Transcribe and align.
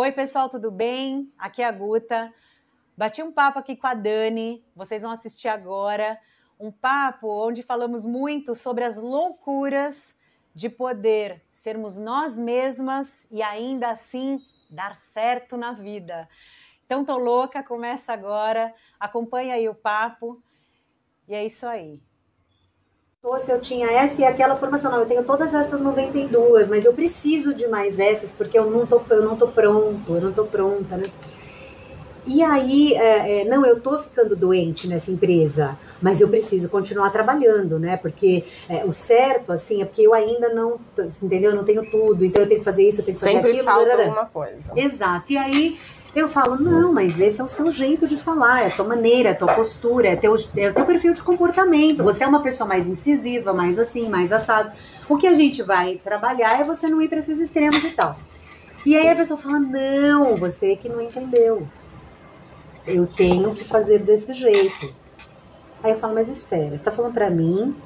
Oi, 0.00 0.12
pessoal, 0.12 0.48
tudo 0.48 0.70
bem? 0.70 1.28
Aqui 1.36 1.60
é 1.60 1.64
a 1.64 1.72
Guta. 1.72 2.32
Bati 2.96 3.20
um 3.20 3.32
papo 3.32 3.58
aqui 3.58 3.74
com 3.74 3.88
a 3.88 3.94
Dani, 3.94 4.64
vocês 4.72 5.02
vão 5.02 5.10
assistir 5.10 5.48
agora. 5.48 6.16
Um 6.56 6.70
papo 6.70 7.26
onde 7.26 7.64
falamos 7.64 8.06
muito 8.06 8.54
sobre 8.54 8.84
as 8.84 8.96
loucuras 8.96 10.14
de 10.54 10.68
poder 10.70 11.44
sermos 11.50 11.98
nós 11.98 12.38
mesmas 12.38 13.26
e 13.28 13.42
ainda 13.42 13.90
assim 13.90 14.40
dar 14.70 14.94
certo 14.94 15.56
na 15.56 15.72
vida. 15.72 16.28
Então, 16.86 17.04
tô 17.04 17.18
louca, 17.18 17.60
começa 17.60 18.12
agora. 18.12 18.72
Acompanha 19.00 19.54
aí 19.54 19.68
o 19.68 19.74
papo. 19.74 20.40
E 21.26 21.34
é 21.34 21.44
isso 21.44 21.66
aí 21.66 22.00
se 23.36 23.50
eu 23.50 23.60
tinha 23.60 23.90
essa 23.90 24.22
e 24.22 24.24
aquela 24.24 24.54
formação. 24.54 24.92
Não, 24.92 25.00
eu 25.00 25.06
tenho 25.06 25.24
todas 25.24 25.52
essas 25.52 25.80
92, 25.80 26.68
mas 26.68 26.84
eu 26.84 26.94
preciso 26.94 27.52
de 27.52 27.66
mais 27.66 27.98
essas 27.98 28.30
porque 28.30 28.56
eu 28.56 28.70
não 28.70 28.86
tô, 28.86 29.00
eu 29.10 29.22
não 29.22 29.36
tô 29.36 29.48
pronto, 29.48 30.14
eu 30.14 30.20
não 30.20 30.32
tô 30.32 30.44
pronta, 30.44 30.96
né? 30.96 31.04
E 32.28 32.42
aí, 32.42 32.92
é, 32.92 33.40
é, 33.40 33.44
não, 33.44 33.64
eu 33.64 33.80
tô 33.80 33.98
ficando 33.98 34.36
doente 34.36 34.86
nessa 34.86 35.10
empresa, 35.10 35.78
mas 36.00 36.20
eu 36.20 36.28
preciso 36.28 36.68
continuar 36.68 37.08
trabalhando, 37.08 37.78
né? 37.78 37.96
Porque 37.96 38.44
é, 38.68 38.84
o 38.84 38.92
certo, 38.92 39.50
assim, 39.50 39.80
é 39.80 39.86
porque 39.86 40.02
eu 40.02 40.12
ainda 40.12 40.50
não, 40.50 40.78
entendeu? 41.22 41.52
Eu 41.52 41.56
não 41.56 41.64
tenho 41.64 41.90
tudo, 41.90 42.26
então 42.26 42.42
eu 42.42 42.46
tenho 42.46 42.60
que 42.60 42.64
fazer 42.64 42.86
isso, 42.86 43.00
eu 43.00 43.04
tenho 43.06 43.16
que 43.16 43.24
fazer 43.24 43.36
Sempre 43.36 43.52
aquilo. 43.52 43.64
Sempre 43.64 43.88
falta 43.90 44.02
alguma 44.02 44.26
coisa. 44.26 44.72
Exato. 44.76 45.32
E 45.32 45.38
aí, 45.38 45.78
eu 46.14 46.28
falo, 46.28 46.56
não, 46.56 46.92
mas 46.92 47.20
esse 47.20 47.40
é 47.40 47.44
o 47.44 47.48
seu 47.48 47.70
jeito 47.70 48.06
de 48.06 48.16
falar, 48.16 48.62
é 48.62 48.66
a 48.68 48.70
tua 48.70 48.84
maneira, 48.84 49.28
é 49.28 49.32
a 49.32 49.34
tua 49.34 49.54
postura, 49.54 50.08
é, 50.08 50.16
teu, 50.16 50.34
é 50.56 50.70
o 50.70 50.74
teu 50.74 50.84
perfil 50.86 51.12
de 51.12 51.22
comportamento. 51.22 52.02
Você 52.02 52.24
é 52.24 52.26
uma 52.26 52.42
pessoa 52.42 52.66
mais 52.66 52.88
incisiva, 52.88 53.52
mais 53.52 53.78
assim, 53.78 54.08
mais 54.10 54.32
assado. 54.32 54.72
O 55.08 55.16
que 55.16 55.26
a 55.26 55.32
gente 55.32 55.62
vai 55.62 55.96
trabalhar 56.02 56.60
é 56.60 56.64
você 56.64 56.88
não 56.88 57.00
ir 57.02 57.08
para 57.08 57.18
esses 57.18 57.40
extremos 57.40 57.82
e 57.84 57.90
tal. 57.90 58.18
E 58.86 58.96
aí 58.96 59.08
a 59.08 59.16
pessoa 59.16 59.38
fala, 59.38 59.58
não, 59.58 60.36
você 60.36 60.76
que 60.76 60.88
não 60.88 61.00
entendeu. 61.00 61.66
Eu 62.86 63.06
tenho 63.06 63.54
que 63.54 63.64
fazer 63.64 64.02
desse 64.02 64.32
jeito. 64.32 64.94
Aí 65.82 65.92
eu 65.92 65.98
falo, 65.98 66.14
mas 66.14 66.28
espera, 66.28 66.68
você 66.68 66.74
está 66.74 66.90
falando 66.90 67.12
para 67.12 67.30
mim 67.30 67.76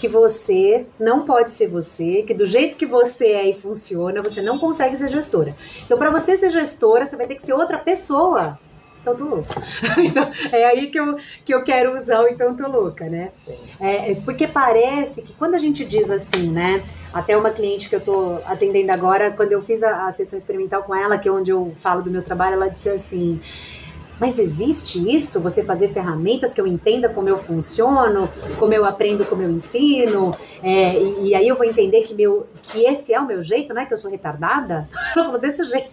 que 0.00 0.08
você 0.08 0.86
não 0.98 1.26
pode 1.26 1.52
ser 1.52 1.68
você, 1.68 2.22
que 2.22 2.32
do 2.32 2.46
jeito 2.46 2.74
que 2.74 2.86
você 2.86 3.26
é 3.26 3.50
e 3.50 3.54
funciona, 3.54 4.22
você 4.22 4.40
não 4.40 4.58
consegue 4.58 4.96
ser 4.96 5.10
gestora. 5.10 5.54
Então, 5.84 5.98
para 5.98 6.08
você 6.08 6.38
ser 6.38 6.48
gestora, 6.48 7.04
você 7.04 7.16
vai 7.16 7.26
ter 7.26 7.34
que 7.34 7.42
ser 7.42 7.52
outra 7.52 7.76
pessoa. 7.76 8.58
Então, 9.02 9.14
tô 9.14 9.24
louca. 9.24 9.62
então, 10.00 10.30
é 10.52 10.64
aí 10.64 10.86
que 10.86 10.98
eu, 10.98 11.16
que 11.44 11.54
eu 11.54 11.62
quero 11.62 11.94
usar 11.94 12.22
o 12.22 12.28
então 12.28 12.56
tô 12.56 12.66
louca, 12.66 13.10
né? 13.10 13.30
É, 13.78 14.12
é, 14.12 14.14
porque 14.14 14.48
parece 14.48 15.20
que 15.20 15.34
quando 15.34 15.54
a 15.54 15.58
gente 15.58 15.84
diz 15.84 16.10
assim, 16.10 16.50
né? 16.50 16.82
Até 17.12 17.36
uma 17.36 17.50
cliente 17.50 17.86
que 17.86 17.96
eu 17.96 18.00
tô 18.00 18.38
atendendo 18.46 18.92
agora, 18.92 19.30
quando 19.30 19.52
eu 19.52 19.60
fiz 19.60 19.82
a, 19.82 20.06
a 20.06 20.10
sessão 20.10 20.38
experimental 20.38 20.82
com 20.82 20.94
ela, 20.94 21.18
que 21.18 21.28
é 21.28 21.32
onde 21.32 21.50
eu 21.50 21.72
falo 21.74 22.02
do 22.02 22.10
meu 22.10 22.22
trabalho, 22.22 22.54
ela 22.54 22.70
disse 22.70 22.88
assim: 22.88 23.38
mas 24.20 24.38
existe 24.38 24.98
isso? 25.12 25.40
Você 25.40 25.64
fazer 25.64 25.88
ferramentas 25.88 26.52
que 26.52 26.60
eu 26.60 26.66
entenda 26.66 27.08
como 27.08 27.26
eu 27.26 27.38
funciono, 27.38 28.28
como 28.58 28.74
eu 28.74 28.84
aprendo, 28.84 29.24
como 29.24 29.42
eu 29.42 29.50
ensino, 29.50 30.30
é, 30.62 30.94
e, 31.00 31.28
e, 31.28 31.34
aí 31.34 31.48
eu 31.48 31.56
vou 31.56 31.64
entender 31.64 32.02
que, 32.02 32.12
meu, 32.12 32.46
que 32.60 32.84
esse 32.84 33.14
é 33.14 33.18
o 33.18 33.26
meu 33.26 33.40
jeito, 33.40 33.72
não 33.72 33.80
é 33.80 33.86
que 33.86 33.94
eu 33.94 33.96
sou 33.96 34.10
retardada? 34.10 34.86
Ela 35.16 35.24
falou 35.24 35.40
desse 35.40 35.64
jeito. 35.64 35.90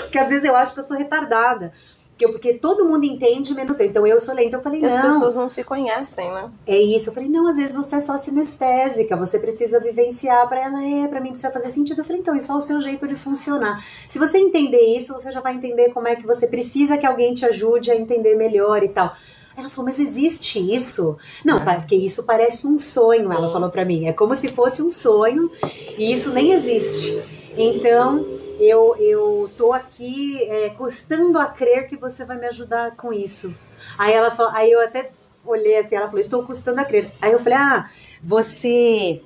Porque 0.00 0.18
às 0.18 0.28
vezes 0.28 0.44
eu 0.44 0.56
acho 0.56 0.72
que 0.72 0.80
eu 0.80 0.84
sou 0.84 0.96
retardada. 0.96 1.72
Que 2.16 2.26
porque 2.28 2.54
todo 2.54 2.86
mundo 2.86 3.04
entende, 3.04 3.54
menos 3.54 3.78
eu. 3.78 3.86
Então 3.86 4.06
eu 4.06 4.18
sou 4.18 4.34
lenta. 4.34 4.56
Eu 4.56 4.62
falei, 4.62 4.80
que 4.80 4.86
não. 4.86 4.96
As 4.96 5.02
pessoas 5.02 5.36
não 5.36 5.48
se 5.48 5.62
conhecem, 5.62 6.30
né? 6.32 6.50
É 6.66 6.80
isso. 6.80 7.10
Eu 7.10 7.12
falei, 7.12 7.28
não, 7.28 7.46
às 7.46 7.56
vezes 7.56 7.76
você 7.76 7.96
é 7.96 8.00
só 8.00 8.16
sinestésica, 8.16 9.16
você 9.16 9.38
precisa 9.38 9.78
vivenciar 9.78 10.48
para 10.48 10.60
ela, 10.60 10.82
é, 10.82 11.08
para 11.08 11.20
mim 11.20 11.28
precisa 11.28 11.52
fazer 11.52 11.68
sentido. 11.68 12.00
Eu 12.00 12.04
falei, 12.04 12.22
então, 12.22 12.34
é 12.34 12.40
só 12.40 12.56
o 12.56 12.60
seu 12.60 12.80
jeito 12.80 13.06
de 13.06 13.14
funcionar. 13.14 13.84
Se 14.08 14.18
você 14.18 14.38
entender 14.38 14.96
isso, 14.96 15.12
você 15.12 15.30
já 15.30 15.40
vai 15.40 15.54
entender 15.54 15.90
como 15.90 16.08
é 16.08 16.16
que 16.16 16.26
você 16.26 16.46
precisa 16.46 16.96
que 16.96 17.06
alguém 17.06 17.34
te 17.34 17.44
ajude 17.44 17.90
a 17.90 17.96
entender 17.96 18.34
melhor 18.34 18.82
e 18.82 18.88
tal. 18.88 19.14
Ela 19.56 19.70
falou, 19.70 19.86
mas 19.86 19.98
existe 19.98 20.58
isso? 20.58 21.16
Não, 21.44 21.56
é. 21.56 21.74
porque 21.76 21.96
isso 21.96 22.24
parece 22.24 22.66
um 22.66 22.78
sonho, 22.78 23.32
ela 23.32 23.50
falou 23.50 23.70
para 23.70 23.84
mim. 23.84 24.06
É 24.06 24.12
como 24.12 24.34
se 24.34 24.48
fosse 24.48 24.82
um 24.82 24.90
sonho 24.90 25.50
e 25.96 26.12
isso 26.12 26.30
nem 26.30 26.52
existe. 26.52 27.22
Então, 27.56 28.24
eu, 28.58 28.96
eu 28.96 29.50
tô 29.56 29.72
aqui 29.72 30.42
é, 30.50 30.70
custando 30.70 31.38
a 31.38 31.46
crer 31.46 31.86
que 31.86 31.96
você 31.96 32.24
vai 32.24 32.38
me 32.38 32.46
ajudar 32.46 32.96
com 32.96 33.12
isso. 33.12 33.54
Aí 33.98 34.12
ela 34.12 34.30
falou, 34.30 34.52
aí 34.54 34.70
eu 34.70 34.80
até 34.80 35.10
olhei 35.44 35.76
assim, 35.76 35.94
ela 35.94 36.06
falou, 36.06 36.20
estou 36.20 36.44
custando 36.44 36.80
a 36.80 36.84
crer. 36.84 37.10
Aí 37.20 37.32
eu 37.32 37.38
falei, 37.38 37.58
ah, 37.58 37.90
você 38.22 39.22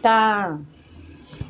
tá 0.00 0.58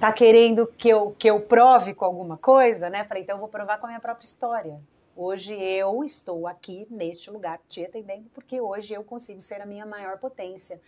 tá 0.03 0.13
querendo 0.13 0.67
que 0.67 0.89
eu, 0.89 1.15
que 1.17 1.31
eu 1.31 1.41
prove 1.41 1.95
com 1.95 2.05
alguma 2.05 2.37
coisa, 2.37 2.91
né? 2.91 3.05
Falei, 3.05 3.23
então 3.23 3.37
eu 3.37 3.41
vou 3.41 3.49
provar 3.49 3.79
com 3.79 3.87
a 3.87 3.91
minha 3.91 4.01
própria 4.01 4.27
história. 4.27 4.81
Hoje 5.15 5.55
eu 5.55 6.03
estou 6.03 6.49
aqui 6.49 6.89
neste 6.91 7.31
lugar 7.31 7.61
te 7.69 7.85
atendendo 7.85 8.29
porque 8.35 8.61
hoje 8.61 8.95
eu 8.95 9.05
consigo 9.05 9.41
ser 9.41 9.61
a 9.61 9.67
minha 9.67 9.87
maior 9.87 10.19
potência. 10.19 10.81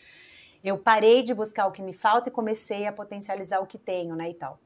Eu 0.64 0.78
parei 0.78 1.22
de 1.22 1.32
buscar 1.32 1.66
o 1.66 1.70
que 1.70 1.80
me 1.80 1.92
falta 1.92 2.28
e 2.28 2.32
comecei 2.32 2.86
a 2.86 2.92
potencializar 2.92 3.60
o 3.60 3.66
que 3.66 3.78
tenho, 3.78 4.16
né, 4.16 4.30
e 4.30 4.34
tal. 4.34 4.58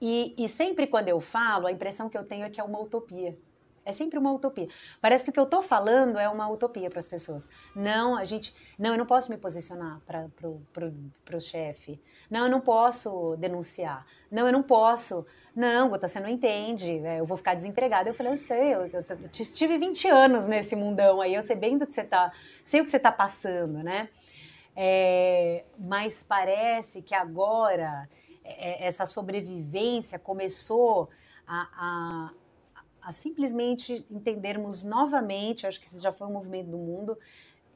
E, 0.00 0.34
e 0.36 0.48
sempre 0.48 0.86
quando 0.86 1.08
eu 1.08 1.20
falo, 1.20 1.66
a 1.66 1.72
impressão 1.72 2.08
que 2.08 2.18
eu 2.18 2.24
tenho 2.24 2.44
é 2.44 2.50
que 2.50 2.60
é 2.60 2.64
uma 2.64 2.80
utopia. 2.80 3.36
É 3.84 3.92
sempre 3.92 4.18
uma 4.18 4.32
utopia. 4.32 4.66
Parece 5.00 5.22
que 5.22 5.30
o 5.30 5.32
que 5.32 5.38
eu 5.38 5.44
estou 5.44 5.60
falando 5.60 6.18
é 6.18 6.28
uma 6.28 6.48
utopia 6.48 6.88
para 6.88 6.98
as 6.98 7.08
pessoas. 7.08 7.48
Não, 7.76 8.16
a 8.16 8.24
gente. 8.24 8.54
Não, 8.78 8.92
eu 8.92 8.98
não 8.98 9.04
posso 9.04 9.30
me 9.30 9.36
posicionar 9.36 10.00
para 10.06 10.26
o 10.48 11.40
chefe. 11.40 12.00
Não, 12.30 12.44
eu 12.44 12.50
não 12.50 12.60
posso 12.60 13.36
denunciar. 13.36 14.06
Não, 14.32 14.46
eu 14.46 14.52
não 14.52 14.62
posso. 14.62 15.26
Não, 15.54 15.90
Gota, 15.90 16.08
você 16.08 16.18
não 16.18 16.28
entende. 16.28 16.98
É, 17.04 17.20
eu 17.20 17.26
vou 17.26 17.36
ficar 17.36 17.54
desempregada. 17.54 18.08
Eu 18.08 18.14
falei, 18.14 18.32
eu 18.32 18.36
sei, 18.38 18.74
eu, 18.74 18.86
eu, 18.86 19.04
eu, 19.06 19.18
estive 19.32 19.76
20 19.76 20.08
anos 20.08 20.48
nesse 20.48 20.74
mundão 20.74 21.20
aí, 21.20 21.34
eu 21.34 21.42
sei 21.42 21.54
bem 21.54 21.76
do 21.76 21.86
que 21.86 21.92
você 21.92 22.00
está. 22.00 22.32
Sei 22.64 22.80
o 22.80 22.84
que 22.84 22.90
você 22.90 22.96
está 22.96 23.12
passando, 23.12 23.82
né? 23.82 24.08
É, 24.74 25.64
mas 25.78 26.22
parece 26.22 27.02
que 27.02 27.14
agora 27.14 28.08
essa 28.44 29.06
sobrevivência 29.06 30.18
começou 30.18 31.08
a, 31.46 31.68
a, 31.72 32.30
a, 33.02 33.12
simplesmente 33.12 34.06
entendermos 34.10 34.84
novamente, 34.84 35.66
acho 35.66 35.80
que 35.80 35.86
isso 35.86 36.00
já 36.00 36.12
foi 36.12 36.26
um 36.26 36.32
movimento 36.32 36.68
do 36.68 36.78
mundo, 36.78 37.18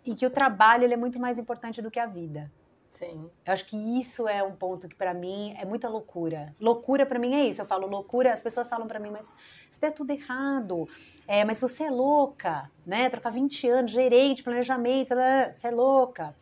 em 0.04 0.14
que 0.14 0.26
o 0.26 0.30
trabalho 0.30 0.84
ele 0.84 0.94
é 0.94 0.96
muito 0.96 1.18
mais 1.18 1.38
importante 1.38 1.80
do 1.80 1.90
que 1.90 1.98
a 1.98 2.06
vida. 2.06 2.50
Sim. 2.90 3.30
Eu 3.44 3.52
acho 3.52 3.66
que 3.66 3.76
isso 3.76 4.26
é 4.26 4.42
um 4.42 4.52
ponto 4.52 4.88
que 4.88 4.94
para 4.94 5.12
mim 5.12 5.54
é 5.58 5.64
muita 5.64 5.88
loucura. 5.88 6.54
Loucura 6.58 7.04
para 7.04 7.18
mim 7.18 7.34
é 7.34 7.44
isso. 7.44 7.60
Eu 7.60 7.66
falo 7.66 7.86
loucura, 7.86 8.32
as 8.32 8.40
pessoas 8.40 8.68
falam 8.68 8.86
para 8.86 8.98
mim, 8.98 9.10
mas 9.10 9.34
isso 9.70 9.84
é 9.84 9.90
tudo 9.90 10.10
errado. 10.10 10.88
É, 11.26 11.44
mas 11.44 11.60
você 11.60 11.84
é 11.84 11.90
louca, 11.90 12.70
né? 12.86 13.10
Trocar 13.10 13.30
20 13.30 13.68
anos, 13.68 13.90
gerente, 13.90 14.42
planejamento, 14.42 15.14
você 15.52 15.68
é 15.68 15.70
louca. 15.70 16.34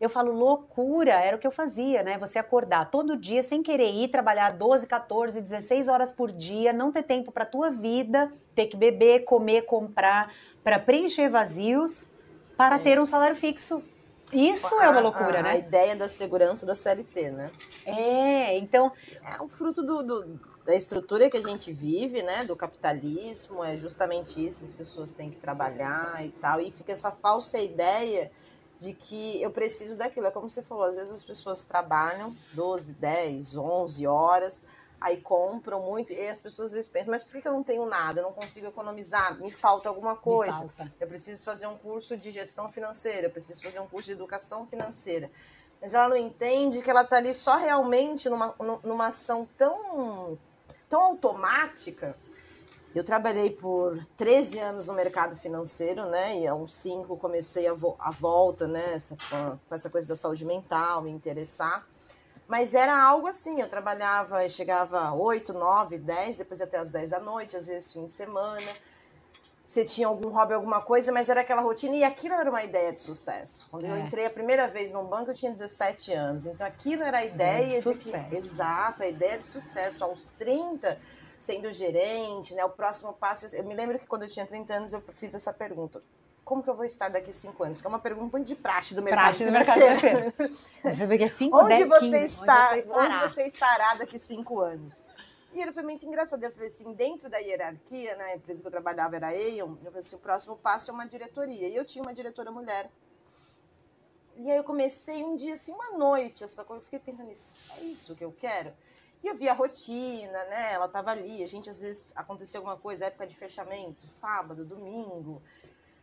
Eu 0.00 0.08
falo, 0.08 0.32
loucura, 0.32 1.12
era 1.12 1.36
o 1.36 1.38
que 1.38 1.46
eu 1.46 1.50
fazia, 1.50 2.02
né? 2.02 2.16
Você 2.16 2.38
acordar 2.38 2.90
todo 2.90 3.18
dia 3.18 3.42
sem 3.42 3.62
querer 3.62 3.92
ir 3.92 4.08
trabalhar 4.08 4.52
12, 4.52 4.86
14, 4.86 5.42
16 5.42 5.88
horas 5.88 6.10
por 6.10 6.32
dia, 6.32 6.72
não 6.72 6.90
ter 6.90 7.02
tempo 7.02 7.30
para 7.30 7.44
tua 7.44 7.68
vida, 7.70 8.32
ter 8.54 8.66
que 8.66 8.78
beber, 8.78 9.24
comer, 9.24 9.66
comprar, 9.66 10.32
para 10.64 10.78
preencher 10.78 11.28
vazios, 11.28 12.10
para 12.56 12.76
é. 12.76 12.78
ter 12.78 12.98
um 12.98 13.04
salário 13.04 13.36
fixo. 13.36 13.82
Isso 14.32 14.74
a, 14.78 14.84
é 14.84 14.88
uma 14.88 15.00
loucura, 15.00 15.40
a, 15.40 15.42
né? 15.42 15.50
A 15.50 15.56
ideia 15.58 15.94
da 15.94 16.08
segurança 16.08 16.64
da 16.64 16.74
CLT, 16.74 17.30
né? 17.32 17.50
É, 17.84 18.56
então. 18.56 18.90
É 19.22 19.42
um 19.42 19.50
fruto 19.50 19.82
do, 19.82 20.02
do, 20.02 20.40
da 20.64 20.74
estrutura 20.74 21.28
que 21.28 21.36
a 21.36 21.42
gente 21.42 21.72
vive, 21.74 22.22
né? 22.22 22.44
Do 22.44 22.56
capitalismo, 22.56 23.62
é 23.62 23.76
justamente 23.76 24.44
isso, 24.46 24.64
as 24.64 24.72
pessoas 24.72 25.12
têm 25.12 25.30
que 25.30 25.38
trabalhar 25.38 26.24
e 26.24 26.30
tal, 26.30 26.58
e 26.58 26.70
fica 26.70 26.92
essa 26.92 27.10
falsa 27.10 27.58
ideia 27.58 28.30
de 28.80 28.94
que 28.94 29.40
eu 29.42 29.50
preciso 29.50 29.94
daquilo. 29.94 30.26
É 30.26 30.30
como 30.30 30.48
você 30.48 30.62
falou, 30.62 30.84
às 30.84 30.96
vezes 30.96 31.12
as 31.12 31.22
pessoas 31.22 31.62
trabalham 31.62 32.34
12, 32.54 32.94
10, 32.94 33.56
11 33.58 34.06
horas, 34.06 34.64
aí 34.98 35.18
compram 35.18 35.82
muito, 35.82 36.14
e 36.14 36.28
as 36.28 36.40
pessoas 36.40 36.68
às 36.68 36.72
vezes 36.72 36.88
pensam, 36.88 37.10
mas 37.12 37.22
por 37.22 37.40
que 37.40 37.46
eu 37.46 37.52
não 37.52 37.62
tenho 37.62 37.84
nada? 37.84 38.20
Eu 38.20 38.24
não 38.24 38.32
consigo 38.32 38.66
economizar? 38.66 39.38
Me 39.38 39.50
falta 39.50 39.90
alguma 39.90 40.16
coisa. 40.16 40.66
Falta. 40.70 40.90
Eu 40.98 41.06
preciso 41.06 41.44
fazer 41.44 41.66
um 41.66 41.76
curso 41.76 42.16
de 42.16 42.30
gestão 42.30 42.72
financeira, 42.72 43.26
eu 43.26 43.30
preciso 43.30 43.62
fazer 43.62 43.80
um 43.80 43.86
curso 43.86 44.06
de 44.06 44.12
educação 44.12 44.66
financeira. 44.66 45.30
Mas 45.78 45.92
ela 45.92 46.08
não 46.08 46.16
entende 46.16 46.80
que 46.80 46.90
ela 46.90 47.02
está 47.02 47.18
ali 47.18 47.34
só 47.34 47.58
realmente 47.58 48.30
numa, 48.30 48.54
numa 48.82 49.08
ação 49.08 49.46
tão, 49.58 50.38
tão 50.88 51.02
automática 51.02 52.16
eu 52.94 53.04
trabalhei 53.04 53.50
por 53.50 53.96
13 54.16 54.58
anos 54.58 54.88
no 54.88 54.94
mercado 54.94 55.36
financeiro, 55.36 56.06
né? 56.06 56.40
E 56.40 56.46
aos 56.46 56.74
5 56.74 57.16
comecei 57.16 57.68
a, 57.68 57.72
vo 57.72 57.94
a 57.98 58.10
volta, 58.10 58.66
né? 58.66 58.94
Essa, 58.94 59.16
com 59.68 59.74
essa 59.74 59.88
coisa 59.88 60.08
da 60.08 60.16
saúde 60.16 60.44
mental, 60.44 61.02
me 61.02 61.10
interessar. 61.10 61.86
Mas 62.48 62.74
era 62.74 63.00
algo 63.00 63.28
assim, 63.28 63.60
eu 63.60 63.68
trabalhava, 63.68 64.48
chegava 64.48 65.12
8, 65.12 65.52
9, 65.52 65.98
10, 65.98 66.36
depois 66.36 66.60
até 66.60 66.78
as 66.78 66.90
10 66.90 67.10
da 67.10 67.20
noite, 67.20 67.56
às 67.56 67.68
vezes 67.68 67.92
fim 67.92 68.06
de 68.06 68.12
semana. 68.12 68.66
Você 69.64 69.84
tinha 69.84 70.08
algum 70.08 70.30
hobby, 70.30 70.54
alguma 70.54 70.82
coisa, 70.82 71.12
mas 71.12 71.28
era 71.28 71.42
aquela 71.42 71.62
rotina 71.62 71.94
e 71.94 72.02
aquilo 72.02 72.34
era 72.34 72.50
uma 72.50 72.64
ideia 72.64 72.92
de 72.92 72.98
sucesso. 72.98 73.68
Quando 73.70 73.86
é. 73.86 73.90
eu 73.90 73.98
entrei 73.98 74.26
a 74.26 74.30
primeira 74.30 74.66
vez 74.66 74.90
num 74.90 75.04
banco, 75.04 75.30
eu 75.30 75.34
tinha 75.34 75.52
17 75.52 76.12
anos. 76.12 76.44
Então 76.44 76.66
aquilo 76.66 77.04
era 77.04 77.18
a 77.18 77.24
ideia 77.24 77.78
é, 77.78 77.80
de, 77.80 77.92
de 77.92 77.98
que. 78.00 78.36
Exato, 78.36 79.04
a 79.04 79.06
ideia 79.06 79.38
de 79.38 79.44
sucesso. 79.44 80.02
Aos 80.02 80.30
30 80.30 80.98
sendo 81.40 81.72
gerente, 81.72 82.54
né? 82.54 82.64
O 82.64 82.68
próximo 82.68 83.14
passo. 83.14 83.46
Eu 83.56 83.64
me 83.64 83.74
lembro 83.74 83.98
que 83.98 84.06
quando 84.06 84.22
eu 84.22 84.28
tinha 84.28 84.46
30 84.46 84.74
anos 84.74 84.92
eu 84.92 85.02
fiz 85.16 85.34
essa 85.34 85.52
pergunta. 85.52 86.00
Como 86.44 86.62
que 86.62 86.68
eu 86.68 86.74
vou 86.74 86.84
estar 86.84 87.08
daqui 87.08 87.32
cinco 87.32 87.64
anos? 87.64 87.80
Que 87.80 87.86
é 87.86 87.88
uma 87.88 87.98
pergunta 87.98 88.38
de 88.40 88.54
praxe 88.54 88.94
do 88.94 89.02
mercado 89.02 89.24
praxe 89.24 89.44
financeiro. 89.44 90.32
Do 90.36 90.54
você 90.82 91.06
vê 91.06 91.16
que 91.16 91.24
é 91.24 91.28
cinco, 91.30 91.56
onde, 91.56 91.68
10, 91.68 91.88
você 91.88 92.20
15, 92.20 92.24
está, 92.24 92.72
onde, 92.72 92.82
você 92.82 92.98
onde 92.98 93.18
você 93.22 93.42
estará 93.46 93.94
daqui 93.94 94.18
cinco 94.18 94.60
anos? 94.60 95.02
E 95.54 95.60
ele 95.60 95.72
foi 95.72 95.82
muito 95.82 96.04
engraçado. 96.04 96.42
Eu 96.42 96.52
falei 96.52 96.68
assim, 96.68 96.92
dentro 96.92 97.28
da 97.30 97.38
hierarquia, 97.38 98.14
né, 98.16 98.24
a 98.24 98.36
empresa 98.36 98.60
que 98.60 98.66
eu 98.66 98.70
trabalhava 98.70 99.16
era 99.16 99.28
a 99.28 99.30
Aeon, 99.30 99.76
eu 99.82 99.90
falei 99.90 100.00
assim, 100.00 100.16
o 100.16 100.18
próximo 100.18 100.56
passo 100.56 100.90
é 100.90 100.94
uma 100.94 101.06
diretoria. 101.06 101.68
E 101.68 101.74
eu 101.74 101.84
tinha 101.84 102.02
uma 102.02 102.12
diretora 102.12 102.50
mulher. 102.50 102.90
E 104.36 104.50
aí 104.50 104.56
eu 104.56 104.64
comecei 104.64 105.24
um 105.24 105.36
dia, 105.36 105.54
assim, 105.54 105.72
uma 105.72 105.96
noite, 105.96 106.44
essa 106.44 106.64
coisa, 106.64 106.80
eu 106.80 106.84
fiquei 106.84 106.98
pensando, 106.98 107.30
isso, 107.30 107.54
é 107.78 107.84
isso 107.84 108.14
que 108.14 108.24
eu 108.24 108.32
quero? 108.32 108.72
E 109.22 109.28
eu 109.28 109.36
vi 109.36 109.48
a 109.48 109.52
rotina, 109.52 110.44
né? 110.44 110.72
Ela 110.72 110.86
estava 110.86 111.10
ali, 111.10 111.42
a 111.42 111.46
gente 111.46 111.68
às 111.68 111.80
vezes 111.80 112.12
acontecia 112.16 112.58
alguma 112.58 112.76
coisa, 112.76 113.06
época 113.06 113.26
de 113.26 113.36
fechamento, 113.36 114.08
sábado, 114.08 114.64
domingo. 114.64 115.42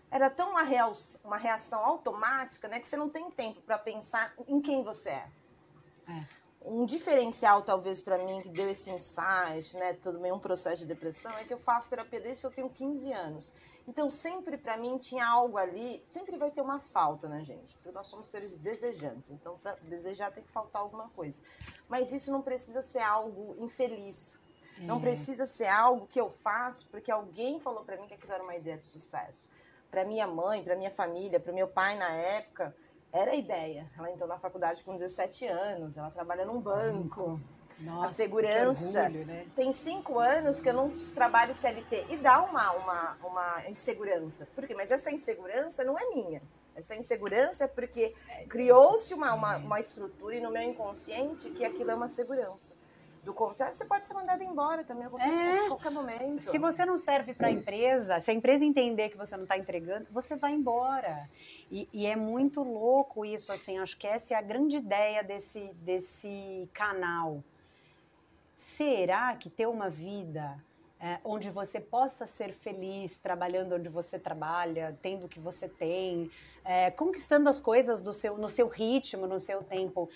Era 0.10 0.30
tão 0.30 0.52
uma, 0.52 0.64
reação, 0.64 1.22
uma 1.24 1.38
reação 1.38 1.84
automática, 1.84 2.68
né? 2.68 2.80
Que 2.80 2.88
você 2.88 2.96
não 2.96 3.10
tem 3.10 3.30
tempo 3.32 3.62
para 3.62 3.78
pensar 3.78 4.34
em 4.48 4.62
quem 4.62 4.84
você 4.84 5.10
é. 5.10 5.30
é. 6.08 6.26
Um 6.70 6.86
diferencial, 6.86 7.62
talvez, 7.62 8.02
para 8.02 8.18
mim, 8.18 8.42
que 8.42 8.50
deu 8.50 8.70
esse 8.70 8.92
insight, 8.92 9.76
né? 9.78 9.94
Também 9.94 10.34
um 10.34 10.40
processo 10.40 10.82
de 10.82 10.86
depressão, 10.86 11.32
é 11.38 11.46
que 11.46 11.54
eu 11.54 11.60
faço 11.60 11.90
terapia 11.90 12.20
desde 12.20 12.42
que 12.42 12.48
eu 12.48 12.52
tenho 12.52 12.70
15 12.70 13.14
anos. 13.14 13.54
Então, 13.88 14.10
sempre 14.10 14.58
para 14.58 14.76
mim 14.76 14.98
tinha 14.98 15.26
algo 15.26 15.58
ali, 15.58 16.02
sempre 16.04 16.36
vai 16.36 16.52
ter 16.52 16.60
uma 16.60 16.78
falta 16.78 17.30
na 17.30 17.42
gente, 17.42 17.74
porque 17.76 17.92
nós 17.92 18.08
somos 18.08 18.28
seres 18.28 18.58
desejantes. 18.58 19.30
Então, 19.30 19.58
para 19.60 19.76
desejar 19.84 20.30
tem 20.30 20.44
que 20.44 20.52
faltar 20.52 20.82
alguma 20.82 21.08
coisa. 21.10 21.42
Mas 21.88 22.12
isso 22.12 22.30
não 22.30 22.42
precisa 22.42 22.82
ser 22.82 23.00
algo 23.00 23.56
infeliz. 23.64 24.38
É. 24.78 24.82
Não 24.82 25.00
precisa 25.00 25.46
ser 25.46 25.68
algo 25.68 26.06
que 26.06 26.20
eu 26.20 26.30
faço 26.30 26.90
porque 26.90 27.10
alguém 27.10 27.62
falou 27.62 27.86
para 27.86 27.96
mim 27.96 28.08
que 28.08 28.14
aquilo 28.14 28.34
era 28.34 28.44
uma 28.44 28.58
ideia 28.58 28.78
de 28.78 28.86
sucesso. 28.86 29.50
Para 29.90 30.04
minha 30.04 30.28
mãe, 30.28 30.62
para 30.62 30.76
minha 30.76 30.92
família, 30.92 31.40
para 31.40 31.54
meu 31.54 31.70
pai 31.70 31.96
na 31.96 32.10
época, 32.10 32.76
era 33.18 33.32
a 33.32 33.36
ideia. 33.36 33.90
Ela 33.98 34.12
entrou 34.12 34.28
na 34.28 34.38
faculdade 34.38 34.84
com 34.84 34.96
17 34.96 35.46
anos, 35.48 35.98
ela 35.98 36.12
trabalha 36.12 36.46
num 36.46 36.60
banco. 36.60 37.40
Nossa, 37.80 38.08
a 38.08 38.10
segurança. 38.10 39.04
Orgulho, 39.04 39.26
né? 39.26 39.46
Tem 39.56 39.72
cinco 39.72 40.18
anos 40.18 40.60
que 40.60 40.70
eu 40.70 40.74
não 40.74 40.90
trabalho 41.14 41.54
CLT 41.54 42.08
e 42.10 42.18
dá 42.18 42.42
uma, 42.42 42.72
uma, 42.72 43.18
uma 43.24 43.70
insegurança. 43.70 44.48
Por 44.56 44.66
quê? 44.66 44.74
Mas 44.74 44.90
essa 44.90 45.12
insegurança 45.12 45.84
não 45.84 45.98
é 45.98 46.06
minha. 46.10 46.42
Essa 46.76 46.96
insegurança 46.96 47.64
é 47.64 47.68
porque 47.68 48.14
criou-se 48.50 49.14
uma, 49.14 49.34
uma, 49.34 49.58
uma 49.58 49.80
estrutura 49.80 50.36
e 50.36 50.40
no 50.42 50.52
meu 50.52 50.62
inconsciente 50.62 51.50
que 51.50 51.66
aquilo 51.66 51.92
é 51.92 51.96
uma 51.96 52.08
segurança. 52.08 52.74
Do 53.28 53.34
contrário, 53.34 53.76
você 53.76 53.84
pode 53.84 54.06
ser 54.06 54.14
mandado 54.14 54.42
embora 54.42 54.86
também 54.86 55.06
a 55.06 55.10
qualquer, 55.10 55.28
é. 55.30 55.66
a 55.66 55.68
qualquer 55.68 55.92
momento. 55.92 56.40
Se 56.40 56.58
você 56.58 56.86
não 56.86 56.96
serve 56.96 57.34
para 57.34 57.48
a 57.48 57.52
empresa, 57.52 58.22
se 58.22 58.32
a 58.32 58.34
empresa 58.34 58.64
entender 58.64 59.10
que 59.10 59.18
você 59.18 59.36
não 59.36 59.44
está 59.44 59.58
entregando, 59.58 60.08
você 60.10 60.38
vai 60.38 60.54
embora. 60.54 61.30
E, 61.70 61.90
e, 61.92 62.06
é 62.06 62.16
muito 62.16 62.64
louco 62.64 63.26
isso, 63.26 63.52
assim. 63.52 63.80
Acho 63.80 63.98
que 63.98 64.08
essa 64.08 64.34
é 64.34 64.38
a 64.38 64.42
grande 64.42 64.78
ideia 64.78 65.26
desse, 65.26 65.60
desse 65.84 66.70
canal 66.74 67.44
será 68.56 69.36
que 69.36 69.50
ter 69.50 69.68
uma 69.68 69.90
vida 69.90 70.58
é, 71.00 71.20
onde 71.24 71.50
você 71.50 71.82
possa 71.82 72.26
ser 72.26 72.54
feliz 72.54 73.18
trabalhando 73.18 73.76
onde 73.76 73.90
você 73.90 74.18
trabalha, 74.18 74.98
tendo 75.02 75.26
o 75.26 75.30
que 75.30 75.40
você 75.40 75.68
tem, 75.68 76.32
é, 76.64 76.90
conquistando 76.90 77.48
as 77.50 77.60
coisas 77.60 78.02
do 78.02 78.12
seu, 78.12 78.38
no 78.38 78.50
seu 78.50 78.68
ritmo, 78.68 79.28
no 79.28 79.38
seu 79.38 79.62
tempo, 79.62 80.10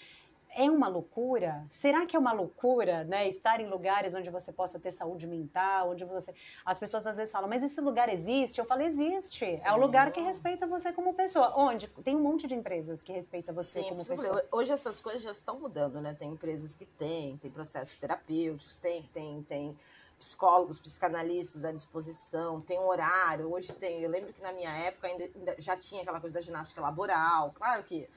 é 0.55 0.69
uma 0.69 0.87
loucura? 0.87 1.65
Será 1.69 2.05
que 2.05 2.15
é 2.15 2.19
uma 2.19 2.33
loucura, 2.33 3.03
né? 3.03 3.27
Estar 3.27 3.59
em 3.59 3.69
lugares 3.69 4.13
onde 4.13 4.29
você 4.29 4.51
possa 4.51 4.79
ter 4.79 4.91
saúde 4.91 5.27
mental, 5.27 5.91
onde 5.91 6.03
você. 6.03 6.33
As 6.65 6.77
pessoas 6.77 7.05
às 7.07 7.17
vezes 7.17 7.31
falam, 7.31 7.49
mas 7.49 7.63
esse 7.63 7.79
lugar 7.79 8.09
existe? 8.09 8.59
Eu 8.59 8.65
falo, 8.65 8.81
existe. 8.81 9.55
Sim. 9.55 9.61
É 9.63 9.71
o 9.71 9.77
lugar 9.77 10.11
que 10.11 10.19
respeita 10.19 10.67
você 10.67 10.91
como 10.91 11.13
pessoa. 11.13 11.53
Onde? 11.57 11.87
Tem 12.03 12.15
um 12.15 12.21
monte 12.21 12.47
de 12.47 12.55
empresas 12.55 13.01
que 13.01 13.11
respeitam 13.13 13.55
você 13.55 13.81
Sim, 13.81 13.89
como 13.89 14.05
pessoa. 14.05 14.43
Hoje 14.51 14.71
essas 14.71 14.99
coisas 14.99 15.21
já 15.21 15.31
estão 15.31 15.59
mudando, 15.59 16.01
né? 16.01 16.13
Tem 16.13 16.29
empresas 16.29 16.75
que 16.75 16.85
têm, 16.85 17.37
tem 17.37 17.49
processos 17.49 17.95
terapêuticos, 17.95 18.77
tem, 18.77 19.03
tem, 19.13 19.41
tem 19.43 19.77
psicólogos, 20.19 20.77
psicanalistas 20.77 21.65
à 21.65 21.71
disposição, 21.71 22.61
tem 22.61 22.79
um 22.79 22.87
horário. 22.87 23.51
Hoje 23.51 23.73
tem. 23.73 24.01
Eu 24.01 24.09
lembro 24.09 24.33
que 24.33 24.41
na 24.41 24.51
minha 24.51 24.71
época 24.71 25.07
ainda, 25.07 25.23
ainda 25.35 25.55
já 25.57 25.77
tinha 25.77 26.01
aquela 26.01 26.19
coisa 26.19 26.35
da 26.35 26.41
ginástica 26.41 26.81
laboral. 26.81 27.51
Claro 27.55 27.83
que 27.83 28.07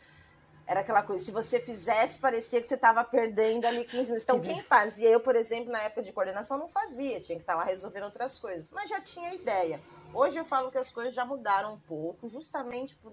era 0.66 0.80
aquela 0.80 1.02
coisa, 1.02 1.22
se 1.22 1.30
você 1.30 1.60
fizesse, 1.60 2.18
parecia 2.18 2.60
que 2.60 2.66
você 2.66 2.74
estava 2.74 3.04
perdendo 3.04 3.66
ali 3.66 3.84
15 3.84 4.10
minutos. 4.10 4.22
Então, 4.22 4.40
quem 4.40 4.62
fazia, 4.62 5.10
eu, 5.10 5.20
por 5.20 5.36
exemplo, 5.36 5.70
na 5.70 5.82
época 5.82 6.02
de 6.02 6.12
coordenação, 6.12 6.56
não 6.56 6.68
fazia, 6.68 7.20
tinha 7.20 7.36
que 7.36 7.42
estar 7.42 7.54
lá 7.54 7.64
resolvendo 7.64 8.04
outras 8.04 8.38
coisas, 8.38 8.70
mas 8.70 8.88
já 8.88 9.00
tinha 9.00 9.34
ideia. 9.34 9.80
Hoje 10.12 10.38
eu 10.38 10.44
falo 10.44 10.70
que 10.70 10.78
as 10.78 10.90
coisas 10.90 11.12
já 11.12 11.24
mudaram 11.24 11.74
um 11.74 11.78
pouco, 11.78 12.26
justamente 12.26 12.96
por. 12.96 13.12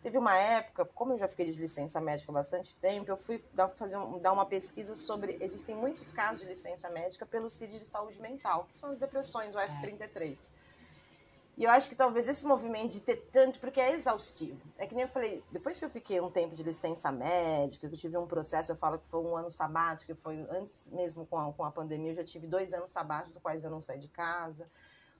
Teve 0.00 0.16
uma 0.16 0.36
época, 0.36 0.84
como 0.84 1.14
eu 1.14 1.18
já 1.18 1.26
fiquei 1.26 1.50
de 1.50 1.58
licença 1.58 2.00
médica 2.00 2.30
há 2.30 2.34
bastante 2.34 2.74
tempo, 2.76 3.10
eu 3.10 3.16
fui 3.16 3.44
dar, 3.52 3.68
fazer 3.68 3.96
um, 3.96 4.18
dar 4.18 4.32
uma 4.32 4.46
pesquisa 4.46 4.94
sobre. 4.94 5.36
Existem 5.40 5.74
muitos 5.74 6.12
casos 6.12 6.40
de 6.40 6.46
licença 6.46 6.88
médica 6.88 7.26
pelo 7.26 7.50
CID 7.50 7.80
de 7.80 7.84
saúde 7.84 8.20
mental, 8.20 8.64
que 8.64 8.74
são 8.74 8.90
as 8.90 8.98
depressões, 8.98 9.54
o 9.54 9.58
F33. 9.58 10.50
E 11.58 11.64
eu 11.64 11.70
acho 11.72 11.88
que 11.88 11.96
talvez 11.96 12.28
esse 12.28 12.46
movimento 12.46 12.92
de 12.92 13.00
ter 13.00 13.16
tanto, 13.32 13.58
porque 13.58 13.80
é 13.80 13.92
exaustivo. 13.92 14.60
É 14.78 14.86
que 14.86 14.94
nem 14.94 15.02
eu 15.02 15.08
falei, 15.08 15.42
depois 15.50 15.76
que 15.76 15.84
eu 15.84 15.90
fiquei 15.90 16.20
um 16.20 16.30
tempo 16.30 16.54
de 16.54 16.62
licença 16.62 17.10
médica, 17.10 17.88
que 17.88 17.94
eu 17.96 17.98
tive 17.98 18.16
um 18.16 18.28
processo, 18.28 18.70
eu 18.70 18.76
falo 18.76 18.96
que 18.96 19.08
foi 19.08 19.20
um 19.20 19.36
ano 19.36 19.50
sabático, 19.50 20.14
que 20.14 20.20
foi 20.22 20.46
antes 20.50 20.88
mesmo 20.92 21.26
com 21.26 21.36
a, 21.36 21.52
com 21.52 21.64
a 21.64 21.72
pandemia, 21.72 22.12
eu 22.12 22.14
já 22.14 22.22
tive 22.22 22.46
dois 22.46 22.72
anos 22.72 22.90
sabáticos, 22.90 23.32
dos 23.32 23.42
quais 23.42 23.64
eu 23.64 23.72
não 23.72 23.80
saí 23.80 23.98
de 23.98 24.06
casa. 24.06 24.70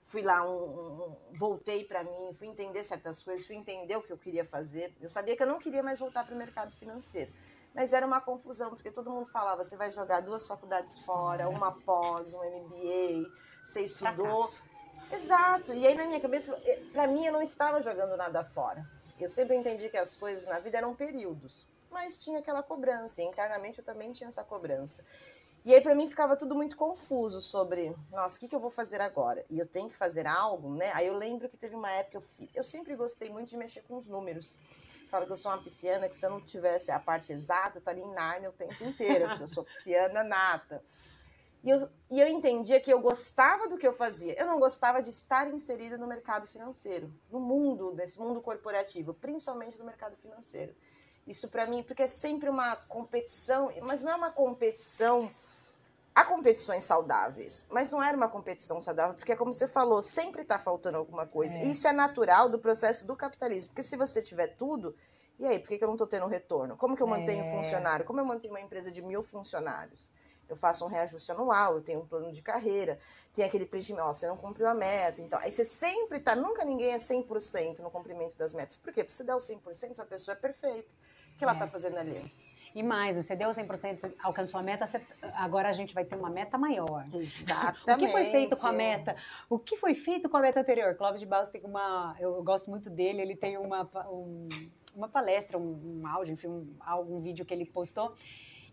Fui 0.05 0.21
lá, 0.21 0.49
um, 0.49 0.63
um, 0.63 1.17
voltei 1.37 1.83
para 1.83 2.05
mim, 2.05 2.33
fui 2.33 2.47
entender 2.47 2.83
certas 2.83 3.21
coisas, 3.21 3.45
fui 3.45 3.57
entender 3.57 3.97
o 3.97 4.01
que 4.01 4.13
eu 4.13 4.17
queria 4.17 4.45
fazer. 4.45 4.95
Eu 5.01 5.09
sabia 5.09 5.35
que 5.35 5.43
eu 5.43 5.47
não 5.47 5.59
queria 5.59 5.83
mais 5.83 5.99
voltar 5.99 6.25
para 6.25 6.33
o 6.33 6.37
mercado 6.37 6.71
financeiro. 6.71 7.33
Mas 7.75 7.91
era 7.91 8.07
uma 8.07 8.21
confusão, 8.21 8.69
porque 8.69 8.89
todo 8.89 9.11
mundo 9.11 9.25
falava: 9.25 9.61
você 9.61 9.75
vai 9.75 9.91
jogar 9.91 10.21
duas 10.21 10.47
faculdades 10.47 10.99
fora, 10.99 11.49
uma 11.49 11.73
pós, 11.73 12.33
um 12.33 12.39
MBA, 12.39 13.29
você 13.61 13.81
estudou. 13.81 14.47
Fracasso 14.47 14.68
Exato. 15.11 15.73
E 15.73 15.85
aí 15.85 15.95
na 15.95 16.05
minha 16.05 16.19
cabeça, 16.19 16.55
para 16.91 17.07
mim 17.07 17.25
eu 17.25 17.33
não 17.33 17.41
estava 17.41 17.81
jogando 17.81 18.15
nada 18.15 18.43
fora. 18.43 18.87
Eu 19.19 19.29
sempre 19.29 19.55
entendi 19.55 19.89
que 19.89 19.97
as 19.97 20.15
coisas 20.15 20.45
na 20.45 20.59
vida 20.59 20.77
eram 20.77 20.95
períodos, 20.95 21.67
mas 21.91 22.17
tinha 22.17 22.39
aquela 22.39 22.63
cobrança. 22.63 23.21
E 23.21 23.25
internamente 23.25 23.79
eu 23.79 23.85
também 23.85 24.11
tinha 24.11 24.27
essa 24.27 24.43
cobrança. 24.43 25.03
E 25.65 25.73
aí 25.73 25.81
para 25.81 25.93
mim 25.93 26.07
ficava 26.07 26.37
tudo 26.37 26.55
muito 26.55 26.77
confuso 26.77 27.41
sobre, 27.41 27.93
nossa, 28.11 28.37
o 28.37 28.39
que, 28.39 28.47
que 28.47 28.55
eu 28.55 28.59
vou 28.59 28.69
fazer 28.69 29.01
agora? 29.01 29.43
E 29.49 29.59
eu 29.59 29.65
tenho 29.65 29.89
que 29.89 29.95
fazer 29.95 30.25
algo, 30.25 30.73
né? 30.73 30.91
Aí 30.93 31.07
eu 31.07 31.17
lembro 31.17 31.49
que 31.49 31.57
teve 31.57 31.75
uma 31.75 31.91
época 31.91 32.17
eu, 32.39 32.47
eu 32.55 32.63
sempre 32.63 32.95
gostei 32.95 33.29
muito 33.29 33.49
de 33.49 33.57
mexer 33.57 33.81
com 33.81 33.97
os 33.97 34.07
números. 34.07 34.57
Falo 35.09 35.25
que 35.25 35.31
eu 35.31 35.37
sou 35.37 35.51
uma 35.51 35.61
pisciana 35.61 36.07
que 36.07 36.15
se 36.15 36.25
eu 36.25 36.29
não 36.29 36.39
tivesse 36.39 36.91
a 36.91 36.99
parte 36.99 37.33
exata, 37.33 37.77
eu 37.77 37.79
estaria 37.79 38.03
em 38.03 38.13
Nárnia 38.13 38.49
o 38.49 38.53
tempo 38.53 38.83
inteiro, 38.83 39.27
porque 39.27 39.43
eu 39.43 39.47
sou 39.47 39.63
pisciana 39.65 40.23
nata. 40.23 40.83
E 41.63 41.69
eu, 41.69 41.89
e 42.09 42.21
eu 42.21 42.27
entendia 42.27 42.79
que 42.79 42.91
eu 42.91 42.99
gostava 42.99 43.67
do 43.67 43.77
que 43.77 43.87
eu 43.87 43.91
fazia. 43.91 44.39
Eu 44.39 44.45
não 44.45 44.59
gostava 44.59 45.01
de 45.01 45.09
estar 45.09 45.51
inserida 45.53 45.97
no 45.97 46.07
mercado 46.07 46.47
financeiro, 46.47 47.13
no 47.29 47.39
mundo, 47.39 47.93
nesse 47.93 48.19
mundo 48.19 48.41
corporativo, 48.41 49.13
principalmente 49.13 49.77
no 49.77 49.85
mercado 49.85 50.15
financeiro. 50.17 50.73
Isso 51.27 51.49
para 51.49 51.67
mim, 51.67 51.83
porque 51.83 52.03
é 52.03 52.07
sempre 52.07 52.49
uma 52.49 52.75
competição, 52.75 53.69
mas 53.83 54.01
não 54.01 54.11
é 54.11 54.15
uma 54.15 54.31
competição. 54.31 55.29
Há 56.15 56.25
competições 56.25 56.83
saudáveis, 56.83 57.65
mas 57.69 57.91
não 57.91 58.01
era 58.01 58.15
uma 58.17 58.27
competição 58.27 58.81
saudável, 58.81 59.15
porque, 59.15 59.35
como 59.35 59.53
você 59.53 59.67
falou, 59.67 60.01
sempre 60.01 60.41
está 60.41 60.57
faltando 60.57 60.97
alguma 60.97 61.27
coisa. 61.27 61.57
É. 61.57 61.63
Isso 61.63 61.87
é 61.87 61.91
natural 61.91 62.49
do 62.49 62.57
processo 62.57 63.05
do 63.05 63.15
capitalismo, 63.15 63.69
porque 63.69 63.83
se 63.83 63.95
você 63.95 64.21
tiver 64.21 64.47
tudo, 64.47 64.95
e 65.37 65.45
aí, 65.45 65.59
por 65.59 65.69
que, 65.69 65.77
que 65.77 65.83
eu 65.83 65.87
não 65.87 65.95
estou 65.95 66.07
tendo 66.07 66.25
retorno? 66.25 66.75
Como 66.75 66.95
que 66.95 67.03
eu 67.03 67.07
mantenho 67.07 67.45
é. 67.45 67.51
funcionário? 67.55 68.05
Como 68.05 68.19
eu 68.19 68.25
mantenho 68.25 68.53
uma 68.53 68.59
empresa 68.59 68.91
de 68.91 69.01
mil 69.01 69.21
funcionários? 69.21 70.11
Eu 70.49 70.55
faço 70.55 70.83
um 70.83 70.87
reajuste 70.87 71.31
anual, 71.31 71.75
eu 71.75 71.81
tenho 71.81 71.99
um 71.99 72.05
plano 72.05 72.31
de 72.31 72.41
carreira, 72.41 72.99
tem 73.33 73.45
aquele 73.45 73.65
preenchimento, 73.65 74.07
ó, 74.07 74.11
você 74.11 74.27
não 74.27 74.35
cumpriu 74.35 74.67
a 74.67 74.73
meta. 74.73 75.21
Então, 75.21 75.39
aí 75.39 75.51
você 75.51 75.63
sempre 75.63 76.19
tá, 76.19 76.35
nunca 76.35 76.65
ninguém 76.65 76.91
é 76.91 76.95
100% 76.95 77.79
no 77.79 77.91
cumprimento 77.91 78.37
das 78.37 78.53
metas. 78.53 78.75
Por 78.75 78.91
quê? 78.91 79.03
Porque 79.03 79.13
se 79.13 79.23
der 79.23 79.35
o 79.35 79.39
100%, 79.39 79.91
essa 79.91 80.05
pessoa 80.05 80.33
é 80.33 80.39
perfeita. 80.39 80.89
O 81.33 81.37
que 81.37 81.43
ela 81.43 81.53
está 81.53 81.65
é. 81.65 81.69
fazendo 81.69 81.97
ali? 81.97 82.31
E 82.73 82.83
mais, 82.83 83.15
você 83.15 83.35
deu 83.35 83.49
100%, 83.49 84.13
alcançou 84.21 84.59
a 84.59 84.63
meta, 84.63 84.85
você, 84.85 85.01
agora 85.33 85.69
a 85.69 85.71
gente 85.71 85.93
vai 85.93 86.05
ter 86.05 86.15
uma 86.15 86.29
meta 86.29 86.57
maior. 86.57 87.03
Exatamente. 87.13 87.91
o 87.91 87.97
que 87.97 88.07
foi 88.07 88.25
feito 88.25 88.55
com 88.55 88.67
a 88.67 88.71
meta? 88.71 89.15
O 89.49 89.59
que 89.59 89.77
foi 89.77 89.95
feito 89.95 90.29
com 90.29 90.37
a 90.37 90.39
meta 90.41 90.59
anterior? 90.59 90.95
Clóvis 90.95 91.19
de 91.19 91.25
Barros 91.25 91.49
tem 91.49 91.61
uma, 91.63 92.15
eu 92.19 92.43
gosto 92.43 92.69
muito 92.69 92.89
dele, 92.89 93.21
ele 93.21 93.35
tem 93.35 93.57
uma, 93.57 93.89
um, 94.11 94.47
uma 94.95 95.07
palestra, 95.07 95.57
um, 95.57 96.01
um 96.01 96.07
áudio, 96.07 96.33
enfim, 96.33 96.47
um, 96.47 96.75
algum 96.79 97.19
vídeo 97.19 97.43
que 97.43 97.53
ele 97.53 97.65
postou, 97.65 98.13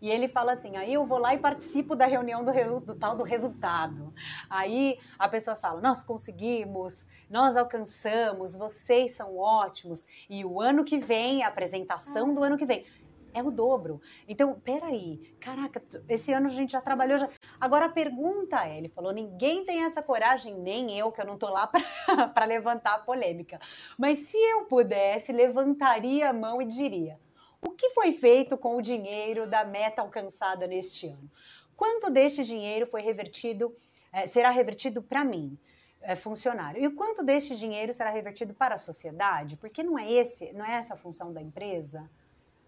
e 0.01 0.09
ele 0.09 0.27
fala 0.27 0.51
assim: 0.51 0.75
aí 0.77 0.93
eu 0.93 1.05
vou 1.05 1.17
lá 1.17 1.33
e 1.33 1.39
participo 1.39 1.95
da 1.95 2.05
reunião 2.05 2.43
do, 2.43 2.79
do 2.79 2.95
tal 2.95 3.15
do 3.15 3.23
resultado. 3.23 4.13
Aí 4.49 4.99
a 5.17 5.27
pessoa 5.27 5.55
fala: 5.55 5.81
nós 5.81 6.03
conseguimos, 6.03 7.05
nós 7.29 7.57
alcançamos, 7.57 8.55
vocês 8.55 9.11
são 9.11 9.37
ótimos. 9.37 10.05
E 10.29 10.45
o 10.45 10.61
ano 10.61 10.83
que 10.83 10.97
vem, 10.97 11.43
a 11.43 11.47
apresentação 11.47 12.33
do 12.33 12.43
ano 12.43 12.57
que 12.57 12.65
vem. 12.65 12.85
é 13.33 13.43
o 13.43 13.51
dobro. 13.51 14.01
Então, 14.27 14.59
peraí, 14.59 15.35
caraca, 15.39 15.81
esse 16.09 16.33
ano 16.33 16.47
a 16.47 16.51
gente 16.51 16.71
já 16.71 16.81
trabalhou. 16.81 17.17
Já... 17.17 17.29
Agora 17.59 17.85
a 17.85 17.89
pergunta 17.89 18.65
é: 18.65 18.77
ele 18.77 18.89
falou, 18.89 19.11
ninguém 19.11 19.63
tem 19.65 19.83
essa 19.83 20.01
coragem, 20.01 20.55
nem 20.55 20.97
eu, 20.97 21.11
que 21.11 21.21
eu 21.21 21.25
não 21.25 21.37
tô 21.37 21.49
lá 21.49 21.67
para 22.33 22.45
levantar 22.45 22.95
a 22.95 22.99
polêmica. 22.99 23.59
Mas 23.97 24.19
se 24.19 24.37
eu 24.37 24.65
pudesse, 24.65 25.31
levantaria 25.31 26.29
a 26.29 26.33
mão 26.33 26.61
e 26.61 26.65
diria: 26.65 27.19
o 27.61 27.71
que 27.71 27.89
foi 27.91 28.11
feito 28.11 28.57
com 28.57 28.75
o 28.75 28.81
dinheiro 28.81 29.47
da 29.47 29.63
meta 29.63 30.01
alcançada 30.01 30.67
neste 30.67 31.07
ano? 31.07 31.29
Quanto 31.75 32.09
deste 32.09 32.43
dinheiro 32.43 32.87
foi 32.87 33.01
revertido, 33.01 33.75
é, 34.11 34.25
será 34.25 34.49
revertido 34.49 35.01
para 35.01 35.23
mim? 35.23 35.57
É, 36.01 36.15
funcionário. 36.15 36.81
E 36.81 36.87
o 36.87 36.95
quanto 36.95 37.23
deste 37.23 37.55
dinheiro 37.55 37.91
será 37.91 38.11
revertido 38.11 38.53
para 38.53 38.75
a 38.75 38.77
sociedade? 38.77 39.57
Porque 39.57 39.81
não 39.81 39.97
é 39.97 40.09
esse, 40.11 40.53
não 40.53 40.63
é 40.63 40.73
essa 40.75 40.93
a 40.93 40.97
função 40.97 41.33
da 41.33 41.41
empresa? 41.41 42.07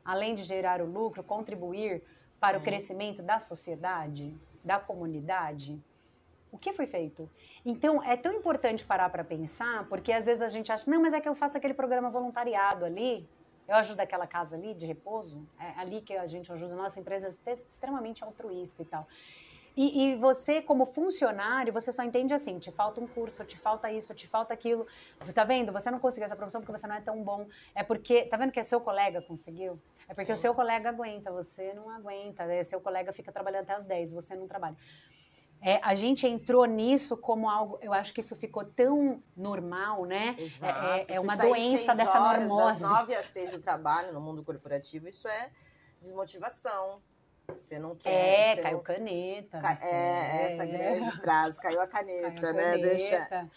além 0.09 0.33
de 0.33 0.43
gerar 0.43 0.81
o 0.81 0.85
lucro, 0.85 1.23
contribuir 1.23 2.01
para 2.39 2.57
o 2.57 2.61
crescimento 2.61 3.21
da 3.21 3.37
sociedade, 3.37 4.35
da 4.63 4.79
comunidade? 4.79 5.79
O 6.51 6.57
que 6.57 6.73
foi 6.73 6.87
feito? 6.87 7.29
Então, 7.63 8.01
é 8.01 8.17
tão 8.17 8.33
importante 8.33 8.83
parar 8.83 9.09
para 9.09 9.23
pensar, 9.23 9.87
porque 9.87 10.11
às 10.11 10.25
vezes 10.25 10.41
a 10.41 10.47
gente 10.47 10.71
acha, 10.71 10.89
não, 10.89 10.99
mas 10.99 11.13
é 11.13 11.21
que 11.21 11.29
eu 11.29 11.35
faço 11.35 11.57
aquele 11.57 11.75
programa 11.75 12.09
voluntariado 12.09 12.85
ali, 12.85 13.27
eu 13.69 13.75
ajudo 13.75 13.99
aquela 13.99 14.25
casa 14.25 14.55
ali 14.55 14.73
de 14.73 14.85
repouso, 14.85 15.47
é 15.59 15.79
ali 15.79 16.01
que 16.01 16.15
a 16.15 16.27
gente 16.27 16.51
ajuda, 16.51 16.75
nossa 16.75 16.99
empresa 16.99 17.35
é 17.45 17.53
extremamente 17.69 18.23
altruísta 18.23 18.81
e 18.81 18.85
tal. 18.85 19.07
E, 19.77 20.03
e, 20.03 20.15
você, 20.15 20.61
como 20.61 20.85
funcionário, 20.85 21.71
você 21.71 21.91
só 21.91 22.03
entende 22.03 22.33
assim: 22.33 22.59
te 22.59 22.71
falta 22.71 22.99
um 22.99 23.07
curso, 23.07 23.45
te 23.45 23.57
falta 23.57 23.89
isso, 23.91 24.13
te 24.13 24.27
falta 24.27 24.53
aquilo. 24.53 24.85
Você 25.19 25.31
tá 25.31 25.43
vendo? 25.43 25.71
Você 25.71 25.89
não 25.89 25.99
conseguiu 25.99 26.25
essa 26.25 26.35
promoção 26.35 26.59
porque 26.59 26.77
você 26.77 26.87
não 26.87 26.95
é 26.95 27.01
tão 27.01 27.23
bom. 27.23 27.47
É 27.73 27.83
porque, 27.83 28.25
tá 28.25 28.35
vendo 28.35 28.51
que 28.51 28.59
é 28.59 28.63
seu 28.63 28.81
colega 28.81 29.21
conseguiu? 29.21 29.79
É 30.09 30.13
porque 30.13 30.33
Sim. 30.35 30.39
o 30.39 30.41
seu 30.41 30.55
colega 30.55 30.89
aguenta, 30.89 31.31
você 31.31 31.73
não 31.73 31.89
aguenta. 31.89 32.45
Né? 32.45 32.63
Seu 32.63 32.81
colega 32.81 33.13
fica 33.13 33.31
trabalhando 33.31 33.61
até 33.61 33.73
as 33.73 33.85
10, 33.85 34.11
você 34.11 34.35
não 34.35 34.47
trabalha. 34.47 34.75
É, 35.61 35.79
a 35.83 35.93
gente 35.93 36.25
entrou 36.25 36.65
nisso 36.65 37.17
como 37.17 37.49
algo, 37.49 37.77
eu 37.81 37.91
acho 37.91 38.13
que 38.13 38.21
isso 38.21 38.35
ficou 38.35 38.63
tão 38.63 39.21
normal, 39.35 40.05
né? 40.05 40.35
Exato. 40.39 41.11
É, 41.11 41.15
é 41.15 41.19
uma 41.19 41.35
doença 41.35 41.93
dessa 41.93 42.21
horas, 42.21 42.47
normose. 42.47 42.79
Das 42.79 42.89
9 42.89 43.15
às 43.15 43.25
6 43.25 43.51
do 43.51 43.59
trabalho 43.59 44.13
no 44.13 44.21
mundo 44.21 44.43
corporativo, 44.43 45.07
isso 45.07 45.27
é 45.27 45.49
desmotivação. 45.99 47.01
Você 47.49 47.77
não 47.79 47.95
quer. 47.95 48.57
É, 48.57 48.61
caiu 48.61 48.77
não... 48.77 48.83
caneta. 48.83 49.59
Ca... 49.59 49.77
É, 49.81 50.47
essa 50.47 50.65
grande 50.65 51.11
frase, 51.17 51.61
caiu 51.61 51.81
a 51.81 51.87
caneta, 51.89 52.41
caiu 52.41 52.49
a 52.49 52.53
né? 52.53 52.71
Caneta. 52.71 52.89
Deixa. 52.89 53.49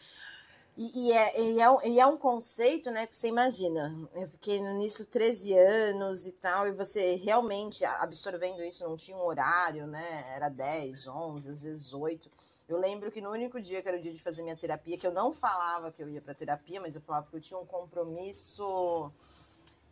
E, 0.76 1.08
e, 1.08 1.12
é, 1.12 1.40
e, 1.40 1.60
é, 1.60 1.88
e 1.88 2.00
é 2.00 2.06
um 2.06 2.16
conceito, 2.16 2.90
né, 2.90 3.06
que 3.06 3.16
você 3.16 3.28
imagina. 3.28 3.94
Eu 4.14 4.26
fiquei 4.26 4.58
nisso 4.60 5.04
13 5.06 5.52
anos 5.56 6.26
e 6.26 6.32
tal, 6.32 6.66
e 6.66 6.72
você 6.72 7.16
realmente 7.16 7.84
absorvendo 7.84 8.64
isso, 8.64 8.88
não 8.88 8.96
tinha 8.96 9.16
um 9.16 9.26
horário, 9.26 9.86
né? 9.86 10.24
Era 10.34 10.48
10, 10.48 11.06
11, 11.06 11.50
às 11.50 11.62
vezes 11.62 11.92
8. 11.92 12.30
Eu 12.68 12.78
lembro 12.78 13.10
que 13.10 13.20
no 13.20 13.30
único 13.30 13.60
dia 13.60 13.82
que 13.82 13.88
era 13.88 13.98
o 13.98 14.00
dia 14.00 14.12
de 14.12 14.22
fazer 14.22 14.42
minha 14.42 14.56
terapia, 14.56 14.96
que 14.96 15.06
eu 15.06 15.12
não 15.12 15.32
falava 15.32 15.92
que 15.92 16.02
eu 16.02 16.08
ia 16.08 16.22
para 16.22 16.34
terapia, 16.34 16.80
mas 16.80 16.94
eu 16.94 17.02
falava 17.02 17.26
que 17.28 17.36
eu 17.36 17.40
tinha 17.40 17.60
um 17.60 17.66
compromisso 17.66 19.12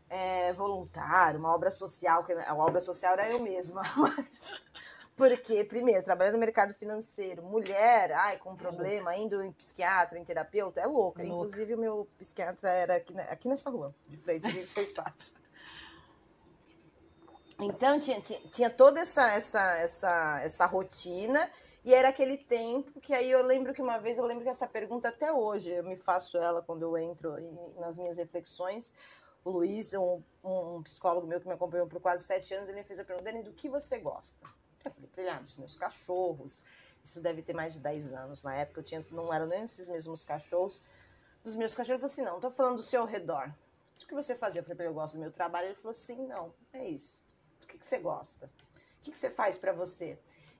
é, 0.08 0.52
voluntário, 0.54 1.38
uma 1.38 1.54
obra 1.54 1.70
social, 1.70 2.24
que 2.24 2.32
a 2.32 2.54
obra 2.54 2.80
social 2.80 3.12
era 3.12 3.30
eu 3.30 3.40
mesma, 3.40 3.82
mas 3.96 4.52
porque, 5.20 5.62
primeiro, 5.64 6.02
trabalhando 6.02 6.32
no 6.32 6.40
mercado 6.40 6.72
financeiro, 6.72 7.42
mulher, 7.42 8.10
ai, 8.12 8.38
com 8.38 8.56
problema, 8.56 9.14
indo 9.14 9.42
em 9.42 9.52
psiquiatra, 9.52 10.18
em 10.18 10.24
terapeuta, 10.24 10.80
é 10.80 10.86
louca. 10.86 11.22
louca. 11.22 11.22
Inclusive, 11.22 11.74
o 11.74 11.78
meu 11.78 12.08
psiquiatra 12.16 12.70
era 12.70 12.96
aqui, 12.96 13.14
aqui 13.28 13.46
nessa 13.46 13.68
rua, 13.68 13.94
de 14.08 14.16
frente 14.16 14.46
ao 14.46 14.66
seu 14.66 14.82
espaço. 14.82 15.34
Então, 17.60 18.00
tinha, 18.00 18.18
tinha, 18.22 18.40
tinha, 18.48 18.70
toda 18.70 19.00
essa, 19.00 19.30
essa, 19.32 19.76
essa, 19.76 20.40
essa 20.42 20.64
rotina, 20.64 21.50
e 21.84 21.92
era 21.92 22.08
aquele 22.08 22.38
tempo 22.38 22.98
que 22.98 23.12
aí 23.12 23.30
eu 23.30 23.44
lembro 23.44 23.74
que 23.74 23.82
uma 23.82 23.98
vez, 23.98 24.16
eu 24.16 24.24
lembro 24.24 24.42
que 24.42 24.48
essa 24.48 24.66
pergunta 24.66 25.10
até 25.10 25.30
hoje, 25.30 25.68
eu 25.68 25.84
me 25.84 25.98
faço 25.98 26.38
ela 26.38 26.62
quando 26.62 26.80
eu 26.80 26.96
entro 26.96 27.36
nas 27.78 27.98
minhas 27.98 28.16
reflexões, 28.16 28.94
o 29.44 29.50
Luiz, 29.50 29.92
um, 29.92 30.22
um 30.42 30.82
psicólogo 30.82 31.26
meu 31.26 31.38
que 31.38 31.46
me 31.46 31.52
acompanhou 31.52 31.86
por 31.86 32.00
quase 32.00 32.24
sete 32.24 32.54
anos, 32.54 32.70
ele 32.70 32.78
me 32.78 32.84
fez 32.84 32.98
a 32.98 33.04
pergunta, 33.04 33.30
Dani, 33.30 33.42
do 33.42 33.52
que 33.52 33.68
você 33.68 33.98
gosta? 33.98 34.46
Eu 34.84 34.90
falei 34.90 35.08
para 35.08 35.22
ele, 35.22 35.30
ah, 35.30 35.38
dos 35.38 35.56
meus 35.56 35.76
cachorros. 35.76 36.64
Isso 37.02 37.20
deve 37.20 37.42
ter 37.42 37.54
mais 37.54 37.74
de 37.74 37.80
10 37.80 38.12
anos. 38.12 38.42
Na 38.42 38.54
época 38.54 38.80
eu 38.80 38.84
tinha, 38.84 39.04
não 39.10 39.32
eram 39.32 39.46
nem 39.46 39.62
esses 39.62 39.88
mesmos 39.88 40.24
cachorros. 40.24 40.82
Dos 41.42 41.54
meus 41.54 41.74
cachorros, 41.74 41.90
ele 41.90 41.98
falou 41.98 42.12
assim: 42.12 42.22
não, 42.22 42.36
estou 42.36 42.50
falando 42.50 42.76
do 42.76 42.82
seu 42.82 43.04
redor. 43.04 43.52
O 44.02 44.06
que 44.06 44.14
você 44.14 44.34
fazia? 44.34 44.60
Eu 44.60 44.64
falei 44.64 44.76
para 44.76 44.84
ele: 44.84 44.92
eu 44.92 44.94
gosto 44.94 45.14
do 45.14 45.20
meu 45.20 45.30
trabalho. 45.30 45.66
Ele 45.68 45.74
falou 45.74 45.90
assim: 45.90 46.26
não, 46.26 46.52
é 46.72 46.88
isso. 46.88 47.24
Do 47.60 47.66
que, 47.66 47.78
que 47.78 47.86
você 47.86 47.98
gosta? 47.98 48.46
O 48.46 49.02
que, 49.02 49.10
que 49.10 49.18
você 49.18 49.30
faz 49.30 49.56
para 49.56 49.72
você? 49.72 50.18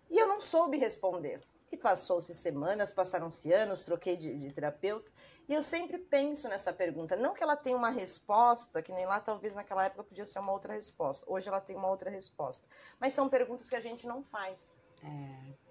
E 0.09 0.19
eu 0.19 0.27
não 0.27 0.41
soube 0.41 0.79
responder. 0.79 1.43
E 1.73 1.77
passou-se 1.77 2.35
semanas, 2.35 2.93
passaram-se 2.93 3.53
anos, 3.53 3.85
troquei 3.85 4.17
de, 4.17 4.37
de, 4.37 4.51
terapeuta. 4.53 5.11
E 5.49 5.55
eu 5.55 5.63
sempre 5.63 5.99
penso 5.99 6.49
nessa 6.49 6.73
pergunta. 6.73 7.17
Não 7.17 7.33
que 7.33 7.43
ela 7.43 7.57
tenha 7.57 7.77
uma 7.77 7.91
resposta, 7.91 8.83
que 8.83 8.93
nem 8.93 9.07
lá 9.07 9.21
talvez 9.21 9.55
naquela 9.55 9.85
época 9.85 10.05
podia 10.05 10.27
ser 10.27 10.41
uma 10.41 10.53
outra 10.53 10.75
resposta. 10.75 11.25
Hoje 11.29 11.49
ela 11.49 11.61
tem 11.61 11.77
uma 11.77 11.89
outra 11.89 12.11
resposta. 12.11 12.67
Mas 12.99 13.13
são 13.13 13.29
perguntas 13.29 13.69
que 13.69 13.77
a 13.77 13.81
gente 13.81 14.07
não 14.07 14.23
faz. 14.23 14.77
É. 15.03 15.71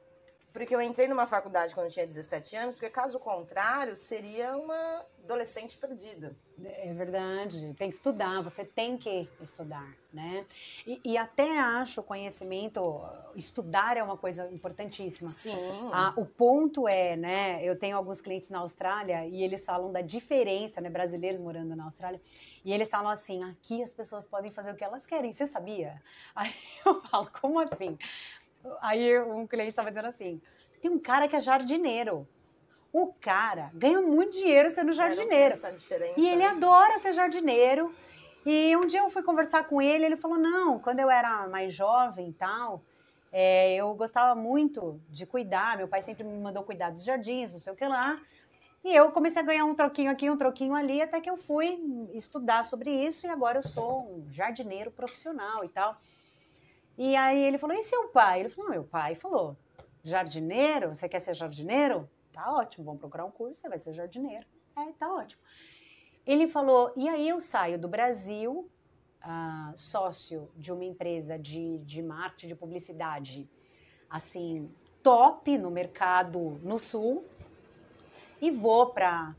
Porque 0.51 0.73
eu 0.73 0.81
entrei 0.81 1.07
numa 1.07 1.27
faculdade 1.27 1.73
quando 1.75 1.87
eu 1.87 1.91
tinha 1.91 2.07
17 2.07 2.55
anos, 2.55 2.75
porque 2.75 2.89
caso 2.89 3.19
contrário, 3.19 3.95
seria 3.95 4.57
uma 4.57 5.05
adolescente 5.29 5.77
perdida. 5.77 6.35
É 6.63 6.91
verdade, 6.91 7.73
tem 7.75 7.89
que 7.89 7.95
estudar, 7.95 8.41
você 8.41 8.65
tem 8.65 8.97
que 8.97 9.29
estudar, 9.39 9.87
né? 10.11 10.45
E, 10.87 10.99
e 11.05 11.17
até 11.17 11.59
acho 11.59 12.01
o 12.01 12.03
conhecimento, 12.03 12.99
estudar 13.35 13.95
é 13.95 14.01
uma 14.01 14.17
coisa 14.17 14.51
importantíssima. 14.51 15.29
Sim. 15.29 15.55
Ah, 15.93 16.13
o 16.17 16.25
ponto 16.25 16.87
é, 16.87 17.15
né? 17.15 17.63
Eu 17.63 17.77
tenho 17.77 17.95
alguns 17.95 18.19
clientes 18.19 18.49
na 18.49 18.59
Austrália 18.59 19.27
e 19.27 19.43
eles 19.43 19.63
falam 19.63 19.91
da 19.91 20.01
diferença, 20.01 20.81
né? 20.81 20.89
Brasileiros 20.89 21.39
morando 21.39 21.75
na 21.75 21.83
Austrália, 21.85 22.19
e 22.65 22.73
eles 22.73 22.89
falam 22.89 23.09
assim: 23.09 23.43
aqui 23.43 23.83
as 23.83 23.93
pessoas 23.93 24.25
podem 24.25 24.49
fazer 24.49 24.71
o 24.71 24.75
que 24.75 24.83
elas 24.83 25.05
querem, 25.05 25.31
você 25.31 25.45
sabia? 25.45 26.01
Aí 26.35 26.53
eu 26.83 27.01
falo, 27.03 27.29
como 27.39 27.59
assim? 27.59 27.97
Aí 28.81 29.17
um 29.21 29.45
cliente 29.45 29.69
estava 29.69 29.89
dizendo 29.89 30.07
assim: 30.07 30.41
tem 30.81 30.89
um 30.89 30.99
cara 30.99 31.27
que 31.27 31.35
é 31.35 31.39
jardineiro. 31.39 32.27
O 32.91 33.13
cara 33.13 33.69
ganha 33.73 34.01
muito 34.01 34.31
dinheiro 34.31 34.69
sendo 34.69 34.91
jardineiro. 34.91 35.55
E 36.17 36.27
ele 36.27 36.37
né? 36.37 36.47
adora 36.47 36.97
ser 36.97 37.13
jardineiro. 37.13 37.93
E 38.45 38.75
um 38.75 38.87
dia 38.87 39.01
eu 39.01 39.09
fui 39.09 39.21
conversar 39.21 39.65
com 39.65 39.81
ele, 39.81 40.05
ele 40.05 40.15
falou: 40.15 40.37
não, 40.37 40.79
quando 40.79 40.99
eu 40.99 41.09
era 41.09 41.47
mais 41.47 41.73
jovem 41.73 42.29
e 42.29 42.33
tal, 42.33 42.81
é, 43.31 43.75
eu 43.75 43.93
gostava 43.93 44.33
muito 44.33 44.99
de 45.09 45.25
cuidar. 45.25 45.77
Meu 45.77 45.87
pai 45.87 46.01
sempre 46.01 46.23
me 46.23 46.39
mandou 46.39 46.63
cuidar 46.63 46.89
dos 46.89 47.03
jardins, 47.03 47.53
não 47.53 47.59
sei 47.59 47.73
o 47.73 47.75
que 47.75 47.85
lá. 47.85 48.17
E 48.83 48.95
eu 48.95 49.11
comecei 49.11 49.41
a 49.41 49.45
ganhar 49.45 49.65
um 49.65 49.75
troquinho 49.75 50.09
aqui, 50.09 50.29
um 50.29 50.37
troquinho 50.37 50.73
ali, 50.73 51.01
até 51.01 51.19
que 51.19 51.29
eu 51.29 51.35
fui 51.35 52.07
estudar 52.13 52.63
sobre 52.63 52.89
isso 52.89 53.27
e 53.27 53.29
agora 53.29 53.59
eu 53.59 53.63
sou 53.63 54.09
um 54.09 54.31
jardineiro 54.31 54.89
profissional 54.89 55.63
e 55.65 55.69
tal. 55.69 55.99
E 56.97 57.15
aí 57.15 57.43
ele 57.43 57.57
falou: 57.57 57.75
e 57.75 57.83
seu 57.83 58.07
pai? 58.07 58.39
Ele 58.39 58.49
falou: 58.49 58.71
meu 58.71 58.83
pai 58.83 59.15
falou: 59.15 59.55
jardineiro? 60.03 60.95
Você 60.95 61.07
quer 61.07 61.19
ser 61.19 61.35
jardineiro? 61.35 62.09
Tá 62.39 62.53
ótimo, 62.53 62.85
vamos 62.85 63.01
procurar 63.01 63.25
um 63.25 63.31
curso, 63.31 63.59
você 63.59 63.67
vai 63.67 63.77
ser 63.77 63.91
jardineiro. 63.91 64.45
É, 64.73 64.93
tá 64.93 65.13
ótimo. 65.13 65.41
Ele 66.25 66.47
falou: 66.47 66.93
e 66.95 67.09
aí 67.09 67.27
eu 67.27 67.37
saio 67.37 67.77
do 67.77 67.89
Brasil, 67.89 68.71
uh, 69.21 69.77
sócio 69.77 70.49
de 70.55 70.71
uma 70.71 70.85
empresa 70.85 71.37
de, 71.37 71.79
de 71.79 72.01
marketing, 72.01 72.47
de 72.47 72.55
publicidade, 72.55 73.49
assim, 74.09 74.71
top 75.03 75.57
no 75.57 75.69
mercado 75.69 76.57
no 76.63 76.79
Sul, 76.79 77.25
e 78.41 78.49
vou 78.49 78.87
para 78.87 79.35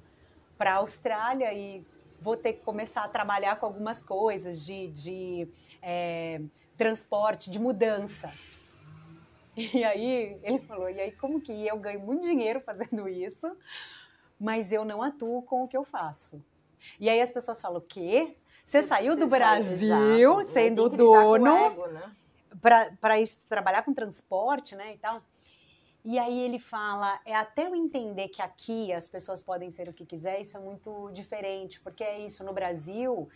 a 0.59 0.75
Austrália 0.75 1.55
e 1.55 1.83
vou 2.21 2.37
ter 2.37 2.53
que 2.53 2.61
começar 2.63 3.03
a 3.03 3.09
trabalhar 3.09 3.59
com 3.59 3.65
algumas 3.65 4.03
coisas 4.03 4.63
de, 4.63 4.89
de 4.89 5.49
é, 5.81 6.39
transporte, 6.77 7.51
de 7.51 7.59
mudança. 7.59 8.31
E 9.75 9.85
aí 9.85 10.39
ele 10.43 10.59
falou: 10.61 10.89
e 10.89 11.01
aí 11.01 11.13
como 11.13 11.41
que 11.41 11.67
eu 11.67 11.77
ganho 11.79 12.01
muito 12.01 12.23
dinheiro 12.23 12.61
fazendo 12.61 13.09
isso, 13.09 13.51
mas 14.39 14.73
eu 14.73 14.85
não 14.85 15.03
atuo 15.03 15.43
com 15.43 15.65
o 15.65 15.69
que 15.69 15.77
eu 15.77 15.85
faço? 15.85 16.43
E 16.99 17.09
aí 17.09 17.21
as 17.21 17.31
pessoas 17.31 17.61
falam: 17.61 17.79
o 17.79 17.83
quê? 17.83 18.35
Você, 18.65 18.83
saiu 18.83 19.17
do 19.17 19.27
Brasil 19.27 20.45
sendo 20.45 20.89
dono 20.89 21.89
né? 21.89 22.15
para 22.61 22.91
trabalhar 23.49 23.83
com 23.83 23.93
transporte, 23.93 24.77
né? 24.77 24.95
E 24.95 24.99
tal. 24.99 25.21
E 26.05 26.19
aí 26.19 26.41
ele 26.41 26.59
fala, 26.59 27.21
é 27.27 27.35
até 27.35 27.67
eu 27.67 27.75
entender 27.75 28.29
que 28.29 28.41
aqui 28.41 28.91
as 28.93 29.09
pessoas 29.09 29.43
podem 29.43 29.71
ser 29.71 29.89
o 29.89 29.93
que 29.93 30.07
quiser, 30.07 30.41
isso 30.41 30.57
é 30.57 30.61
muito 30.61 31.11
diferente, 31.13 31.79
porque 31.81 32.03
é 32.03 32.21
isso, 32.21 32.43
no 32.43 32.55
Brasil 32.55 33.29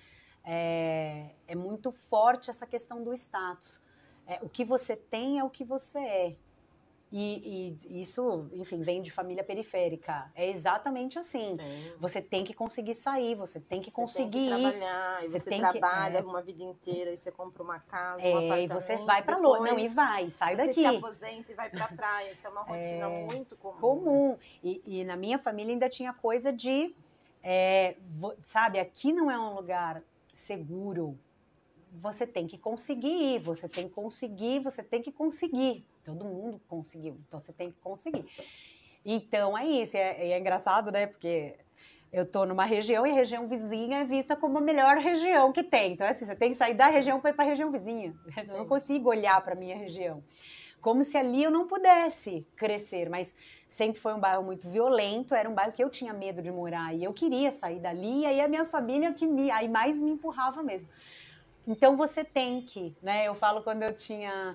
é, 0.42 1.30
é 1.47 1.54
muito 1.54 1.92
forte 1.92 2.49
essa 2.49 2.66
questão 2.66 3.02
do 3.02 3.12
status. 3.12 3.83
É, 4.26 4.38
o 4.43 4.49
que 4.49 4.64
você 4.64 4.97
tem 4.97 5.38
é 5.38 5.45
o 5.45 5.50
que 5.50 5.64
você 5.64 5.99
é. 5.99 6.37
E, 7.16 7.76
e, 7.87 8.00
isso, 8.00 8.49
enfim, 8.52 8.81
vem 8.81 9.00
de 9.00 9.12
família 9.12 9.45
periférica. 9.45 10.28
É 10.35 10.50
exatamente 10.50 11.16
assim. 11.16 11.57
Sim. 11.57 11.93
Você 12.00 12.21
tem 12.21 12.43
que 12.43 12.52
conseguir 12.52 12.95
sair, 12.95 13.37
você 13.37 13.61
tem 13.61 13.81
que 13.81 13.88
você 13.88 14.00
conseguir. 14.00 14.50
Tem 14.50 14.73
que 14.73 14.78
trabalhar, 14.78 15.23
você, 15.23 15.38
você 15.38 15.59
trabalha 15.59 16.23
que, 16.23 16.26
é... 16.26 16.31
uma 16.31 16.43
vida 16.43 16.64
inteira, 16.64 17.12
e 17.12 17.16
você 17.16 17.31
compra 17.31 17.62
uma 17.62 17.78
casa, 17.78 18.26
é, 18.26 18.35
um 18.35 18.38
apartamento. 18.38 18.71
E 18.73 18.75
você 18.75 18.97
vai 19.04 19.23
para 19.23 19.37
longe, 19.37 19.71
não, 19.71 19.78
e 19.78 19.88
vai, 19.90 20.28
sai 20.28 20.57
você 20.57 20.66
daqui. 20.66 20.75
Você 20.75 20.81
se 20.81 20.97
aposenta 20.97 21.52
e 21.52 21.54
vai 21.54 21.71
para 21.71 21.87
praia. 21.87 22.33
Isso 22.33 22.49
é 22.49 22.50
uma 22.50 22.62
rotina 22.66 23.07
é, 23.07 23.26
muito 23.26 23.57
comum. 23.59 23.78
Comum. 23.78 24.38
E, 24.61 24.83
e, 24.85 25.04
na 25.04 25.14
minha 25.14 25.38
família 25.38 25.73
ainda 25.73 25.88
tinha 25.88 26.12
coisa 26.12 26.52
de, 26.52 26.97
é, 27.45 27.97
sabe, 28.43 28.81
aqui 28.81 29.12
não 29.12 29.31
é 29.31 29.38
um 29.38 29.54
lugar 29.54 30.02
seguro. 30.33 31.16
Você 32.00 32.26
tem 32.26 32.46
que 32.46 32.58
conseguir, 32.58 33.38
você 33.38 33.68
tem 33.68 33.88
que 33.88 33.94
conseguir, 33.94 34.60
você 34.60 34.82
tem 34.82 35.00
que 35.00 35.12
conseguir. 35.12 35.86
Todo 36.04 36.24
mundo 36.24 36.60
conseguiu, 36.68 37.16
então 37.26 37.38
você 37.38 37.52
tem 37.52 37.70
que 37.70 37.78
conseguir. 37.80 38.24
Então 39.04 39.56
é 39.56 39.66
isso, 39.66 39.96
é, 39.96 40.30
é 40.30 40.38
engraçado, 40.38 40.90
né? 40.90 41.06
Porque 41.06 41.56
eu 42.12 42.24
tô 42.24 42.46
numa 42.46 42.64
região 42.64 43.06
e 43.06 43.10
a 43.10 43.14
região 43.14 43.48
vizinha 43.48 43.98
é 43.98 44.04
vista 44.04 44.36
como 44.36 44.58
a 44.58 44.60
melhor 44.60 44.96
região 44.98 45.52
que 45.52 45.62
tem. 45.62 45.92
Então, 45.92 46.06
assim, 46.06 46.24
você 46.24 46.34
tem 46.34 46.50
que 46.50 46.56
sair 46.56 46.74
da 46.74 46.86
região 46.86 47.20
para 47.20 47.30
ir 47.30 47.34
para 47.34 47.44
a 47.44 47.48
região 47.48 47.70
vizinha. 47.70 48.14
Eu 48.48 48.58
não 48.58 48.66
consigo 48.66 49.08
olhar 49.08 49.40
para 49.42 49.54
a 49.54 49.56
minha 49.56 49.76
região. 49.76 50.22
Como 50.80 51.02
se 51.02 51.16
ali 51.16 51.42
eu 51.42 51.50
não 51.50 51.66
pudesse 51.66 52.46
crescer, 52.54 53.08
mas 53.08 53.34
sempre 53.66 53.98
foi 53.98 54.12
um 54.12 54.20
bairro 54.20 54.42
muito 54.42 54.68
violento, 54.68 55.34
era 55.34 55.48
um 55.48 55.54
bairro 55.54 55.72
que 55.72 55.82
eu 55.82 55.88
tinha 55.88 56.12
medo 56.12 56.42
de 56.42 56.52
morar 56.52 56.94
e 56.94 57.02
eu 57.02 57.10
queria 57.10 57.50
sair 57.50 57.80
dali, 57.80 58.20
e 58.20 58.26
aí 58.26 58.38
a 58.38 58.46
minha 58.46 58.66
família 58.66 59.10
que 59.14 59.26
me, 59.26 59.50
aí 59.50 59.66
mais 59.66 59.96
me 59.96 60.10
empurrava 60.10 60.62
mesmo. 60.62 60.86
Então 61.66 61.97
você 61.97 62.23
tem 62.23 62.61
que, 62.61 62.94
né? 63.02 63.26
Eu 63.26 63.35
falo 63.35 63.62
quando 63.62 63.83
eu 63.83 63.94
tinha 63.94 64.50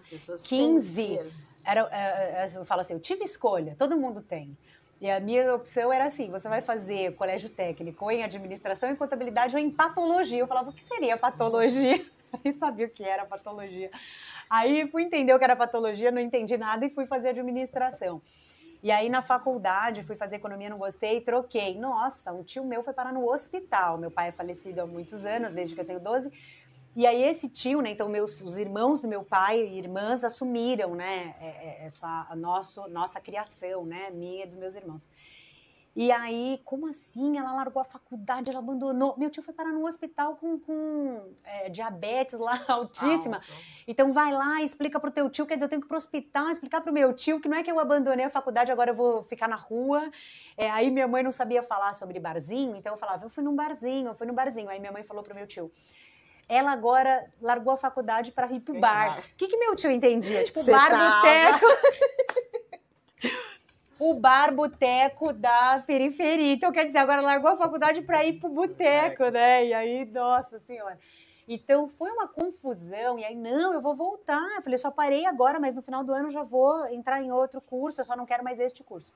15, 0.46 1.20
era, 1.66 1.82
era, 1.92 2.52
eu 2.54 2.66
falo 2.66 2.82
assim, 2.82 2.94
eu 2.94 3.00
tive 3.00 3.24
escolha, 3.24 3.76
todo 3.78 3.98
mundo 3.98 4.22
tem. 4.22 4.56
E 5.02 5.10
a 5.10 5.20
minha 5.20 5.56
opção 5.56 5.92
era 5.92 6.06
assim: 6.06 6.30
você 6.30 6.48
vai 6.50 6.62
fazer 6.62 7.16
colégio 7.16 7.50
técnico 7.50 8.06
ou 8.06 8.12
em 8.12 8.24
administração, 8.24 8.90
em 8.90 8.96
contabilidade 8.96 9.56
ou 9.56 9.62
em 9.62 9.72
patologia. 9.72 10.40
Eu 10.40 10.48
falava, 10.48 10.70
o 10.70 10.74
que 10.74 10.84
seria 10.84 11.18
patologia? 11.18 11.98
Eu 12.32 12.40
nem 12.44 12.54
sabia 12.54 12.86
o 12.86 12.90
que 12.90 13.04
era 13.04 13.26
patologia. 13.26 13.90
Aí 14.48 14.88
fui 14.92 15.02
entender 15.02 15.34
o 15.34 15.40
que 15.40 15.44
era 15.44 15.56
patologia, 15.56 16.12
não 16.12 16.22
entendi 16.22 16.58
nada 16.58 16.86
e 16.86 16.90
fui 16.92 17.08
fazer 17.08 17.30
administração. 17.30 18.22
E 18.82 18.92
aí 18.92 19.10
na 19.10 19.22
faculdade 19.22 20.04
fui 20.04 20.16
fazer 20.16 20.38
economia, 20.38 20.70
não 20.70 20.78
gostei, 20.78 21.20
troquei. 21.22 21.78
Nossa, 21.78 22.32
um 22.32 22.44
tio 22.44 22.64
meu 22.64 22.84
foi 22.84 22.94
parar 22.94 23.12
no 23.12 23.30
hospital. 23.30 23.98
Meu 23.98 24.12
pai 24.12 24.30
é 24.30 24.32
falecido 24.32 24.82
há 24.82 24.86
muitos 24.86 25.26
anos, 25.26 25.52
desde 25.52 25.76
que 25.76 25.82
eu 25.82 25.86
tenho 25.86 26.00
12. 26.00 26.32
E 26.96 27.06
aí 27.06 27.24
esse 27.24 27.48
tio, 27.48 27.82
né, 27.82 27.92
então 27.92 28.10
meus 28.10 28.42
os 28.42 28.58
irmãos 28.58 29.02
do 29.02 29.08
meu 29.08 29.24
pai 29.24 29.60
e 29.62 29.78
irmãs 29.78 30.24
assumiram, 30.24 30.96
né, 30.96 31.36
é, 31.40 31.48
é, 31.48 31.86
essa 31.86 32.28
nosso, 32.36 32.88
nossa 32.90 33.22
criação, 33.22 33.86
né, 33.86 34.10
minha 34.10 34.44
e 34.44 34.48
dos 34.48 34.58
meus 34.58 34.76
irmãos. 34.76 35.08
E 35.96 36.12
aí, 36.12 36.62
como 36.64 36.88
assim? 36.88 37.38
Ela 37.38 37.52
largou 37.52 37.82
a 37.82 37.84
faculdade, 37.84 38.50
ela 38.50 38.60
abandonou. 38.60 39.16
Meu 39.18 39.30
tio 39.30 39.44
foi 39.44 39.54
parar 39.54 39.72
no 39.72 39.86
hospital 39.86 40.38
com, 40.38 40.58
com 40.60 41.34
é, 41.44 41.68
diabetes 41.68 42.40
lá 42.40 42.64
altíssima. 42.70 43.42
Ah, 43.44 43.54
então 43.88 44.14
vai 44.14 44.32
lá, 44.32 44.62
explica 44.62 45.00
pro 45.00 45.12
teu 45.12 45.30
tio, 45.30 45.46
quer 45.46 45.56
dizer, 45.56 45.66
eu 45.66 45.70
tenho 45.70 45.82
que 45.82 45.88
ir 45.88 45.90
pro 45.90 45.98
hospital, 45.98 46.48
explicar 46.50 46.82
pro 46.82 46.94
meu 46.94 47.14
tio 47.14 47.40
que 47.42 47.50
não 47.50 47.58
é 47.58 47.64
que 47.64 47.72
eu 47.72 47.80
abandonei 47.80 48.24
a 48.24 48.30
faculdade, 48.30 48.72
agora 48.72 48.92
eu 48.92 48.96
vou 48.96 49.24
ficar 49.24 49.48
na 49.48 49.56
rua. 49.56 50.10
É, 50.56 50.70
aí 50.70 50.90
minha 50.92 51.08
mãe 51.08 51.24
não 51.24 51.32
sabia 51.32 51.64
falar 51.64 51.94
sobre 51.94 52.20
barzinho, 52.20 52.76
então 52.76 52.94
eu 52.94 52.98
falava, 52.98 53.26
eu 53.26 53.30
fui 53.30 53.44
num 53.44 53.56
barzinho, 53.56 54.08
eu 54.08 54.16
fui 54.16 54.28
num 54.28 54.34
barzinho. 54.34 54.70
Aí 54.70 54.80
minha 54.80 54.92
mãe 54.92 55.04
falou 55.04 55.24
pro 55.24 55.36
meu 55.36 55.48
tio, 55.48 55.72
ela 56.50 56.72
agora 56.72 57.32
largou 57.40 57.72
a 57.72 57.78
faculdade 57.78 58.32
para 58.32 58.52
ir 58.52 58.60
pro 58.60 58.80
bar. 58.80 59.20
O 59.20 59.36
que, 59.38 59.48
que 59.48 59.56
meu 59.56 59.76
tio 59.76 59.92
entendia? 59.92 60.44
Tipo, 60.44 60.60
Cê 60.60 60.72
bar, 60.72 60.90
tava... 60.90 61.16
boteco. 61.16 61.66
o 64.00 64.14
bar 64.16 64.52
boteco 64.52 65.32
da 65.32 65.84
periferia. 65.86 66.52
Então, 66.52 66.72
quer 66.72 66.88
dizer, 66.88 66.98
agora 66.98 67.22
largou 67.22 67.52
a 67.52 67.56
faculdade 67.56 68.02
para 68.02 68.26
ir 68.26 68.40
pro 68.40 68.50
boteco, 68.50 69.30
né? 69.30 69.68
E 69.68 69.74
aí, 69.76 70.06
nossa 70.06 70.60
senhora. 70.60 70.98
Então, 71.48 71.88
foi 71.88 72.10
uma 72.10 72.28
confusão. 72.28 73.20
E 73.20 73.26
aí, 73.26 73.36
não, 73.36 73.72
eu 73.72 73.82
vou 73.82 73.96
voltar. 73.96 74.56
Eu 74.56 74.64
falei, 74.64 74.78
só 74.80 74.90
parei 74.90 75.28
agora, 75.28 75.60
mas 75.60 75.76
no 75.76 75.84
final 75.84 76.04
do 76.04 76.12
ano 76.12 76.32
já 76.32 76.42
vou 76.42 76.88
entrar 76.88 77.22
em 77.22 77.32
outro 77.32 77.62
curso. 77.62 78.02
Eu 78.02 78.06
só 78.06 78.16
não 78.16 78.26
quero 78.26 78.44
mais 78.44 78.60
este 78.60 78.84
curso. 78.84 79.14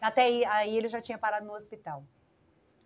Até 0.00 0.22
aí, 0.22 0.44
aí 0.46 0.76
ele 0.76 0.88
já 0.88 1.02
tinha 1.02 1.18
parado 1.18 1.44
no 1.44 1.54
hospital. 1.54 2.02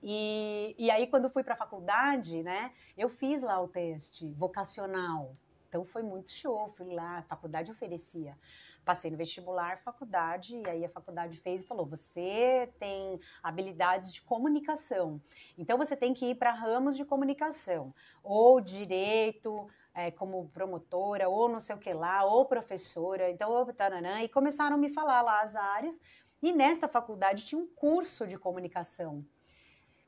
E, 0.02 0.74
e 0.78 0.90
aí, 0.90 1.06
quando 1.06 1.28
fui 1.28 1.42
para 1.42 1.54
a 1.54 1.56
faculdade, 1.56 2.42
né, 2.42 2.72
eu 2.96 3.08
fiz 3.08 3.42
lá 3.42 3.60
o 3.60 3.68
teste 3.68 4.32
vocacional. 4.32 5.36
Então, 5.68 5.84
foi 5.84 6.02
muito 6.02 6.30
show. 6.30 6.68
Fui 6.70 6.86
lá, 6.94 7.18
a 7.18 7.22
faculdade 7.22 7.70
oferecia. 7.70 8.36
Passei 8.84 9.10
no 9.10 9.18
vestibular, 9.18 9.78
faculdade, 9.82 10.56
e 10.56 10.66
aí 10.66 10.84
a 10.84 10.88
faculdade 10.88 11.36
fez 11.36 11.60
e 11.60 11.66
falou: 11.66 11.84
você 11.84 12.72
tem 12.78 13.20
habilidades 13.42 14.12
de 14.12 14.22
comunicação. 14.22 15.20
Então, 15.58 15.76
você 15.76 15.94
tem 15.94 16.14
que 16.14 16.30
ir 16.30 16.36
para 16.36 16.52
ramos 16.52 16.96
de 16.96 17.04
comunicação, 17.04 17.94
ou 18.22 18.62
direito, 18.62 19.68
é, 19.92 20.10
como 20.10 20.48
promotora, 20.50 21.28
ou 21.28 21.50
não 21.50 21.60
sei 21.60 21.76
o 21.76 21.78
que 21.78 21.92
lá, 21.92 22.24
ou 22.24 22.46
professora. 22.46 23.30
Então, 23.30 23.52
eu, 23.58 23.74
taranã, 23.74 24.22
e 24.22 24.28
começaram 24.28 24.76
a 24.76 24.78
me 24.78 24.88
falar 24.88 25.20
lá 25.20 25.42
as 25.42 25.54
áreas. 25.54 26.00
E 26.40 26.52
nesta 26.52 26.88
faculdade 26.88 27.44
tinha 27.44 27.60
um 27.60 27.66
curso 27.66 28.26
de 28.26 28.38
comunicação. 28.38 29.24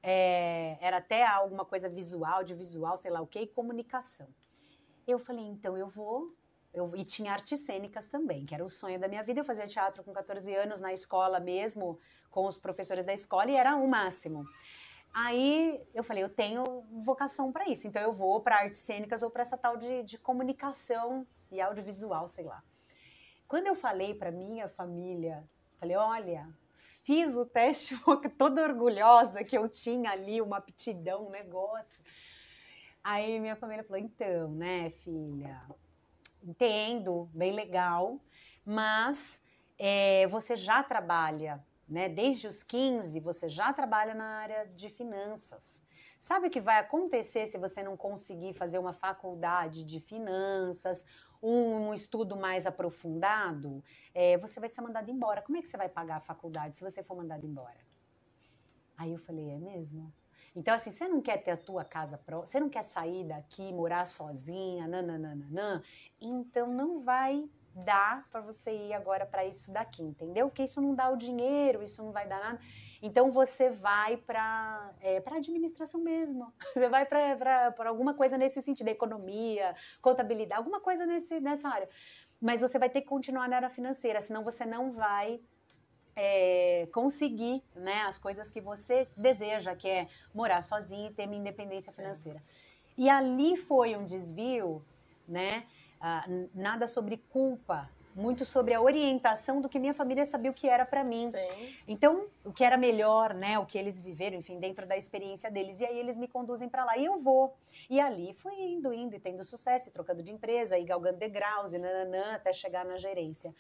É, 0.03 0.79
era 0.81 0.97
até 0.97 1.27
alguma 1.27 1.65
coisa 1.65 1.89
visual, 1.89 2.43
de 2.43 2.55
visual, 2.55 2.97
sei 2.97 3.11
lá 3.11 3.21
o 3.21 3.27
que, 3.27 3.41
e 3.41 3.47
comunicação. 3.47 4.29
Eu 5.07 5.19
falei, 5.19 5.45
então 5.45 5.77
eu 5.77 5.89
vou. 5.89 6.35
Eu, 6.73 6.93
e 6.95 7.05
tinha 7.05 7.33
artes 7.33 7.61
cênicas 7.61 8.09
também, 8.09 8.47
que 8.47 8.55
era 8.55 8.65
o 8.65 8.71
sonho 8.71 8.99
da 8.99 9.09
minha 9.09 9.23
vida. 9.23 9.41
Eu 9.41 9.45
fazia 9.45 9.67
teatro 9.67 10.05
com 10.05 10.13
14 10.13 10.55
anos 10.55 10.79
na 10.79 10.93
escola 10.93 11.41
mesmo, 11.41 11.99
com 12.31 12.47
os 12.47 12.57
professores 12.57 13.05
da 13.05 13.13
escola, 13.13 13.51
e 13.51 13.57
era 13.57 13.77
o 13.77 13.89
máximo. 13.89 14.45
Aí 15.13 15.83
eu 15.93 16.05
falei, 16.05 16.23
eu 16.23 16.29
tenho 16.29 16.65
vocação 17.05 17.51
para 17.51 17.69
isso, 17.69 17.89
então 17.89 18.01
eu 18.01 18.13
vou 18.13 18.41
para 18.41 18.57
artes 18.57 18.79
cênicas 18.81 19.23
ou 19.23 19.31
para 19.31 19.43
essa 19.43 19.59
tal 19.59 19.77
de, 19.77 20.05
de 20.05 20.17
comunicação 20.17 21.27
e 21.51 21.61
audiovisual, 21.61 22.29
sei 22.29 22.45
lá. 22.45 22.63
Quando 23.49 23.67
eu 23.67 23.75
falei 23.75 24.15
para 24.15 24.31
minha 24.31 24.69
família, 24.69 25.45
falei, 25.81 25.97
olha, 25.97 26.49
fiz 27.05 27.35
o 27.37 27.45
teste 27.45 27.95
toda 28.39 28.63
orgulhosa 28.63 29.45
que 29.45 29.57
eu 29.57 29.69
tinha 29.69 30.11
ali 30.11 30.41
uma 30.41 30.59
aptidão, 30.59 31.27
um 31.27 31.31
negócio. 31.31 32.03
Aí 33.03 33.39
minha 33.41 33.57
família 33.57 33.85
falou: 33.85 34.03
então, 34.03 34.51
né, 34.53 34.91
filha, 34.91 35.61
entendo, 36.43 37.29
bem 37.33 37.53
legal, 37.53 38.21
mas 38.65 39.41
é, 39.79 40.27
você 40.27 40.55
já 40.55 40.83
trabalha, 40.83 41.65
né? 41.89 42.09
Desde 42.09 42.47
os 42.47 42.63
15, 42.63 43.19
você 43.21 43.49
já 43.49 43.73
trabalha 43.73 44.15
na 44.15 44.27
área 44.39 44.67
de 44.67 44.89
finanças. 44.89 45.83
Sabe 46.21 46.49
o 46.49 46.51
que 46.51 46.61
vai 46.61 46.79
acontecer 46.79 47.47
se 47.47 47.57
você 47.57 47.83
não 47.83 47.97
conseguir 47.97 48.53
fazer 48.53 48.79
uma 48.79 48.93
faculdade 48.93 49.83
de 49.83 50.01
finanças 50.01 51.03
um 51.43 51.95
estudo 51.95 52.37
mais 52.37 52.67
aprofundado, 52.67 53.83
é, 54.15 54.37
você 54.39 54.61
vai 54.61 54.69
ser 54.69 54.81
mandado 54.81 55.11
embora. 55.11 55.43
Como 55.43 55.57
é 55.57 55.63
que 55.63 55.69
você 55.69 55.77
vai 55.77 55.89
pagar 55.89 56.17
a 56.17 56.21
faculdade 56.21 56.77
se 56.77 56.85
você 56.85 57.03
for 57.03 57.17
mandado 57.17 57.47
embora? 57.47 57.79
Aí 58.97 59.13
eu 59.13 59.19
falei, 59.19 59.51
é 59.51 59.59
mesmo? 59.59 60.13
Então, 60.55 60.75
assim, 60.75 60.91
você 60.91 61.09
não 61.09 61.21
quer 61.21 61.39
ter 61.39 61.53
a 61.53 61.57
tua 61.57 61.85
casa 61.85 62.19
própria, 62.19 62.51
você 62.51 62.61
não 62.61 62.69
quer 62.69 62.83
sair 62.83 63.25
daqui, 63.25 63.73
morar 63.73 64.05
sozinha, 64.05 64.87
nananana, 64.87 65.83
então 66.21 66.67
não 66.73 67.01
vai 67.01 67.49
dar 67.75 68.27
para 68.31 68.41
você 68.41 68.71
ir 68.71 68.93
agora 68.93 69.25
para 69.25 69.45
isso 69.45 69.71
daqui, 69.73 70.03
entendeu? 70.03 70.49
Porque 70.49 70.65
isso 70.65 70.81
não 70.81 70.95
dá 70.95 71.09
o 71.11 71.17
dinheiro, 71.17 71.83
isso 71.83 72.03
não 72.03 72.13
vai 72.13 72.27
dar 72.27 72.41
nada. 72.41 72.61
Então 73.03 73.31
você 73.31 73.71
vai 73.71 74.17
para 74.17 74.93
é, 75.01 75.21
para 75.21 75.37
administração 75.37 76.01
mesmo. 76.01 76.53
Você 76.75 76.89
vai 76.89 77.07
para 77.07 77.75
alguma 77.87 78.13
coisa 78.15 78.37
nesse 78.37 78.61
sentido, 78.61 78.89
economia, 78.89 79.75
contabilidade, 80.03 80.59
alguma 80.59 80.81
coisa 80.81 81.07
nesse, 81.07 81.41
nessa 81.41 81.69
área. 81.69 81.89
Mas 82.41 82.61
você 82.61 82.79
vai 82.79 82.89
ter 82.89 83.03
que 83.03 83.07
continuar 83.07 83.49
na 83.49 83.57
área 83.57 83.71
financeira, 83.71 84.21
senão 84.21 84.43
você 84.43 84.65
não 84.65 84.93
vai 84.93 85.41
é, 86.17 86.89
conseguir 86.93 87.63
né, 87.75 88.03
as 88.03 88.19
coisas 88.19 88.51
que 88.51 88.61
você 88.61 89.09
deseja, 89.17 89.75
que 89.75 89.89
é 89.89 90.09
morar 90.35 90.63
sozinho 90.63 91.11
e 91.11 91.15
ter 91.15 91.27
uma 91.27 91.37
independência 91.37 91.93
financeira. 91.93 92.43
E 92.97 93.09
ali 93.09 93.57
foi 93.57 93.97
um 93.97 94.05
desvio, 94.05 94.85
né? 95.27 95.67
Ah, 96.01 96.25
nada 96.55 96.87
sobre 96.87 97.19
culpa, 97.19 97.91
muito 98.15 98.45
sobre 98.45 98.75
a 98.75 98.81
orientação 98.81 99.61
do 99.61 99.69
que 99.69 99.79
minha 99.79 99.95
família 99.95 100.25
sabia 100.25 100.51
o 100.51 100.55
que 100.55 100.69
era 100.69 100.85
para 100.85 101.05
mim. 101.05 101.27
Sim. 101.27 101.75
Então, 101.87 102.27
o 102.45 102.53
que 102.53 102.65
era 102.65 102.77
melhor, 102.77 103.35
né? 103.35 103.59
O 103.59 103.67
que 103.67 103.79
eles 103.79 104.01
viveram, 104.01 104.37
enfim, 104.37 104.59
dentro 104.59 104.87
da 104.87 104.97
experiência 104.97 105.51
deles. 105.51 105.81
E 105.81 105.85
aí 105.85 105.99
eles 105.99 106.17
me 106.17 106.27
conduzem 106.27 106.69
para 106.69 106.85
lá 106.85 106.97
e 106.97 107.05
eu 107.05 107.21
vou. 107.21 107.55
E 107.89 108.01
ali 108.01 108.33
fui 108.33 108.55
indo, 108.55 108.93
indo 108.93 109.15
e 109.15 109.21
tendo 109.21 109.45
sucesso, 109.45 109.89
e 109.89 109.93
trocando 109.93 110.23
de 110.23 110.33
empresa, 110.33 110.79
e 110.79 110.85
galgando 110.85 111.19
degraus, 111.19 111.73
e 111.73 111.79
nananã, 111.79 112.35
até 112.35 112.53
chegar 112.53 112.85
na 112.85 112.97
gerência. 112.97 113.55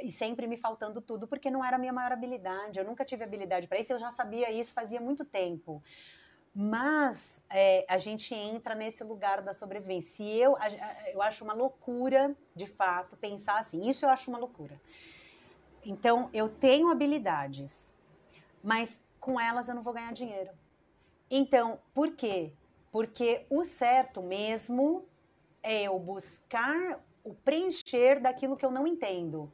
E 0.00 0.10
sempre 0.10 0.46
me 0.46 0.56
faltando 0.56 1.00
tudo, 1.00 1.26
porque 1.26 1.50
não 1.50 1.64
era 1.64 1.76
a 1.76 1.78
minha 1.78 1.92
maior 1.92 2.12
habilidade. 2.12 2.78
Eu 2.78 2.84
nunca 2.84 3.04
tive 3.04 3.24
habilidade 3.24 3.66
para 3.66 3.78
isso, 3.78 3.92
eu 3.92 3.98
já 3.98 4.10
sabia 4.10 4.50
isso 4.50 4.72
fazia 4.72 5.00
muito 5.00 5.24
tempo. 5.24 5.82
Mas 6.58 7.42
é, 7.50 7.84
a 7.86 7.98
gente 7.98 8.34
entra 8.34 8.74
nesse 8.74 9.04
lugar 9.04 9.42
da 9.42 9.52
sobrevivência. 9.52 10.24
E 10.24 10.40
eu, 10.40 10.56
eu 11.12 11.20
acho 11.20 11.44
uma 11.44 11.52
loucura, 11.52 12.34
de 12.54 12.66
fato, 12.66 13.14
pensar 13.14 13.58
assim. 13.58 13.86
Isso 13.86 14.06
eu 14.06 14.08
acho 14.08 14.30
uma 14.30 14.38
loucura. 14.38 14.80
Então, 15.84 16.30
eu 16.32 16.48
tenho 16.48 16.88
habilidades, 16.88 17.94
mas 18.64 18.98
com 19.20 19.38
elas 19.38 19.68
eu 19.68 19.74
não 19.74 19.82
vou 19.82 19.92
ganhar 19.92 20.14
dinheiro. 20.14 20.50
Então, 21.30 21.78
por 21.92 22.12
quê? 22.12 22.54
Porque 22.90 23.44
o 23.50 23.62
certo 23.62 24.22
mesmo 24.22 25.04
é 25.62 25.82
eu 25.82 25.98
buscar 25.98 26.98
o 27.22 27.34
preencher 27.34 28.18
daquilo 28.18 28.56
que 28.56 28.64
eu 28.64 28.70
não 28.70 28.86
entendo. 28.86 29.52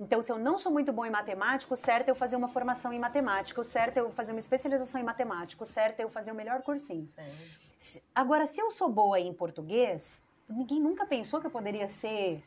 Então, 0.00 0.22
se 0.22 0.32
eu 0.32 0.38
não 0.38 0.56
sou 0.56 0.72
muito 0.72 0.94
bom 0.94 1.04
em 1.04 1.10
matemática, 1.10 1.74
o 1.74 1.76
certo 1.76 2.08
é 2.08 2.10
eu 2.10 2.14
fazer 2.14 2.34
uma 2.34 2.48
formação 2.48 2.90
em 2.90 2.98
matemática, 2.98 3.60
o 3.60 3.64
certo 3.64 3.98
é 3.98 4.00
eu 4.00 4.10
fazer 4.10 4.32
uma 4.32 4.40
especialização 4.40 4.98
em 4.98 5.04
matemática, 5.04 5.62
o 5.62 5.66
certo 5.66 6.00
é 6.00 6.04
eu 6.04 6.08
fazer 6.08 6.32
o 6.32 6.34
melhor 6.34 6.62
cursinho. 6.62 7.06
Sim. 7.06 8.00
Agora, 8.14 8.46
se 8.46 8.58
eu 8.58 8.70
sou 8.70 8.88
boa 8.88 9.20
em 9.20 9.32
português, 9.34 10.22
ninguém 10.48 10.80
nunca 10.80 11.04
pensou 11.04 11.38
que 11.38 11.46
eu 11.46 11.50
poderia 11.50 11.86
ser 11.86 12.42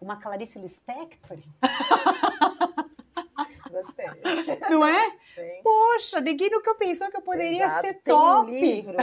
uma 0.00 0.16
Clarice 0.16 0.58
Lispector? 0.58 1.36
Gostei. 3.78 4.06
Não 4.70 4.86
é? 4.86 5.16
Sim. 5.34 5.60
Poxa, 5.62 6.20
ninguém 6.20 6.50
nunca 6.50 6.74
pensou 6.74 7.08
que 7.10 7.16
eu 7.16 7.22
poderia 7.22 7.64
Exato. 7.64 7.86
ser 7.86 7.94
Tem 7.94 8.14
top. 8.14 8.50
Um 8.50 8.54
livro. 8.54 8.96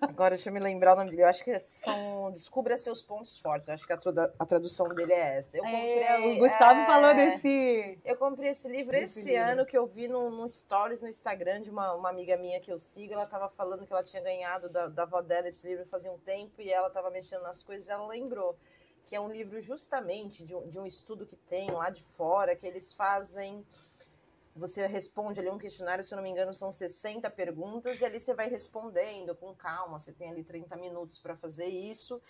Agora 0.00 0.36
deixa 0.36 0.48
eu 0.48 0.52
me 0.54 0.60
lembrar 0.60 0.94
o 0.94 0.96
nome 0.96 1.10
dele. 1.10 1.22
Eu 1.22 1.26
acho 1.26 1.42
que 1.42 1.58
são 1.58 2.30
Descubra 2.32 2.76
seus 2.76 3.02
pontos 3.02 3.38
fortes. 3.38 3.68
Eu 3.68 3.74
acho 3.74 3.86
que 3.86 3.92
a, 3.92 3.98
a 4.38 4.46
tradução 4.46 4.88
dele 4.88 5.12
é 5.12 5.36
essa. 5.38 5.56
Eu 5.56 5.64
comprei, 5.64 6.02
é, 6.02 6.18
o 6.18 6.38
Gustavo 6.38 6.80
é... 6.80 6.86
falou 6.86 7.14
desse. 7.14 7.98
Eu 8.04 8.16
comprei 8.16 8.50
esse 8.50 8.68
livro 8.68 8.94
esse, 8.94 9.20
esse 9.20 9.28
livro. 9.28 9.50
ano 9.50 9.66
que 9.66 9.76
eu 9.76 9.86
vi 9.86 10.06
no, 10.06 10.30
no 10.30 10.48
stories 10.48 11.00
no 11.00 11.08
Instagram 11.08 11.62
de 11.62 11.70
uma, 11.70 11.92
uma 11.94 12.08
amiga 12.08 12.36
minha 12.36 12.60
que 12.60 12.72
eu 12.72 12.78
sigo. 12.78 13.12
Ela 13.14 13.24
estava 13.24 13.48
falando 13.48 13.84
que 13.84 13.92
ela 13.92 14.02
tinha 14.02 14.22
ganhado 14.22 14.72
da, 14.72 14.86
da 14.88 15.02
avó 15.02 15.20
dela 15.20 15.48
esse 15.48 15.66
livro 15.66 15.84
fazia 15.86 16.12
um 16.12 16.18
tempo 16.18 16.60
e 16.60 16.70
ela 16.70 16.88
estava 16.88 17.10
mexendo 17.10 17.42
nas 17.42 17.62
coisas. 17.62 17.88
Ela 17.88 18.06
lembrou 18.06 18.56
que 19.06 19.14
é 19.14 19.20
um 19.20 19.28
livro 19.28 19.60
justamente 19.60 20.46
de 20.46 20.54
um, 20.54 20.68
de 20.68 20.78
um 20.78 20.86
estudo 20.86 21.26
que 21.26 21.36
tem 21.36 21.70
lá 21.70 21.90
de 21.90 22.02
fora 22.02 22.56
que 22.56 22.66
eles 22.66 22.92
fazem 22.92 23.64
você 24.54 24.86
responde 24.86 25.40
ali 25.40 25.50
um 25.50 25.58
questionário, 25.58 26.04
se 26.04 26.14
eu 26.14 26.16
não 26.16 26.22
me 26.22 26.30
engano, 26.30 26.54
são 26.54 26.70
60 26.70 27.28
perguntas, 27.30 28.00
e 28.00 28.04
ali 28.04 28.20
você 28.20 28.34
vai 28.34 28.48
respondendo 28.48 29.34
com 29.34 29.54
calma, 29.54 29.98
você 29.98 30.12
tem 30.12 30.30
ali 30.30 30.44
30 30.44 30.76
minutos 30.76 31.18
para 31.18 31.36
fazer 31.36 31.66
isso. 31.66 32.20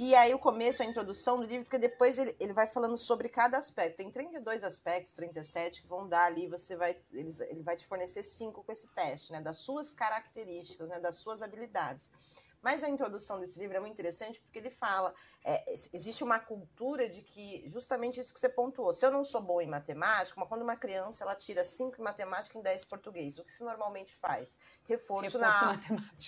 E 0.00 0.14
aí 0.14 0.32
o 0.32 0.38
começo, 0.38 0.80
a 0.80 0.86
introdução 0.86 1.38
do 1.38 1.42
livro, 1.42 1.64
porque 1.64 1.76
depois 1.76 2.18
ele, 2.18 2.36
ele 2.38 2.52
vai 2.52 2.68
falando 2.68 2.96
sobre 2.96 3.28
cada 3.28 3.58
aspecto. 3.58 3.96
Tem 3.96 4.08
32 4.08 4.62
aspectos, 4.62 5.12
37, 5.12 5.82
que 5.82 5.88
vão 5.88 6.08
dar 6.08 6.26
ali, 6.26 6.46
você 6.46 6.76
vai, 6.76 6.96
ele, 7.12 7.30
ele 7.48 7.62
vai 7.64 7.74
te 7.74 7.84
fornecer 7.84 8.22
cinco 8.22 8.62
com 8.62 8.70
esse 8.70 8.86
teste, 8.94 9.32
né? 9.32 9.40
Das 9.40 9.56
suas 9.56 9.92
características, 9.92 10.88
né? 10.88 11.00
Das 11.00 11.16
suas 11.16 11.42
habilidades. 11.42 12.12
Mas 12.62 12.82
a 12.82 12.88
introdução 12.88 13.38
desse 13.38 13.58
livro 13.58 13.76
é 13.76 13.80
muito 13.80 13.92
interessante 13.92 14.40
porque 14.40 14.58
ele 14.58 14.70
fala: 14.70 15.14
é, 15.44 15.72
existe 15.92 16.24
uma 16.24 16.38
cultura 16.38 17.08
de 17.08 17.22
que, 17.22 17.62
justamente 17.66 18.18
isso 18.20 18.32
que 18.32 18.40
você 18.40 18.48
pontuou, 18.48 18.92
se 18.92 19.06
eu 19.06 19.10
não 19.10 19.24
sou 19.24 19.40
bom 19.40 19.60
em 19.60 19.66
matemática, 19.66 20.38
mas 20.38 20.48
quando 20.48 20.62
uma 20.62 20.76
criança 20.76 21.24
ela 21.24 21.34
tira 21.34 21.64
5 21.64 22.00
em 22.00 22.04
matemática 22.04 22.58
e 22.58 22.62
10 22.62 22.82
em 22.82 22.86
português, 22.86 23.38
o 23.38 23.44
que 23.44 23.50
se 23.50 23.62
normalmente 23.62 24.14
faz? 24.16 24.58
Reforço, 24.84 25.38
reforço 25.38 25.38
na, 25.38 25.80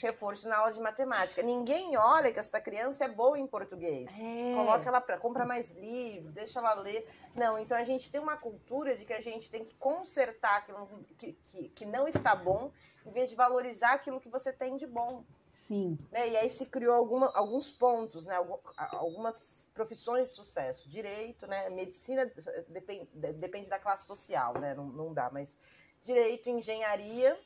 reforço 0.02 0.48
na 0.48 0.56
aula 0.58 0.72
de 0.72 0.80
matemática. 0.80 1.42
Ninguém 1.42 1.96
olha 1.96 2.32
que 2.32 2.38
essa 2.38 2.60
criança 2.60 3.04
é 3.04 3.08
boa 3.08 3.38
em 3.38 3.46
português. 3.46 4.18
É. 4.20 4.54
Coloca 4.54 4.88
ela 4.88 5.00
para 5.00 5.18
compra 5.18 5.44
mais 5.44 5.72
livro, 5.72 6.30
deixa 6.30 6.60
ela 6.60 6.74
ler. 6.74 7.08
Não, 7.34 7.58
então 7.58 7.76
a 7.76 7.84
gente 7.84 8.10
tem 8.10 8.20
uma 8.20 8.36
cultura 8.36 8.96
de 8.96 9.04
que 9.04 9.12
a 9.12 9.20
gente 9.20 9.50
tem 9.50 9.64
que 9.64 9.74
consertar 9.74 10.58
aquilo 10.58 10.88
que, 11.16 11.32
que, 11.32 11.68
que 11.70 11.84
não 11.84 12.06
está 12.06 12.34
bom, 12.34 12.72
em 13.04 13.10
vez 13.10 13.30
de 13.30 13.36
valorizar 13.36 13.92
aquilo 13.92 14.20
que 14.20 14.28
você 14.28 14.52
tem 14.52 14.76
de 14.76 14.86
bom. 14.86 15.24
Sim. 15.52 15.98
Né? 16.10 16.30
E 16.30 16.36
aí 16.36 16.48
se 16.48 16.66
criou 16.66 16.94
alguma, 16.94 17.30
alguns 17.34 17.70
pontos, 17.70 18.24
né? 18.24 18.36
algumas 18.76 19.68
profissões 19.74 20.28
de 20.28 20.34
sucesso. 20.34 20.88
Direito, 20.88 21.46
né? 21.46 21.68
medicina 21.70 22.30
depende, 22.68 23.08
depende 23.14 23.68
da 23.68 23.78
classe 23.78 24.06
social, 24.06 24.58
né? 24.58 24.74
não, 24.74 24.86
não 24.86 25.12
dá, 25.12 25.30
mas 25.30 25.58
direito, 26.00 26.48
engenharia, 26.48 27.38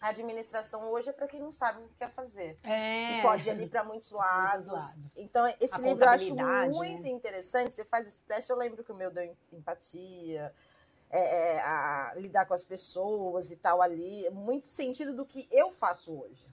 administração 0.00 0.90
hoje 0.90 1.10
é 1.10 1.12
para 1.12 1.26
quem 1.26 1.40
não 1.40 1.50
sabe 1.50 1.82
o 1.82 1.88
que 1.88 1.94
quer 1.94 2.10
fazer. 2.10 2.56
É. 2.62 3.18
E 3.18 3.22
pode 3.22 3.48
ir 3.48 3.50
ali 3.50 3.66
para 3.66 3.82
muitos 3.84 4.12
lados. 4.12 4.66
muitos 4.66 4.96
lados. 4.96 5.16
Então, 5.18 5.46
esse 5.60 5.74
A 5.74 5.78
livro 5.78 6.04
eu 6.04 6.08
acho 6.08 6.34
muito 6.74 7.04
né? 7.04 7.08
interessante. 7.08 7.74
Você 7.74 7.84
faz 7.84 8.06
esse 8.06 8.22
teste, 8.22 8.50
eu 8.50 8.56
lembro 8.56 8.84
que 8.84 8.92
o 8.92 8.94
meu 8.94 9.10
deu 9.10 9.36
empatia. 9.52 10.54
É, 11.10 11.58
é, 11.58 12.12
lidar 12.16 12.44
com 12.44 12.54
as 12.54 12.64
pessoas 12.64 13.52
e 13.52 13.56
tal 13.56 13.80
ali, 13.80 14.28
muito 14.30 14.66
sentido 14.66 15.14
do 15.14 15.24
que 15.24 15.46
eu 15.52 15.70
faço 15.70 16.12
hoje. 16.12 16.44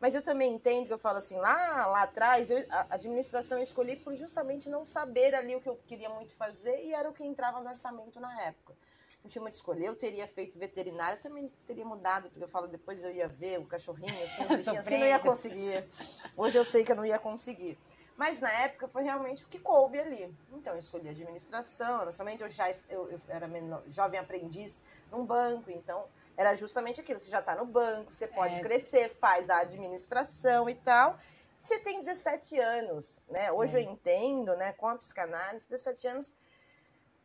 Mas 0.00 0.14
eu 0.14 0.22
também 0.22 0.54
entendo 0.54 0.86
que 0.86 0.92
eu 0.92 0.98
falo 0.98 1.18
assim, 1.18 1.36
lá, 1.36 1.86
lá 1.86 2.02
atrás, 2.02 2.50
eu, 2.50 2.64
a 2.70 2.94
administração 2.94 3.58
eu 3.58 3.62
escolhi 3.62 3.96
por 3.96 4.14
justamente 4.14 4.70
não 4.70 4.82
saber 4.82 5.34
ali 5.34 5.54
o 5.54 5.60
que 5.60 5.68
eu 5.68 5.76
queria 5.86 6.08
muito 6.08 6.34
fazer 6.34 6.82
e 6.82 6.94
era 6.94 7.08
o 7.08 7.12
que 7.12 7.22
entrava 7.22 7.60
no 7.60 7.68
orçamento 7.68 8.18
na 8.18 8.42
época. 8.42 8.74
Não 9.22 9.28
tinha 9.28 9.42
muito 9.42 9.52
escolha. 9.52 9.84
Eu 9.84 9.94
teria 9.94 10.26
feito 10.26 10.58
veterinária, 10.58 11.18
também 11.18 11.52
teria 11.66 11.84
mudado, 11.84 12.30
porque 12.30 12.42
eu 12.42 12.48
falo, 12.48 12.66
depois 12.66 13.02
eu 13.02 13.10
ia 13.10 13.28
ver 13.28 13.60
o 13.60 13.66
cachorrinho, 13.66 14.24
assim, 14.24 14.42
os 14.42 14.48
bichinhos, 14.56 14.78
assim, 14.78 14.96
não 14.96 15.06
ia 15.06 15.18
conseguir. 15.18 15.86
Hoje 16.34 16.56
eu 16.56 16.64
sei 16.64 16.82
que 16.82 16.92
eu 16.92 16.96
não 16.96 17.04
ia 17.04 17.18
conseguir. 17.18 17.78
Mas 18.16 18.40
na 18.40 18.50
época 18.52 18.88
foi 18.88 19.02
realmente 19.02 19.44
o 19.44 19.48
que 19.48 19.58
coube 19.58 20.00
ali. 20.00 20.34
Então 20.52 20.72
eu 20.72 20.78
escolhi 20.78 21.10
administração, 21.10 22.10
somente 22.10 22.42
eu 22.42 22.48
já 22.48 22.70
eu, 22.88 23.10
eu 23.10 23.20
era 23.28 23.46
menor, 23.46 23.82
jovem 23.88 24.18
aprendiz 24.18 24.82
num 25.10 25.24
banco, 25.24 25.70
então 25.70 26.06
era 26.36 26.54
justamente 26.54 27.00
aquilo. 27.00 27.18
Você 27.18 27.30
já 27.30 27.40
está 27.40 27.54
no 27.54 27.66
banco, 27.66 28.12
você 28.12 28.26
pode 28.26 28.56
é. 28.56 28.60
crescer, 28.60 29.16
faz 29.20 29.50
a 29.50 29.60
administração 29.60 30.68
e 30.68 30.74
tal. 30.74 31.18
Você 31.58 31.78
tem 31.78 32.00
17 32.00 32.58
anos, 32.58 33.22
né? 33.28 33.52
Hoje 33.52 33.76
é. 33.76 33.80
eu 33.80 33.90
entendo, 33.90 34.56
né, 34.56 34.72
com 34.72 34.88
a 34.88 34.96
psicanálise, 34.96 35.68
17 35.68 36.08
anos, 36.08 36.36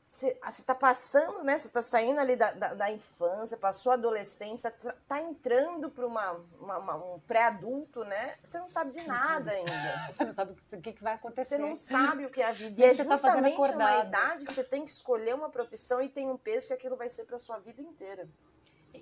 você 0.06 0.38
está 0.48 0.76
passando, 0.76 1.44
né? 1.44 1.58
Você 1.58 1.66
está 1.66 1.82
saindo 1.82 2.20
ali 2.20 2.36
da, 2.36 2.52
da, 2.52 2.74
da, 2.76 2.92
infância, 2.92 3.58
passou 3.58 3.92
a 3.92 3.96
adolescência, 3.96 4.68
está 4.68 5.20
entrando 5.20 5.90
para 5.90 6.06
um 6.06 7.20
pré-adulto, 7.26 8.04
né? 8.06 8.36
Você 8.44 8.60
não 8.60 8.68
sabe 8.68 8.92
de 8.92 9.02
você 9.02 9.08
nada 9.08 9.50
sabe. 9.50 9.66
ainda. 9.72 10.12
Você 10.12 10.26
não 10.26 10.32
sabe 10.32 10.52
o 10.52 10.82
que, 10.82 10.94
que 10.94 11.04
vai 11.04 11.16
acontecer. 11.16 11.56
Você 11.56 11.58
não 11.58 11.76
sabe 11.76 12.24
o 12.24 12.30
que 12.30 12.40
é 12.40 12.46
a 12.46 12.52
vida. 12.52 12.80
E 12.80 12.84
é 12.84 12.94
tá 12.94 13.04
justamente 13.04 13.58
tá 13.58 13.72
uma 13.72 14.00
idade 14.04 14.46
que 14.46 14.54
você 14.54 14.64
tem 14.64 14.86
que 14.86 14.92
escolher 14.92 15.34
uma 15.34 15.50
profissão 15.50 16.00
e 16.00 16.08
tem 16.08 16.30
um 16.30 16.38
peso 16.38 16.68
que 16.68 16.74
aquilo 16.74 16.96
vai 16.96 17.10
ser 17.10 17.24
para 17.24 17.40
sua 17.40 17.58
vida 17.58 17.82
inteira. 17.82 18.30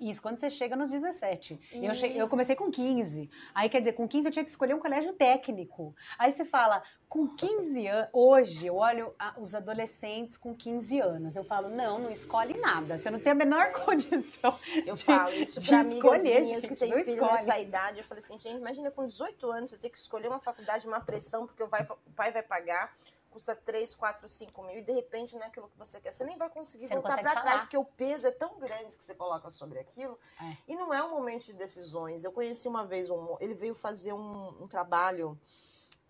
Isso 0.00 0.20
quando 0.20 0.38
você 0.38 0.50
chega 0.50 0.76
nos 0.76 0.90
17. 0.90 1.60
E... 1.72 1.84
Eu, 1.84 1.94
cheguei, 1.94 2.20
eu 2.20 2.28
comecei 2.28 2.56
com 2.56 2.70
15. 2.70 3.30
Aí, 3.54 3.68
quer 3.68 3.80
dizer, 3.80 3.92
com 3.92 4.06
15 4.06 4.28
eu 4.28 4.32
tinha 4.32 4.44
que 4.44 4.50
escolher 4.50 4.74
um 4.74 4.80
colégio 4.80 5.12
técnico. 5.12 5.94
Aí 6.18 6.30
você 6.30 6.44
fala, 6.44 6.82
com 7.08 7.28
15 7.28 7.86
anos. 7.86 8.10
Hoje 8.12 8.66
eu 8.66 8.76
olho 8.76 9.14
a, 9.18 9.34
os 9.38 9.54
adolescentes 9.54 10.36
com 10.36 10.54
15 10.54 11.00
anos. 11.00 11.36
Eu 11.36 11.44
falo, 11.44 11.68
não, 11.68 11.98
não 11.98 12.10
escolhe 12.10 12.58
nada. 12.58 12.98
Você 12.98 13.10
não 13.10 13.20
tem 13.20 13.32
a 13.32 13.34
menor 13.34 13.70
condição. 13.84 14.58
Eu 14.84 14.94
de, 14.94 15.04
falo 15.04 15.32
isso 15.32 15.64
para 15.64 15.80
amigas 15.80 16.22
minhas 16.22 16.66
que 16.66 16.74
têm 16.74 16.90
filho 16.90 17.14
escolhe. 17.14 17.32
nessa 17.32 17.58
idade. 17.58 17.98
Eu 17.98 18.04
falei 18.04 18.22
assim, 18.22 18.38
gente, 18.38 18.58
imagina 18.58 18.90
com 18.90 19.06
18 19.06 19.50
anos 19.50 19.70
você 19.70 19.78
ter 19.78 19.90
que 19.90 19.98
escolher 19.98 20.28
uma 20.28 20.40
faculdade, 20.40 20.86
uma 20.86 21.00
pressão, 21.00 21.46
porque 21.46 21.62
o 21.62 21.68
pai 21.68 22.32
vai 22.32 22.42
pagar 22.42 22.92
custa 23.34 23.56
3, 23.56 23.96
4, 23.96 24.28
5 24.28 24.62
mil 24.62 24.78
e 24.78 24.82
de 24.82 24.92
repente 24.92 25.34
não 25.34 25.42
é 25.42 25.46
aquilo 25.46 25.68
que 25.68 25.76
você 25.76 26.00
quer. 26.00 26.12
Você 26.12 26.22
nem 26.24 26.38
vai 26.38 26.48
conseguir 26.48 26.86
você 26.86 26.94
voltar 26.94 27.20
para 27.20 27.40
trás, 27.40 27.62
porque 27.62 27.76
o 27.76 27.84
peso 27.84 28.28
é 28.28 28.30
tão 28.30 28.60
grande 28.60 28.96
que 28.96 29.02
você 29.02 29.12
coloca 29.12 29.50
sobre 29.50 29.80
aquilo. 29.80 30.16
É. 30.40 30.56
E 30.68 30.76
não 30.76 30.94
é 30.94 31.02
um 31.02 31.10
momento 31.10 31.46
de 31.46 31.52
decisões. 31.52 32.22
Eu 32.22 32.30
conheci 32.30 32.68
uma 32.68 32.86
vez 32.86 33.10
um. 33.10 33.36
Ele 33.40 33.52
veio 33.54 33.74
fazer 33.74 34.12
um, 34.12 34.62
um 34.62 34.68
trabalho, 34.68 35.36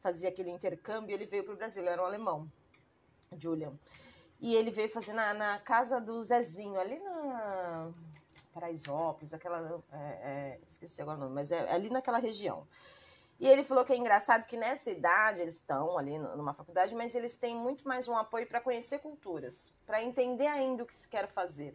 fazia 0.00 0.28
aquele 0.28 0.50
intercâmbio, 0.50 1.14
ele 1.14 1.24
veio 1.24 1.44
para 1.44 1.54
o 1.54 1.56
Brasil, 1.56 1.82
ele 1.82 1.92
era 1.92 2.02
um 2.02 2.04
alemão, 2.04 2.52
Julian. 3.32 3.72
E 4.38 4.54
ele 4.54 4.70
veio 4.70 4.90
fazer 4.90 5.14
na, 5.14 5.32
na 5.32 5.58
casa 5.58 5.98
do 5.98 6.22
Zezinho, 6.22 6.78
ali 6.78 6.98
na. 6.98 7.90
Paraisópolis, 8.52 9.32
aquela. 9.32 9.82
É, 9.90 9.96
é, 9.96 10.60
esqueci 10.68 11.00
agora 11.00 11.16
o 11.16 11.20
nome, 11.22 11.34
mas 11.34 11.50
é 11.50 11.72
ali 11.72 11.88
naquela 11.88 12.18
região. 12.18 12.68
E 13.38 13.48
ele 13.48 13.64
falou 13.64 13.84
que 13.84 13.92
é 13.92 13.96
engraçado 13.96 14.46
que 14.46 14.56
nessa 14.56 14.90
idade 14.90 15.40
eles 15.40 15.54
estão 15.54 15.98
ali 15.98 16.18
numa 16.18 16.54
faculdade, 16.54 16.94
mas 16.94 17.14
eles 17.14 17.34
têm 17.34 17.54
muito 17.54 17.86
mais 17.86 18.06
um 18.06 18.16
apoio 18.16 18.46
para 18.46 18.60
conhecer 18.60 19.00
culturas, 19.00 19.72
para 19.84 20.02
entender 20.02 20.46
ainda 20.46 20.84
o 20.84 20.86
que 20.86 20.94
se 20.94 21.08
quer 21.08 21.26
fazer. 21.28 21.74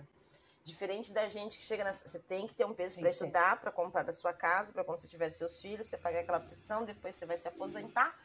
Diferente 0.64 1.12
da 1.12 1.28
gente 1.28 1.58
que 1.58 1.64
chega 1.64 1.84
nessa. 1.84 2.08
Você 2.08 2.20
tem 2.20 2.46
que 2.46 2.54
ter 2.54 2.66
um 2.66 2.74
peso 2.74 3.00
para 3.00 3.10
estudar, 3.10 3.60
para 3.60 3.72
comprar 3.72 4.04
da 4.04 4.14
sua 4.14 4.34
casa, 4.34 4.72
para 4.72 4.84
quando 4.84 5.00
você 5.00 5.08
tiver 5.08 5.30
seus 5.30 5.62
filhos, 5.62 5.88
você 5.88 5.98
pagar 5.98 6.20
aquela 6.20 6.40
pressão, 6.40 6.86
depois 6.86 7.16
você 7.16 7.26
vai 7.26 7.38
se 7.38 7.48
aposentar. 7.48 8.16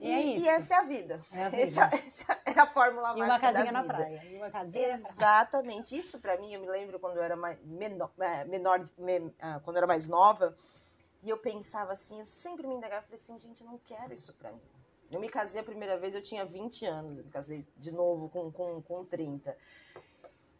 E, 0.00 0.10
é 0.10 0.20
isso. 0.20 0.44
e 0.44 0.48
essa 0.48 0.74
é 0.74 0.78
a 0.78 0.82
vida. 0.82 1.20
É 1.32 1.44
a 1.44 1.48
vida. 1.48 1.62
Essa, 1.62 1.90
essa, 1.92 2.40
é 2.46 2.58
a 2.58 2.66
fórmula 2.66 3.14
e 3.16 3.18
mágica 3.18 3.52
da 3.52 3.60
vida. 3.60 3.72
na 3.72 3.84
praia. 3.84 4.24
E 4.24 4.36
uma 4.36 4.50
casinha 4.50 4.88
Exatamente. 4.88 5.96
Isso 5.96 6.20
para 6.20 6.36
mim, 6.36 6.52
eu 6.52 6.60
me 6.60 6.68
lembro 6.68 6.98
quando 6.98 7.16
eu 7.16 7.22
era 7.22 7.36
mais, 7.36 7.58
menor, 7.64 8.10
é, 8.20 8.44
menor 8.44 8.82
ah, 9.40 9.60
quando 9.64 9.76
eu 9.76 9.80
era 9.80 9.86
mais 9.86 10.06
nova, 10.06 10.56
e 11.22 11.30
eu 11.30 11.38
pensava 11.38 11.92
assim, 11.92 12.18
eu 12.18 12.26
sempre 12.26 12.66
me 12.66 12.74
indagava, 12.74 13.02
falei 13.02 13.14
assim, 13.14 13.38
gente, 13.38 13.62
eu 13.62 13.66
não 13.66 13.78
quero 13.78 14.12
isso 14.12 14.32
para 14.34 14.52
mim. 14.52 14.60
Eu 15.10 15.20
me 15.20 15.28
casei 15.28 15.60
a 15.60 15.64
primeira 15.64 15.96
vez, 15.96 16.14
eu 16.14 16.22
tinha 16.22 16.44
20 16.44 16.84
anos, 16.84 17.18
eu 17.18 17.24
me 17.24 17.30
casei 17.30 17.66
de 17.76 17.90
novo 17.90 18.28
com, 18.28 18.52
com, 18.52 18.82
com 18.82 19.04
30. 19.04 19.56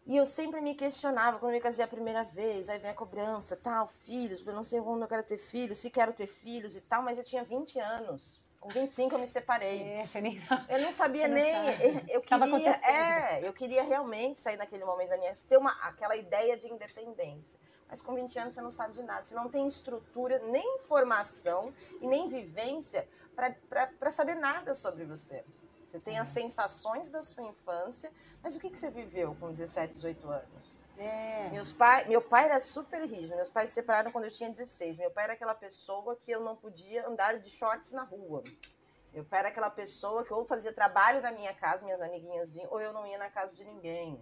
E 0.06 0.16
eu 0.16 0.24
sempre 0.24 0.60
me 0.62 0.74
questionava 0.74 1.38
quando 1.38 1.52
eu 1.52 1.56
me 1.56 1.62
casei 1.62 1.84
a 1.84 1.88
primeira 1.88 2.24
vez, 2.24 2.70
aí 2.70 2.78
vem 2.78 2.90
a 2.90 2.94
cobrança, 2.94 3.56
tal, 3.56 3.86
filhos, 3.86 4.44
eu 4.46 4.54
não 4.54 4.64
sei 4.64 4.80
quando 4.80 5.02
eu 5.02 5.08
quero 5.08 5.22
ter 5.22 5.36
filhos, 5.36 5.78
se 5.78 5.90
quero 5.90 6.14
ter 6.14 6.26
filhos 6.26 6.74
e 6.76 6.80
tal, 6.80 7.02
mas 7.02 7.18
eu 7.18 7.24
tinha 7.24 7.44
20 7.44 7.78
anos. 7.78 8.42
Com 8.58 8.70
25 8.70 9.14
eu 9.14 9.18
me 9.20 9.26
separei. 9.26 9.82
É, 9.82 10.06
você 10.06 10.20
nem 10.20 10.36
sabe. 10.36 10.64
Eu 10.68 10.80
não 10.80 10.90
sabia 10.90 11.28
não 11.28 11.34
nem. 11.34 11.52
sabe. 11.54 12.04
Eu 12.08 12.20
Tava 12.22 12.48
queria, 12.48 12.72
é, 12.82 13.46
eu 13.46 13.52
queria 13.52 13.82
realmente 13.84 14.40
sair 14.40 14.56
naquele 14.56 14.84
momento 14.84 15.10
da 15.10 15.16
minha 15.16 15.32
ter 15.46 15.56
uma, 15.56 15.70
aquela 15.82 16.16
ideia 16.16 16.56
de 16.56 16.66
independência. 16.66 17.60
Mas 17.88 18.00
com 18.00 18.14
20 18.14 18.38
anos 18.38 18.54
você 18.54 18.60
não 18.60 18.70
sabe 18.70 18.94
de 18.94 19.02
nada. 19.02 19.24
Você 19.24 19.34
não 19.34 19.48
tem 19.48 19.66
estrutura, 19.66 20.38
nem 20.40 20.76
informação 20.76 21.72
e 22.00 22.06
nem 22.06 22.28
vivência 22.28 23.08
para 23.34 24.10
saber 24.10 24.34
nada 24.34 24.74
sobre 24.74 25.04
você. 25.04 25.44
Você 25.86 25.98
tem 25.98 26.18
as 26.18 26.28
sensações 26.28 27.08
da 27.08 27.22
sua 27.22 27.44
infância, 27.44 28.12
mas 28.42 28.54
o 28.54 28.60
que, 28.60 28.68
que 28.68 28.76
você 28.76 28.90
viveu 28.90 29.34
com 29.40 29.50
17, 29.50 29.94
18 29.94 30.28
anos? 30.28 30.80
É. 30.98 31.48
Meus 31.50 31.72
pai, 31.72 32.04
meu 32.06 32.20
pai 32.20 32.44
era 32.44 32.60
super 32.60 33.00
rígido. 33.02 33.36
Meus 33.36 33.48
pais 33.48 33.70
se 33.70 33.76
separaram 33.76 34.12
quando 34.12 34.24
eu 34.24 34.30
tinha 34.30 34.50
16. 34.50 34.98
Meu 34.98 35.10
pai 35.10 35.24
era 35.24 35.32
aquela 35.32 35.54
pessoa 35.54 36.14
que 36.14 36.30
eu 36.30 36.40
não 36.40 36.54
podia 36.54 37.08
andar 37.08 37.38
de 37.38 37.48
shorts 37.48 37.92
na 37.92 38.02
rua. 38.02 38.42
Meu 39.14 39.24
pai 39.24 39.40
era 39.40 39.48
aquela 39.48 39.70
pessoa 39.70 40.24
que 40.24 40.32
ou 40.32 40.44
fazia 40.44 40.72
trabalho 40.72 41.22
na 41.22 41.32
minha 41.32 41.54
casa, 41.54 41.84
minhas 41.84 42.02
amiguinhas 42.02 42.52
vinham, 42.52 42.70
ou 42.70 42.80
eu 42.80 42.92
não 42.92 43.06
ia 43.06 43.16
na 43.16 43.30
casa 43.30 43.54
de 43.54 43.64
ninguém. 43.64 44.20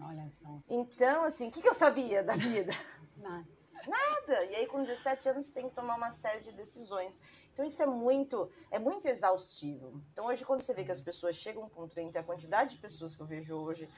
Olha 0.00 0.28
só. 0.28 0.60
Então, 0.68 1.24
assim, 1.24 1.48
o 1.48 1.50
que, 1.50 1.62
que 1.62 1.68
eu 1.68 1.74
sabia 1.74 2.22
da 2.22 2.36
vida? 2.36 2.72
Nada. 3.16 3.46
Nada. 3.86 4.44
E 4.46 4.56
aí, 4.56 4.66
com 4.66 4.82
17 4.82 5.28
anos, 5.28 5.46
você 5.46 5.52
tem 5.52 5.68
que 5.68 5.74
tomar 5.74 5.96
uma 5.96 6.10
série 6.10 6.40
de 6.40 6.52
decisões. 6.52 7.20
Então, 7.52 7.64
isso 7.64 7.82
é 7.82 7.86
muito, 7.86 8.50
é 8.70 8.78
muito 8.78 9.06
exaustivo. 9.06 10.02
Então, 10.12 10.26
hoje, 10.26 10.44
quando 10.44 10.60
você 10.60 10.74
vê 10.74 10.84
que 10.84 10.92
as 10.92 11.00
pessoas 11.00 11.36
chegam 11.36 11.62
a 11.62 11.66
um 11.66 11.68
ponto 11.68 11.98
entre 11.98 12.18
a 12.18 12.22
quantidade 12.22 12.74
de 12.74 12.80
pessoas 12.80 13.14
que 13.14 13.22
eu 13.22 13.26
vejo 13.26 13.54
hoje, 13.54 13.88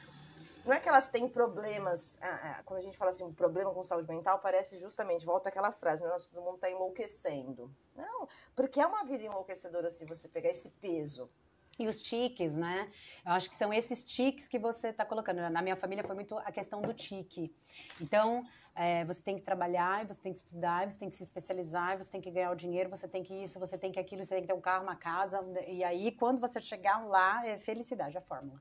não 0.64 0.74
é 0.74 0.80
que 0.80 0.88
elas 0.88 1.08
têm 1.08 1.26
problemas. 1.26 2.18
ah, 2.20 2.58
ah, 2.58 2.62
quando 2.62 2.80
a 2.80 2.82
gente 2.82 2.96
fala 2.96 3.10
assim, 3.10 3.24
um 3.24 3.32
problema 3.32 3.72
com 3.72 3.82
saúde 3.82 4.06
mental, 4.08 4.38
parece 4.38 4.76
justamente, 4.78 5.24
volta 5.24 5.48
aquela 5.48 5.72
frase, 5.72 6.02
né? 6.02 6.10
Nossa, 6.10 6.30
todo 6.30 6.44
mundo 6.44 6.56
está 6.56 6.70
enlouquecendo. 6.70 7.74
Não, 7.96 8.28
porque 8.54 8.78
é 8.78 8.86
uma 8.86 9.04
vida 9.04 9.24
enlouquecedora 9.24 9.90
se 9.90 10.04
você 10.04 10.28
pegar 10.28 10.50
esse 10.50 10.70
peso. 10.72 11.30
E 11.78 11.86
os 11.86 12.02
tiques, 12.02 12.54
né? 12.54 12.90
Eu 13.24 13.32
acho 13.32 13.48
que 13.48 13.54
são 13.54 13.72
esses 13.72 14.02
tiques 14.04 14.48
que 14.48 14.58
você 14.58 14.88
está 14.88 15.04
colocando. 15.04 15.38
Na 15.48 15.62
minha 15.62 15.76
família 15.76 16.02
foi 16.02 16.14
muito 16.14 16.36
a 16.38 16.50
questão 16.50 16.82
do 16.82 16.92
tique. 16.92 17.54
Então, 18.00 18.44
é, 18.74 19.04
você 19.04 19.22
tem 19.22 19.36
que 19.36 19.42
trabalhar, 19.42 20.06
você 20.06 20.20
tem 20.20 20.32
que 20.32 20.38
estudar, 20.38 20.90
você 20.90 20.96
tem 20.96 21.08
que 21.08 21.14
se 21.16 21.22
especializar, 21.22 21.96
você 21.96 22.08
tem 22.08 22.20
que 22.20 22.30
ganhar 22.30 22.50
o 22.50 22.54
dinheiro, 22.54 22.88
você 22.88 23.08
tem 23.08 23.22
que 23.22 23.34
isso, 23.34 23.58
você 23.58 23.76
tem 23.76 23.90
que 23.90 23.98
aquilo, 23.98 24.24
você 24.24 24.34
tem 24.34 24.42
que 24.42 24.48
ter 24.48 24.54
um 24.54 24.60
carro, 24.60 24.84
uma 24.84 24.96
casa. 24.96 25.40
E 25.66 25.82
aí, 25.84 26.12
quando 26.12 26.40
você 26.40 26.60
chegar 26.60 26.98
lá, 27.04 27.46
é 27.46 27.58
felicidade 27.58 28.16
a 28.16 28.20
fórmula. 28.20 28.60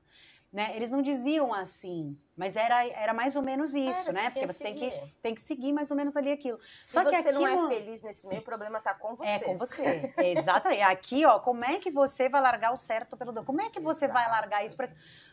Né? 0.50 0.74
Eles 0.74 0.88
não 0.90 1.02
diziam 1.02 1.52
assim, 1.52 2.18
mas 2.34 2.56
era, 2.56 2.82
era 2.86 3.12
mais 3.12 3.36
ou 3.36 3.42
menos 3.42 3.74
isso, 3.74 4.00
Era, 4.08 4.12
né? 4.12 4.30
Porque 4.30 4.46
você 4.46 4.64
tem 4.64 4.74
que, 4.74 4.90
seguir. 4.90 5.14
tem 5.20 5.34
que 5.34 5.40
seguir 5.42 5.72
mais 5.74 5.90
ou 5.90 5.96
menos 5.96 6.16
ali 6.16 6.32
aquilo. 6.32 6.58
Se 6.78 6.92
Só 6.92 7.04
que 7.04 7.14
você 7.14 7.32
não 7.32 7.44
aquilo- 7.44 7.66
é 7.70 7.76
feliz 7.76 8.02
nesse 8.02 8.26
meio, 8.26 8.40
o 8.40 8.44
problema 8.44 8.78
está 8.78 8.94
com 8.94 9.14
você. 9.14 9.28
É 9.30 9.38
com 9.40 9.58
você. 9.58 10.14
Exatamente. 10.16 10.80
Aqui, 10.80 11.26
ó, 11.26 11.38
como 11.38 11.66
é 11.66 11.78
que 11.78 11.90
você 11.90 12.30
vai 12.30 12.40
largar 12.40 12.72
o 12.72 12.78
certo 12.78 13.14
pelo? 13.14 13.44
Como 13.44 13.60
é 13.60 13.68
que 13.68 13.78
você 13.78 14.08
vai 14.08 14.22
Exato. 14.22 14.40
largar 14.40 14.64
isso 14.64 14.74
pra... 14.74 14.88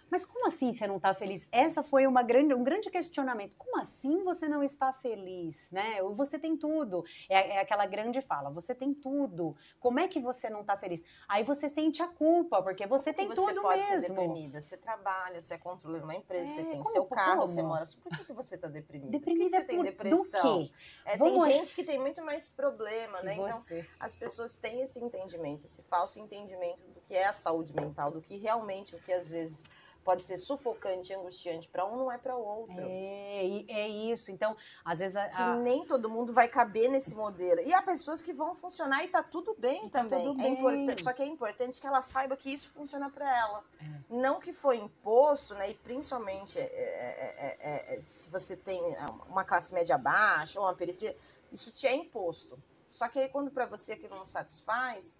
Mas 0.09 0.23
como 0.23 0.47
assim 0.47 0.73
você 0.73 0.85
não 0.87 0.97
está 0.97 1.13
feliz? 1.13 1.47
Essa 1.51 1.81
foi 1.83 2.05
uma 2.07 2.21
grande, 2.21 2.53
um 2.53 2.63
grande 2.63 2.89
questionamento. 2.89 3.55
Como 3.57 3.77
assim 3.79 4.23
você 4.23 4.47
não 4.47 4.63
está 4.63 4.93
feliz, 4.93 5.69
né? 5.71 6.01
Você 6.13 6.37
tem 6.39 6.55
tudo. 6.55 7.03
É, 7.29 7.55
é 7.55 7.59
aquela 7.59 7.85
grande 7.85 8.21
fala. 8.21 8.49
Você 8.51 8.73
tem 8.75 8.93
tudo. 8.93 9.55
Como 9.79 9.99
é 9.99 10.07
que 10.07 10.19
você 10.19 10.49
não 10.49 10.61
está 10.61 10.77
feliz? 10.77 11.03
Aí 11.27 11.43
você 11.43 11.67
sente 11.67 12.01
a 12.03 12.07
culpa 12.07 12.61
porque 12.61 12.85
você 12.85 13.13
tem 13.13 13.27
você 13.27 13.35
tudo 13.35 13.61
pode 13.61 13.83
ser 13.85 13.99
mesmo. 13.99 14.15
deprimida. 14.15 14.61
Você 14.61 14.77
trabalha, 14.77 15.41
você 15.41 15.55
é 15.55 15.57
controlador 15.57 15.99
de 16.01 16.05
uma 16.05 16.15
empresa, 16.15 16.45
você 16.53 16.61
É, 16.61 16.65
tem 16.65 16.79
como- 16.79 16.91
seu 16.91 17.05
carro, 17.05 17.31
como? 17.41 17.47
você 17.47 17.63
mora. 17.63 17.83
Por 18.01 18.17
que, 18.17 18.25
que 18.25 18.33
você 18.33 18.55
está 18.55 18.67
deprimida? 18.67 19.11
Deprimida 19.11 19.43
por 19.43 19.49
que, 19.49 19.57
que 19.57 19.59
você 19.59 19.65
tem 19.65 19.77
por- 19.77 19.85
depressão? 19.85 20.59
do 20.59 20.65
quê? 20.67 20.71
É, 21.05 21.09
tem 21.17 21.19
Vamos- 21.19 21.47
gente 21.53 21.75
que 21.75 21.83
tem 21.83 21.99
muito 21.99 22.23
mais 22.23 22.49
problema, 22.49 23.21
né? 23.21 23.33
Então, 23.35 23.61
você. 23.61 23.85
as 23.99 24.15
pessoas 24.15 24.55
têm 24.55 24.81
esse 24.81 24.99
entendimento, 24.99 25.65
esse 25.65 25.81
falso 25.83 26.19
entendimento 26.19 26.83
do 26.93 27.01
que 27.01 27.13
é 27.15 27.25
a 27.25 27.33
saúde 27.33 27.73
mental, 27.73 28.11
do 28.11 28.21
que 28.21 28.37
realmente 28.37 28.95
o 28.95 28.99
que 28.99 29.11
às 29.11 29.27
vezes 29.27 29.65
pode 30.05 30.23
ser 30.23 30.37
sufocante 30.37 31.11
e 31.11 31.15
angustiante 31.15 31.67
para 31.67 31.83
um, 31.83 31.97
não 31.97 32.11
é 32.11 32.17
para 32.17 32.37
o 32.37 32.41
outro. 32.45 32.75
É, 32.79 33.65
é 33.67 33.87
isso. 33.87 34.31
Então, 34.31 34.55
às 34.85 34.99
vezes 34.99 35.15
a, 35.15 35.25
a- 35.33 35.55
nem 35.55 35.83
todo 35.83 36.07
mundo 36.09 36.31
vai 36.31 36.47
caber 36.47 36.89
nesse 36.89 37.15
modelo. 37.15 37.59
E 37.61 37.73
há 37.73 37.81
pessoas 37.81 38.21
que 38.21 38.31
vão 38.31 38.53
funcionar 38.53 39.03
e 39.03 39.07
tá 39.07 39.23
tudo 39.23 39.55
bem 39.57 39.87
E 39.87 39.89
tá 39.89 39.99
também. 40.03 40.23
tudo 40.23 40.39
É 40.39 40.43
bem. 40.43 40.53
importante, 40.53 41.03
só 41.03 41.11
que 41.11 41.23
é 41.23 41.25
importante 41.25 41.81
que 41.81 41.87
ela 41.87 42.03
saiba 42.03 42.37
que 42.37 42.53
isso 42.53 42.69
funciona 42.69 43.09
para 43.09 43.27
ela. 43.37 43.63
É. 43.81 43.85
Não 44.07 44.39
que 44.39 44.53
foi 44.53 44.77
imposto, 44.77 45.55
né? 45.55 45.71
E 45.71 45.73
principalmente 45.73 46.59
é, 46.59 46.61
é, 46.61 47.57
é, 47.59 47.95
é, 47.95 47.99
se 48.01 48.29
você 48.29 48.55
tem 48.55 48.79
uma 49.27 49.43
classe 49.43 49.73
média 49.73 49.97
baixa 49.97 50.59
ou 50.59 50.67
uma 50.67 50.75
periferia, 50.75 51.17
isso 51.51 51.71
te 51.71 51.87
é 51.87 51.95
imposto. 51.95 52.59
Só 52.89 53.07
que 53.07 53.17
aí 53.17 53.27
quando 53.27 53.49
para 53.49 53.65
você 53.65 53.93
aquilo 53.93 54.15
não 54.15 54.23
satisfaz, 54.23 55.17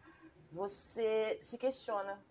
você 0.52 1.38
se 1.42 1.58
questiona. 1.58 2.24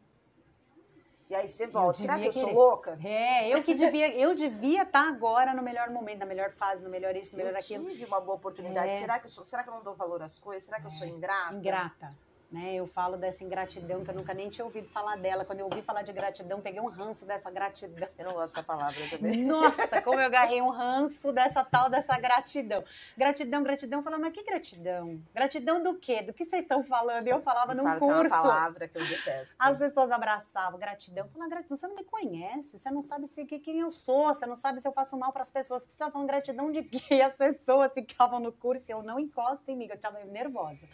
E 1.31 1.35
aí 1.35 1.49
você 1.49 1.67
volta. 1.67 1.99
Será 1.99 2.19
que 2.19 2.27
eu 2.27 2.33
sou 2.33 2.45
querer. 2.45 2.55
louca? 2.55 2.99
É, 3.03 3.49
eu 3.49 3.63
que 3.63 3.75
devia, 3.75 4.15
eu 4.15 4.35
devia 4.35 4.83
estar 4.83 5.09
agora 5.09 5.55
no 5.55 5.63
melhor 5.63 5.89
momento, 5.91 6.19
na 6.19 6.27
melhor 6.27 6.51
fase, 6.53 6.83
no 6.83 6.91
melhor 6.91 7.17
isso, 7.17 7.33
no 7.33 7.39
melhor 7.39 7.55
Eu 7.55 7.59
aquilo. 7.59 7.85
tive 7.87 8.05
uma 8.05 8.21
boa 8.21 8.37
oportunidade. 8.37 8.93
É. 8.93 8.99
Será 8.99 9.19
que 9.19 9.25
eu 9.27 9.31
sou? 9.31 9.45
Será 9.45 9.63
que 9.63 9.71
eu 9.71 9.75
não 9.75 9.83
dou 9.83 9.95
valor 9.95 10.23
às 10.23 10.39
coisas? 10.39 10.65
Será 10.65 10.79
que 10.81 10.87
eu 10.87 10.91
sou 10.91 11.07
É. 11.07 11.11
ingrata? 11.11 11.55
Ingrata. 11.55 12.15
Né? 12.55 12.75
Eu 12.77 12.87
falo 12.87 13.17
dessa 13.17 13.43
ingratidão 13.43 14.05
que 14.05 14.11
eu 14.13 14.15
nunca 14.15 14.33
nem 14.33 14.49
tinha 14.49 14.65
ouvido 14.65 14.87
falar 14.89 15.17
dela. 15.17 15.45
Quando 15.45 15.59
eu 15.59 15.65
ouvi 15.67 15.83
falar 15.83 16.03
de 16.03 16.13
gratidão, 16.13 16.61
peguei 16.61 16.81
um 16.81 16.87
ranço 16.87 17.27
dessa 17.27 17.51
gratidão. 17.51 18.09
Eu 18.17 18.27
não 18.27 18.33
gosto 18.35 18.55
dessa 18.55 18.63
palavra 18.63 19.01
também. 19.11 19.43
Nossa, 19.45 20.01
como 20.03 20.21
eu 20.21 20.27
agarrei 20.27 20.63
um 20.63 20.69
ranço 20.71 21.33
dessa 21.33 21.65
tal 21.65 21.91
dessa 21.91 22.17
gratidão. 22.17 22.85
Gratidão, 23.19 23.61
gratidão. 23.65 23.99
Eu 23.99 24.05
falava, 24.05 24.23
mas 24.23 24.33
que 24.33 24.45
gratidão? 24.45 25.21
Gratidão 25.35 25.83
do 25.83 25.97
quê? 25.99 26.23
Do 26.23 26.33
que 26.33 26.45
vocês 26.45 26.63
estão 26.63 26.85
falando? 26.85 27.27
E 27.27 27.31
eu 27.31 27.43
falava 27.43 27.73
Eu 27.73 27.77
num 27.79 27.83
falo 27.83 27.99
que 27.99 28.05
é 28.05 28.07
uma 28.07 28.17
curso. 28.21 28.37
palavra 28.43 28.87
que 28.87 28.99
eu 28.99 29.05
detesto. 29.05 29.57
As 29.59 29.77
pessoas 29.77 30.13
abraçavam 30.13 30.79
gratidão. 30.79 31.27
Falavam, 31.31 31.49
gratidão, 31.51 31.77
você 31.77 31.89
não 31.89 31.97
me 31.97 32.05
conhece, 32.05 32.79
você 32.79 32.89
não 32.89 33.01
sabe 33.01 33.27
se, 33.27 33.45
que- 33.45 33.59
quem 33.59 33.81
eu 33.81 33.91
sou, 33.91 34.33
você 34.33 34.47
não 34.47 34.55
sabe 34.55 34.81
se 34.81 34.87
eu 34.87 34.93
faço 34.93 35.17
mal 35.19 35.33
para 35.33 35.43
as 35.43 35.51
pessoas. 35.51 35.83
Que 35.83 35.89
você 35.89 35.95
está 35.97 36.09
falando 36.09 36.29
gratidão 36.29 36.71
de 36.71 36.85
quê? 36.85 37.17
E 37.17 37.21
as 37.23 37.35
pessoas 37.35 37.93
ficavam 37.93 38.39
no 38.39 38.53
curso 38.53 38.85
e 38.89 38.93
eu 38.93 39.03
não 39.03 39.19
encosto 39.19 39.69
em 39.73 39.77
mim, 39.77 39.89
eu 39.89 39.97
estava 39.97 40.23
nervosa. 40.27 40.89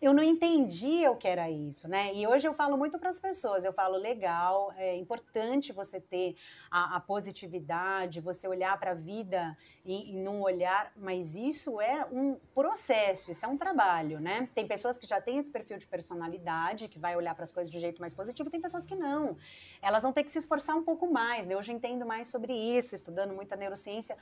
Eu 0.00 0.12
não 0.12 0.22
entendia 0.22 1.10
o 1.10 1.16
que 1.16 1.26
era 1.26 1.50
isso, 1.50 1.88
né? 1.88 2.14
E 2.14 2.26
hoje 2.26 2.46
eu 2.46 2.52
falo 2.52 2.76
muito 2.76 2.98
para 2.98 3.08
as 3.08 3.18
pessoas, 3.18 3.64
eu 3.64 3.72
falo, 3.72 3.96
legal, 3.96 4.70
é 4.76 4.94
importante 4.94 5.72
você 5.72 5.98
ter 5.98 6.36
a, 6.70 6.96
a 6.96 7.00
positividade, 7.00 8.20
você 8.20 8.46
olhar 8.46 8.78
para 8.78 8.90
a 8.90 8.94
vida 8.94 9.56
e, 9.86 10.12
e 10.12 10.16
não 10.16 10.42
olhar, 10.42 10.92
mas 10.96 11.34
isso 11.34 11.80
é 11.80 12.06
um 12.12 12.38
processo, 12.54 13.30
isso 13.30 13.46
é 13.46 13.48
um 13.48 13.56
trabalho, 13.56 14.20
né? 14.20 14.50
Tem 14.54 14.66
pessoas 14.66 14.98
que 14.98 15.06
já 15.06 15.18
têm 15.18 15.38
esse 15.38 15.50
perfil 15.50 15.78
de 15.78 15.86
personalidade, 15.86 16.88
que 16.88 16.98
vai 16.98 17.16
olhar 17.16 17.34
para 17.34 17.44
as 17.44 17.52
coisas 17.52 17.70
de 17.70 17.78
um 17.78 17.80
jeito 17.80 17.98
mais 17.98 18.12
positivo, 18.12 18.50
tem 18.50 18.60
pessoas 18.60 18.84
que 18.84 18.94
não. 18.94 19.38
Elas 19.80 20.02
vão 20.02 20.12
ter 20.12 20.24
que 20.24 20.30
se 20.30 20.38
esforçar 20.38 20.76
um 20.76 20.82
pouco 20.82 21.10
mais, 21.10 21.46
né? 21.46 21.56
Hoje 21.56 21.72
eu 21.72 21.76
entendo 21.76 22.04
mais 22.04 22.28
sobre 22.28 22.52
isso, 22.52 22.94
estudando 22.94 23.32
muita 23.32 23.56
neurociência. 23.56 24.18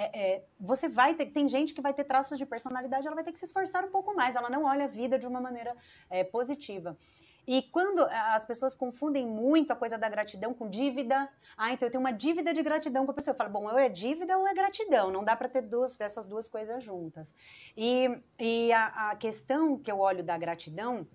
É, 0.00 0.04
é, 0.20 0.44
você 0.60 0.88
vai 0.88 1.12
ter, 1.12 1.26
tem 1.26 1.48
gente 1.48 1.74
que 1.74 1.80
vai 1.80 1.92
ter 1.92 2.04
traços 2.04 2.38
de 2.38 2.46
personalidade, 2.46 3.04
ela 3.04 3.16
vai 3.16 3.24
ter 3.24 3.32
que 3.32 3.38
se 3.38 3.46
esforçar 3.46 3.84
um 3.84 3.90
pouco 3.90 4.14
mais, 4.14 4.36
ela 4.36 4.48
não 4.48 4.62
olha 4.64 4.84
a 4.84 4.86
vida 4.86 5.18
de 5.18 5.26
uma 5.26 5.40
maneira 5.40 5.76
é, 6.08 6.22
positiva. 6.22 6.96
E 7.44 7.62
quando 7.62 8.00
as 8.02 8.44
pessoas 8.44 8.74
confundem 8.76 9.26
muito 9.26 9.72
a 9.72 9.76
coisa 9.76 9.98
da 9.98 10.08
gratidão 10.08 10.54
com 10.54 10.68
dívida, 10.68 11.28
ah, 11.56 11.72
então 11.72 11.88
eu 11.88 11.90
tenho 11.90 12.00
uma 12.00 12.12
dívida 12.12 12.52
de 12.52 12.62
gratidão 12.62 13.06
com 13.06 13.10
a 13.10 13.14
pessoa. 13.14 13.32
Eu 13.32 13.38
falo, 13.38 13.50
bom, 13.50 13.64
ou 13.64 13.78
é 13.78 13.88
dívida 13.88 14.38
ou 14.38 14.46
é 14.46 14.52
gratidão, 14.54 15.10
não 15.10 15.24
dá 15.24 15.34
para 15.34 15.48
ter 15.48 15.62
duas, 15.62 15.96
dessas 15.96 16.26
duas 16.26 16.48
coisas 16.48 16.84
juntas. 16.84 17.32
E, 17.74 18.20
e 18.38 18.70
a, 18.70 19.10
a 19.10 19.16
questão 19.16 19.78
que 19.78 19.90
eu 19.90 19.98
olho 19.98 20.22
da 20.22 20.36
gratidão, 20.36 21.08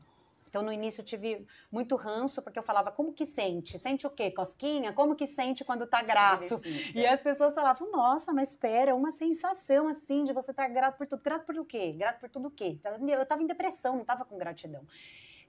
então 0.53 0.61
no 0.61 0.71
início 0.71 1.01
eu 1.01 1.05
tive 1.05 1.47
muito 1.71 1.95
ranço, 1.95 2.39
porque 2.39 2.59
eu 2.59 2.63
falava, 2.63 2.91
como 2.91 3.11
que 3.11 3.25
sente? 3.25 3.79
Sente 3.79 4.05
o 4.05 4.09
quê? 4.11 4.29
Cosquinha? 4.29 4.93
Como 4.93 5.15
que 5.15 5.25
sente 5.25 5.65
quando 5.65 5.87
tá 5.87 6.03
grato? 6.03 6.61
Significa. 6.61 6.99
E 6.99 7.07
as 7.07 7.19
pessoas 7.19 7.55
falavam, 7.55 7.91
nossa, 7.91 8.31
mas 8.31 8.51
espera, 8.51 8.91
é 8.91 8.93
uma 8.93 9.09
sensação 9.09 9.87
assim 9.87 10.23
de 10.23 10.31
você 10.31 10.51
estar 10.51 10.67
grato 10.67 10.95
por 10.95 11.07
tudo. 11.07 11.23
Grato 11.23 11.43
por 11.43 11.57
o 11.57 11.65
quê? 11.65 11.93
Grato 11.93 12.19
por 12.19 12.29
tudo 12.29 12.49
o 12.49 12.51
quê? 12.51 12.77
Eu 12.83 13.23
estava 13.23 13.41
em 13.41 13.47
depressão, 13.47 13.95
não 13.95 14.03
estava 14.03 14.23
com 14.25 14.37
gratidão. 14.37 14.85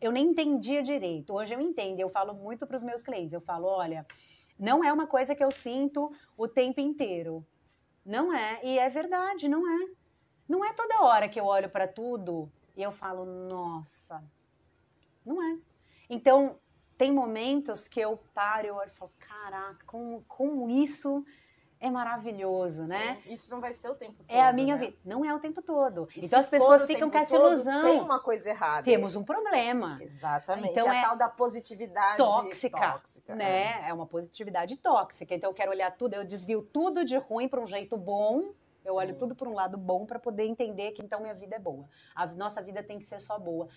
Eu 0.01 0.11
nem 0.11 0.29
entendia 0.29 0.83
direito. 0.83 1.35
Hoje 1.35 1.55
eu 1.55 1.61
entendo, 1.61 2.01
eu 2.01 2.09
falo 2.09 2.33
muito 2.33 2.67
para 2.67 2.77
os 2.77 2.83
meus 2.83 3.03
clientes. 3.03 3.35
Eu 3.35 3.43
falo, 3.43 3.67
olha, 3.67 4.07
não 4.59 4.83
é 4.83 4.91
uma 4.91 5.07
coisa 5.07 5.35
que 5.35 5.45
eu 5.45 5.51
sinto 5.51 6.11
o 6.35 6.49
tempo 6.49 6.81
inteiro. 6.81 7.47
Não 8.07 8.33
é, 8.33 8.59
e 8.65 8.79
é 8.79 8.89
verdade, 8.89 9.51
não 9.51 9.69
é. 9.69 9.87
Não 10.49 10.65
é 10.65 10.73
toda 10.73 11.03
hora 11.03 11.29
que 11.29 11.39
eu 11.39 11.45
olho 11.45 11.69
para 11.69 11.87
tudo 11.87 12.51
e 12.75 12.83
eu 12.83 12.91
falo, 12.91 13.27
nossa, 13.27 14.25
não 15.25 15.43
é. 15.43 15.59
Então, 16.09 16.59
tem 16.97 17.13
momentos 17.13 17.89
que 17.89 18.01
eu 18.01 18.19
paro 18.35 18.67
e 18.67 18.69
eu 18.69 18.81
falo, 18.95 19.11
caraca, 19.19 19.85
como, 19.87 20.25
como 20.29 20.69
isso 20.71 21.25
é 21.81 21.91
maravilhoso, 21.91 22.87
né? 22.87 23.21
Sim, 23.25 23.35
Isso 23.35 23.51
não 23.51 23.61
vai 23.61 23.73
ser 23.73 23.91
o 23.91 23.95
tempo 23.95 24.25
todo. 24.25 24.35
É 24.35 24.41
a 24.43 24.53
minha 24.53 24.75
né? 24.75 24.87
vida. 24.87 24.97
Não 25.05 25.23
é 25.23 25.35
o 25.35 25.39
tempo 25.39 25.61
todo. 25.61 26.09
E 26.17 26.25
então 26.25 26.39
as 26.39 26.49
pessoas 26.49 26.87
ficam 26.87 27.11
com 27.11 27.19
essa 27.19 27.35
ilusão. 27.35 27.83
Tem 27.83 28.01
uma 28.01 28.19
coisa 28.19 28.49
errada. 28.49 28.83
Temos 28.83 29.15
um 29.17 29.23
problema. 29.23 29.99
Exatamente. 30.01 30.71
Então 30.71 30.89
a 30.89 30.97
é 30.97 31.03
tal 31.03 31.17
da 31.17 31.29
positividade 31.29 32.17
tóxica, 32.17 32.93
tóxica. 32.93 33.35
né? 33.35 33.87
É 33.87 33.93
uma 33.93 34.07
positividade 34.07 34.77
tóxica. 34.77 35.35
Então 35.35 35.51
eu 35.51 35.55
quero 35.55 35.73
olhar 35.73 35.91
tudo, 35.91 36.15
eu 36.15 36.25
desvio 36.25 36.63
tudo 36.63 37.05
de 37.05 37.19
ruim 37.19 37.49
para 37.49 37.61
um 37.61 37.67
jeito 37.67 37.99
bom 37.99 38.55
Eu 38.85 38.93
Sim. 38.93 38.99
olho 38.99 39.17
tudo 39.17 39.35
por 39.35 39.49
um 39.49 39.55
lado 39.55 39.79
bom 39.79 40.05
para 40.05 40.19
poder 40.19 40.45
entender 40.45 40.93
que 40.93 41.03
então 41.03 41.21
minha 41.21 41.35
vida 41.35 41.57
é 41.57 41.59
boa. 41.59 41.89
A 42.15 42.27
nossa 42.27 42.61
vida 42.61 42.83
tem 42.83 42.99
que 42.99 43.05
ser 43.05 43.19
só 43.19 43.39
boa. 43.39 43.69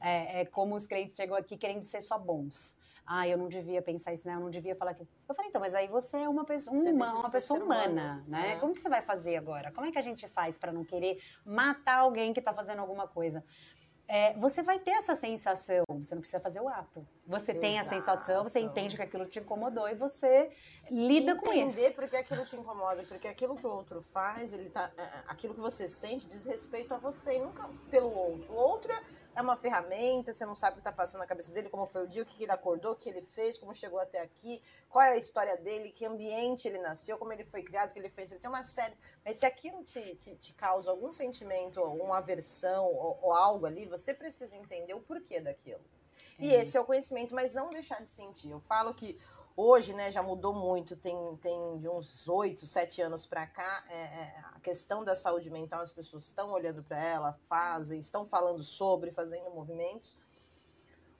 É, 0.00 0.40
é 0.40 0.44
como 0.44 0.74
os 0.74 0.86
crentes 0.86 1.16
chegam 1.16 1.36
aqui 1.36 1.56
querendo 1.56 1.82
ser 1.82 2.00
só 2.00 2.18
bons. 2.18 2.76
Ah, 3.08 3.26
eu 3.28 3.38
não 3.38 3.46
devia 3.46 3.80
pensar 3.80 4.12
isso, 4.12 4.26
né? 4.26 4.34
Eu 4.34 4.40
não 4.40 4.50
devia 4.50 4.74
falar 4.74 4.92
que. 4.92 5.02
Eu 5.28 5.34
falei, 5.34 5.48
então, 5.48 5.60
mas 5.60 5.76
aí 5.76 5.86
você 5.86 6.18
é 6.18 6.28
uma 6.28 6.44
pessoa, 6.44 6.74
um 6.74 6.80
Você 6.80 6.90
huma- 6.90 7.04
deixa 7.04 7.12
de 7.12 7.18
uma 7.20 7.30
pessoa 7.30 7.62
humana, 7.62 8.24
né? 8.26 8.54
é. 8.54 8.56
Como 8.56 8.74
que 8.74 8.80
você 8.80 8.88
vai 8.88 9.00
fazer 9.00 9.36
agora? 9.36 9.70
Como 9.70 9.86
é 9.86 9.92
que 9.92 9.98
a 9.98 10.02
gente 10.02 10.26
faz 10.26 10.58
para 10.58 10.72
não 10.72 10.84
querer 10.84 11.22
matar 11.44 11.98
alguém 12.00 12.32
que 12.32 12.42
tá 12.42 12.52
fazendo 12.52 12.80
alguma 12.80 13.06
coisa? 13.06 13.44
É, 14.08 14.34
você 14.34 14.62
vai 14.62 14.78
ter 14.78 14.92
essa 14.92 15.16
sensação, 15.16 15.84
você 15.88 16.14
não 16.14 16.20
precisa 16.20 16.40
fazer 16.40 16.60
o 16.60 16.68
ato. 16.68 17.04
Você 17.26 17.52
tem 17.52 17.76
a 17.76 17.80
Exato. 17.80 17.96
sensação, 17.96 18.44
você 18.44 18.60
entende 18.60 18.96
que 18.96 19.02
aquilo 19.02 19.26
te 19.26 19.40
incomodou 19.40 19.88
e 19.88 19.96
você 19.96 20.50
lida 20.88 21.34
com 21.34 21.52
isso. 21.52 21.78
Entender 21.80 21.94
porque 21.94 22.16
aquilo 22.16 22.44
te 22.44 22.54
incomoda, 22.54 23.02
porque 23.02 23.26
aquilo 23.26 23.56
que 23.56 23.66
o 23.66 23.70
outro 23.70 24.00
faz, 24.00 24.52
ele 24.52 24.70
tá, 24.70 24.92
é, 24.96 25.02
é, 25.02 25.24
aquilo 25.26 25.54
que 25.54 25.60
você 25.60 25.88
sente 25.88 26.26
diz 26.28 26.44
respeito 26.44 26.94
a 26.94 26.98
você 26.98 27.36
e 27.36 27.40
nunca 27.40 27.68
pelo 27.90 28.14
outro. 28.14 28.52
O 28.52 28.56
outro 28.56 28.92
é, 28.92 29.02
é 29.36 29.42
uma 29.42 29.56
ferramenta, 29.56 30.32
você 30.32 30.46
não 30.46 30.54
sabe 30.54 30.72
o 30.72 30.76
que 30.76 30.80
está 30.80 30.90
passando 30.90 31.20
na 31.20 31.26
cabeça 31.26 31.52
dele, 31.52 31.68
como 31.68 31.86
foi 31.86 32.04
o 32.04 32.08
dia, 32.08 32.22
o 32.22 32.26
que 32.26 32.42
ele 32.42 32.50
acordou, 32.50 32.92
o 32.92 32.96
que 32.96 33.08
ele 33.10 33.20
fez, 33.20 33.58
como 33.58 33.74
chegou 33.74 34.00
até 34.00 34.20
aqui, 34.20 34.62
qual 34.88 35.04
é 35.04 35.10
a 35.10 35.16
história 35.16 35.56
dele, 35.58 35.90
que 35.90 36.06
ambiente 36.06 36.66
ele 36.66 36.78
nasceu, 36.78 37.18
como 37.18 37.32
ele 37.34 37.44
foi 37.44 37.62
criado, 37.62 37.90
o 37.90 37.92
que 37.92 37.98
ele 37.98 38.08
fez. 38.08 38.32
Ele 38.32 38.40
tem 38.40 38.48
uma 38.48 38.62
série. 38.62 38.96
Mas 39.22 39.36
se 39.36 39.44
aquilo 39.44 39.84
te, 39.84 40.14
te, 40.14 40.34
te 40.36 40.54
causa 40.54 40.90
algum 40.90 41.12
sentimento, 41.12 41.82
uma 41.82 42.16
aversão 42.16 42.86
ou, 42.86 43.18
ou 43.22 43.32
algo 43.32 43.66
ali, 43.66 43.84
você 43.86 44.14
precisa 44.14 44.56
entender 44.56 44.94
o 44.94 45.00
porquê 45.00 45.38
daquilo. 45.38 45.84
E 46.38 46.54
É. 46.54 46.62
esse 46.62 46.76
é 46.76 46.80
o 46.80 46.84
conhecimento, 46.84 47.34
mas 47.34 47.52
não 47.52 47.68
deixar 47.70 48.02
de 48.02 48.08
sentir. 48.08 48.50
Eu 48.50 48.60
falo 48.60 48.94
que 48.94 49.18
hoje, 49.56 49.94
né, 49.94 50.10
já 50.10 50.22
mudou 50.22 50.52
muito, 50.52 50.94
tem, 50.94 51.16
tem 51.40 51.78
de 51.78 51.88
uns 51.88 52.28
oito, 52.28 52.66
sete 52.66 53.00
anos 53.00 53.26
para 53.26 53.46
cá, 53.46 53.84
é, 53.88 53.94
é, 53.94 54.34
a 54.54 54.60
questão 54.60 55.02
da 55.02 55.16
saúde 55.16 55.50
mental, 55.50 55.80
as 55.80 55.90
pessoas 55.90 56.24
estão 56.24 56.52
olhando 56.52 56.82
para 56.82 56.98
ela, 56.98 57.32
fazem, 57.48 57.98
estão 57.98 58.26
falando 58.26 58.62
sobre, 58.62 59.10
fazendo 59.10 59.50
movimentos. 59.50 60.14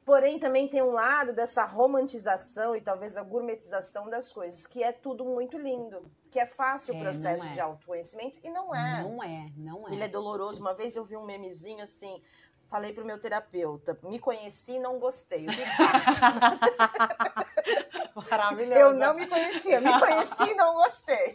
Porém, 0.04 0.38
também 0.38 0.68
tem 0.68 0.80
um 0.80 0.92
lado 0.92 1.32
dessa 1.32 1.64
romantização 1.64 2.76
e 2.76 2.80
talvez 2.80 3.16
a 3.16 3.24
gourmetização 3.24 4.08
das 4.08 4.30
coisas, 4.30 4.64
que 4.64 4.80
é 4.80 4.92
tudo 4.92 5.24
muito 5.24 5.58
lindo, 5.58 6.08
que 6.30 6.38
é 6.38 6.46
fácil 6.46 6.94
É, 6.94 6.96
o 6.96 7.00
processo 7.00 7.42
não 7.42 7.50
é. 7.50 7.54
de 7.54 7.60
autoconhecimento 7.60 8.38
e 8.44 8.48
não 8.48 8.72
é. 8.72 9.02
Não 9.02 9.20
é, 9.20 9.52
não 9.56 9.88
é. 9.88 9.92
Ele 9.92 10.04
é 10.04 10.08
doloroso. 10.08 10.60
Uma 10.60 10.74
vez 10.74 10.94
eu 10.94 11.04
vi 11.04 11.16
um 11.16 11.24
memezinho 11.24 11.82
assim, 11.82 12.22
falei 12.68 12.92
pro 12.92 13.04
meu 13.04 13.18
terapeuta, 13.18 13.98
me 14.02 14.18
conheci 14.18 14.72
e 14.72 14.78
não 14.78 14.98
gostei. 14.98 15.46
O 15.46 15.50
que 15.50 15.56
que 15.56 15.76
faço? 15.76 16.20
Maravilhoso. 18.30 18.80
eu 18.80 18.94
não 18.94 19.14
me 19.14 19.26
conhecia, 19.26 19.80
me 19.80 19.98
conheci 19.98 20.50
e 20.50 20.54
não 20.54 20.74
gostei. 20.74 21.34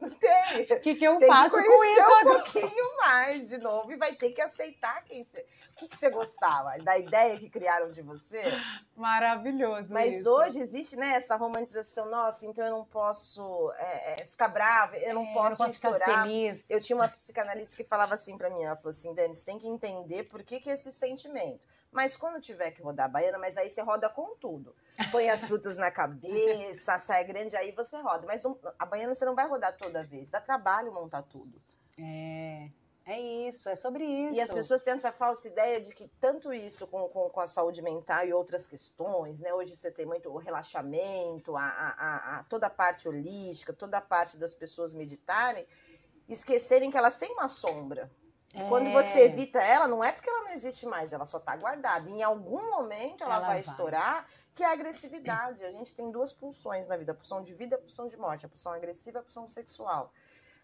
Não 0.00 0.10
tem. 0.10 0.62
O 0.70 0.80
que, 0.80 0.94
que 0.94 1.04
eu 1.04 1.18
Tem 1.18 1.28
que 1.28 1.34
faço 1.34 1.50
com 1.50 1.62
conhecer 1.62 2.00
isso 2.00 2.10
um 2.10 2.22
pouquinho 2.22 2.96
mais 2.98 3.48
de 3.48 3.58
novo 3.58 3.92
e 3.92 3.96
vai 3.96 4.14
ter 4.14 4.30
que 4.30 4.40
aceitar 4.40 5.02
quem 5.04 5.24
que, 5.82 5.88
que 5.88 5.96
você 5.96 6.10
gostava? 6.10 6.76
Da 6.78 6.96
ideia 6.96 7.38
que 7.38 7.50
criaram 7.50 7.90
de 7.90 8.02
você? 8.02 8.40
Maravilhoso. 8.96 9.88
Mas 9.90 10.20
isso. 10.20 10.30
hoje 10.30 10.60
existe 10.60 10.96
né, 10.96 11.14
essa 11.14 11.36
romantização, 11.36 12.08
nossa, 12.08 12.46
então 12.46 12.64
eu 12.64 12.70
não 12.70 12.84
posso 12.84 13.72
é, 13.76 14.22
é, 14.22 14.26
ficar 14.26 14.48
brava, 14.48 14.96
eu 14.96 15.14
não 15.14 15.24
É, 15.24 15.34
posso 15.34 15.64
estourar. 15.66 16.26
Eu 16.68 16.80
tinha 16.80 16.96
uma 16.96 17.08
psicanalista 17.08 17.76
que 17.76 17.84
falava 17.84 18.14
assim 18.14 18.36
pra 18.36 18.50
mim, 18.50 18.62
ela 18.62 18.76
falou 18.76 18.90
assim, 18.90 19.14
Dani, 19.14 19.34
você 19.34 19.44
tem 19.44 19.58
que 19.58 19.68
entender 19.68 20.24
por 20.24 20.42
que, 20.42 20.60
que 20.60 20.70
esse 20.70 20.92
sentimento. 20.92 21.66
Mas 21.90 22.16
quando 22.16 22.40
tiver 22.40 22.70
que 22.70 22.80
rodar 22.80 23.06
a 23.06 23.08
baiana, 23.08 23.38
mas 23.38 23.58
aí 23.58 23.68
você 23.68 23.82
roda 23.82 24.08
com 24.08 24.34
tudo. 24.36 24.74
Põe 25.10 25.28
as 25.28 25.46
frutas 25.46 25.76
na 25.76 25.90
cabeça, 25.90 26.94
a 26.94 26.98
saia 26.98 27.22
grande, 27.22 27.54
aí 27.54 27.70
você 27.72 27.98
roda. 28.00 28.26
Mas 28.26 28.42
a 28.78 28.86
baiana 28.86 29.14
você 29.14 29.26
não 29.26 29.34
vai 29.34 29.46
rodar 29.46 29.76
toda 29.76 30.02
vez. 30.02 30.30
Dá 30.30 30.40
trabalho 30.40 30.90
montar 30.90 31.22
tudo. 31.22 31.60
É, 31.98 32.70
é 33.04 33.20
isso, 33.20 33.68
é 33.68 33.74
sobre 33.74 34.04
isso. 34.04 34.34
E 34.36 34.40
as 34.40 34.52
pessoas 34.52 34.80
têm 34.82 34.92
essa 34.94 35.10
falsa 35.12 35.48
ideia 35.48 35.80
de 35.80 35.92
que 35.94 36.06
tanto 36.20 36.52
isso 36.52 36.86
com, 36.86 37.08
com, 37.08 37.28
com 37.28 37.40
a 37.40 37.46
saúde 37.46 37.82
mental 37.82 38.24
e 38.24 38.32
outras 38.32 38.66
questões, 38.66 39.40
né? 39.40 39.52
Hoje 39.52 39.74
você 39.76 39.90
tem 39.90 40.06
muito 40.06 40.30
o 40.30 40.36
relaxamento, 40.38 41.56
a, 41.56 41.64
a, 41.64 41.88
a- 41.88 42.38
a- 42.38 42.44
toda 42.44 42.66
a 42.66 42.70
parte 42.70 43.08
holística, 43.08 43.72
toda 43.72 43.98
a 43.98 44.00
parte 44.00 44.36
das 44.36 44.54
pessoas 44.54 44.94
meditarem, 44.94 45.66
esquecerem 46.28 46.90
que 46.90 46.96
elas 46.98 47.16
têm 47.16 47.32
uma 47.32 47.48
sombra. 47.48 48.10
E 48.54 48.62
quando 48.68 48.88
É. 48.88 48.92
você 48.92 49.24
evita 49.24 49.58
ela, 49.62 49.88
não 49.88 50.04
é 50.04 50.12
porque 50.12 50.28
ela 50.28 50.42
não 50.42 50.50
existe 50.50 50.84
mais, 50.86 51.12
ela 51.12 51.24
só 51.24 51.38
está 51.38 51.56
guardada. 51.56 52.08
Em 52.10 52.22
algum 52.22 52.70
momento 52.70 53.24
ela, 53.24 53.36
Ela 53.36 53.46
vai, 53.46 53.62
vai. 53.62 53.72
estourar, 53.72 54.28
que 54.54 54.62
é 54.62 54.66
a 54.66 54.72
agressividade. 54.72 55.64
A 55.64 55.70
gente 55.72 55.94
tem 55.94 56.10
duas 56.10 56.32
pulsões 56.34 56.86
na 56.86 56.96
vida, 56.96 57.12
a 57.12 57.14
pulsão 57.14 57.42
de 57.42 57.54
vida 57.54 57.76
e 57.76 57.78
a 57.78 57.80
pulsão 57.80 58.06
de 58.08 58.16
morte, 58.18 58.44
a 58.44 58.48
pulsão 58.50 58.72
agressiva 58.72 59.18
e 59.18 59.20
a 59.20 59.22
pulsão 59.22 59.48
sexual. 59.48 60.12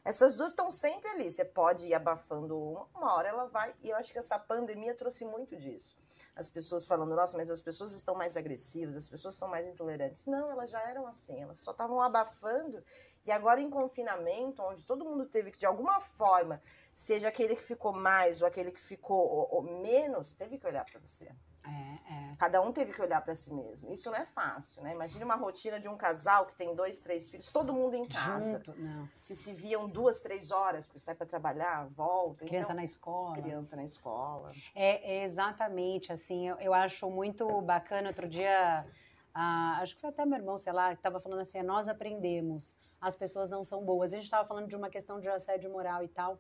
Essas 0.08 0.38
duas 0.38 0.52
estão 0.52 0.70
sempre 0.70 1.06
ali. 1.10 1.30
Você 1.30 1.44
pode 1.44 1.84
ir 1.84 1.92
abafando 1.92 2.58
uma, 2.58 2.88
uma 2.94 3.14
hora 3.14 3.28
ela 3.28 3.44
vai. 3.44 3.74
E 3.82 3.90
eu 3.90 3.96
acho 3.96 4.10
que 4.10 4.18
essa 4.18 4.38
pandemia 4.38 4.94
trouxe 4.94 5.22
muito 5.26 5.54
disso. 5.54 5.94
As 6.34 6.48
pessoas 6.48 6.86
falando, 6.86 7.14
nossa, 7.14 7.36
mas 7.36 7.50
as 7.50 7.60
pessoas 7.60 7.92
estão 7.92 8.14
mais 8.14 8.34
agressivas, 8.34 8.96
as 8.96 9.06
pessoas 9.06 9.34
estão 9.34 9.46
mais 9.48 9.66
intolerantes. 9.66 10.24
Não, 10.24 10.50
elas 10.50 10.70
já 10.70 10.80
eram 10.88 11.06
assim, 11.06 11.42
elas 11.42 11.58
só 11.58 11.72
estavam 11.72 12.00
abafando. 12.00 12.82
E 13.26 13.30
agora 13.30 13.60
em 13.60 13.68
confinamento, 13.68 14.62
onde 14.62 14.86
todo 14.86 15.04
mundo 15.04 15.26
teve 15.26 15.50
que, 15.50 15.58
de 15.58 15.66
alguma 15.66 16.00
forma, 16.00 16.62
seja 16.90 17.28
aquele 17.28 17.54
que 17.54 17.62
ficou 17.62 17.92
mais 17.92 18.40
ou 18.40 18.48
aquele 18.48 18.72
que 18.72 18.80
ficou 18.80 19.20
ou- 19.20 19.56
ou 19.56 19.62
menos, 19.82 20.32
teve 20.32 20.56
que 20.56 20.66
olhar 20.66 20.86
para 20.86 20.98
você. 21.00 21.30
É, 21.68 22.14
é. 22.14 22.36
Cada 22.38 22.60
um 22.62 22.72
teve 22.72 22.92
que 22.92 23.02
olhar 23.02 23.20
para 23.20 23.34
si 23.34 23.52
mesmo. 23.52 23.92
Isso 23.92 24.10
não 24.10 24.16
é 24.16 24.24
fácil, 24.24 24.82
né? 24.82 24.94
Imagine 24.94 25.24
uma 25.24 25.34
rotina 25.34 25.78
de 25.78 25.88
um 25.88 25.96
casal 25.96 26.46
que 26.46 26.54
tem 26.54 26.74
dois, 26.74 27.00
três 27.00 27.28
filhos, 27.28 27.50
todo 27.50 27.72
mundo 27.72 27.94
em 27.94 28.06
casa. 28.06 28.58
Junto, 28.58 28.74
não. 28.80 29.06
Se 29.08 29.36
se 29.36 29.52
viam 29.52 29.88
duas, 29.88 30.20
três 30.20 30.50
horas, 30.50 30.86
porque 30.86 30.98
sai 30.98 31.14
para 31.14 31.26
trabalhar, 31.26 31.86
volta. 31.88 32.44
Criança 32.44 32.66
então, 32.66 32.76
na 32.76 32.84
escola. 32.84 33.36
criança 33.36 33.76
na 33.76 33.84
escola. 33.84 34.52
É, 34.74 35.18
é 35.18 35.24
exatamente, 35.24 36.12
assim, 36.12 36.48
eu, 36.48 36.56
eu 36.56 36.72
acho 36.72 37.10
muito 37.10 37.60
bacana. 37.62 38.08
Outro 38.08 38.28
dia, 38.28 38.86
ah, 39.34 39.78
acho 39.80 39.94
que 39.94 40.00
foi 40.00 40.10
até 40.10 40.24
meu 40.24 40.38
irmão, 40.38 40.56
sei 40.56 40.72
lá, 40.72 40.90
que 40.90 41.00
estava 41.00 41.20
falando 41.20 41.40
assim, 41.40 41.62
nós 41.62 41.88
aprendemos, 41.88 42.76
as 43.00 43.14
pessoas 43.14 43.50
não 43.50 43.64
são 43.64 43.84
boas. 43.84 44.12
A 44.12 44.16
gente 44.16 44.24
estava 44.24 44.46
falando 44.46 44.68
de 44.68 44.76
uma 44.76 44.88
questão 44.88 45.20
de 45.20 45.28
assédio 45.28 45.70
moral 45.70 46.02
e 46.02 46.08
tal. 46.08 46.38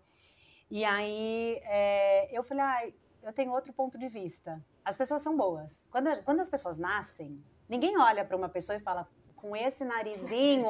E 0.70 0.84
aí, 0.84 1.60
é, 1.64 2.28
eu 2.36 2.42
falei, 2.42 2.64
ah, 2.64 2.92
eu 3.22 3.32
tenho 3.32 3.52
outro 3.52 3.72
ponto 3.72 3.98
de 3.98 4.08
vista. 4.08 4.62
As 4.88 4.96
pessoas 4.96 5.20
são 5.20 5.36
boas. 5.36 5.84
Quando, 5.90 6.22
quando 6.22 6.40
as 6.40 6.48
pessoas 6.48 6.78
nascem, 6.78 7.38
ninguém 7.68 7.98
olha 7.98 8.24
para 8.24 8.34
uma 8.36 8.48
pessoa 8.48 8.76
e 8.76 8.80
fala, 8.80 9.06
com 9.36 9.54
esse 9.54 9.84
narizinho, 9.84 10.66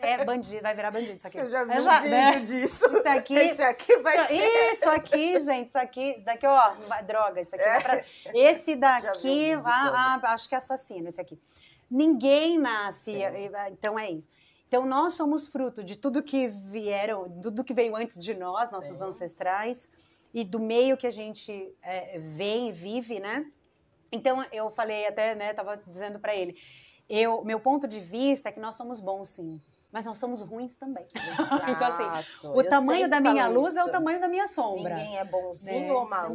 é 0.00 0.24
bandido, 0.24 0.62
vai 0.62 0.72
virar 0.74 0.92
bandido 0.92 1.16
isso 1.18 1.26
aqui. 1.26 1.36
Eu 1.38 1.50
já 1.50 1.64
vi 1.64 1.74
Eu 1.74 1.80
um 1.80 1.84
já- 1.84 2.00
vídeo 2.00 2.10
né? 2.16 2.40
disso. 2.40 2.86
Isso 2.86 3.08
aqui 3.08 3.34
Esse 3.34 3.62
aqui 3.62 3.96
vai 3.98 4.26
ser. 4.26 4.72
isso 4.72 4.88
aqui, 4.88 5.40
gente, 5.40 5.68
isso 5.68 5.78
aqui, 5.78 6.10
isso 6.12 6.24
daqui, 6.24 6.46
ó, 6.46 6.72
droga, 7.04 7.40
isso 7.40 7.56
aqui 7.56 7.64
É. 7.64 7.80
pra... 7.80 8.04
Esse 8.32 8.74
um 8.74 8.78
daqui, 8.78 9.28
vídeo 9.56 9.62
ah, 9.64 10.20
ah, 10.22 10.32
acho 10.32 10.48
que 10.48 10.54
é 10.54 10.58
assassino, 10.58 11.08
esse 11.08 11.20
aqui. 11.20 11.38
Ninguém 11.90 12.56
nasce, 12.58 13.12
Sim. 13.12 13.18
e- 13.18 13.50
então 13.72 13.98
é 13.98 14.10
isso. 14.10 14.28
Então 14.68 14.86
nós 14.86 15.14
somos 15.14 15.48
fruto 15.48 15.82
de 15.84 15.96
tudo 15.96 16.22
que 16.22 16.46
vieram, 16.48 17.28
tudo 17.42 17.62
que 17.64 17.74
veio 17.74 17.94
antes 17.96 18.22
de 18.22 18.32
nós, 18.32 18.70
nossos 18.70 18.96
Sim. 18.96 19.04
ancestrais, 19.04 19.88
e 20.32 20.42
do 20.44 20.58
meio 20.60 20.96
que 20.96 21.06
a 21.06 21.10
gente 21.10 21.72
é, 21.82 22.18
vem 22.18 22.68
e 22.68 22.72
vive, 22.72 23.18
né? 23.20 23.46
Então 24.12 24.44
eu 24.52 24.70
falei 24.70 25.06
até, 25.06 25.34
né, 25.34 25.52
tava 25.52 25.80
dizendo 25.86 26.18
para 26.18 26.34
ele, 26.34 26.56
eu, 27.08 27.44
meu 27.44 27.60
ponto 27.60 27.86
de 27.88 28.00
vista 28.00 28.48
é 28.48 28.52
que 28.52 28.60
nós 28.60 28.74
somos 28.74 29.00
bons 29.00 29.28
sim, 29.28 29.60
mas 29.92 30.04
nós 30.04 30.18
somos 30.18 30.42
ruins 30.42 30.74
também. 30.76 31.06
Então, 31.68 31.88
assim, 31.88 32.02
Exato. 32.02 32.52
O 32.52 32.60
Eu 32.62 32.68
tamanho 32.68 33.08
da 33.08 33.20
minha 33.20 33.46
luz 33.48 33.76
é 33.76 33.80
o 33.80 33.84
isso. 33.84 33.92
tamanho 33.92 34.20
da 34.20 34.28
minha 34.28 34.46
sombra. 34.46 34.94
Ninguém 34.94 35.18
é 35.18 35.24
bonzinho 35.24 35.80
né? 35.86 35.92
ou 35.92 36.04
É 36.06 36.08
malzinho, 36.08 36.34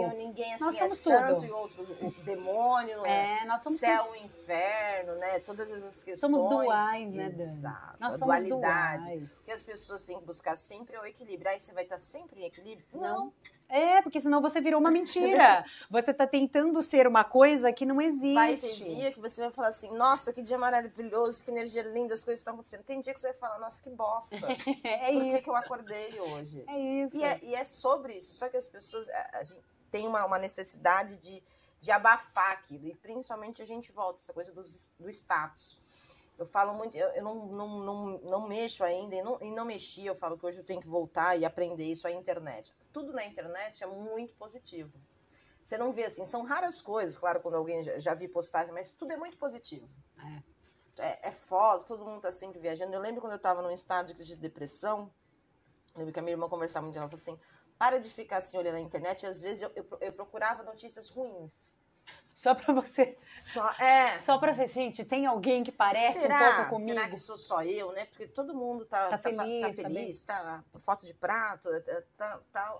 malzinho. 0.00 0.16
ninguém 0.18 0.54
assim 0.54 0.64
Nós 0.64 0.74
é 0.74 0.78
somos 0.78 0.98
santo 0.98 1.34
tudo. 1.36 1.46
e 1.46 1.50
outro 1.50 1.82
o 2.02 2.10
demônio, 2.24 3.04
É, 3.06 3.44
nós 3.46 3.60
somos 3.62 3.78
céu 3.78 4.12
e 4.16 4.24
inferno, 4.24 5.14
né? 5.16 5.38
Todas 5.40 5.70
essas 5.70 6.02
questões. 6.02 6.18
Somos 6.20 6.42
duais, 6.48 7.12
né? 7.12 7.26
Exato. 7.26 7.96
Nós 8.00 8.14
somos 8.14 8.26
dualidade. 8.26 9.02
duais. 9.04 9.38
O 9.40 9.44
que 9.44 9.52
as 9.52 9.62
pessoas 9.64 10.02
têm 10.02 10.18
que 10.18 10.24
buscar 10.24 10.56
sempre 10.56 10.96
é 10.96 11.00
o 11.00 11.06
equilíbrio. 11.06 11.50
Aí 11.50 11.58
você 11.58 11.72
vai 11.72 11.84
estar 11.84 11.98
sempre 11.98 12.40
em 12.42 12.44
equilíbrio? 12.46 12.86
Não. 12.92 13.00
Não. 13.26 13.32
É, 13.70 14.02
porque 14.02 14.18
senão 14.18 14.42
você 14.42 14.60
virou 14.60 14.80
uma 14.80 14.90
mentira. 14.90 15.64
Você 15.88 16.12
tá 16.12 16.26
tentando 16.26 16.80
ser 16.82 17.06
uma 17.06 17.24
coisa 17.24 17.72
que 17.72 17.86
não 17.86 18.00
existe. 18.00 18.34
Vai 18.34 18.56
ter 18.56 18.72
dia 18.72 19.12
que 19.12 19.20
você 19.20 19.40
vai 19.40 19.50
falar 19.50 19.68
assim, 19.68 19.90
nossa, 19.96 20.32
que 20.32 20.42
dia 20.42 20.58
maravilhoso, 20.58 21.44
que 21.44 21.50
energia 21.50 21.82
linda, 21.82 22.14
as 22.14 22.22
coisas 22.22 22.40
estão 22.40 22.54
acontecendo. 22.54 22.82
Tem 22.82 23.00
dia 23.00 23.14
que 23.14 23.20
você 23.20 23.28
vai 23.28 23.36
falar, 23.36 23.58
nossa, 23.58 23.80
que 23.80 23.90
bosta. 23.90 24.36
É 24.82 25.12
Por 25.12 25.22
que, 25.22 25.26
isso. 25.26 25.42
que 25.42 25.50
eu 25.50 25.56
acordei 25.56 26.20
hoje? 26.20 26.64
É 26.68 26.78
isso. 26.78 27.16
E 27.16 27.24
é, 27.24 27.38
e 27.42 27.54
é 27.54 27.64
sobre 27.64 28.14
isso. 28.14 28.34
Só 28.34 28.48
que 28.48 28.56
as 28.56 28.66
pessoas 28.66 29.08
a, 29.08 29.38
a 29.38 29.42
gente 29.42 29.62
tem 29.90 30.06
uma, 30.06 30.24
uma 30.24 30.38
necessidade 30.38 31.16
de, 31.16 31.42
de 31.78 31.90
abafar 31.90 32.52
aquilo. 32.52 32.86
E 32.86 32.94
principalmente 32.94 33.62
a 33.62 33.64
gente 33.64 33.92
volta, 33.92 34.20
essa 34.20 34.32
coisa 34.32 34.52
do, 34.52 34.62
do 34.98 35.08
status. 35.08 35.79
Eu 36.40 36.46
falo 36.46 36.72
muito, 36.72 36.96
eu, 36.96 37.06
eu 37.10 37.22
não, 37.22 37.34
não, 37.48 37.68
não, 37.80 38.18
não 38.20 38.48
mexo 38.48 38.82
ainda 38.82 39.14
e 39.14 39.22
não, 39.22 39.38
e 39.42 39.50
não 39.50 39.66
mexi. 39.66 40.06
Eu 40.06 40.14
falo 40.14 40.38
que 40.38 40.46
hoje 40.46 40.58
eu 40.58 40.64
tenho 40.64 40.80
que 40.80 40.88
voltar 40.88 41.36
e 41.36 41.44
aprender 41.44 41.84
isso 41.84 42.06
à 42.06 42.10
internet. 42.10 42.74
Tudo 42.90 43.12
na 43.12 43.22
internet 43.26 43.84
é 43.84 43.86
muito 43.86 44.34
positivo. 44.36 44.90
Você 45.62 45.76
não 45.76 45.92
vê 45.92 46.04
assim, 46.04 46.24
são 46.24 46.42
raras 46.42 46.80
coisas, 46.80 47.14
claro, 47.14 47.40
quando 47.40 47.56
alguém 47.56 47.82
já, 47.82 47.98
já 47.98 48.14
vi 48.14 48.26
postagem, 48.26 48.72
mas 48.72 48.90
tudo 48.90 49.12
é 49.12 49.18
muito 49.18 49.36
positivo. 49.36 49.86
É, 50.96 51.28
é 51.28 51.30
foto, 51.30 51.84
todo 51.84 52.06
mundo 52.06 52.22
tá 52.22 52.32
sempre 52.32 52.58
viajando. 52.58 52.94
Eu 52.94 53.00
lembro 53.00 53.20
quando 53.20 53.34
eu 53.34 53.36
estava 53.36 53.60
num 53.60 53.70
estado 53.70 54.14
de 54.14 54.34
depressão, 54.34 55.12
lembro 55.94 56.10
que 56.10 56.18
a 56.18 56.22
minha 56.22 56.32
irmã 56.32 56.48
conversava 56.48 56.84
muito, 56.86 56.96
ela 56.96 57.06
falou 57.06 57.20
assim, 57.20 57.38
para 57.78 58.00
de 58.00 58.08
ficar 58.08 58.38
assim 58.38 58.56
olhando 58.56 58.76
na 58.76 58.80
internet, 58.80 59.26
às 59.26 59.42
vezes 59.42 59.62
eu, 59.62 59.70
eu, 59.76 59.86
eu 60.00 60.12
procurava 60.14 60.62
notícias 60.62 61.10
ruins. 61.10 61.74
Só 62.34 62.54
para 62.54 62.72
você. 62.72 63.16
Só, 63.36 63.68
é. 63.78 64.18
Só 64.18 64.38
para 64.38 64.52
ver, 64.52 64.66
gente, 64.66 65.04
tem 65.04 65.26
alguém 65.26 65.62
que 65.62 65.70
parece 65.72 66.20
Será? 66.20 66.36
um 66.36 66.54
pouco 66.56 66.70
comigo? 66.76 66.98
Será 66.98 67.08
que 67.08 67.16
sou 67.18 67.36
só 67.36 67.62
eu, 67.62 67.92
né? 67.92 68.06
Porque 68.06 68.26
todo 68.26 68.54
mundo 68.54 68.84
tá, 68.86 69.08
Tá 69.10 69.18
tá, 69.18 69.18
tá 69.18 69.30
feliz, 69.44 69.66
tá 69.76 69.82
feliz, 69.82 70.22
tá, 70.22 70.64
foto 70.78 71.04
de 71.06 71.12
prato, 71.14 71.68
tá, 71.82 72.02
tá, 72.16 72.40
tá- 72.52 72.78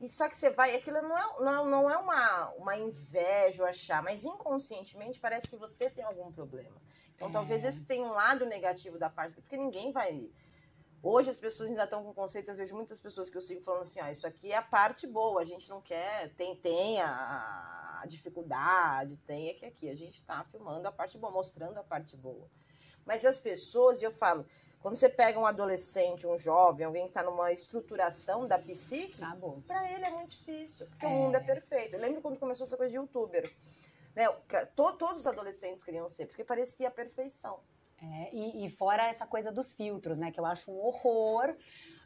E 0.00 0.08
só 0.08 0.28
que 0.28 0.36
você 0.36 0.48
vai, 0.50 0.74
aquilo 0.74 1.02
não 1.02 1.16
é, 1.18 1.44
não, 1.44 1.66
não 1.66 1.90
é 1.90 1.96
uma, 1.98 2.50
uma 2.56 2.76
inveja 2.76 3.64
achar, 3.64 4.02
mas 4.02 4.24
inconscientemente 4.24 5.18
parece 5.20 5.48
que 5.48 5.56
você 5.56 5.90
tem 5.90 6.04
algum 6.04 6.30
problema. 6.32 6.76
Então 7.16 7.28
É. 7.28 7.32
talvez 7.32 7.64
esse 7.64 7.84
tenha 7.84 8.04
um 8.06 8.12
lado 8.12 8.46
negativo 8.46 8.98
da 8.98 9.10
parte, 9.10 9.34
porque 9.34 9.56
ninguém 9.56 9.92
vai. 9.92 10.30
Hoje 11.02 11.30
as 11.30 11.38
pessoas 11.38 11.68
ainda 11.70 11.84
estão 11.84 12.02
com 12.02 12.12
conceito, 12.14 12.50
eu 12.50 12.54
vejo 12.54 12.74
muitas 12.74 12.98
pessoas 13.00 13.28
que 13.30 13.36
eu 13.36 13.42
sigo 13.42 13.60
falando 13.62 13.82
assim, 13.82 14.00
ó, 14.00 14.08
isso 14.08 14.26
aqui 14.26 14.52
é 14.52 14.56
a 14.56 14.62
parte 14.62 15.06
boa, 15.06 15.40
a 15.40 15.44
gente 15.44 15.68
não 15.70 15.80
quer, 15.80 16.30
tem, 16.34 16.56
tem 16.56 17.00
a, 17.00 17.06
a 18.02 18.06
dificuldade, 18.06 19.16
tem 19.18 19.48
é 19.48 19.54
que 19.54 19.64
aqui 19.66 19.88
a 19.90 19.94
gente 19.94 20.14
está 20.14 20.44
filmando 20.44 20.86
a 20.88 20.92
parte 20.92 21.16
boa, 21.18 21.32
mostrando 21.32 21.78
a 21.78 21.82
parte 21.84 22.16
boa. 22.16 22.48
Mas 23.04 23.24
as 23.24 23.38
pessoas, 23.38 24.02
eu 24.02 24.10
falo, 24.10 24.44
quando 24.80 24.94
você 24.96 25.08
pega 25.08 25.38
um 25.38 25.46
adolescente, 25.46 26.26
um 26.26 26.36
jovem, 26.38 26.84
alguém 26.86 27.04
que 27.04 27.10
está 27.10 27.22
numa 27.22 27.52
estruturação 27.52 28.46
da 28.46 28.58
psique, 28.58 29.22
Acabou. 29.22 29.62
para 29.66 29.90
ele 29.92 30.04
é 30.04 30.10
muito 30.10 30.30
difícil, 30.30 30.86
porque 30.88 31.06
É. 31.06 31.08
o 31.08 31.12
mundo 31.12 31.36
é 31.36 31.40
perfeito. 31.40 31.94
Eu 31.94 32.00
lembro 32.00 32.20
quando 32.20 32.38
começou 32.38 32.64
essa 32.66 32.76
coisa 32.76 32.90
de 32.90 32.96
youtuber. 32.96 33.52
Né? 34.14 34.26
pra- 34.48 34.64
to- 34.64 34.92
todos 34.94 35.20
os 35.20 35.26
adolescentes 35.26 35.84
queriam 35.84 36.08
ser, 36.08 36.24
porque 36.26 36.42
parecia 36.42 36.88
a 36.88 36.90
perfeição. 36.90 37.60
É, 38.02 38.30
e, 38.34 38.64
e 38.66 38.70
fora 38.70 39.06
essa 39.08 39.26
coisa 39.26 39.52
dos 39.52 39.72
filtros, 39.74 40.16
né? 40.16 40.30
Que 40.30 40.40
eu 40.40 40.46
acho 40.46 40.70
um 40.70 40.78
horror 40.78 41.54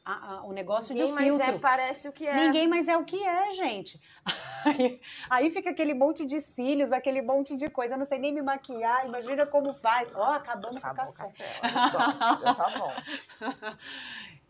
a- 0.05 0.35
a- 0.39 0.45
o 0.45 0.53
negócio 0.53 0.93
Ninguém 0.95 1.09
de 1.09 1.13
mais 1.15 1.27
filtro. 1.27 1.55
é, 1.55 1.59
parece 1.59 2.09
o 2.09 2.13
que 2.13 2.27
é. 2.27 2.35
Ninguém 2.35 2.67
mais 2.69 2.89
é 2.89 2.97
o 2.97 3.05
que 3.05 3.23
é, 3.25 3.51
gente. 3.53 4.01
Aí, 4.63 5.01
aí 5.31 5.51
fica 5.51 5.71
aquele 5.71 5.95
monte 5.95 6.27
de 6.27 6.39
cílios, 6.39 6.93
aquele 6.93 7.23
monte 7.23 7.57
de 7.57 7.71
coisa. 7.71 7.95
Eu 7.95 7.99
não 7.99 8.05
sei 8.05 8.19
nem 8.19 8.31
me 8.31 8.43
maquiar. 8.43 9.07
Imagina 9.07 9.47
como 9.47 9.73
faz. 9.73 10.15
Ó, 10.15 10.33
acabando 10.35 10.79
com 10.79 10.87
o 10.87 10.91
Acabou 10.91 11.13
o 11.13 11.15
café. 11.15 11.45
olha 11.63 11.89
só, 11.89 11.99
já 12.43 12.55
tá 12.55 12.71
bom. 12.79 12.93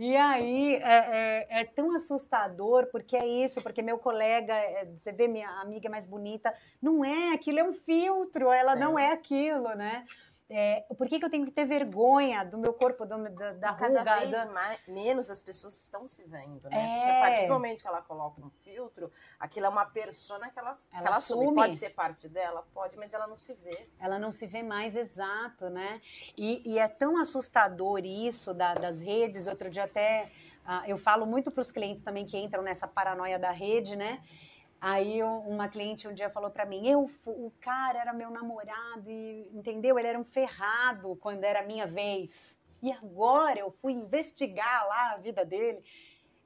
E 0.02 0.16
aí 0.16 0.76
é, 0.76 1.46
é- 1.50 1.60
é 1.60 1.64
tão 1.66 1.94
assustador, 1.94 2.86
porque 2.90 3.14
é 3.14 3.26
isso, 3.26 3.60
porque 3.60 3.82
meu 3.82 3.98
colega, 3.98 4.54
é, 4.54 4.86
você 4.98 5.12
vê 5.12 5.28
minha 5.28 5.48
amiga 5.60 5.90
mais 5.90 6.06
bonita, 6.06 6.54
não 6.80 7.04
é, 7.04 7.34
aquilo 7.34 7.58
é 7.58 7.64
um 7.64 7.74
filtro, 7.74 8.50
ela 8.50 8.72
Sim. 8.72 8.80
não 8.80 8.98
é 8.98 9.12
aquilo, 9.12 9.68
né? 9.74 10.06
É, 10.52 10.84
por 10.98 11.06
que, 11.06 11.18
que 11.20 11.24
eu 11.24 11.30
tenho 11.30 11.44
que 11.44 11.52
ter 11.52 11.64
vergonha 11.64 12.44
do 12.44 12.58
meu 12.58 12.74
corpo, 12.74 13.06
do- 13.06 13.28
da, 13.30 13.52
da 13.52 13.72
cada 13.74 14.00
ruga? 14.00 14.18
vez 14.18 14.30
da- 14.32 14.46
mais, 14.46 14.78
menos 14.88 15.30
as 15.30 15.40
pessoas 15.40 15.80
estão 15.80 16.06
se 16.08 16.26
vendo, 16.28 16.68
né? 16.68 16.86
É. 16.86 16.96
Porque 16.96 17.10
a 17.10 17.20
partir 17.20 17.46
do 17.46 17.52
momento 17.52 17.80
que 17.80 17.86
ela 17.86 18.02
coloca 18.02 18.40
um 18.44 18.50
filtro, 18.50 19.12
aquilo 19.38 19.66
é 19.66 19.68
uma 19.68 19.86
persona 19.86 20.50
que 20.50 20.58
ela, 20.58 20.72
que 20.74 20.88
Ela 20.92 21.06
ela 21.06 21.16
assume. 21.18 21.44
assume. 21.44 21.54
Pode 21.54 21.76
ser 21.76 21.90
parte 21.90 22.28
dela? 22.28 22.66
Pode, 22.74 22.96
mas 22.96 23.14
ela 23.14 23.28
não 23.28 23.38
se 23.38 23.54
vê. 23.54 23.88
ela 24.00 24.18
não 24.18 24.32
se 24.32 24.44
vê 24.46 24.62
mais 24.62 24.96
exato, 24.96 25.70
né? 25.70 26.00
E, 26.36 26.62
e 26.68 26.78
é 26.80 26.88
tão 26.88 27.16
assustador 27.20 28.00
isso 28.04 28.52
da- 28.52 28.74
das 28.74 29.00
redes. 29.00 29.46
Outro 29.46 29.70
dia 29.70 29.84
até 29.84 30.30
ah, 30.64 30.82
eu 30.86 30.98
falo 30.98 31.26
muito 31.26 31.50
para 31.50 31.60
os 31.62 31.70
clientes 31.70 32.02
também 32.02 32.26
que 32.26 32.36
entram 32.36 32.62
nessa 32.62 32.86
paranoia 32.88 33.38
da 33.38 33.50
rede, 33.50 33.94
né? 33.96 34.20
Aí 34.80 35.22
uma 35.22 35.68
cliente 35.68 36.08
um 36.08 36.14
dia 36.14 36.30
falou 36.30 36.50
para 36.50 36.64
mim, 36.64 36.88
eu 36.88 37.10
o 37.26 37.52
cara 37.60 37.98
era 37.98 38.12
meu 38.14 38.30
namorado 38.30 39.10
e 39.10 39.46
entendeu? 39.52 39.98
Ele 39.98 40.08
era 40.08 40.18
um 40.18 40.24
ferrado 40.24 41.16
quando 41.16 41.44
era 41.44 41.62
minha 41.62 41.86
vez. 41.86 42.58
E 42.82 42.90
agora 42.90 43.58
eu 43.58 43.70
fui 43.70 43.92
investigar 43.92 44.86
lá 44.88 45.12
a 45.12 45.16
vida 45.18 45.44
dele. 45.44 45.84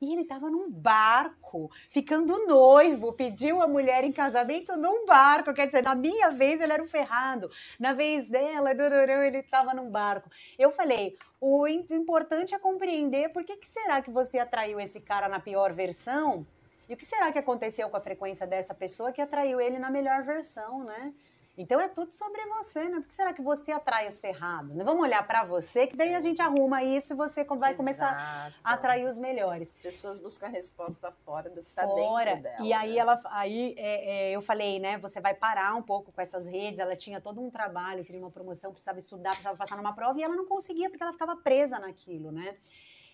E 0.01 0.12
ele 0.12 0.22
estava 0.22 0.51
num 0.51 0.68
barco, 0.68 1.70
ficando 1.89 2.45
noivo, 2.47 3.12
pediu 3.12 3.62
a 3.62 3.68
mulher 3.68 4.03
em 4.03 4.12
casamento 4.12 4.76
num 4.76 5.07
barco. 5.07 5.55
Quer 5.55 5.66
dizer, 5.66 5.82
na 5.82 5.95
minha 5.95 6.30
vez 6.30 6.61
ele 6.61 6.72
era 6.72 6.82
um 6.82 6.87
ferrado, 6.87 7.49
na 7.78 7.93
vez 7.93 8.28
dela, 8.28 8.74
dururú, 8.74 9.22
ele 9.22 9.39
estava 9.39 9.72
num 9.72 9.89
barco. 9.89 10.28
Eu 10.59 10.72
falei: 10.72 11.16
o 11.41 11.66
im- 11.68 11.87
importante 11.91 12.55
é 12.55 12.59
compreender 12.59 13.28
por 13.30 13.45
que, 13.45 13.57
que 13.57 13.66
será 13.66 14.03
que 14.03 14.11
você 14.11 14.39
atraiu 14.39 14.80
esse 14.80 15.01
cara 15.01 15.28
na 15.28 15.39
pior 15.39 15.72
versão 15.72 16.45
e 16.89 16.95
o 16.95 16.97
que 16.97 17.05
será 17.05 17.32
que 17.32 17.39
aconteceu 17.39 17.89
com 17.89 17.97
a 17.97 18.01
frequência 18.01 18.47
dessa 18.47 18.74
pessoa 18.74 19.12
que 19.12 19.20
atraiu 19.20 19.61
ele 19.61 19.78
na 19.78 19.91
melhor 19.91 20.22
versão, 20.22 20.85
né? 20.85 21.14
Então 21.57 21.80
é 21.80 21.87
tudo 21.87 22.12
sobre 22.12 22.45
você, 22.47 22.89
né? 22.89 22.99
Por 22.99 23.07
que 23.07 23.14
será 23.14 23.32
que 23.32 23.41
você 23.41 23.70
atrai 23.70 24.09
os 24.09 24.20
ferrados? 24.20 24.74
Né? 24.74 24.82
Vamos 24.82 25.03
olhar 25.03 25.24
para 25.24 25.45
você, 25.45 25.87
que 25.87 25.97
daí 25.97 26.12
a 26.14 26.18
gente 26.18 26.43
arruma 26.43 26.82
isso 26.82 27.12
e 27.12 27.16
você 27.16 27.45
vai 27.45 27.74
começar 27.76 28.11
Exato. 28.11 28.57
a 28.64 28.74
atrair 28.74 29.07
os 29.07 29.16
melhores. 29.18 29.70
As 29.70 29.78
pessoas 29.78 30.18
buscam 30.18 30.47
a 30.47 30.51
resposta 30.51 31.12
fora 31.24 31.49
do 31.49 31.62
que 31.62 31.68
está 31.68 31.87
dentro 31.87 32.43
dela. 32.43 32.57
E 32.61 32.72
aí 32.72 32.95
né? 32.95 32.99
ela, 32.99 33.22
aí 33.26 33.74
é, 33.78 34.30
é, 34.30 34.37
eu 34.37 34.43
falei, 34.43 34.80
né? 34.80 34.99
Você 34.99 35.20
vai 35.20 35.32
parar 35.32 35.76
um 35.76 35.82
pouco 35.82 36.11
com 36.11 36.20
essas 36.20 36.45
redes. 36.45 36.80
Ela 36.80 36.97
tinha 36.97 37.20
todo 37.20 37.41
um 37.41 37.49
trabalho, 37.49 38.05
queria 38.05 38.20
uma 38.20 38.32
promoção, 38.32 38.72
precisava 38.72 38.99
estudar, 38.99 39.30
precisava 39.30 39.57
passar 39.57 39.76
numa 39.76 39.95
prova 39.95 40.18
e 40.18 40.24
ela 40.24 40.35
não 40.35 40.47
conseguia 40.47 40.91
porque 40.91 41.03
ela 41.03 41.12
ficava 41.12 41.37
presa 41.37 41.78
naquilo, 41.78 42.32
né? 42.32 42.57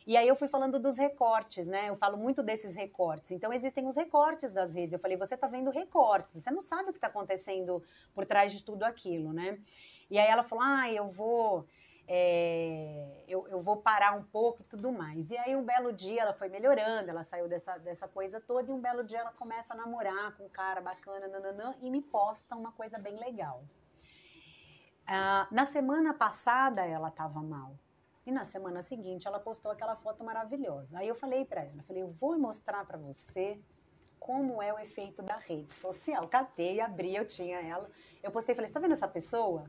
E 0.06 0.16
aí 0.16 0.26
eu 0.26 0.34
fui 0.34 0.48
falando 0.48 0.78
dos 0.78 0.96
recortes, 0.96 1.66
né? 1.66 1.88
Eu 1.88 1.96
falo 1.96 2.16
muito 2.16 2.42
desses 2.42 2.74
recortes. 2.74 3.30
Então 3.30 3.52
existem 3.52 3.86
os 3.86 3.96
recortes 3.96 4.50
das 4.50 4.74
redes. 4.74 4.92
Eu 4.92 4.98
falei, 4.98 5.16
você 5.16 5.34
está 5.34 5.46
vendo 5.46 5.70
recortes, 5.70 6.42
você 6.42 6.50
não 6.50 6.60
sabe 6.60 6.90
o 6.90 6.92
que 6.92 6.98
está 6.98 7.08
acontecendo 7.08 7.82
por 8.14 8.24
trás 8.24 8.52
de 8.52 8.62
tudo 8.62 8.84
aquilo, 8.84 9.32
né? 9.32 9.58
E 10.10 10.18
aí 10.18 10.28
ela 10.28 10.42
falou, 10.42 10.64
ah, 10.64 10.90
eu 10.90 11.08
vou 11.08 11.66
é, 12.12 13.22
eu, 13.28 13.46
eu 13.46 13.62
vou 13.62 13.76
parar 13.76 14.16
um 14.16 14.24
pouco 14.24 14.62
e 14.62 14.64
tudo 14.64 14.90
mais. 14.90 15.30
E 15.30 15.38
aí, 15.38 15.54
um 15.54 15.62
belo 15.62 15.92
dia, 15.92 16.22
ela 16.22 16.32
foi 16.32 16.48
melhorando, 16.48 17.08
ela 17.08 17.22
saiu 17.22 17.46
dessa, 17.48 17.78
dessa 17.78 18.08
coisa 18.08 18.40
toda, 18.40 18.68
e 18.68 18.74
um 18.74 18.80
belo 18.80 19.04
dia 19.04 19.20
ela 19.20 19.30
começa 19.30 19.74
a 19.74 19.76
namorar 19.76 20.36
com 20.36 20.46
um 20.46 20.48
cara 20.48 20.80
bacana, 20.80 21.28
nananã, 21.28 21.72
e 21.80 21.88
me 21.88 22.02
posta 22.02 22.56
uma 22.56 22.72
coisa 22.72 22.98
bem 22.98 23.16
legal. 23.16 23.62
Ah, 25.06 25.46
na 25.52 25.64
semana 25.64 26.12
passada, 26.12 26.84
ela 26.84 27.10
estava 27.10 27.40
mal. 27.40 27.78
E 28.26 28.30
na 28.30 28.44
semana 28.44 28.82
seguinte, 28.82 29.26
ela 29.26 29.40
postou 29.40 29.72
aquela 29.72 29.96
foto 29.96 30.22
maravilhosa. 30.22 30.98
Aí 30.98 31.08
eu 31.08 31.14
falei 31.14 31.44
para 31.44 31.62
ela, 31.62 31.82
falei, 31.82 32.02
eu 32.02 32.10
vou 32.10 32.38
mostrar 32.38 32.84
para 32.84 32.98
você 32.98 33.58
como 34.18 34.62
é 34.62 34.72
o 34.72 34.78
efeito 34.78 35.22
da 35.22 35.36
rede 35.36 35.72
social. 35.72 36.28
Catei, 36.28 36.80
abri, 36.80 37.16
eu 37.16 37.26
tinha 37.26 37.58
ela. 37.60 37.90
Eu 38.22 38.30
postei 38.30 38.52
e 38.52 38.56
falei, 38.56 38.68
você 38.68 38.74
tá 38.74 38.80
vendo 38.80 38.92
essa 38.92 39.08
pessoa? 39.08 39.64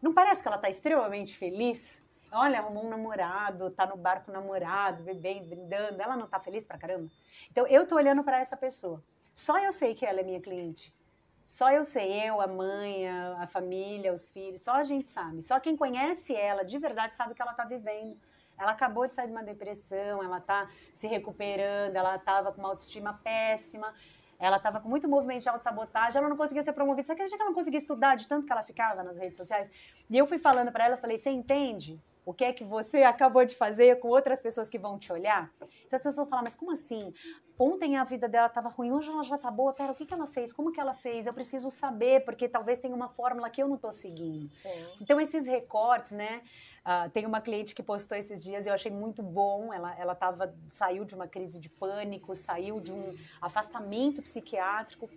Não 0.00 0.12
parece 0.12 0.42
que 0.42 0.48
ela 0.48 0.58
tá 0.58 0.68
extremamente 0.68 1.36
feliz? 1.36 2.04
Olha, 2.30 2.58
arrumou 2.58 2.84
um 2.84 2.90
namorado, 2.90 3.70
tá 3.70 3.86
no 3.86 3.96
barco 3.96 4.30
namorado, 4.30 5.02
bebendo, 5.02 5.48
brindando. 5.48 6.02
Ela 6.02 6.16
não 6.16 6.26
tá 6.26 6.38
feliz 6.38 6.66
pra 6.66 6.76
caramba? 6.76 7.10
Então, 7.50 7.66
eu 7.66 7.86
tô 7.86 7.96
olhando 7.96 8.22
para 8.22 8.38
essa 8.38 8.56
pessoa. 8.56 9.02
Só 9.32 9.58
eu 9.58 9.72
sei 9.72 9.94
que 9.94 10.04
ela 10.04 10.20
é 10.20 10.22
minha 10.22 10.40
cliente. 10.40 10.94
Só 11.46 11.70
eu 11.70 11.84
sei, 11.84 12.28
eu, 12.28 12.40
a 12.40 12.46
mãe, 12.46 13.08
a, 13.08 13.42
a 13.42 13.46
família, 13.46 14.12
os 14.12 14.28
filhos, 14.28 14.62
só 14.62 14.72
a 14.72 14.82
gente 14.82 15.08
sabe. 15.08 15.40
Só 15.40 15.60
quem 15.60 15.76
conhece 15.76 16.34
ela 16.34 16.64
de 16.64 16.76
verdade 16.78 17.14
sabe 17.14 17.32
o 17.32 17.34
que 17.34 17.42
ela 17.42 17.54
tá 17.54 17.64
vivendo. 17.64 18.16
Ela 18.58 18.72
acabou 18.72 19.06
de 19.06 19.14
sair 19.14 19.26
de 19.26 19.32
uma 19.32 19.44
depressão, 19.44 20.22
ela 20.22 20.40
tá 20.40 20.68
se 20.92 21.06
recuperando, 21.06 21.94
ela 21.94 22.18
tava 22.18 22.52
com 22.52 22.58
uma 22.58 22.70
autoestima 22.70 23.20
péssima, 23.22 23.94
ela 24.38 24.58
tava 24.58 24.80
com 24.80 24.88
muito 24.88 25.08
movimento 25.08 25.42
de 25.42 25.48
autossabotagem, 25.48 26.18
ela 26.18 26.28
não 26.28 26.36
conseguia 26.36 26.62
ser 26.62 26.72
promovida. 26.72 27.06
Você 27.06 27.12
acredita 27.12 27.36
que 27.36 27.42
ela 27.42 27.50
não 27.50 27.54
conseguia 27.54 27.78
estudar 27.78 28.16
de 28.16 28.26
tanto 28.26 28.46
que 28.46 28.52
ela 28.52 28.62
ficava 28.62 29.02
nas 29.02 29.18
redes 29.18 29.36
sociais? 29.36 29.70
E 30.10 30.18
eu 30.18 30.26
fui 30.26 30.38
falando 30.38 30.72
para 30.72 30.86
ela, 30.86 30.96
falei, 30.96 31.16
você 31.16 31.30
entende 31.30 32.00
o 32.26 32.34
que 32.34 32.44
é 32.44 32.52
que 32.52 32.64
você 32.64 33.04
acabou 33.04 33.44
de 33.44 33.54
fazer 33.54 34.00
com 34.00 34.08
outras 34.08 34.42
pessoas 34.42 34.68
que 34.68 34.78
vão 34.78 34.98
te 34.98 35.12
olhar? 35.12 35.50
Então 35.60 35.96
as 35.96 36.02
pessoas 36.02 36.16
vão 36.16 36.26
falar, 36.26 36.42
mas 36.42 36.56
como 36.56 36.72
assim? 36.72 37.14
Ontem 37.58 37.96
a 37.96 38.04
vida 38.04 38.28
dela 38.28 38.48
estava 38.48 38.68
ruim, 38.68 38.90
hoje 38.90 39.08
ela 39.08 39.22
já 39.22 39.38
tá 39.38 39.50
boa. 39.50 39.72
Pera, 39.72 39.92
o 39.92 39.94
que, 39.94 40.04
que 40.04 40.12
ela 40.12 40.26
fez? 40.26 40.52
Como 40.52 40.72
que 40.72 40.80
ela 40.80 40.92
fez? 40.92 41.26
Eu 41.26 41.32
preciso 41.32 41.70
saber, 41.70 42.24
porque 42.24 42.48
talvez 42.48 42.78
tenha 42.78 42.94
uma 42.94 43.08
fórmula 43.08 43.48
que 43.48 43.62
eu 43.62 43.68
não 43.68 43.78
tô 43.78 43.90
seguindo. 43.92 44.52
Sim. 44.52 44.68
Então, 45.00 45.20
esses 45.20 45.46
recortes, 45.46 46.12
né? 46.12 46.42
ah, 46.88 47.08
tem 47.08 47.26
uma 47.26 47.40
cliente 47.40 47.74
que 47.74 47.82
postou 47.82 48.16
esses 48.16 48.44
dias 48.44 48.64
e 48.64 48.68
eu 48.68 48.74
achei 48.74 48.92
muito 48.92 49.20
bom. 49.20 49.74
Ela, 49.74 49.98
ela 49.98 50.14
tava, 50.14 50.54
saiu 50.68 51.04
de 51.04 51.16
uma 51.16 51.26
crise 51.26 51.58
de 51.58 51.68
pânico, 51.68 52.32
saiu 52.32 52.80
de 52.80 52.92
um 52.92 53.16
afastamento 53.40 54.22
psiquiátrico. 54.22 55.10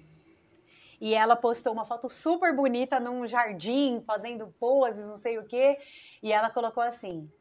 E 1.00 1.14
ela 1.14 1.36
postou 1.36 1.72
uma 1.72 1.86
foto 1.86 2.10
super 2.10 2.56
bonita 2.56 3.00
num 3.00 3.26
jardim, 3.28 4.02
fazendo 4.02 4.48
poses, 4.60 5.08
não 5.08 5.16
sei 5.16 5.38
o 5.38 5.46
quê. 5.46 5.78
E 6.22 6.32
ela 6.32 6.50
colocou 6.50 6.84
assim: 6.84 7.32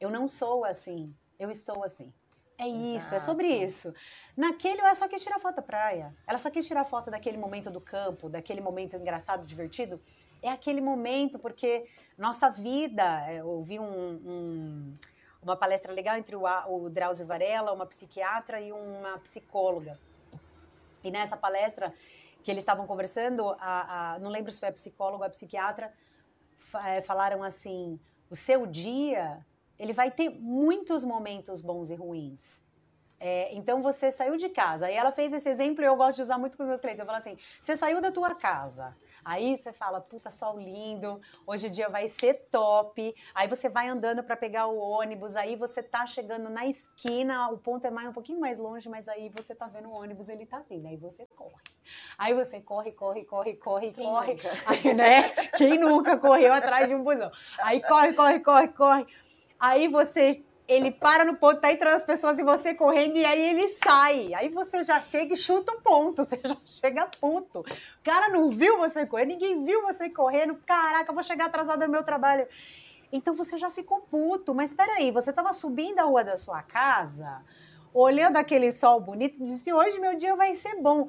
Eu 0.00 0.10
não 0.10 0.28
sou 0.28 0.64
assim, 0.64 1.14
eu 1.38 1.50
estou 1.50 1.82
assim. 1.84 2.12
É 2.58 2.68
isso, 2.68 3.12
é 3.14 3.18
sobre 3.18 3.46
Exato. 3.48 3.64
isso. 3.64 3.94
Naquele, 4.36 4.80
ela 4.80 4.94
só 4.94 5.08
quis 5.08 5.22
tirar 5.22 5.40
foto 5.40 5.56
da 5.56 5.62
praia. 5.62 6.14
Ela 6.26 6.38
só 6.38 6.48
quis 6.50 6.66
tirar 6.66 6.84
foto 6.84 7.10
daquele 7.10 7.36
momento 7.36 7.70
do 7.70 7.80
campo, 7.80 8.28
daquele 8.28 8.60
momento 8.60 8.94
engraçado, 8.96 9.44
divertido. 9.44 10.00
É 10.40 10.48
aquele 10.50 10.80
momento, 10.80 11.38
porque 11.38 11.88
nossa 12.16 12.48
vida. 12.50 13.02
é, 13.28 13.40
Eu 13.40 13.48
ouvi 13.48 13.80
um, 13.80 13.84
um- 13.84 14.98
uma 15.42 15.56
palestra 15.56 15.92
legal 15.92 16.16
entre 16.16 16.36
o, 16.36 16.42
o 16.68 16.88
Drauzio 16.88 17.26
Varela, 17.26 17.72
uma 17.72 17.86
psiquiatra 17.86 18.60
e 18.60 18.70
uma 18.70 19.18
psicóloga. 19.18 19.98
E 21.02 21.10
nessa 21.10 21.36
palestra 21.36 21.92
que 22.44 22.50
eles 22.50 22.62
estavam 22.62 22.86
conversando, 22.86 23.48
a, 23.58 24.14
a- 24.14 24.18
não 24.20 24.30
lembro 24.30 24.52
se 24.52 24.60
foi 24.60 24.68
a 24.68 24.72
psicóloga 24.72 25.24
ou 25.24 25.26
a 25.26 25.30
psiquiatra, 25.30 25.92
falaram 27.04 27.42
assim: 27.42 27.98
o 28.30 28.36
seu 28.36 28.66
dia 28.66 29.44
ele 29.78 29.92
vai 29.92 30.10
ter 30.10 30.30
muitos 30.30 31.04
momentos 31.04 31.60
bons 31.60 31.90
e 31.90 31.94
ruins. 31.94 32.62
É, 33.18 33.54
então 33.54 33.80
você 33.80 34.10
saiu 34.10 34.36
de 34.36 34.48
casa. 34.48 34.86
Aí 34.86 34.94
ela 34.94 35.12
fez 35.12 35.32
esse 35.32 35.48
exemplo 35.48 35.82
e 35.82 35.86
eu 35.86 35.96
gosto 35.96 36.16
de 36.16 36.22
usar 36.22 36.38
muito 36.38 36.56
com 36.56 36.64
os 36.64 36.68
meus 36.68 36.80
clientes. 36.80 36.98
Eu 36.98 37.06
falo 37.06 37.18
assim: 37.18 37.36
você 37.60 37.76
saiu 37.76 38.00
da 38.00 38.10
tua 38.10 38.34
casa. 38.34 38.96
Aí 39.24 39.56
você 39.56 39.72
fala, 39.72 40.00
puta, 40.00 40.30
sol 40.30 40.58
lindo, 40.58 41.20
hoje 41.46 41.68
o 41.68 41.70
dia 41.70 41.88
vai 41.88 42.08
ser 42.08 42.34
top. 42.50 43.14
Aí 43.34 43.48
você 43.48 43.68
vai 43.68 43.88
andando 43.88 44.22
para 44.22 44.36
pegar 44.36 44.66
o 44.66 44.78
ônibus, 44.78 45.36
aí 45.36 45.54
você 45.56 45.82
tá 45.82 46.06
chegando 46.06 46.50
na 46.50 46.66
esquina, 46.66 47.48
o 47.50 47.58
ponto 47.58 47.86
é 47.86 47.90
mais 47.90 48.08
um 48.08 48.12
pouquinho 48.12 48.40
mais 48.40 48.58
longe, 48.58 48.88
mas 48.88 49.08
aí 49.08 49.28
você 49.28 49.54
tá 49.54 49.66
vendo 49.66 49.88
o 49.88 49.92
ônibus, 49.92 50.28
ele 50.28 50.44
tá 50.44 50.62
vindo. 50.68 50.86
Aí 50.86 50.96
você 50.96 51.26
corre. 51.36 51.62
Aí 52.18 52.34
você 52.34 52.60
corre, 52.60 52.92
corre, 52.92 53.24
corre, 53.24 53.56
corre, 53.56 53.90
Quem 53.92 54.04
corre. 54.04 54.34
nunca? 54.34 54.48
Aí, 54.66 54.94
né? 54.94 55.22
Quem 55.56 55.78
nunca 55.78 56.16
correu 56.16 56.52
atrás 56.52 56.88
de 56.88 56.94
um 56.94 57.02
busão? 57.02 57.30
Aí 57.62 57.80
corre, 57.80 58.12
corre, 58.14 58.40
corre, 58.40 58.68
corre. 58.68 59.06
Aí 59.58 59.86
você 59.88 60.42
ele 60.66 60.90
para 60.90 61.24
no 61.24 61.36
ponto, 61.36 61.60
tá 61.60 61.72
entrando 61.72 61.94
as 61.94 62.04
pessoas 62.04 62.38
e 62.38 62.42
você 62.42 62.74
correndo, 62.74 63.16
e 63.16 63.24
aí 63.24 63.50
ele 63.50 63.68
sai. 63.68 64.32
Aí 64.34 64.48
você 64.48 64.82
já 64.82 65.00
chega 65.00 65.34
e 65.34 65.36
chuta 65.36 65.72
o 65.72 65.80
ponto, 65.80 66.22
você 66.24 66.40
já 66.42 66.56
chega 66.64 67.08
puto. 67.20 67.60
O 67.60 68.04
cara 68.04 68.28
não 68.28 68.50
viu 68.50 68.78
você 68.78 69.04
correr, 69.04 69.26
ninguém 69.26 69.64
viu 69.64 69.82
você 69.82 70.08
correndo. 70.08 70.56
Caraca, 70.64 71.10
eu 71.10 71.14
vou 71.14 71.22
chegar 71.22 71.46
atrasada 71.46 71.86
no 71.86 71.92
meu 71.92 72.04
trabalho. 72.04 72.46
Então 73.12 73.34
você 73.34 73.58
já 73.58 73.70
ficou 73.70 74.00
puto. 74.00 74.54
Mas 74.54 74.72
peraí, 74.72 75.10
você 75.10 75.32
tava 75.32 75.52
subindo 75.52 75.98
a 75.98 76.04
rua 76.04 76.24
da 76.24 76.36
sua 76.36 76.62
casa, 76.62 77.42
olhando 77.92 78.36
aquele 78.36 78.70
sol 78.70 79.00
bonito, 79.00 79.36
e 79.40 79.44
disse: 79.44 79.72
hoje 79.72 79.98
meu 79.98 80.16
dia 80.16 80.34
vai 80.36 80.54
ser 80.54 80.76
bom. 80.80 81.08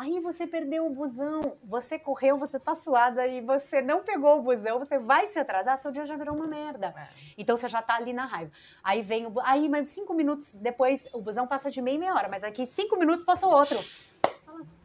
Aí 0.00 0.18
você 0.18 0.46
perdeu 0.46 0.86
o 0.86 0.88
busão, 0.88 1.58
você 1.62 1.98
correu, 1.98 2.38
você 2.38 2.58
tá 2.58 2.74
suada 2.74 3.26
e 3.26 3.42
você 3.42 3.82
não 3.82 4.02
pegou 4.02 4.38
o 4.38 4.42
busão, 4.42 4.78
você 4.78 4.98
vai 4.98 5.26
se 5.26 5.38
atrasar, 5.38 5.76
seu 5.76 5.92
dia 5.92 6.06
já 6.06 6.16
virou 6.16 6.34
uma 6.34 6.46
merda. 6.46 6.94
É. 6.96 7.08
Então 7.36 7.54
você 7.54 7.68
já 7.68 7.82
tá 7.82 7.96
ali 7.96 8.14
na 8.14 8.24
raiva. 8.24 8.50
Aí 8.82 9.02
vem 9.02 9.26
o. 9.26 9.34
Aí, 9.42 9.68
mas 9.68 9.88
cinco 9.88 10.14
minutos 10.14 10.54
depois, 10.54 11.06
o 11.12 11.20
busão 11.20 11.46
passa 11.46 11.70
de 11.70 11.82
meia 11.82 11.96
e 11.96 11.98
meia 11.98 12.14
hora, 12.14 12.30
mas 12.30 12.42
aqui 12.42 12.64
cinco 12.64 12.96
minutos 12.96 13.26
passou 13.26 13.52
outro. 13.52 13.76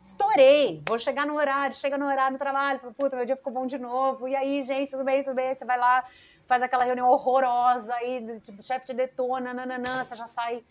Estourei, 0.03 0.83
vou 0.85 0.99
chegar 0.99 1.25
no 1.25 1.35
horário, 1.35 1.73
chega 1.73 1.97
no 1.97 2.07
horário 2.07 2.33
no 2.33 2.37
trabalho, 2.37 2.81
fala, 2.81 2.93
puta, 2.93 3.15
meu 3.15 3.25
dia 3.25 3.37
ficou 3.37 3.53
bom 3.53 3.65
de 3.65 3.77
novo. 3.77 4.27
E 4.27 4.35
aí, 4.35 4.61
gente, 4.63 4.91
tudo 4.91 5.05
bem, 5.05 5.23
tudo 5.23 5.35
bem? 5.35 5.55
Você 5.55 5.63
vai 5.63 5.77
lá, 5.77 6.05
faz 6.45 6.61
aquela 6.61 6.83
reunião 6.83 7.07
horrorosa, 7.09 7.95
aí, 7.95 8.37
tipo, 8.41 8.59
o 8.59 8.63
chefe 8.63 8.87
te 8.87 8.93
detona, 8.93 9.53
nananã, 9.53 10.03
você 10.03 10.13
já 10.13 10.27
sai 10.27 10.61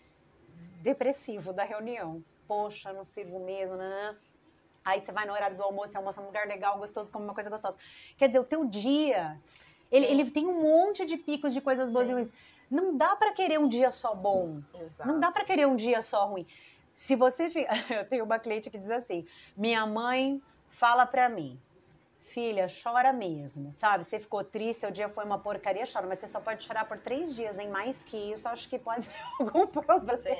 depressivo 0.83 1.51
da 1.51 1.63
reunião. 1.63 2.23
Poxa, 2.47 2.93
não 2.93 3.03
sirvo 3.03 3.39
mesmo, 3.39 3.75
nananã. 3.75 4.15
Aí 4.85 5.03
você 5.03 5.11
vai 5.11 5.25
no 5.25 5.33
horário 5.33 5.57
do 5.57 5.63
almoço, 5.63 5.91
você 5.91 5.97
almoça 5.97 6.21
num 6.21 6.27
lugar 6.27 6.47
legal, 6.47 6.77
gostoso, 6.77 7.11
come 7.11 7.25
uma 7.25 7.33
coisa 7.33 7.49
gostosa. 7.49 7.75
Quer 8.17 8.27
dizer, 8.27 8.39
o 8.39 8.43
teu 8.43 8.63
dia, 8.65 9.41
ele, 9.91 10.05
ele 10.05 10.29
tem 10.29 10.45
um 10.45 10.61
monte 10.61 11.05
de 11.05 11.17
picos 11.17 11.53
de 11.53 11.59
coisas 11.59 11.91
boas 11.91 12.05
e 12.05 12.07
Sim. 12.09 12.13
ruins. 12.13 12.31
Não 12.69 12.95
dá 12.95 13.15
pra 13.15 13.31
querer 13.33 13.59
um 13.59 13.67
dia 13.67 13.89
só 13.89 14.13
bom. 14.13 14.61
Exato. 14.79 15.09
Não 15.09 15.19
dá 15.19 15.31
pra 15.31 15.43
querer 15.43 15.65
um 15.65 15.75
dia 15.75 16.03
só 16.03 16.27
ruim. 16.27 16.45
Se 16.95 17.15
você 17.15 17.49
fica... 17.49 17.73
Eu 17.89 18.05
tenho 18.07 18.23
uma 18.23 18.37
cliente 18.37 18.69
que 18.69 18.77
diz 18.77 18.91
assim: 18.91 19.25
minha 19.57 19.85
mãe 19.87 20.39
fala 20.69 21.05
pra 21.05 21.29
mim, 21.29 21.59
filha, 22.25 22.67
chora 22.67 23.13
mesmo, 23.13 23.71
sabe? 23.71 24.03
Você 24.03 24.19
ficou 24.19 24.43
triste, 24.43 24.81
seu 24.81 24.91
dia 24.91 25.07
foi 25.07 25.23
uma 25.23 25.37
porcaria, 25.37 25.83
chora, 25.91 26.07
mas 26.07 26.19
você 26.19 26.27
só 26.27 26.39
pode 26.39 26.63
chorar 26.63 26.85
por 26.85 26.97
três 26.97 27.33
dias, 27.35 27.57
em 27.59 27.69
mais 27.69 28.03
que 28.03 28.17
isso, 28.17 28.47
acho 28.47 28.67
que 28.67 28.79
pode 28.79 29.03
ser 29.03 29.11
algum 29.39 29.67
problema. 29.67 30.17
Sim. 30.17 30.33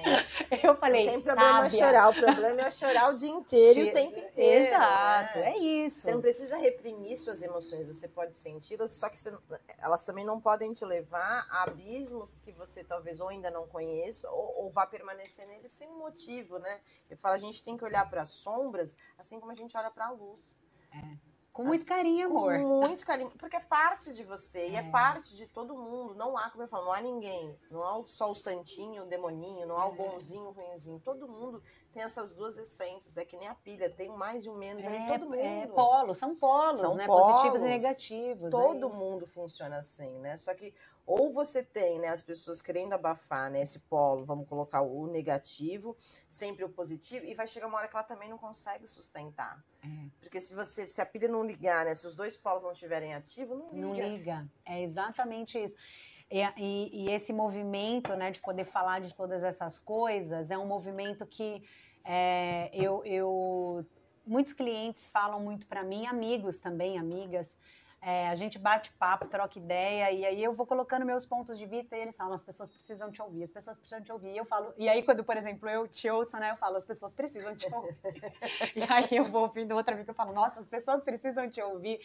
Eu 0.63 0.75
falei, 0.75 1.05
Não 1.05 1.11
tem 1.13 1.21
problema 1.21 1.69
chorar, 1.69 2.09
o 2.09 2.13
problema 2.13 2.61
é 2.61 2.71
chorar 2.71 3.09
o 3.09 3.13
dia 3.13 3.29
inteiro 3.29 3.79
e 3.79 3.89
o 3.89 3.93
tempo 3.93 4.19
inteiro. 4.19 4.65
Exato, 4.65 5.39
né? 5.39 5.51
é 5.51 5.57
isso. 5.57 6.01
Você 6.01 6.11
não 6.11 6.21
precisa 6.21 6.57
reprimir 6.57 7.15
suas 7.17 7.41
emoções, 7.41 7.87
você 7.87 8.07
pode 8.07 8.35
senti-las, 8.35 8.91
só 8.91 9.07
que 9.07 9.17
você 9.17 9.35
elas 9.77 10.03
também 10.03 10.25
não 10.25 10.41
podem 10.41 10.73
te 10.73 10.83
levar 10.83 11.47
a 11.49 11.63
abismos 11.63 12.39
que 12.39 12.51
você 12.51 12.83
talvez 12.83 13.19
ou 13.19 13.29
ainda 13.29 13.51
não 13.51 13.67
conheça 13.67 14.29
ou, 14.31 14.63
ou 14.63 14.71
vá 14.71 14.85
permanecer 14.85 15.47
neles 15.47 15.71
sem 15.71 15.89
motivo, 15.89 16.57
né? 16.57 16.81
Eu 17.09 17.17
falo, 17.17 17.35
a 17.35 17.39
gente 17.39 17.63
tem 17.63 17.77
que 17.77 17.83
olhar 17.83 18.09
para 18.09 18.23
as 18.23 18.29
sombras 18.29 18.97
assim 19.17 19.39
como 19.39 19.51
a 19.51 19.55
gente 19.55 19.77
olha 19.77 19.91
para 19.91 20.07
a 20.07 20.11
luz. 20.11 20.63
Com 21.55 21.63
muito 21.63 21.85
carinho, 21.85 22.27
amor. 22.27 22.59
Com 22.59 22.81
muito 22.81 23.05
carinho, 23.05 23.31
porque 23.39 23.55
é 23.55 23.61
parte 23.61 24.13
de 24.13 24.25
você 24.25 24.71
e 24.71 24.75
é 24.75 24.79
É. 24.79 24.91
parte 24.91 25.33
de 25.37 25.47
todo 25.47 25.73
mundo. 25.73 26.13
Não 26.13 26.37
há, 26.37 26.49
como 26.49 26.65
eu 26.65 26.67
falo, 26.67 26.83
não 26.87 26.91
há 26.91 26.99
ninguém. 26.99 27.57
Não 27.71 27.81
há 27.81 28.05
só 28.05 28.29
o 28.29 28.35
santinho, 28.35 29.03
o 29.03 29.07
demoninho, 29.07 29.65
não 29.65 29.77
há 29.77 29.87
o 29.87 29.93
É. 29.93 29.95
bonzinho, 29.95 30.49
o 30.49 30.51
ruinzinho. 30.51 30.99
Todo 30.99 31.29
mundo 31.29 31.63
tem 31.95 32.03
essas 32.03 32.33
duas 32.33 32.57
essências. 32.57 33.17
É 33.17 33.23
que 33.23 33.37
nem 33.37 33.47
a 33.47 33.55
pilha, 33.55 33.89
tem 33.89 34.09
um 34.11 34.17
mais 34.17 34.45
e 34.45 34.49
um 34.49 34.55
menos 34.55 34.85
ali. 34.85 34.97
É, 34.97 35.07
Todo 35.07 35.25
mundo. 35.25 35.35
é 35.35 35.67
polos, 35.67 36.17
são 36.17 36.35
polos, 36.35 36.81
São 36.81 36.93
né? 36.95 37.05
polos. 37.07 37.27
Positivos 37.31 37.61
e 37.61 37.63
negativos. 37.63 38.47
é 38.47 38.51
Todo 38.51 38.87
isso. 38.89 38.97
mundo 38.97 39.25
funciona 39.25 39.77
assim, 39.77 40.11
né? 40.19 40.35
Só 40.35 40.53
que 40.53 40.73
ou 41.07 41.31
você 41.31 41.61
tem, 41.63 41.99
né, 41.99 42.07
as 42.07 42.23
pessoas 42.23 42.63
querendo 42.63 42.93
abafar, 42.93 43.51
né, 43.51 43.61
esse 43.61 43.77
polo, 43.77 44.25
vamos 44.25 44.49
colocar 44.49 44.81
o 44.81 45.05
negativo, 45.05 45.95
sempre 46.27 46.65
o 46.65 46.69
positivo, 46.69 47.23
e 47.27 47.35
vai 47.35 47.45
chegar 47.45 47.67
uma 47.67 47.77
hora 47.77 47.87
que 47.87 47.95
ela 47.95 48.03
também 48.03 48.27
não 48.27 48.39
consegue 48.39 48.87
sustentar. 48.87 49.63
É. 49.83 49.87
Porque 50.19 50.39
se 50.39 50.55
você, 50.55 50.83
se 50.83 50.99
a 50.99 51.05
pilha 51.05 51.27
não 51.27 51.45
ligar, 51.45 51.85
né, 51.85 51.93
se 51.93 52.07
os 52.07 52.15
dois 52.15 52.35
polos 52.35 52.63
não 52.63 52.71
estiverem 52.71 53.13
ativos, 53.13 53.55
não 53.55 53.69
liga. 53.71 53.85
Não 53.85 53.93
liga. 53.93 54.47
É 54.65 54.81
exatamente 54.81 55.61
isso. 55.63 55.75
E, 56.31 56.41
e- 56.57 57.03
e 57.05 57.11
esse 57.11 57.31
movimento, 57.31 58.15
né, 58.15 58.31
de 58.31 58.39
poder 58.41 58.65
falar 58.65 58.99
de 58.99 59.13
todas 59.13 59.43
essas 59.43 59.77
coisas, 59.77 60.49
é 60.49 60.57
um 60.57 60.65
movimento 60.65 61.23
que 61.27 61.61
é, 62.05 62.69
eu, 62.73 63.03
eu- 63.05 63.85
muitos 64.25 64.53
clientes 64.53 65.09
falam 65.11 65.39
muito 65.41 65.67
para 65.67 65.83
mim, 65.83 66.07
amigos 66.07 66.59
também, 66.59 66.97
amigas. 66.99 67.57
é, 68.01 68.29
a 68.29 68.35
gente 68.35 68.59
bate 68.59 68.91
papo, 68.99 69.27
troca 69.27 69.57
ideia, 69.57 70.11
e 70.11 70.25
aí 70.25 70.43
eu 70.43 70.53
vou 70.53 70.67
colocando 70.67 71.05
meus 71.05 71.25
pontos 71.25 71.57
de 71.57 71.65
vista 71.65 71.97
e 71.97 72.01
eles 72.01 72.15
falam, 72.15 72.33
as 72.33 72.43
pessoas 72.43 72.71
precisam 72.71 73.11
te 73.11 73.21
ouvir, 73.21 73.41
as 73.43 73.51
pessoas 73.51 73.79
precisam 73.79 74.03
te 74.03 74.11
ouvir. 74.11 74.33
E 74.33 74.37
eu 74.37 74.45
falo, 74.45 74.73
e 74.77 74.87
aí 74.87 75.01
quando, 75.03 75.23
por 75.23 75.35
exemplo, 75.37 75.67
eu 75.69 75.87
te 75.87 76.07
ouço, 76.09 76.37
né, 76.37 76.51
eu 76.51 76.57
falo, 76.57 76.75
as 76.77 76.85
pessoas 76.85 77.11
precisam 77.13 77.55
te 77.55 77.67
ouvir. 77.73 77.97
e 78.75 78.83
aí 78.83 79.07
eu 79.17 79.25
vou 79.25 79.43
ouvindo 79.43 79.75
outra 79.75 79.95
amiga, 79.95 80.11
eu 80.11 80.15
falo, 80.15 80.33
nossa, 80.33 80.59
as 80.61 80.69
pessoas 80.69 81.03
precisam 81.03 81.49
te 81.49 81.61
ouvir. 81.61 81.99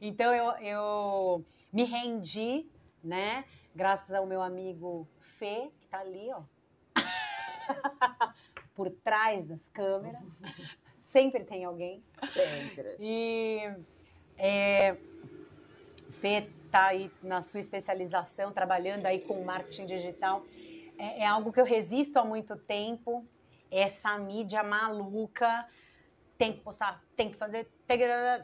Então 0.00 0.34
eu, 0.34 0.50
eu 0.58 1.46
me 1.72 1.84
rendi, 1.84 2.70
né? 3.02 3.44
Graças 3.74 4.14
ao 4.14 4.26
meu 4.26 4.42
amigo 4.42 5.08
Fê, 5.20 5.70
que 5.80 5.88
tá 5.88 6.00
ali, 6.00 6.30
ó. 6.32 6.44
Por 8.74 8.90
trás 8.90 9.44
das 9.44 9.68
câmeras. 9.68 10.42
Sempre 10.98 11.44
tem 11.44 11.64
alguém. 11.64 12.02
Sempre. 12.28 12.96
E 12.98 13.60
é, 14.38 14.96
Fê 16.12 16.48
tá 16.70 16.86
aí 16.86 17.10
na 17.22 17.40
sua 17.40 17.60
especialização, 17.60 18.52
trabalhando 18.52 19.04
aí 19.06 19.20
com 19.20 19.44
marketing 19.44 19.86
digital. 19.86 20.42
É, 20.98 21.22
é 21.22 21.26
algo 21.26 21.52
que 21.52 21.60
eu 21.60 21.64
resisto 21.64 22.18
há 22.18 22.24
muito 22.24 22.56
tempo. 22.56 23.26
Essa 23.70 24.18
mídia 24.18 24.62
maluca. 24.62 25.66
Tem 26.42 26.52
que 26.52 26.60
postar, 26.60 27.00
tem 27.14 27.30
que 27.30 27.36
fazer. 27.36 27.70
Tem 27.86 28.00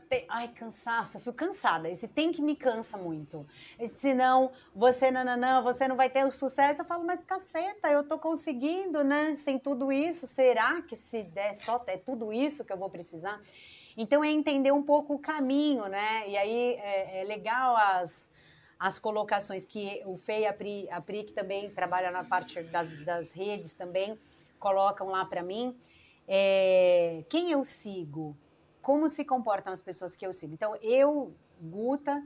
tem- 0.09 0.25
ai, 0.29 0.47
cansaço, 0.47 1.17
eu 1.17 1.21
fico 1.21 1.33
cansada. 1.33 1.91
Esse 1.91 2.07
tem 2.07 2.31
que 2.31 2.41
me 2.41 2.55
cansa 2.55 2.97
muito. 2.97 3.45
Esse, 3.77 3.99
senão, 3.99 4.53
você 4.73 5.11
nananã, 5.11 5.61
você 5.63 5.89
não 5.89 5.97
vai 5.97 6.09
ter 6.09 6.25
o 6.25 6.31
sucesso. 6.31 6.81
Eu 6.81 6.85
falo, 6.85 7.05
mas 7.05 7.25
caceta, 7.25 7.89
eu 7.89 8.07
tô 8.07 8.17
conseguindo, 8.17 9.03
né? 9.03 9.35
Sem 9.35 9.59
tudo 9.59 9.91
isso, 9.91 10.29
será 10.29 10.81
que 10.81 10.95
se 10.95 11.25
der 11.25 11.57
só 11.57 11.83
é 11.89 11.97
tudo 11.97 12.33
isso 12.33 12.65
que 12.65 12.73
eu 12.73 12.77
vou 12.77 12.89
precisar? 12.89 13.43
Então 13.97 14.23
é 14.23 14.31
entender 14.31 14.71
um 14.71 14.85
pouco 14.85 15.15
o 15.15 15.19
caminho, 15.19 15.89
né? 15.89 16.23
E 16.29 16.37
aí 16.37 16.75
é, 16.75 17.23
é 17.23 17.25
legal 17.25 17.77
as, 17.77 18.31
as 18.79 18.97
colocações 19.01 19.67
que 19.67 20.05
o 20.07 20.17
Fê 20.17 20.43
e 20.43 20.47
a 20.47 20.53
Pri, 20.53 20.89
a 20.89 21.01
Pri 21.01 21.25
que 21.25 21.33
também 21.33 21.69
trabalha 21.71 22.13
na 22.13 22.23
parte 22.23 22.63
das, 22.63 23.05
das 23.05 23.33
redes 23.33 23.75
também, 23.75 24.17
colocam 24.61 25.09
lá 25.09 25.25
para 25.25 25.43
mim. 25.43 25.77
É, 26.29 27.25
quem 27.31 27.51
eu 27.51 27.65
sigo? 27.65 28.37
Como 28.83 29.09
se 29.09 29.25
comportam 29.25 29.73
as 29.73 29.81
pessoas 29.81 30.15
que 30.15 30.27
eu 30.27 30.33
sigo? 30.33 30.53
Então, 30.53 30.77
eu, 30.83 31.33
Guta, 31.61 32.23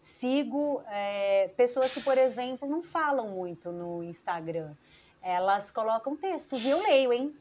sigo 0.00 0.82
é, 0.88 1.48
pessoas 1.56 1.92
que, 1.92 2.00
por 2.02 2.16
exemplo, 2.18 2.68
não 2.68 2.82
falam 2.82 3.30
muito 3.30 3.72
no 3.72 4.02
Instagram. 4.04 4.74
Elas 5.22 5.70
colocam 5.70 6.14
textos 6.16 6.64
e 6.64 6.70
eu 6.70 6.82
leio, 6.82 7.12
hein? 7.12 7.34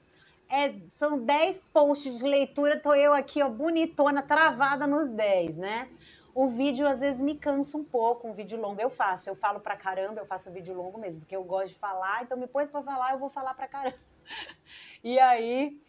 É, 0.49 0.73
são 0.91 1.19
10 1.19 1.59
posts 1.73 2.19
de 2.19 2.23
leitura, 2.23 2.79
tô 2.79 2.93
eu 2.93 3.13
aqui, 3.13 3.41
ó, 3.41 3.49
bonitona, 3.49 4.21
travada 4.21 4.87
nos 4.87 5.09
10, 5.09 5.57
né? 5.57 5.89
O 6.33 6.47
vídeo 6.47 6.87
às 6.87 6.99
vezes 6.99 7.19
me 7.19 7.35
cansa 7.35 7.77
um 7.77 7.83
pouco, 7.83 8.27
um 8.27 8.33
vídeo 8.33 8.59
longo 8.59 8.79
eu 8.81 8.89
faço. 8.89 9.29
Eu 9.29 9.35
falo 9.35 9.59
pra 9.59 9.75
caramba, 9.75 10.19
eu 10.19 10.25
faço 10.25 10.51
vídeo 10.51 10.75
longo 10.75 10.99
mesmo, 10.99 11.21
porque 11.21 11.35
eu 11.35 11.43
gosto 11.43 11.73
de 11.73 11.79
falar, 11.79 12.23
então 12.23 12.37
me 12.37 12.47
pôs 12.47 12.67
pra 12.67 12.81
falar, 12.81 13.13
eu 13.13 13.19
vou 13.19 13.29
falar 13.29 13.53
pra 13.53 13.67
caramba. 13.67 13.97
E 15.03 15.19
aí, 15.19 15.79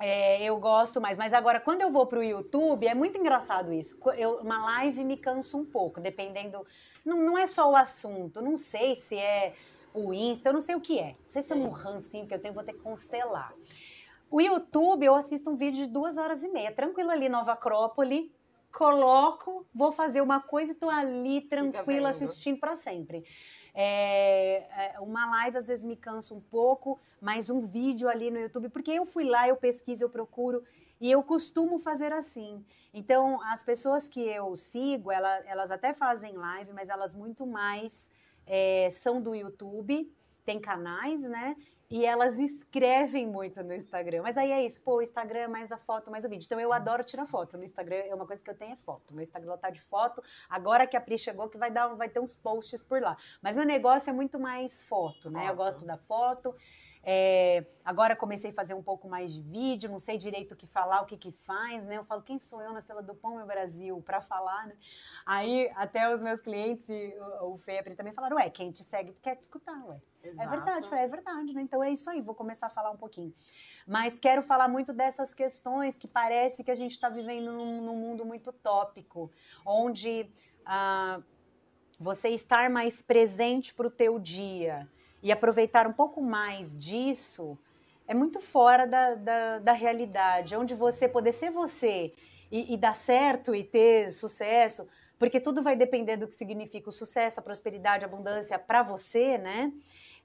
é, 0.00 0.42
eu 0.42 0.56
gosto 0.56 0.98
mais. 0.98 1.18
Mas 1.18 1.34
agora, 1.34 1.60
quando 1.60 1.82
eu 1.82 1.90
vou 1.90 2.06
pro 2.06 2.24
YouTube, 2.24 2.86
é 2.86 2.94
muito 2.94 3.18
engraçado 3.18 3.70
isso. 3.70 3.98
Eu, 4.16 4.38
uma 4.38 4.64
live 4.76 5.04
me 5.04 5.18
cansa 5.18 5.58
um 5.58 5.64
pouco, 5.64 6.00
dependendo. 6.00 6.66
Não, 7.04 7.18
não 7.18 7.38
é 7.38 7.46
só 7.46 7.70
o 7.70 7.76
assunto, 7.76 8.40
não 8.40 8.56
sei 8.56 8.94
se 8.96 9.16
é 9.16 9.54
o 9.92 10.14
Insta, 10.14 10.48
eu 10.48 10.52
não 10.54 10.60
sei 10.60 10.74
o 10.74 10.80
que 10.80 10.98
é. 10.98 11.16
Não 11.22 11.28
sei 11.28 11.42
se 11.42 11.52
é 11.52 11.56
um 11.56 11.68
rancinho 11.68 12.26
que 12.26 12.32
eu 12.32 12.40
tenho, 12.40 12.54
vou 12.54 12.64
ter 12.64 12.72
que 12.72 12.80
constelar. 12.80 13.54
O 14.30 14.40
YouTube, 14.40 15.04
eu 15.04 15.14
assisto 15.14 15.50
um 15.50 15.56
vídeo 15.56 15.84
de 15.84 15.90
duas 15.90 16.16
horas 16.16 16.42
e 16.42 16.48
meia, 16.48 16.72
tranquilo 16.72 17.10
ali, 17.10 17.28
Nova 17.28 17.52
Acrópole, 17.52 18.32
coloco, 18.72 19.66
vou 19.74 19.92
fazer 19.92 20.20
uma 20.20 20.40
coisa 20.40 20.72
e 20.72 20.74
tô 20.74 20.88
ali 20.88 21.42
tranquila 21.42 22.10
assistindo 22.10 22.58
para 22.58 22.76
sempre. 22.76 23.24
É, 23.74 24.94
é, 24.94 25.00
uma 25.00 25.30
live 25.30 25.56
às 25.58 25.68
vezes 25.68 25.84
me 25.84 25.96
cansa 25.96 26.34
um 26.34 26.40
pouco, 26.40 26.98
mas 27.20 27.50
um 27.50 27.66
vídeo 27.66 28.08
ali 28.08 28.30
no 28.30 28.38
YouTube, 28.38 28.68
porque 28.68 28.90
eu 28.90 29.04
fui 29.04 29.24
lá, 29.24 29.48
eu 29.48 29.56
pesquiso, 29.56 30.04
eu 30.04 30.10
procuro, 30.10 30.64
e 31.00 31.10
eu 31.10 31.22
costumo 31.22 31.78
fazer 31.78 32.12
assim. 32.12 32.64
Então, 32.92 33.40
as 33.42 33.62
pessoas 33.62 34.08
que 34.08 34.20
eu 34.20 34.54
sigo, 34.56 35.10
elas, 35.10 35.44
elas 35.46 35.70
até 35.70 35.94
fazem 35.94 36.36
live, 36.36 36.72
mas 36.72 36.88
elas 36.88 37.14
muito 37.14 37.46
mais 37.46 38.14
é, 38.46 38.88
são 38.90 39.20
do 39.20 39.34
YouTube, 39.34 40.12
tem 40.44 40.60
canais, 40.60 41.22
né? 41.22 41.56
E 41.90 42.06
elas 42.06 42.38
escrevem 42.38 43.26
muito 43.26 43.60
no 43.64 43.74
Instagram. 43.74 44.22
Mas 44.22 44.38
aí 44.38 44.52
é 44.52 44.64
isso, 44.64 44.80
pô, 44.80 44.98
o 44.98 45.02
Instagram 45.02 45.40
é 45.40 45.48
mais 45.48 45.72
a 45.72 45.76
foto, 45.76 46.08
mais 46.08 46.24
o 46.24 46.28
vídeo. 46.28 46.46
Então 46.46 46.60
eu 46.60 46.72
adoro 46.72 47.02
tirar 47.02 47.26
foto. 47.26 47.58
No 47.58 47.64
Instagram 47.64 47.96
é 47.96 48.14
uma 48.14 48.26
coisa 48.26 48.44
que 48.44 48.48
eu 48.48 48.54
tenho 48.54 48.72
é 48.72 48.76
foto. 48.76 49.12
Meu 49.12 49.22
Instagram 49.22 49.56
tá 49.56 49.70
de 49.70 49.80
foto. 49.80 50.22
Agora 50.48 50.86
que 50.86 50.96
a 50.96 51.00
Pri 51.00 51.18
chegou, 51.18 51.48
que 51.48 51.58
vai 51.58 51.70
dar, 51.70 51.88
vai 51.88 52.08
ter 52.08 52.20
uns 52.20 52.36
posts 52.36 52.80
por 52.80 53.02
lá. 53.02 53.16
Mas 53.42 53.56
meu 53.56 53.66
negócio 53.66 54.08
é 54.08 54.12
muito 54.12 54.38
mais 54.38 54.84
foto, 54.84 55.30
né? 55.30 55.40
Foto. 55.40 55.50
Eu 55.50 55.56
gosto 55.56 55.84
da 55.84 55.96
foto. 55.96 56.54
É, 57.02 57.64
agora 57.82 58.14
comecei 58.14 58.50
a 58.50 58.52
fazer 58.52 58.74
um 58.74 58.82
pouco 58.82 59.08
mais 59.08 59.32
de 59.32 59.40
vídeo, 59.40 59.90
não 59.90 59.98
sei 59.98 60.18
direito 60.18 60.52
o 60.52 60.56
que 60.56 60.66
falar, 60.66 61.00
o 61.00 61.06
que 61.06 61.16
que 61.16 61.32
faz, 61.32 61.84
né? 61.86 61.96
Eu 61.96 62.04
falo, 62.04 62.20
quem 62.20 62.38
sou 62.38 62.60
eu 62.60 62.72
na 62.72 62.82
fila 62.82 63.02
do 63.02 63.14
Pão 63.14 63.36
meu 63.36 63.46
Brasil 63.46 64.02
para 64.02 64.20
falar, 64.20 64.66
né? 64.66 64.76
Aí 65.24 65.70
até 65.74 66.12
os 66.12 66.22
meus 66.22 66.40
clientes, 66.40 66.88
o, 67.40 67.52
o 67.52 67.56
Fepre 67.56 67.94
também 67.94 68.12
falaram, 68.12 68.36
ué, 68.36 68.50
quem 68.50 68.70
te 68.70 68.82
segue 68.82 69.12
quer 69.22 69.36
te 69.36 69.42
escutar, 69.42 69.82
ué. 69.86 69.98
Exato. 70.22 70.46
É 70.46 70.50
verdade, 70.56 70.88
falei, 70.88 71.04
é 71.04 71.08
verdade, 71.08 71.52
né? 71.54 71.62
Então 71.62 71.82
é 71.82 71.90
isso 71.90 72.10
aí, 72.10 72.20
vou 72.20 72.34
começar 72.34 72.66
a 72.66 72.70
falar 72.70 72.90
um 72.90 72.98
pouquinho. 72.98 73.32
Mas 73.86 74.20
quero 74.20 74.42
falar 74.42 74.68
muito 74.68 74.92
dessas 74.92 75.32
questões 75.32 75.96
que 75.96 76.06
parece 76.06 76.62
que 76.62 76.70
a 76.70 76.74
gente 76.74 76.92
está 76.92 77.08
vivendo 77.08 77.50
num, 77.50 77.80
num, 77.80 77.96
mundo 77.96 78.26
muito 78.26 78.52
tópico, 78.52 79.32
onde 79.64 80.30
ah, 80.66 81.20
você 81.98 82.28
estar 82.28 82.68
mais 82.68 83.00
presente 83.00 83.74
para 83.74 83.86
o 83.86 83.90
teu 83.90 84.18
dia, 84.18 84.88
e 85.22 85.30
aproveitar 85.30 85.86
um 85.86 85.92
pouco 85.92 86.22
mais 86.22 86.76
disso 86.76 87.58
é 88.06 88.14
muito 88.14 88.40
fora 88.40 88.86
da, 88.86 89.14
da, 89.14 89.58
da 89.60 89.72
realidade, 89.72 90.56
onde 90.56 90.74
você 90.74 91.08
poder 91.08 91.30
ser 91.30 91.50
você 91.50 92.12
e, 92.50 92.74
e 92.74 92.76
dar 92.76 92.94
certo 92.94 93.54
e 93.54 93.62
ter 93.62 94.10
sucesso, 94.10 94.88
porque 95.16 95.38
tudo 95.38 95.62
vai 95.62 95.76
depender 95.76 96.16
do 96.16 96.26
que 96.26 96.34
significa 96.34 96.88
o 96.88 96.92
sucesso, 96.92 97.38
a 97.38 97.42
prosperidade, 97.42 98.04
a 98.04 98.08
abundância 98.08 98.58
para 98.58 98.82
você, 98.82 99.38
né? 99.38 99.72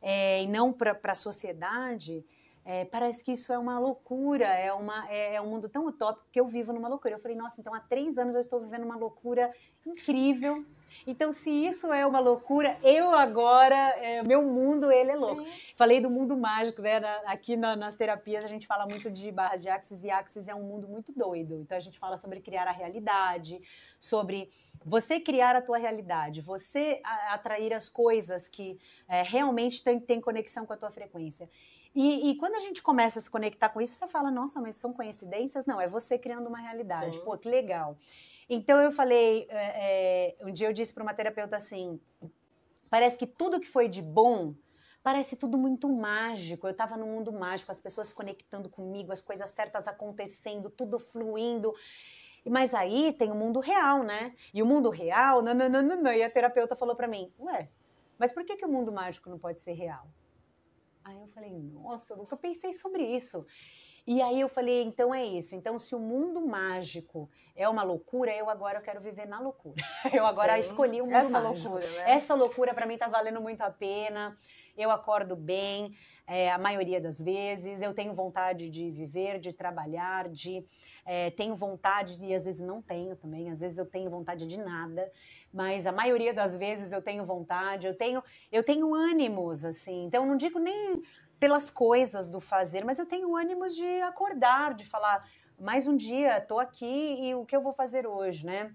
É, 0.02 0.42
e 0.42 0.48
não 0.48 0.74
para 0.74 0.98
a 1.04 1.14
sociedade. 1.14 2.26
É, 2.64 2.86
parece 2.86 3.24
que 3.24 3.34
isso 3.34 3.54
é 3.54 3.60
uma 3.60 3.78
loucura, 3.78 4.48
é, 4.48 4.74
uma, 4.74 5.08
é, 5.08 5.36
é, 5.36 5.42
um 5.42 5.52
mundo 5.52 5.70
tão 5.70 5.86
utópico 5.86 6.26
que 6.32 6.40
eu 6.40 6.48
vivo 6.48 6.74
numa 6.74 6.88
loucura. 6.88 7.14
Eu 7.14 7.20
falei, 7.20 7.38
nossa, 7.38 7.62
então 7.62 7.74
há 7.76 7.80
três 7.80 8.18
anos 8.18 8.34
eu 8.34 8.42
estou 8.42 8.60
vivendo 8.60 8.84
uma 8.84 8.98
loucura 8.98 9.52
incrível, 9.86 10.66
então, 11.06 11.32
se 11.32 11.50
isso 11.50 11.92
é 11.94 12.06
uma 12.06 12.20
loucura, 12.20 12.78
eu 12.84 13.12
agora, 13.12 13.76
é, 13.98 14.24
meu 14.24 14.42
mundo, 14.42 14.92
ele 14.92 15.12
é 15.12 15.16
louco. 15.16 15.44
Sim. 15.44 15.52
Falei 15.76 16.00
do 16.00 16.10
mundo 16.10 16.38
mágico, 16.38 16.82
né? 16.82 17.00
Na, 17.00 17.18
aqui 17.26 17.56
na, 17.56 17.76
nas 17.76 17.96
terapias 17.96 18.46
a 18.46 18.48
gente 18.48 18.66
fala 18.66 18.86
muito 18.86 19.12
de 19.12 19.32
barras 19.32 19.62
de 19.62 19.70
Axis 19.70 20.04
e 20.04 20.10
Axis 20.10 20.48
é 20.48 20.56
um 20.56 20.64
mundo 20.64 20.88
muito 20.88 21.12
doido. 21.12 21.56
Então, 21.56 21.78
a 21.78 21.82
gente 21.82 22.00
fala 22.00 22.18
sobre 22.18 22.40
criar 22.40 22.68
a 22.68 22.72
realidade, 22.72 23.62
sobre 24.00 24.50
você 24.84 25.20
criar 25.20 25.56
a 25.56 25.62
tua 25.62 25.78
realidade, 25.78 26.42
você 26.42 27.02
atrair 27.30 27.74
as 27.74 27.90
coisas 27.90 28.48
que 28.48 28.80
é, 29.08 29.22
realmente 29.24 29.84
têm 29.84 30.00
tem 30.00 30.22
conexão 30.22 30.66
com 30.66 30.74
a 30.74 30.78
tua 30.78 30.92
frequência. 30.92 31.50
E, 31.96 32.30
e, 32.30 32.36
quando 32.36 32.56
a 32.56 32.60
gente 32.60 32.84
começa 32.84 33.20
a 33.20 33.22
se 33.22 33.30
conectar 33.30 33.70
com 33.70 33.80
isso, 33.80 33.96
você 33.96 34.06
fala, 34.08 34.30
nossa, 34.30 34.60
mas 34.60 34.76
são 34.76 34.92
coincidências? 34.92 35.66
Não, 35.66 35.80
é 35.80 35.88
você 35.88 36.18
criando 36.18 36.48
uma 36.48 36.60
realidade. 36.60 37.16
Sim. 37.16 37.24
Pô, 37.24 37.38
que 37.38 37.48
legal. 37.48 37.98
Então 38.50 38.80
eu 38.80 38.92
falei, 38.92 39.48
é, 39.50 40.36
é, 40.40 40.46
um 40.46 40.52
dia 40.52 40.68
eu 40.68 40.74
disse 40.74 40.94
para 40.94 41.04
uma 41.04 41.14
terapeuta 41.14 41.56
assim, 41.56 42.00
parece 42.90 43.18
que 43.18 43.26
tudo 43.26 43.60
que 43.60 43.68
foi 43.68 43.88
de 43.88 44.02
bom 44.02 44.54
parece 45.06 45.36
tudo 45.36 45.56
muito 45.56 45.88
mágico. 45.88 46.66
Eu 46.66 46.72
estava 46.72 46.98
no 46.98 47.06
mundo 47.06 47.32
mágico, 47.32 47.72
as 47.72 47.80
pessoas 47.80 48.08
se 48.08 48.16
conectando 48.16 48.68
comigo, 48.68 49.12
as 49.12 49.22
coisas 49.22 49.48
certas 49.50 49.88
acontecendo, 49.88 50.68
tudo 50.68 50.98
fluindo. 50.98 51.76
Mas 52.44 52.74
aí 52.74 53.14
tem 53.14 53.32
o 53.32 53.36
mundo 53.36 53.60
real, 53.60 54.02
né? 54.02 54.36
E 54.52 54.64
o 54.64 54.66
mundo 54.66 54.90
real, 54.90 55.44
não, 55.44 55.54
não, 55.54 55.70
não, 55.70 55.84
não. 55.84 56.12
E 56.12 56.24
a 56.24 56.30
terapeuta 56.30 56.76
falou 56.76 56.96
para 56.96 57.08
mim, 57.08 57.32
ué, 57.40 57.70
mas 58.18 58.34
por 58.34 58.44
que, 58.44 58.56
que 58.56 58.66
o 58.66 58.70
mundo 58.70 58.92
mágico 58.92 59.30
não 59.30 59.38
pode 59.38 59.62
ser 59.62 59.74
real? 59.74 60.08
Aí 61.04 61.20
eu 61.22 61.28
falei, 61.28 61.54
nossa, 61.54 62.14
eu 62.14 62.18
nunca 62.18 62.36
pensei 62.36 62.74
sobre 62.74 63.04
isso. 63.04 63.46
E 64.08 64.22
aí 64.22 64.40
eu 64.40 64.48
falei, 64.48 64.84
então 64.84 65.14
é 65.14 65.26
isso. 65.26 65.56
Então, 65.56 65.80
se 65.80 65.96
o 65.96 66.00
mundo 66.00 66.40
mágico 66.40 67.28
é 67.56 67.68
uma 67.68 67.82
loucura, 67.82 68.32
eu 68.36 68.50
agora 68.50 68.80
quero 68.80 69.02
viver 69.02 69.28
na 69.28 69.40
loucura. 69.40 69.76
Eu 70.14 70.26
agora 70.26 70.54
Sim. 70.54 70.60
escolhi 70.60 71.02
o 71.02 71.06
mundo 71.06 71.16
Essa 71.16 71.40
mágico. 71.40 71.70
loucura, 71.70 71.92
né? 71.92 72.12
Essa 72.12 72.36
loucura 72.36 72.74
para 72.74 72.86
mim 72.86 72.98
tá 72.98 73.08
valendo 73.08 73.42
muito 73.42 73.62
a 73.62 73.72
pena. 73.72 74.38
Eu 74.78 74.92
acordo 74.92 75.36
bem, 75.36 75.96
é, 76.28 76.52
a 76.52 76.58
maioria 76.58 77.02
das 77.02 77.20
vezes. 77.20 77.82
Eu 77.82 77.94
tenho 77.94 78.14
vontade 78.14 78.70
de 78.70 78.92
viver, 78.92 79.40
de 79.40 79.54
trabalhar, 79.54 80.30
de 80.30 80.64
é, 81.06 81.32
tenho 81.32 81.56
vontade 81.56 82.18
e 82.24 82.36
às 82.36 82.46
vezes 82.46 82.62
não 82.62 82.82
tenho 82.82 83.16
também. 83.16 83.50
Às 83.50 83.62
vezes 83.62 83.78
eu 83.78 83.86
tenho 83.86 84.10
vontade 84.10 84.46
de 84.46 84.60
nada, 84.60 85.10
mas 85.54 85.88
a 85.88 85.92
maioria 85.92 86.34
das 86.34 86.58
vezes 86.58 86.92
eu 86.92 87.02
tenho 87.02 87.24
vontade. 87.24 87.88
Eu 87.88 87.96
tenho, 87.96 88.22
eu 88.52 88.64
tenho 88.64 88.94
ânimos 88.94 89.64
assim. 89.64 90.04
Então 90.04 90.26
não 90.26 90.36
digo 90.36 90.60
nem 90.60 91.02
pelas 91.40 91.70
coisas 91.70 92.28
do 92.28 92.40
fazer, 92.40 92.84
mas 92.86 93.00
eu 93.00 93.06
tenho 93.06 93.36
ânimos 93.36 93.76
de 93.76 94.02
acordar, 94.02 94.74
de 94.74 94.86
falar 94.86 95.28
mais 95.60 95.88
um 95.88 95.96
dia, 95.96 96.38
estou 96.38 96.60
aqui 96.60 97.18
e 97.22 97.36
o 97.36 97.46
que 97.46 97.56
eu 97.56 97.62
vou 97.62 97.74
fazer 97.74 98.06
hoje, 98.08 98.46
né? 98.46 98.74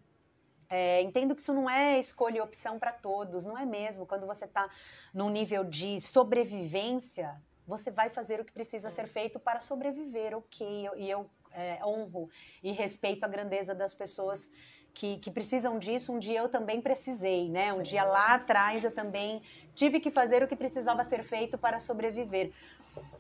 É, 0.69 1.03
entendo 1.03 1.35
que 1.35 1.41
isso 1.41 1.53
não 1.53 1.69
é 1.69 1.99
escolha 1.99 2.39
e 2.39 2.41
opção 2.41 2.79
para 2.79 2.93
todos, 2.93 3.45
não 3.45 3.59
é 3.59 3.67
mesmo. 3.67 4.07
Quando 4.07 4.27
você 4.27 4.45
está 4.45 4.71
num 5.13 5.29
nível 5.29 5.65
de 5.65 6.01
sobrevivência, 6.01 7.43
você 7.67 7.91
vai 7.91 8.09
fazer 8.09 8.41
o 8.41 8.45
que 8.45 8.53
precisa 8.53 8.89
ser 8.89 9.09
feito 9.09 9.41
para 9.41 9.61
sobreviver, 9.61 10.37
ok? 10.37 10.89
E 10.97 11.11
eu 11.11 11.29
é, 11.53 11.85
honro 11.85 12.29
e 12.63 12.71
respeito 12.73 13.25
a 13.25 13.29
grandeza 13.29 13.75
das 13.75 13.93
pessoas 13.93 14.49
que, 14.93 15.19
que, 15.19 15.31
precisam 15.31 15.79
disso, 15.79 16.13
um 16.13 16.19
dia 16.19 16.41
eu 16.41 16.49
também 16.49 16.81
precisei, 16.81 17.49
né? 17.49 17.73
Um 17.73 17.77
Sim. 17.77 17.83
dia 17.83 18.05
lá 18.05 18.35
atrás 18.35 18.85
eu 18.85 18.91
também 18.91 19.43
tive 19.75 20.01
que 20.01 20.11
fazer 20.11 20.43
o 20.43 20.49
que 20.49 20.57
precisava 20.57 21.05
ser 21.05 21.23
feito 21.23 21.57
para 21.57 21.79
sobreviver. 21.79 22.53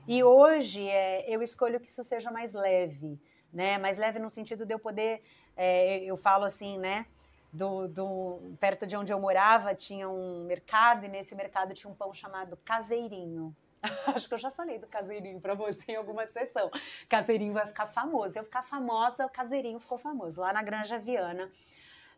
E 0.06 0.22
hoje 0.22 0.88
é, 0.88 1.24
eu 1.28 1.42
escolho 1.42 1.78
que 1.78 1.86
isso 1.86 2.02
seja 2.02 2.30
mais 2.30 2.52
leve, 2.52 3.18
né? 3.52 3.78
Mais 3.78 3.96
leve 3.98 4.18
no 4.18 4.28
sentido 4.28 4.66
de 4.66 4.74
eu 4.74 4.78
poder, 4.78 5.22
é, 5.56 5.98
eu 6.04 6.16
falo 6.16 6.44
assim, 6.44 6.78
né? 6.78 7.06
Do, 7.52 7.88
do, 7.88 8.38
perto 8.60 8.86
de 8.86 8.96
onde 8.96 9.12
eu 9.12 9.18
morava 9.18 9.74
tinha 9.74 10.08
um 10.08 10.44
mercado 10.44 11.04
e 11.04 11.08
nesse 11.08 11.34
mercado 11.34 11.74
tinha 11.74 11.90
um 11.90 11.94
pão 11.94 12.12
chamado 12.14 12.56
caseirinho. 12.64 13.54
Acho 14.14 14.28
que 14.28 14.34
eu 14.34 14.38
já 14.38 14.50
falei 14.50 14.78
do 14.78 14.86
caseirinho 14.86 15.40
para 15.40 15.54
você 15.54 15.92
em 15.92 15.96
alguma 15.96 16.26
sessão. 16.26 16.70
Caseirinho 17.08 17.52
vai 17.52 17.66
ficar 17.66 17.86
famoso. 17.86 18.38
Eu 18.38 18.44
ficar 18.44 18.62
famosa, 18.62 19.26
o 19.26 19.30
caseirinho 19.30 19.78
ficou 19.78 19.98
famoso. 19.98 20.40
Lá 20.40 20.52
na 20.52 20.62
Granja 20.62 20.98
Viana, 20.98 21.50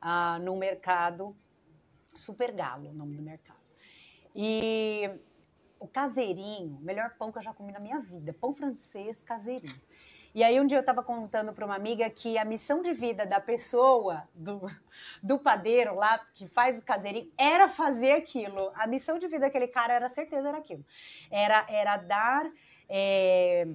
uh, 0.02 0.42
no 0.42 0.56
mercado 0.56 1.36
Super 2.14 2.52
Galo, 2.52 2.90
o 2.90 2.92
nome 2.92 3.16
do 3.16 3.22
mercado. 3.22 3.60
E 4.34 5.10
o 5.78 5.86
caseirinho, 5.86 6.78
melhor 6.80 7.10
pão 7.16 7.30
que 7.30 7.38
eu 7.38 7.42
já 7.42 7.52
comi 7.52 7.72
na 7.72 7.80
minha 7.80 8.00
vida, 8.00 8.32
pão 8.32 8.54
francês 8.54 9.20
caseirinho. 9.20 9.80
E 10.34 10.42
aí 10.42 10.58
um 10.58 10.66
dia 10.66 10.78
eu 10.78 10.80
estava 10.80 11.02
contando 11.02 11.52
para 11.52 11.64
uma 11.64 11.74
amiga 11.74 12.08
que 12.08 12.38
a 12.38 12.44
missão 12.44 12.80
de 12.80 12.92
vida 12.92 13.26
da 13.26 13.38
pessoa, 13.38 14.26
do, 14.34 14.62
do 15.22 15.38
padeiro 15.38 15.94
lá, 15.94 16.18
que 16.32 16.48
faz 16.48 16.78
o 16.78 16.82
caseirinho, 16.82 17.30
era 17.36 17.68
fazer 17.68 18.12
aquilo. 18.12 18.72
A 18.74 18.86
missão 18.86 19.18
de 19.18 19.26
vida 19.26 19.40
daquele 19.40 19.68
cara 19.68 19.92
era 19.92 20.08
certeza 20.08 20.48
era 20.48 20.58
aquilo. 20.58 20.84
Era, 21.30 21.66
era 21.68 21.96
dar, 21.98 22.50
é, 22.88 23.68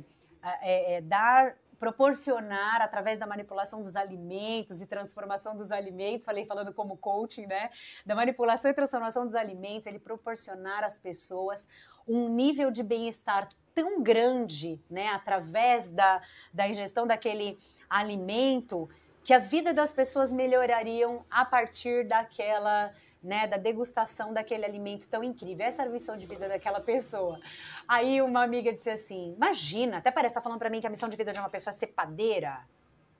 é, 0.61 0.95
é, 0.95 1.01
dar 1.01 1.55
proporcionar 1.79 2.81
através 2.81 3.19
da 3.19 3.27
manipulação 3.27 3.83
dos 3.83 3.95
alimentos 3.95 4.81
e 4.81 4.87
transformação 4.87 5.55
dos 5.55 5.71
alimentos, 5.71 6.25
falei 6.25 6.43
falando 6.43 6.73
como 6.73 6.97
coaching, 6.97 7.45
né? 7.45 7.69
Da 8.03 8.15
manipulação 8.15 8.71
e 8.71 8.73
transformação 8.73 9.25
dos 9.25 9.35
alimentos, 9.35 9.85
ele 9.85 9.99
proporcionar 9.99 10.83
às 10.83 10.97
pessoas 10.97 11.67
um 12.07 12.29
nível 12.29 12.71
de 12.71 12.81
bem-estar 12.81 13.47
tão 13.77 14.01
grande, 14.01 14.81
né, 14.89 15.09
através 15.09 15.87
da, 15.93 16.19
da 16.51 16.67
ingestão 16.67 17.05
daquele 17.05 17.59
alimento, 17.87 18.89
que 19.23 19.31
a 19.31 19.37
vida 19.37 19.71
das 19.71 19.91
pessoas 19.91 20.31
melhorariam 20.31 21.23
a 21.29 21.45
partir 21.45 22.03
daquela, 22.07 22.91
né, 23.21 23.45
da 23.45 23.57
degustação 23.57 24.33
daquele 24.33 24.65
alimento 24.65 25.07
tão 25.07 25.23
incrível. 25.23 25.63
Essa 25.63 25.83
era 25.83 25.91
a 25.91 25.93
missão 25.93 26.17
de 26.17 26.25
vida 26.25 26.49
daquela 26.49 26.79
pessoa. 26.81 27.39
Aí 27.87 28.19
uma 28.19 28.41
amiga 28.43 28.73
disse 28.73 28.89
assim: 28.89 29.35
Imagina, 29.35 29.99
até 29.99 30.09
parece 30.09 30.33
tá 30.33 30.41
falando 30.41 30.57
para 30.57 30.71
mim 30.71 30.81
que 30.81 30.87
a 30.87 30.89
missão 30.89 31.07
de 31.07 31.15
vida 31.15 31.31
de 31.31 31.39
uma 31.39 31.49
pessoa 31.49 31.71
é 31.71 31.77
ser 31.77 31.87
padeira. 31.87 32.65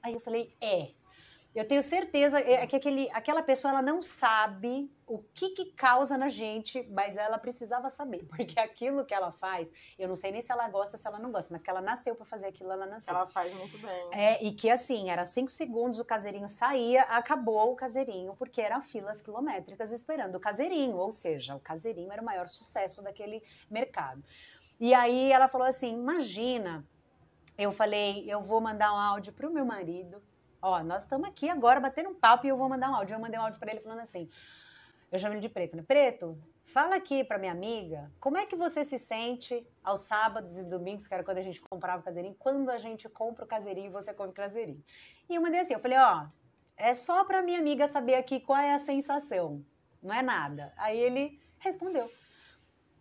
Aí 0.02 0.16
eu 0.16 0.20
falei: 0.20 0.56
É. 0.60 0.90
Eu 1.58 1.68
tenho 1.68 1.82
certeza 1.82 2.40
é, 2.40 2.54
é 2.64 2.68
que 2.68 2.76
aquele, 2.76 3.10
aquela 3.12 3.42
pessoa 3.42 3.72
ela 3.72 3.82
não 3.82 4.04
sabe 4.04 4.92
o 5.08 5.18
que, 5.34 5.50
que 5.50 5.66
causa 5.72 6.16
na 6.16 6.30
gente, 6.30 6.88
mas 6.92 7.18
ela 7.18 7.40
precisava 7.40 7.90
saber, 7.90 8.26
porque 8.30 8.60
aquilo 8.60 9.04
que 9.04 9.12
ela 9.12 9.32
faz, 9.32 9.68
eu 9.98 10.08
não 10.08 10.16
sei 10.16 10.32
nem 10.32 10.40
se 10.40 10.52
ela 10.52 10.70
gosta, 10.70 10.98
se 10.98 11.08
ela 11.08 11.18
não 11.18 11.32
gosta, 11.32 11.48
mas 11.52 11.60
que 11.60 11.68
ela 11.68 11.82
nasceu 11.82 12.14
para 12.14 12.28
fazer 12.28 12.46
aquilo, 12.46 12.72
ela 12.72 12.86
nasceu. 12.86 13.12
Ela 13.12 13.26
faz 13.26 13.52
muito 13.56 13.76
bem. 13.80 14.10
É, 14.12 14.44
e 14.44 14.52
que 14.52 14.70
assim, 14.70 15.10
era 15.10 15.26
cinco 15.26 15.50
segundos, 15.50 16.00
o 16.00 16.06
caseirinho 16.06 16.48
saía, 16.48 17.02
acabou 17.02 17.72
o 17.72 17.76
caseirinho, 17.76 18.36
porque 18.36 18.62
eram 18.62 18.80
filas 18.80 19.20
quilométricas 19.20 19.92
esperando 19.92 20.36
o 20.36 20.40
caseirinho, 20.40 20.96
ou 20.96 21.12
seja, 21.12 21.56
o 21.56 21.60
caseirinho 21.60 22.12
era 22.12 22.22
o 22.22 22.26
maior 22.26 22.48
sucesso 22.48 23.02
daquele 23.02 23.42
mercado. 23.68 24.24
E 24.80 24.94
aí 24.94 25.32
ela 25.32 25.48
falou 25.48 25.66
assim: 25.66 25.92
imagina, 25.92 26.86
eu 27.58 27.72
falei, 27.72 28.32
eu 28.32 28.44
vou 28.44 28.62
mandar 28.62 28.94
um 28.94 28.98
áudio 28.98 29.34
pro 29.34 29.52
meu 29.52 29.66
marido 29.66 30.22
Ó, 30.62 30.82
nós 30.84 31.04
estamos 31.04 31.28
aqui 31.28 31.50
agora 31.50 31.80
batendo 31.80 32.10
um 32.10 32.16
papo 32.16 32.46
e 32.46 32.50
eu 32.50 32.58
vou 32.58 32.68
mandar 32.68 32.90
um 32.90 32.96
áudio. 32.96 33.16
Eu 33.16 33.20
mandei 33.20 33.40
um 33.40 33.44
áudio 33.44 33.60
para 33.60 33.72
ele 33.72 33.82
falando 33.82 34.00
assim: 34.00 34.30
eu 35.12 35.20
chamo 35.20 35.34
ele 35.34 35.42
de 35.42 35.50
Preto, 35.50 35.76
né? 35.78 35.84
Preto, 35.88 36.38
fala 36.64 36.96
aqui 36.96 37.24
para 37.24 37.38
minha 37.38 37.52
amiga, 37.52 38.12
como 38.20 38.38
é 38.38 38.46
que 38.46 38.56
você 38.56 38.84
se 38.84 38.98
sente 38.98 39.66
aos 39.84 40.02
sábados 40.02 40.58
e 40.58 40.64
domingos, 40.64 41.08
que 41.08 41.14
era 41.14 41.24
quando 41.24 41.38
a 41.38 41.42
gente 41.42 41.62
comprava 41.62 42.02
o 42.02 42.04
caseirinho, 42.04 42.36
quando 42.38 42.70
a 42.70 42.78
gente 42.78 43.08
compra 43.08 43.46
o 43.46 43.48
caseirinho 43.48 43.88
e 43.88 43.92
você 43.92 44.14
come 44.14 44.32
o 44.32 44.34
caseirinho? 44.34 44.84
E 45.30 45.36
eu 45.36 45.42
mandei 45.42 45.62
assim: 45.62 45.74
eu 45.74 45.80
falei, 45.80 45.98
ó, 45.98 46.28
é 46.76 46.94
só 46.94 47.24
para 47.24 47.42
minha 47.42 47.60
amiga 47.60 47.88
saber 47.88 48.16
aqui 48.16 48.40
qual 48.40 48.60
é 48.60 48.74
a 48.74 48.80
sensação, 48.80 49.64
não 50.02 50.14
é 50.14 50.22
nada. 50.22 50.74
Aí 50.78 50.98
ele 50.98 51.42
respondeu 51.60 52.12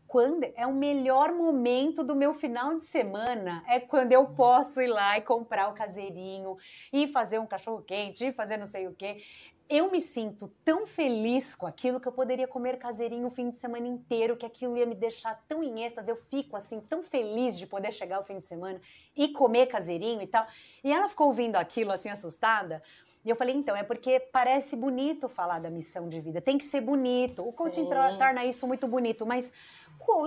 quando 0.07 0.45
é 0.55 0.67
o 0.67 0.73
melhor 0.73 1.33
momento 1.33 2.03
do 2.03 2.15
meu 2.15 2.33
final 2.33 2.77
de 2.77 2.85
semana 2.85 3.65
é 3.69 3.81
quando 3.81 4.13
eu 4.13 4.27
posso 4.27 4.81
ir 4.81 4.89
lá 4.89 5.19
e 5.19 5.23
comprar 5.23 5.69
o 5.69 5.75
caseirinho 5.75 6.57
e 6.93 7.07
fazer 7.07 7.39
um 7.39 7.47
cachorro 7.47 7.83
quente 7.83 8.27
e 8.27 8.33
fazer 8.33 8.57
não 8.57 8.67
sei 8.67 8.87
o 8.87 8.95
quê. 8.95 9.23
Eu 9.69 9.91
me 9.91 10.01
sinto 10.01 10.49
tão 10.65 10.87
feliz 10.87 11.53
com 11.57 11.67
aquilo 11.67 11.99
que 11.99 12.07
eu 12.07 12.13
poderia 12.13 12.47
comer 12.47 12.79
caseirinho 12.79 13.27
o 13.27 13.31
fim 13.31 13.51
de 13.51 13.57
semana 13.57 13.89
inteiro, 13.89 14.37
que 14.37 14.47
aquilo 14.47 14.77
ia 14.77 14.87
me 14.87 14.95
deixar 14.95 15.43
tão 15.49 15.61
em 15.61 15.83
êxtase. 15.83 16.09
Eu 16.09 16.17
fico 16.31 16.57
assim 16.57 16.79
tão 16.79 17.03
feliz 17.03 17.59
de 17.59 17.67
poder 17.67 17.93
chegar 17.93 18.21
o 18.21 18.25
fim 18.25 18.39
de 18.39 18.45
semana 18.45 18.81
e 19.17 19.29
comer 19.33 19.67
caseirinho 19.67 20.23
e 20.23 20.27
tal. 20.29 20.47
E 20.85 20.93
ela 20.93 21.09
ficou 21.09 21.27
ouvindo 21.27 21.57
aquilo 21.57 21.91
assim 21.91 22.09
assustada, 22.09 22.81
e 23.27 23.29
eu 23.29 23.35
falei, 23.35 23.57
então, 23.57 23.75
é 23.75 23.83
porque 23.83 24.21
parece 24.21 24.77
bonito 24.77 25.29
falar 25.29 25.59
da 25.59 25.69
missão 25.69 26.09
de 26.09 26.21
vida, 26.21 26.41
tem 26.41 26.57
que 26.57 26.65
ser 26.65 26.81
bonito. 26.81 27.43
O 27.43 27.53
coaching 27.53 27.89
torna 27.89 28.45
isso 28.45 28.69
muito 28.69 28.87
bonito, 28.87 29.27
mas 29.27 29.53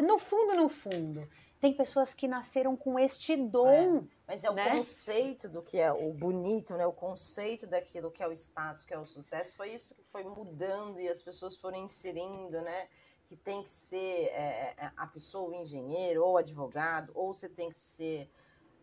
no 0.01 0.17
fundo, 0.17 0.55
no 0.55 0.69
fundo, 0.69 1.27
tem 1.59 1.73
pessoas 1.73 2.13
que 2.13 2.27
nasceram 2.27 2.75
com 2.75 2.97
este 2.97 3.35
dom. 3.35 3.97
É, 3.97 4.03
mas 4.27 4.43
é 4.43 4.49
o 4.49 4.53
né? 4.53 4.77
conceito 4.77 5.49
do 5.49 5.61
que 5.61 5.77
é 5.77 5.91
o 5.91 6.13
bonito, 6.13 6.75
né? 6.75 6.85
O 6.85 6.93
conceito 6.93 7.67
daquilo 7.67 8.09
que 8.11 8.23
é 8.23 8.27
o 8.27 8.31
status, 8.31 8.85
que 8.85 8.93
é 8.93 8.97
o 8.97 9.05
sucesso, 9.05 9.55
foi 9.57 9.71
isso 9.71 9.93
que 9.93 10.03
foi 10.03 10.23
mudando 10.23 10.99
e 10.99 11.09
as 11.09 11.21
pessoas 11.21 11.57
foram 11.57 11.77
inserindo, 11.77 12.61
né? 12.61 12.87
Que 13.25 13.35
tem 13.35 13.61
que 13.61 13.69
ser 13.69 14.27
é, 14.31 14.73
é 14.77 14.91
a 14.95 15.05
pessoa, 15.05 15.49
o 15.49 15.53
engenheiro, 15.53 16.23
ou 16.23 16.37
advogado, 16.37 17.11
ou 17.13 17.33
você 17.33 17.49
tem 17.49 17.69
que 17.69 17.77
ser. 17.77 18.29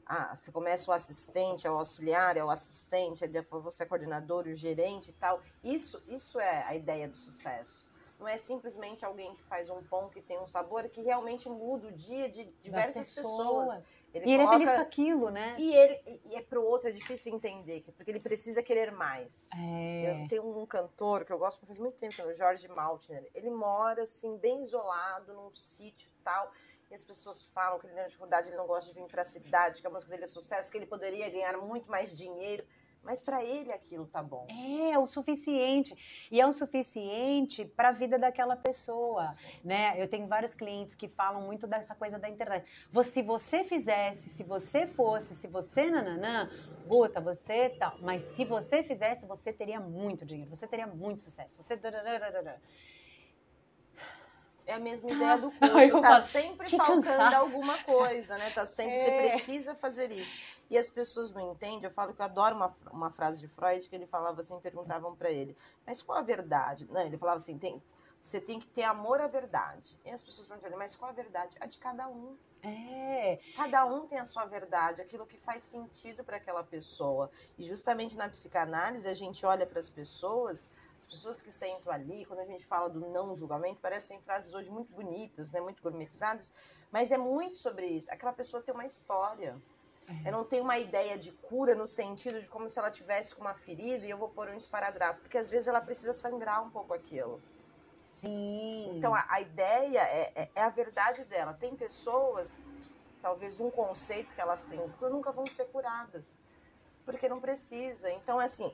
Ah, 0.05 0.35
você 0.37 0.53
começa 0.53 0.89
o 0.89 0.95
assistente, 0.95 1.67
é 1.67 1.71
o 1.71 1.79
auxiliar, 1.79 2.37
é 2.37 2.45
o 2.45 2.51
assistente, 2.51 3.25
é 3.25 3.27
depois 3.27 3.65
você 3.65 3.83
é 3.83 3.87
coordenador, 3.87 4.47
o 4.47 4.55
gerente 4.55 5.11
e 5.11 5.15
tal. 5.15 5.43
Isso, 5.65 6.01
isso 6.07 6.39
é 6.39 6.63
a 6.65 6.77
ideia 6.77 7.09
do 7.09 7.17
sucesso 7.17 7.91
não 8.19 8.27
é 8.27 8.37
simplesmente 8.37 9.05
alguém 9.05 9.35
que 9.35 9.43
faz 9.45 9.69
um 9.69 9.83
pão 9.83 10.09
que 10.09 10.21
tem 10.21 10.39
um 10.39 10.47
sabor 10.47 10.89
que 10.89 11.03
realmente 11.03 11.49
muda 11.49 11.89
o 11.89 11.93
dia 11.93 12.29
de 12.29 12.47
diversas 12.61 13.15
pessoas. 13.15 13.71
pessoas. 13.71 14.07
Ele 14.15 14.25
e 14.25 14.37
coloca... 14.37 14.55
ele 14.55 14.63
é 14.63 14.67
feliz 14.67 14.77
com 14.77 14.83
aquilo, 14.83 15.31
né? 15.31 15.57
E, 15.59 15.75
ele, 15.75 16.21
e 16.25 16.37
é 16.37 16.43
para 16.43 16.59
o 16.59 16.65
outro 16.65 16.89
é 16.89 16.93
difícil 16.93 17.35
entender, 17.35 17.85
porque 17.97 18.11
ele 18.11 18.21
precisa 18.21 18.63
querer 18.63 18.91
mais. 18.91 19.51
É. 19.55 20.23
Eu 20.23 20.29
tenho 20.29 20.59
um 20.59 20.65
cantor 20.65 21.25
que 21.25 21.33
eu 21.33 21.39
gosto 21.39 21.67
faz 21.67 21.79
muito 21.79 21.97
tempo, 21.99 22.15
que 22.15 22.23
é 22.23 22.27
o 22.27 22.33
Jorge 22.33 22.67
Maltner. 22.69 23.29
Ele 23.35 23.51
mora, 23.51 24.03
assim, 24.03 24.39
bem 24.39 24.63
isolado, 24.63 25.35
num 25.35 25.55
sítio 25.55 26.11
tal 26.25 26.51
e 26.91 26.95
as 26.95 27.03
pessoas 27.03 27.43
falam 27.43 27.79
que 27.79 27.87
ele 27.87 27.95
tem 27.95 28.05
dificuldade, 28.05 28.49
ele 28.49 28.57
não 28.57 28.67
gosta 28.67 28.93
de 28.93 29.01
vir 29.01 29.09
para 29.09 29.23
a 29.23 29.25
cidade, 29.25 29.81
que 29.81 29.87
a 29.87 29.91
música 29.91 30.11
dele 30.11 30.25
é 30.25 30.29
sucesso, 30.29 30.71
que 30.71 30.79
ele 30.79 30.87
poderia 30.87 31.29
ganhar 31.29 31.57
muito 31.59 31.91
mais 31.91 32.17
dinheiro 32.17 32.65
mas 33.07 33.21
para 33.21 33.43
ele 33.43 33.73
aquilo 33.73 34.07
tá 34.07 34.23
bom. 34.23 34.47
É, 34.51 34.99
o 34.99 35.07
suficiente. 35.07 35.95
E 36.31 36.41
é 36.41 36.47
o 36.47 36.53
suficiente 36.53 37.65
para 37.65 37.91
a 37.91 37.93
vida 37.93 38.19
daquela 38.19 38.57
pessoa, 38.57 39.25
Sim. 39.27 39.47
né? 39.65 39.95
Eu 39.97 40.09
tenho 40.09 40.27
vários 40.27 40.55
clientes 40.55 40.97
que 40.97 41.09
falam 41.09 41.43
muito 41.43 41.67
dessa 41.67 41.95
coisa 41.95 42.19
da 42.19 42.29
internet. 42.29 42.67
Se 43.05 43.23
você 43.23 43.63
fizesse, 43.63 44.29
se 44.31 44.43
você 44.43 44.87
fosse, 44.87 45.35
se 45.35 45.47
você 45.47 45.89
nananã, 45.91 46.51
Guta, 46.87 47.21
você 47.21 47.71
tal, 47.71 47.97
mas 48.01 48.23
se 48.23 48.45
você 48.45 48.83
fizesse, 48.83 49.27
você 49.27 49.53
teria 49.53 49.81
muito 49.81 50.25
dinheiro, 50.25 50.55
você 50.55 50.67
teria 50.67 50.87
muito 50.87 51.23
sucesso. 51.23 51.61
Você 51.63 51.77
é 54.67 54.75
a 54.75 54.79
mesma 54.79 55.11
ideia 55.11 55.39
do 55.39 55.51
curso. 55.57 56.01
Tá 56.03 56.21
sempre 56.21 56.69
faltando 56.71 57.03
cansaço. 57.03 57.37
alguma 57.37 57.83
coisa, 57.85 58.37
né? 58.37 58.51
Tá 58.51 58.67
sempre, 58.67 58.99
é. 58.99 59.05
você 59.05 59.11
precisa 59.13 59.75
fazer 59.75 60.11
isso. 60.11 60.39
E 60.69 60.77
as 60.77 60.89
pessoas 60.89 61.33
não 61.33 61.53
entendem. 61.53 61.85
Eu 61.85 61.91
falo 61.91 62.13
que 62.13 62.21
eu 62.21 62.25
adoro 62.25 62.57
uma, 62.57 62.77
uma 62.93 63.11
frase 63.11 63.41
de 63.41 63.47
Freud 63.47 63.89
que 63.89 63.95
ele 63.95 64.07
falava 64.07 64.41
assim, 64.41 64.59
perguntavam 64.61 65.15
para 65.15 65.31
ele, 65.31 65.57
mas 65.87 66.03
qual 66.03 66.19
a 66.19 66.23
verdade? 66.23 66.87
Não, 66.91 67.01
ele 67.01 67.17
falava 67.17 67.37
assim, 67.37 67.57
tem, 67.57 67.81
você 68.23 68.41
tem 68.41 68.59
que 68.59 68.67
ter 68.67 68.83
amor 68.83 69.21
à 69.21 69.29
verdade. 69.29 69.97
E 70.05 70.11
as 70.11 70.21
pessoas 70.21 70.49
perguntam, 70.49 70.77
mas 70.77 70.97
qual 70.97 71.11
a 71.11 71.15
verdade? 71.15 71.57
A 71.61 71.67
de 71.67 71.79
cada 71.79 72.09
um. 72.09 72.37
É. 72.61 73.39
Cada 73.55 73.85
um 73.85 74.07
tem 74.09 74.19
a 74.19 74.25
sua 74.25 74.45
verdade, 74.45 75.01
aquilo 75.01 75.25
que 75.25 75.39
faz 75.39 75.63
sentido 75.63 76.25
para 76.25 76.39
aquela 76.39 76.65
pessoa. 76.65 77.31
E 77.57 77.63
justamente 77.63 78.17
na 78.17 78.29
psicanálise 78.29 79.09
a 79.09 79.15
gente 79.15 79.47
olha 79.47 79.65
para 79.65 79.79
as 79.79 79.89
pessoas 79.89 80.73
as 80.99 81.07
pessoas 81.07 81.41
que 81.41 81.51
sentam 81.51 81.93
ali, 81.93 82.25
quando 82.25 82.41
a 82.41 82.45
gente 82.45 82.65
fala 82.65 82.89
do 82.89 83.01
não 83.01 83.35
julgamento, 83.35 83.81
parecem 83.81 84.21
frases 84.21 84.55
hoje 84.55 84.71
muito 84.71 84.93
bonitas, 84.93 85.51
né, 85.51 85.61
muito 85.61 85.83
gourmetizadas, 85.83 86.53
mas 86.91 87.11
é 87.11 87.19
muito 87.19 87.57
sobre 87.57 87.87
isso. 87.87 88.11
Aquela 88.11 88.33
pessoa 88.33 88.63
tem 88.63 88.75
uma 88.75 88.85
história. 88.85 89.61
É. 90.09 90.29
Eu 90.29 90.33
não 90.33 90.45
tenho 90.45 90.63
uma 90.63 90.79
ideia 90.79 91.19
de 91.19 91.33
cura 91.33 91.75
no 91.75 91.87
sentido 91.87 92.41
de 92.41 92.49
como 92.49 92.69
se 92.69 92.79
ela 92.79 92.91
tivesse 92.91 93.35
com 93.35 93.43
uma 93.43 93.55
ferida 93.55 94.07
e 94.07 94.11
eu 94.11 94.17
vou 94.17 94.29
pôr 94.29 94.49
um 94.49 94.57
esparadrapo, 94.57 95.21
porque 95.21 95.37
às 95.37 95.51
vezes 95.51 95.69
ela 95.69 95.81
precisa 95.81 96.13
sangrar 96.13 96.65
um 96.65 96.71
pouco 96.71 96.95
aquilo. 96.95 97.43
Sim. 98.09 98.97
Então 98.97 99.15
a, 99.15 99.27
a 99.29 99.41
ideia 99.41 100.01
é, 100.01 100.33
é, 100.35 100.51
é, 100.55 100.63
a 100.63 100.71
verdade 100.71 101.25
dela. 101.25 101.53
Tem 101.53 101.77
pessoas 101.77 102.57
que, 102.57 102.93
talvez 103.21 103.59
num 103.59 103.71
conceito 103.71 104.33
que 104.33 104.41
elas 104.41 104.63
têm 104.63 104.87
de 104.87 104.95
cura, 104.95 105.11
nunca 105.11 105.33
vão 105.33 105.45
ser 105.45 105.67
curadas, 105.67 106.39
porque 107.05 107.29
não 107.29 107.41
precisa. 107.41 108.11
Então, 108.13 108.39
assim, 108.39 108.73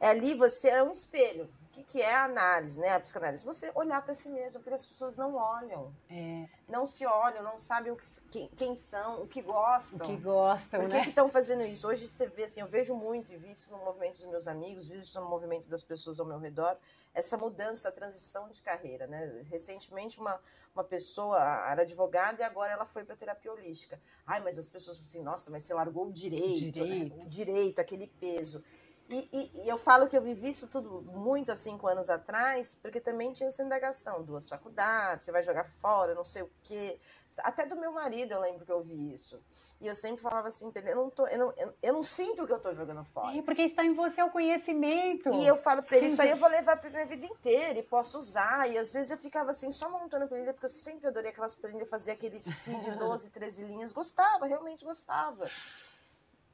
ali 0.00 0.34
você 0.34 0.68
é 0.68 0.82
um 0.82 0.90
espelho. 0.90 1.44
O 1.44 1.76
que, 1.76 1.82
que 1.82 2.00
é 2.00 2.14
a 2.14 2.24
análise, 2.24 2.78
né? 2.78 2.90
A 2.90 3.00
psicanálise? 3.00 3.44
Você 3.44 3.72
olhar 3.74 4.00
para 4.00 4.14
si 4.14 4.28
mesmo, 4.28 4.60
porque 4.60 4.74
as 4.74 4.86
pessoas 4.86 5.16
não 5.16 5.34
olham. 5.34 5.92
É. 6.08 6.48
Não 6.68 6.86
se 6.86 7.04
olham, 7.04 7.42
não 7.42 7.58
sabem 7.58 7.90
o 7.90 7.96
que, 7.96 8.06
quem, 8.30 8.48
quem 8.54 8.74
são, 8.76 9.22
o 9.22 9.26
que 9.26 9.42
gostam. 9.42 10.06
O 10.06 10.10
que 10.10 10.16
gostam, 10.16 10.80
Por 10.80 10.88
que 10.88 10.96
né? 10.98 11.08
estão 11.08 11.28
fazendo 11.28 11.64
isso? 11.64 11.88
Hoje 11.88 12.06
você 12.06 12.28
vê 12.28 12.44
assim, 12.44 12.60
eu 12.60 12.68
vejo 12.68 12.94
muito, 12.94 13.32
e 13.32 13.36
vi 13.36 13.50
isso 13.50 13.72
no 13.72 13.78
movimento 13.78 14.12
dos 14.12 14.26
meus 14.26 14.46
amigos, 14.46 14.86
vi 14.86 15.00
isso 15.00 15.20
no 15.20 15.28
movimento 15.28 15.68
das 15.68 15.82
pessoas 15.82 16.20
ao 16.20 16.26
meu 16.26 16.38
redor, 16.38 16.76
essa 17.12 17.36
mudança, 17.36 17.88
a 17.88 17.92
transição 17.92 18.48
de 18.48 18.60
carreira, 18.62 19.06
né? 19.06 19.42
Recentemente 19.50 20.20
uma, 20.20 20.40
uma 20.74 20.84
pessoa 20.84 21.38
era 21.68 21.82
advogada 21.82 22.42
e 22.42 22.44
agora 22.44 22.72
ela 22.72 22.86
foi 22.86 23.04
para 23.04 23.16
terapia 23.16 23.52
holística. 23.52 24.00
Ai, 24.26 24.40
mas 24.40 24.58
as 24.58 24.68
pessoas 24.68 24.98
assim, 25.00 25.22
nossa, 25.22 25.50
mas 25.50 25.62
você 25.62 25.74
largou 25.74 26.06
o 26.06 26.12
direito, 26.12 26.66
né? 26.66 26.70
direito. 26.70 27.16
Né? 27.16 27.24
o 27.24 27.28
direito, 27.28 27.80
aquele 27.80 28.06
peso. 28.06 28.62
E, 29.08 29.28
e, 29.32 29.64
e, 29.64 29.68
eu 29.68 29.76
falo 29.76 30.06
que 30.08 30.16
eu 30.16 30.22
vivi 30.22 30.48
isso 30.48 30.66
tudo 30.66 31.02
muito 31.02 31.52
há 31.52 31.56
cinco 31.56 31.86
anos 31.86 32.08
atrás, 32.08 32.74
porque 32.74 33.00
também 33.00 33.32
tinha 33.32 33.48
essa 33.48 33.62
indagação, 33.62 34.22
duas 34.22 34.48
faculdades, 34.48 35.26
você 35.26 35.32
vai 35.32 35.42
jogar 35.42 35.64
fora, 35.64 36.14
não 36.14 36.24
sei 36.24 36.42
o 36.42 36.50
quê. 36.62 36.98
Até 37.38 37.66
do 37.66 37.76
meu 37.76 37.92
marido 37.92 38.32
eu 38.32 38.40
lembro 38.40 38.64
que 38.64 38.72
eu 38.72 38.76
ouvi 38.76 39.12
isso. 39.12 39.40
E 39.80 39.86
eu 39.86 39.94
sempre 39.94 40.22
falava 40.22 40.48
assim, 40.48 40.72
eu 40.74 40.96
não, 40.96 41.10
tô, 41.10 41.26
eu 41.26 41.38
não, 41.38 41.52
eu, 41.56 41.74
eu 41.82 41.92
não 41.92 42.02
sinto 42.02 42.46
que 42.46 42.52
eu 42.52 42.56
estou 42.56 42.72
jogando 42.72 43.04
fora. 43.04 43.36
É 43.36 43.42
porque 43.42 43.62
está 43.62 43.84
em 43.84 43.92
você 43.92 44.22
o 44.22 44.30
conhecimento. 44.30 45.30
E 45.34 45.46
eu 45.46 45.56
falo 45.56 45.84
ele, 45.90 46.06
isso 46.06 46.22
aí 46.22 46.30
eu 46.30 46.36
vou 46.36 46.48
levar 46.48 46.76
para 46.76 46.88
minha 46.88 47.04
vida 47.04 47.26
inteira 47.26 47.78
e 47.78 47.82
posso 47.82 48.16
usar. 48.16 48.70
E 48.70 48.78
às 48.78 48.92
vezes 48.92 49.10
eu 49.10 49.18
ficava 49.18 49.50
assim, 49.50 49.70
só 49.70 49.90
montando 49.90 50.26
planilha, 50.26 50.54
porque 50.54 50.64
eu 50.64 50.70
sempre 50.70 51.08
adorei 51.08 51.30
aquelas 51.30 51.54
planilhas, 51.54 51.90
fazer 51.90 52.12
aquele 52.12 52.40
CID 52.40 52.80
de 52.80 52.92
12, 52.92 53.30
13 53.30 53.64
linhas. 53.64 53.92
Gostava, 53.92 54.46
realmente 54.46 54.84
gostava. 54.84 55.44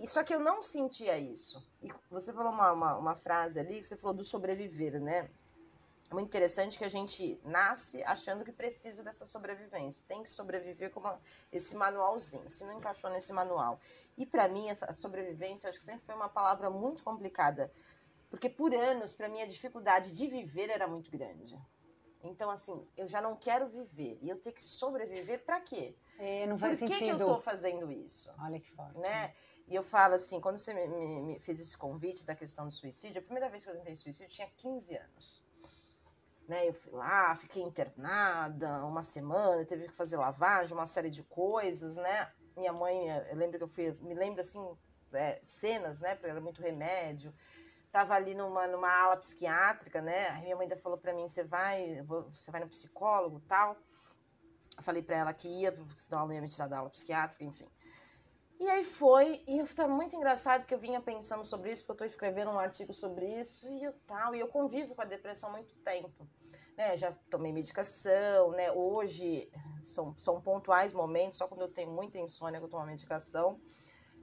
E 0.00 0.06
só 0.06 0.24
que 0.24 0.34
eu 0.34 0.40
não 0.40 0.62
sentia 0.62 1.18
isso. 1.18 1.62
E 1.82 1.92
você 2.10 2.32
falou 2.32 2.50
uma, 2.50 2.72
uma, 2.72 2.96
uma 2.96 3.14
frase 3.14 3.60
ali, 3.60 3.80
que 3.80 3.86
você 3.86 3.96
falou 3.96 4.16
do 4.16 4.24
sobreviver, 4.24 4.98
né? 4.98 5.28
É 6.10 6.14
muito 6.14 6.26
interessante 6.26 6.78
que 6.78 6.84
a 6.84 6.88
gente 6.88 7.38
nasce 7.44 8.02
achando 8.04 8.42
que 8.42 8.50
precisa 8.50 9.04
dessa 9.04 9.26
sobrevivência. 9.26 10.04
Tem 10.08 10.22
que 10.22 10.30
sobreviver 10.30 10.90
com 10.90 11.02
esse 11.52 11.76
manualzinho. 11.76 12.48
Se 12.48 12.64
não 12.64 12.78
encaixou 12.78 13.10
nesse 13.10 13.32
manual. 13.32 13.78
E 14.16 14.24
para 14.24 14.48
mim, 14.48 14.70
essa 14.70 14.90
sobrevivência, 14.90 15.68
acho 15.68 15.78
que 15.78 15.84
sempre 15.84 16.04
foi 16.06 16.14
uma 16.14 16.30
palavra 16.30 16.70
muito 16.70 17.04
complicada. 17.04 17.70
Porque 18.30 18.48
por 18.48 18.74
anos, 18.74 19.12
para 19.12 19.28
mim, 19.28 19.42
a 19.42 19.46
dificuldade 19.46 20.12
de 20.12 20.26
viver 20.26 20.70
era 20.70 20.88
muito 20.88 21.10
grande. 21.10 21.56
Então, 22.24 22.50
assim, 22.50 22.86
eu 22.96 23.06
já 23.06 23.20
não 23.20 23.36
quero 23.36 23.68
viver. 23.68 24.18
E 24.22 24.30
eu 24.30 24.40
ter 24.40 24.52
que 24.52 24.62
sobreviver 24.62 25.44
para 25.44 25.60
quê? 25.60 25.94
É, 26.18 26.46
não 26.46 26.58
faz 26.58 26.78
Por 26.78 26.88
que, 26.88 26.94
sentido. 26.94 27.16
que 27.16 27.22
eu 27.22 27.26
tô 27.34 27.40
fazendo 27.40 27.92
isso? 27.92 28.34
Olha 28.38 28.58
que 28.58 28.70
forte. 28.72 28.98
Né? 28.98 29.34
E 29.70 29.74
eu 29.76 29.84
falo 29.84 30.14
assim, 30.14 30.40
quando 30.40 30.58
você 30.58 30.74
me, 30.74 30.88
me, 30.88 31.22
me 31.22 31.38
fez 31.38 31.60
esse 31.60 31.78
convite 31.78 32.26
da 32.26 32.34
questão 32.34 32.66
do 32.66 32.72
suicídio, 32.72 33.20
a 33.20 33.22
primeira 33.22 33.48
vez 33.48 33.62
que 33.62 33.70
eu 33.70 33.76
tentei 33.76 33.94
suicídio, 33.94 34.24
eu 34.24 34.28
tinha 34.28 34.50
15 34.56 34.96
anos. 34.96 35.44
Né, 36.48 36.68
eu 36.68 36.74
fui 36.74 36.90
lá, 36.92 37.32
fiquei 37.36 37.62
internada 37.62 38.84
uma 38.84 39.00
semana, 39.00 39.64
teve 39.64 39.86
que 39.86 39.92
fazer 39.92 40.16
lavagem, 40.16 40.76
uma 40.76 40.86
série 40.86 41.08
de 41.08 41.22
coisas, 41.22 41.94
né? 41.94 42.32
Minha 42.56 42.72
mãe, 42.72 43.08
eu 43.30 43.36
lembro 43.36 43.58
que 43.58 43.62
eu 43.62 43.68
fui, 43.68 43.92
me 44.00 44.12
lembro 44.12 44.40
assim, 44.40 44.76
é, 45.12 45.38
cenas, 45.40 46.00
né? 46.00 46.16
Porque 46.16 46.28
era 46.28 46.40
muito 46.40 46.60
remédio. 46.60 47.32
Tava 47.92 48.14
ali 48.14 48.34
numa, 48.34 48.66
numa 48.66 48.90
ala 48.90 49.16
psiquiátrica, 49.16 50.02
né? 50.02 50.30
Aí 50.30 50.42
minha 50.42 50.56
mãe 50.56 50.64
ainda 50.64 50.76
falou 50.76 50.98
para 50.98 51.14
mim: 51.14 51.28
você 51.28 51.44
vai, 51.44 52.02
você 52.32 52.50
vai 52.50 52.60
no 52.60 52.68
psicólogo 52.68 53.40
tal. 53.46 53.76
Eu 54.76 54.82
falei 54.82 55.02
para 55.02 55.16
ela 55.16 55.32
que 55.32 55.46
ia, 55.46 55.72
senão 55.96 56.22
ela 56.22 56.34
ia 56.34 56.40
me 56.40 56.48
tirar 56.48 56.66
da 56.66 56.78
aula 56.78 56.90
psiquiátrica, 56.90 57.44
enfim. 57.44 57.68
E 58.60 58.68
aí 58.68 58.84
foi, 58.84 59.42
e 59.48 59.64
tá 59.74 59.88
muito 59.88 60.14
engraçado 60.14 60.66
que 60.66 60.74
eu 60.74 60.78
vinha 60.78 61.00
pensando 61.00 61.42
sobre 61.46 61.72
isso, 61.72 61.82
porque 61.82 61.92
eu 61.92 61.94
estou 61.94 62.06
escrevendo 62.06 62.50
um 62.50 62.58
artigo 62.58 62.92
sobre 62.92 63.24
isso 63.40 63.66
e 63.66 63.82
eu 63.82 63.94
tal, 64.06 64.34
e 64.34 64.40
eu 64.40 64.48
convivo 64.48 64.94
com 64.94 65.00
a 65.00 65.06
depressão 65.06 65.48
há 65.48 65.52
muito 65.52 65.74
tempo. 65.76 66.28
Né, 66.76 66.94
já 66.94 67.10
tomei 67.30 67.54
medicação, 67.54 68.50
né? 68.50 68.70
Hoje 68.70 69.50
são, 69.82 70.14
são 70.18 70.42
pontuais 70.42 70.92
momentos, 70.92 71.38
só 71.38 71.48
quando 71.48 71.62
eu 71.62 71.68
tenho 71.68 71.90
muita 71.90 72.18
insônia 72.18 72.60
que 72.60 72.66
eu 72.66 72.68
tomo 72.68 72.84
medicação. 72.84 73.58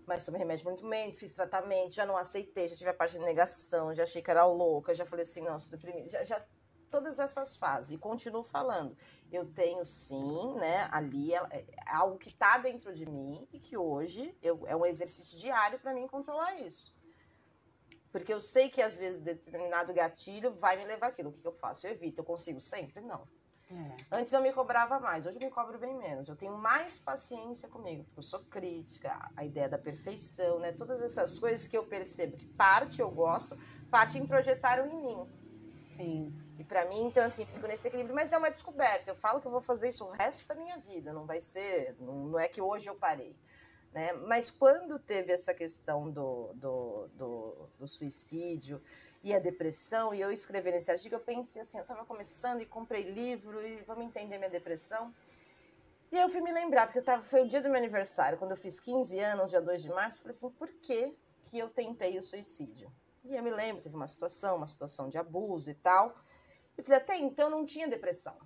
Mas 0.05 0.23
tomei 0.23 0.37
remédio 0.37 0.65
muito 0.65 0.87
bem, 0.87 1.11
fiz 1.11 1.33
tratamento, 1.33 1.95
já 1.95 2.05
não 2.05 2.15
aceitei, 2.15 2.67
já 2.67 2.75
tive 2.75 2.91
a 2.91 2.93
parte 2.93 3.17
de 3.17 3.25
negação, 3.25 3.91
já 3.91 4.03
achei 4.03 4.21
que 4.21 4.29
era 4.29 4.45
louca, 4.45 4.93
já 4.93 5.05
falei 5.05 5.23
assim, 5.23 5.41
não, 5.41 5.57
sou 5.57 5.71
deprimida. 5.71 6.07
Já, 6.07 6.23
já 6.23 6.45
todas 6.89 7.19
essas 7.19 7.55
fases. 7.55 7.91
E 7.91 7.97
continuo 7.97 8.43
falando. 8.43 8.97
Eu 9.31 9.45
tenho 9.45 9.83
sim, 9.83 10.53
né? 10.55 10.87
Ali 10.91 11.33
é, 11.33 11.37
é 11.51 11.65
algo 11.87 12.17
que 12.17 12.29
está 12.29 12.57
dentro 12.57 12.93
de 12.93 13.05
mim 13.05 13.47
e 13.51 13.59
que 13.59 13.77
hoje 13.77 14.35
eu, 14.41 14.65
é 14.67 14.75
um 14.75 14.85
exercício 14.85 15.37
diário 15.37 15.79
para 15.79 15.93
mim 15.93 16.07
controlar 16.07 16.55
isso. 16.55 16.95
Porque 18.11 18.33
eu 18.33 18.39
sei 18.39 18.69
que 18.69 18.81
às 18.81 18.97
vezes 18.97 19.19
determinado 19.19 19.93
gatilho 19.93 20.53
vai 20.55 20.77
me 20.77 20.85
levar 20.85 21.07
aquilo. 21.07 21.29
O 21.29 21.33
que, 21.33 21.41
que 21.41 21.47
eu 21.47 21.53
faço? 21.53 21.85
Eu 21.85 21.91
evito. 21.91 22.21
Eu 22.21 22.25
consigo 22.25 22.61
sempre? 22.61 23.01
Não. 23.01 23.27
É. 23.69 24.17
Antes 24.19 24.31
eu 24.31 24.41
me 24.41 24.53
cobrava 24.53 24.97
mais, 24.97 25.25
hoje 25.25 25.37
eu 25.37 25.41
me 25.41 25.51
cobro 25.51 25.77
bem 25.77 25.93
menos. 25.93 26.29
Eu 26.29 26.35
tenho 26.35 26.57
mais 26.57 26.97
paciência 26.97 27.67
comigo, 27.67 28.05
porque 28.05 28.19
eu 28.19 28.23
sou 28.23 28.39
crítica, 28.45 29.29
a 29.35 29.43
ideia 29.43 29.67
da 29.67 29.77
perfeição, 29.77 30.59
né? 30.59 30.71
Todas 30.71 31.01
essas 31.01 31.37
coisas 31.37 31.67
que 31.67 31.77
eu 31.77 31.83
percebo 31.85 32.37
que 32.37 32.45
parte 32.45 33.01
eu 33.01 33.11
gosto, 33.11 33.57
parte 33.91 34.17
introjetaram 34.17 34.87
em 34.87 35.01
mim. 35.01 35.27
Sim. 35.79 36.33
E 36.57 36.63
para 36.63 36.85
mim, 36.85 37.03
então, 37.05 37.23
assim, 37.23 37.45
fico 37.45 37.67
nesse 37.67 37.87
equilíbrio, 37.87 38.15
mas 38.15 38.33
é 38.33 38.37
uma 38.37 38.49
descoberta. 38.49 39.11
Eu 39.11 39.15
falo 39.15 39.39
que 39.39 39.47
eu 39.47 39.51
vou 39.51 39.61
fazer 39.61 39.89
isso 39.89 40.03
o 40.03 40.09
resto 40.11 40.47
da 40.47 40.55
minha 40.55 40.77
vida, 40.79 41.13
não 41.13 41.25
vai 41.25 41.39
ser, 41.39 41.95
não, 41.99 42.39
é 42.39 42.47
que 42.47 42.59
hoje 42.59 42.89
eu 42.89 42.95
parei. 42.95 43.35
Né? 43.93 44.11
Mas 44.13 44.49
quando 44.49 44.97
teve 44.97 45.31
essa 45.31 45.53
questão 45.53 46.09
do, 46.09 46.51
do, 46.53 47.07
do, 47.13 47.69
do 47.79 47.87
suicídio 47.87 48.81
e 49.23 49.33
a 49.35 49.39
depressão, 49.39 50.13
e 50.13 50.21
eu 50.21 50.31
escrevi 50.31 50.71
nesse 50.71 50.89
artigo, 50.89 51.15
eu 51.15 51.19
pensei 51.19 51.61
assim, 51.61 51.77
eu 51.77 51.83
estava 51.83 52.03
começando 52.05 52.61
e 52.61 52.65
comprei 52.65 53.03
livro 53.03 53.65
e 53.65 53.81
vamos 53.83 54.05
entender 54.05 54.37
minha 54.37 54.49
depressão. 54.49 55.13
E 56.11 56.15
aí 56.15 56.23
eu 56.23 56.29
fui 56.29 56.41
me 56.41 56.51
lembrar, 56.51 56.87
porque 56.87 56.99
eu 56.99 57.03
tava, 57.03 57.23
foi 57.23 57.43
o 57.43 57.47
dia 57.47 57.61
do 57.61 57.69
meu 57.69 57.77
aniversário, 57.77 58.37
quando 58.37 58.51
eu 58.51 58.57
fiz 58.57 58.79
15 58.79 59.19
anos, 59.19 59.51
dia 59.51 59.61
2 59.61 59.83
de 59.83 59.89
março, 59.89 60.17
eu 60.17 60.21
falei 60.23 60.35
assim, 60.35 60.49
por 60.49 60.69
que, 60.81 61.15
que 61.43 61.59
eu 61.59 61.69
tentei 61.69 62.17
o 62.17 62.23
suicídio? 62.23 62.91
E 63.23 63.35
eu 63.35 63.43
me 63.43 63.51
lembro, 63.51 63.81
teve 63.81 63.95
uma 63.95 64.07
situação, 64.07 64.55
uma 64.55 64.67
situação 64.67 65.09
de 65.09 65.17
abuso 65.17 65.69
e 65.69 65.75
tal. 65.75 66.15
Eu 66.77 66.83
falei, 66.83 66.99
até 66.99 67.17
então 67.17 67.49
não 67.49 67.65
tinha 67.65 67.87
depressão. 67.87 68.37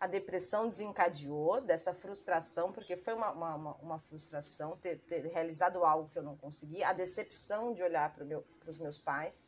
A 0.00 0.06
depressão 0.06 0.68
desencadeou 0.68 1.60
dessa 1.60 1.94
frustração, 1.94 2.72
porque 2.72 2.96
foi 2.96 3.12
uma, 3.14 3.30
uma, 3.32 3.74
uma 3.74 3.98
frustração 3.98 4.76
ter, 4.78 4.98
ter, 5.00 5.26
realizado 5.26 5.84
algo 5.84 6.08
que 6.08 6.18
eu 6.18 6.22
não 6.22 6.36
consegui, 6.36 6.82
a 6.82 6.92
decepção 6.92 7.74
de 7.74 7.82
olhar 7.82 8.12
para 8.12 8.24
meu, 8.24 8.44
os 8.66 8.78
meus 8.78 8.96
pais, 8.96 9.46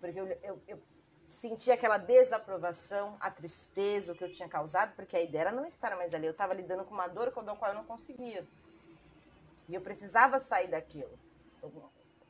porque 0.00 0.18
eu, 0.18 0.26
eu, 0.26 0.60
eu 0.66 0.82
senti 1.30 1.70
aquela 1.70 1.98
desaprovação, 1.98 3.16
a 3.20 3.30
tristeza, 3.30 4.12
o 4.12 4.16
que 4.16 4.24
eu 4.24 4.30
tinha 4.30 4.48
causado, 4.48 4.94
porque 4.94 5.16
a 5.16 5.22
ideia 5.22 5.42
era 5.42 5.52
não 5.52 5.64
estar 5.64 5.96
mais 5.96 6.12
ali. 6.14 6.26
Eu 6.26 6.32
estava 6.32 6.52
lidando 6.52 6.84
com 6.84 6.92
uma 6.92 7.06
dor 7.06 7.30
com 7.30 7.40
a 7.40 7.56
qual 7.56 7.70
eu 7.70 7.76
não 7.76 7.84
conseguia. 7.84 8.46
E 9.68 9.74
eu 9.74 9.80
precisava 9.80 10.38
sair 10.38 10.68
daquilo. 10.68 11.18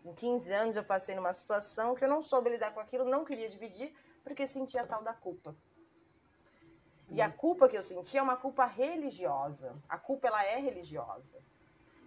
Com 0.06 0.14
15 0.14 0.52
anos 0.52 0.76
eu 0.76 0.84
passei 0.84 1.16
numa 1.16 1.32
situação 1.32 1.96
que 1.96 2.04
eu 2.04 2.08
não 2.08 2.22
soube 2.22 2.48
lidar 2.48 2.72
com 2.72 2.78
aquilo, 2.78 3.04
não 3.04 3.24
queria 3.24 3.48
dividir, 3.48 3.92
porque 4.22 4.46
sentia 4.46 4.82
a 4.82 4.86
tal 4.86 5.02
da 5.02 5.12
culpa. 5.12 5.52
E 7.10 7.20
a 7.20 7.28
culpa 7.28 7.68
que 7.68 7.76
eu 7.76 7.82
sentia 7.82 8.20
é 8.20 8.22
uma 8.22 8.36
culpa 8.36 8.66
religiosa. 8.66 9.74
A 9.88 9.98
culpa 9.98 10.28
ela 10.28 10.44
é 10.44 10.60
religiosa. 10.60 11.34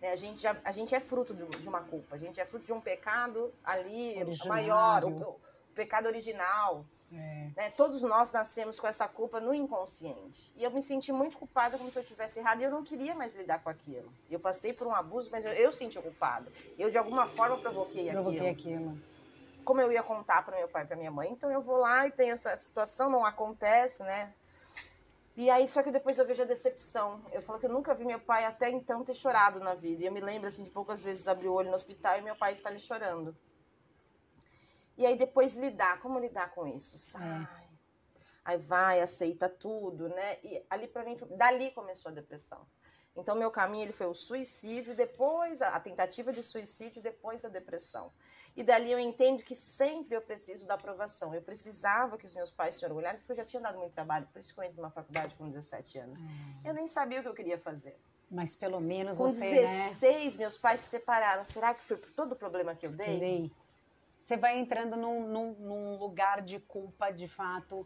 Né? 0.02 0.14
A, 0.14 0.16
gente 0.16 0.39
já, 0.39 0.56
a 0.64 0.72
gente 0.72 0.95
é 0.95 1.02
fruto 1.02 1.34
de, 1.34 1.45
de, 1.45 1.68
uma 1.68 1.82
culpa, 1.82 2.16
a 2.16 2.18
gente 2.18 2.39
é 2.39 2.45
fruto 2.45 2.66
de 2.66 2.72
um 2.72 2.80
pecado 2.80 3.54
ali 3.66 4.16
maior, 4.45 5.04
o, 5.04 5.32
o, 5.32 5.39
pecado 5.76 6.06
original. 6.06 6.86
É. 7.12 7.49
Né? 7.55 7.70
Todos 7.72 8.01
nós 8.03 8.32
nascemos 8.32 8.80
com 8.80 8.88
essa 8.88 9.07
culpa 9.07 9.39
no 9.39 9.53
inconsciente. 9.53 10.51
E 10.55 10.64
eu 10.64 10.72
me 10.72 10.82
senti 10.82 11.12
muito 11.12 11.38
culpada, 11.38 11.78
como 11.78 11.89
se 11.89 11.97
eu 11.97 12.03
tivesse 12.03 12.39
errado, 12.39 12.62
e 12.62 12.64
eu 12.64 12.72
não 12.72 12.84
queria 12.84 13.16
mais 13.16 13.34
lidar 13.34 13.60
com 13.60 13.70
aquilo. 13.70 14.12
Eu 14.30 14.39
passei 14.39 14.74
por 14.74 14.88
um 14.88 14.93
abuso, 14.93 15.30
mas 15.32 15.45
eu, 15.45 15.51
eu 15.51 15.74
senti 15.74 15.99
culpada. 15.99 16.51
Eu, 16.78 16.89
de 16.89 16.97
alguma 16.97 17.28
forma, 17.28 17.57
provoquei, 17.57 18.12
provoquei 18.12 18.49
aquilo. 18.49 18.91
aquilo. 18.91 19.01
Como 19.66 19.82
eu 19.82 19.91
ia 19.91 20.03
contar 20.03 20.43
para 20.43 20.57
meu 20.57 20.68
pai 20.68 20.84
e 20.84 20.88
para 20.88 20.95
minha 20.95 21.12
mãe, 21.12 21.32
então 21.32 21.51
eu 21.51 21.62
vou 21.62 21.78
lá 21.78 22.07
e 22.07 22.12
tem 22.12 22.32
essa 22.32 22.55
situação, 22.55 23.10
não 23.10 23.26
acontece, 23.26 24.03
né? 24.03 24.34
E 25.36 25.49
aí, 25.49 25.66
só 25.68 25.82
que 25.82 25.91
depois 25.91 26.20
eu 26.20 26.26
vejo 26.26 26.41
a 26.41 26.45
decepção. 26.45 27.22
Eu 27.32 27.41
falo 27.41 27.60
que 27.60 27.66
eu 27.66 27.70
nunca 27.70 27.93
vi 27.93 28.03
meu 28.03 28.20
pai 28.20 28.45
até 28.45 28.70
então 28.70 29.05
ter 29.05 29.14
chorado 29.14 29.60
na 29.60 29.74
vida. 29.74 30.03
E 30.03 30.05
eu 30.05 30.12
me 30.12 30.20
lembro, 30.20 30.47
assim, 30.47 30.66
de 30.66 30.70
poucas 30.70 31.01
vezes 31.03 31.30
abrir 31.30 31.47
o 31.47 31.53
olho 31.53 31.70
no 31.70 31.76
hospital 31.76 32.18
e 32.18 32.22
meu 32.22 32.36
pai 32.36 32.51
está 32.51 32.68
ali 32.68 32.80
chorando. 32.80 33.34
E 35.00 35.06
aí 35.06 35.18
depois 35.18 35.56
lidar, 35.56 36.02
como 36.02 36.20
lidar 36.20 36.52
com 36.54 36.68
isso? 36.68 36.97
Sai. 36.97 37.43
É. 37.43 37.47
Aí 38.43 38.58
vai, 38.58 39.00
aceita 39.00 39.47
tudo, 39.47 40.10
né? 40.10 40.38
E 40.43 40.62
ali 40.70 40.89
para 40.89 41.06
mim, 41.06 41.16
dali 41.38 41.72
começou 41.72 42.12
a 42.12 42.14
depressão. 42.14 42.68
Então 43.16 43.34
meu 43.34 43.50
caminho 43.50 43.86
ele 43.86 43.93
foi 43.93 44.08
o 44.08 44.14
suicídio, 44.14 44.93
depois 44.93 45.62
a, 45.62 45.70
a 45.70 45.80
tentativa 45.80 46.34
de 46.34 46.43
suicídio, 46.43 47.02
depois 47.02 47.45
a 47.45 47.50
depressão. 47.50 48.12
E 48.58 48.62
dali 48.62 48.91
eu 48.91 49.00
entendo 49.00 49.41
que 49.41 49.56
sempre 49.56 50.18
eu 50.18 50.22
preciso 50.22 50.68
da 50.68 50.74
aprovação. 50.74 51.34
Eu 51.34 51.41
precisava 51.41 52.18
que 52.18 52.26
os 52.26 52.36
meus 52.36 52.52
pais 52.52 52.76
se 52.76 52.86
orgulhassem, 52.86 53.20
porque 53.20 53.32
eu 53.32 53.38
já 53.38 53.45
tinha 53.45 53.62
dado 53.62 53.78
muito 53.78 53.93
trabalho, 53.93 54.28
por 54.34 54.39
isso 54.39 54.54
que 54.54 54.60
eu 54.60 54.66
entrei 54.66 54.82
numa 54.82 54.91
faculdade 54.91 55.34
com 55.36 55.47
17 55.47 55.97
anos. 55.97 56.20
Hum. 56.20 56.26
Eu 56.66 56.74
nem 56.74 56.86
sabia 56.86 57.22
o 57.22 57.24
que 57.24 57.30
eu 57.30 57.34
queria 57.34 57.58
fazer. 57.58 57.97
Mas 58.30 58.54
pelo 58.54 58.82
menos 58.82 59.18
com 59.18 59.32
você, 59.32 59.62
16, 59.66 60.36
né? 60.36 60.39
meus 60.39 60.58
pais 60.58 60.82
se 60.82 60.88
separaram. 60.88 61.45
Será 61.45 61.74
que 61.74 61.86
foi 61.86 61.95
por 61.95 62.12
todo 62.12 62.34
o 62.34 62.36
problema 62.36 62.76
que 62.76 62.86
eu 62.86 62.91
dei? 62.91 63.18
Dei 63.18 63.52
você 64.30 64.38
vai 64.38 64.60
entrando 64.60 64.96
num, 64.96 65.28
num, 65.28 65.54
num 65.54 65.98
lugar 65.98 66.44
de 66.44 66.60
culpa, 66.60 67.10
de 67.10 67.28
fato. 67.28 67.84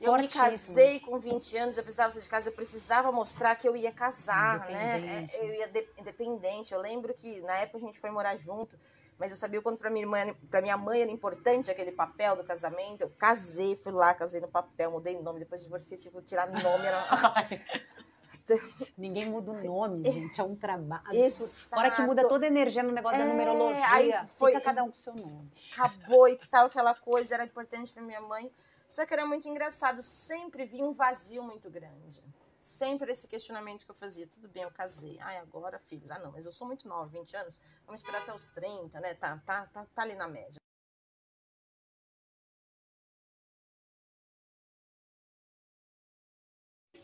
Eu 0.00 0.16
me 0.16 0.26
casei 0.26 0.98
com 0.98 1.18
20 1.18 1.56
anos, 1.58 1.76
eu 1.76 1.84
precisava 1.84 2.10
sair 2.10 2.22
de 2.22 2.28
casa, 2.30 2.48
eu 2.48 2.54
precisava 2.54 3.12
mostrar 3.12 3.54
que 3.56 3.68
eu 3.68 3.76
ia 3.76 3.92
casar, 3.92 4.70
né? 4.70 5.28
É, 5.30 5.44
eu 5.44 5.54
ia 5.54 5.68
de, 5.68 5.86
independente. 5.98 6.72
Eu 6.72 6.80
lembro 6.80 7.12
que 7.12 7.42
na 7.42 7.58
época 7.58 7.76
a 7.76 7.80
gente 7.80 8.00
foi 8.00 8.10
morar 8.10 8.34
junto, 8.36 8.80
mas 9.18 9.30
eu 9.30 9.36
sabia 9.36 9.60
o 9.60 9.62
quanto 9.62 9.78
para 9.78 9.90
minha 9.90 10.02
irmã, 10.02 10.34
para 10.50 10.62
minha 10.62 10.78
mãe 10.78 11.02
era 11.02 11.10
importante 11.10 11.70
aquele 11.70 11.92
papel 11.92 12.36
do 12.36 12.42
casamento. 12.42 13.02
Eu 13.02 13.10
casei, 13.10 13.76
fui 13.76 13.92
lá, 13.92 14.14
casei 14.14 14.40
no 14.40 14.50
papel, 14.50 14.90
mudei 14.90 15.20
nome, 15.20 15.40
depois 15.40 15.60
divorciei, 15.60 16.00
tipo, 16.00 16.22
tirar 16.22 16.50
nome 16.50 16.86
era 16.86 17.04
Ninguém 18.96 19.26
muda 19.26 19.52
o 19.52 19.64
nome, 19.64 20.04
gente, 20.10 20.40
é 20.40 20.44
um 20.44 20.56
trabalho. 20.56 21.04
Exato. 21.12 21.80
Hora 21.80 21.90
que 21.90 22.02
muda 22.02 22.28
toda 22.28 22.46
a 22.46 22.48
energia 22.48 22.82
no 22.82 22.92
negócio 22.92 23.20
é, 23.20 23.24
da 23.24 23.30
numerologia, 23.30 23.86
aí 23.88 24.12
foi, 24.28 24.52
fica 24.52 24.64
cada 24.64 24.82
um 24.82 24.88
com 24.88 24.94
seu 24.94 25.14
nome. 25.14 25.50
Acabou 25.72 26.28
e 26.28 26.36
tal, 26.50 26.66
aquela 26.66 26.94
coisa 26.94 27.34
era 27.34 27.44
importante 27.44 27.92
para 27.92 28.02
minha 28.02 28.20
mãe. 28.20 28.50
Só 28.88 29.06
que 29.06 29.14
era 29.14 29.24
muito 29.24 29.48
engraçado, 29.48 30.02
sempre 30.02 30.66
vinha 30.66 30.84
um 30.84 30.92
vazio 30.92 31.42
muito 31.42 31.70
grande. 31.70 32.22
Sempre 32.60 33.10
esse 33.10 33.26
questionamento 33.26 33.84
que 33.84 33.90
eu 33.90 33.94
fazia, 33.94 34.26
tudo 34.26 34.48
bem, 34.48 34.62
eu 34.62 34.70
casei. 34.70 35.18
Ai, 35.20 35.38
agora, 35.38 35.78
filhos. 35.78 36.10
Ah, 36.10 36.18
não, 36.18 36.30
mas 36.30 36.46
eu 36.46 36.52
sou 36.52 36.66
muito 36.66 36.86
nova, 36.86 37.06
20 37.06 37.36
anos. 37.36 37.58
Vamos 37.86 38.00
esperar 38.00 38.22
até 38.22 38.32
os 38.32 38.46
30, 38.48 39.00
né? 39.00 39.14
Tá, 39.14 39.40
tá, 39.44 39.66
tá, 39.66 39.86
tá 39.92 40.02
ali 40.02 40.14
na 40.14 40.28
média. 40.28 40.60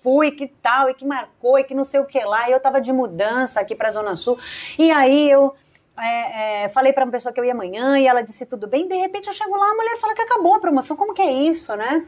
Fui, 0.08 0.30
que 0.30 0.46
tal, 0.46 0.88
e 0.88 0.94
que 0.94 1.04
marcou, 1.04 1.58
e 1.58 1.64
que 1.64 1.74
não 1.74 1.84
sei 1.84 2.00
o 2.00 2.06
que 2.06 2.18
lá. 2.18 2.48
E 2.48 2.52
eu 2.52 2.60
tava 2.60 2.80
de 2.80 2.90
mudança 2.90 3.60
aqui 3.60 3.74
pra 3.74 3.90
Zona 3.90 4.16
Sul. 4.16 4.38
E 4.78 4.90
aí 4.90 5.30
eu 5.30 5.54
é, 5.98 6.64
é, 6.64 6.68
falei 6.70 6.94
para 6.94 7.04
uma 7.04 7.12
pessoa 7.12 7.30
que 7.30 7.38
eu 7.38 7.44
ia 7.44 7.52
amanhã 7.52 7.98
e 7.98 8.06
ela 8.06 8.22
disse 8.22 8.46
tudo 8.46 8.66
bem. 8.66 8.88
De 8.88 8.96
repente 8.96 9.26
eu 9.26 9.34
chego 9.34 9.54
lá, 9.54 9.70
a 9.70 9.74
mulher 9.74 9.98
fala 9.98 10.14
que 10.14 10.22
acabou 10.22 10.54
a 10.54 10.60
promoção. 10.60 10.96
Como 10.96 11.12
que 11.12 11.20
é 11.20 11.30
isso, 11.30 11.76
né? 11.76 12.06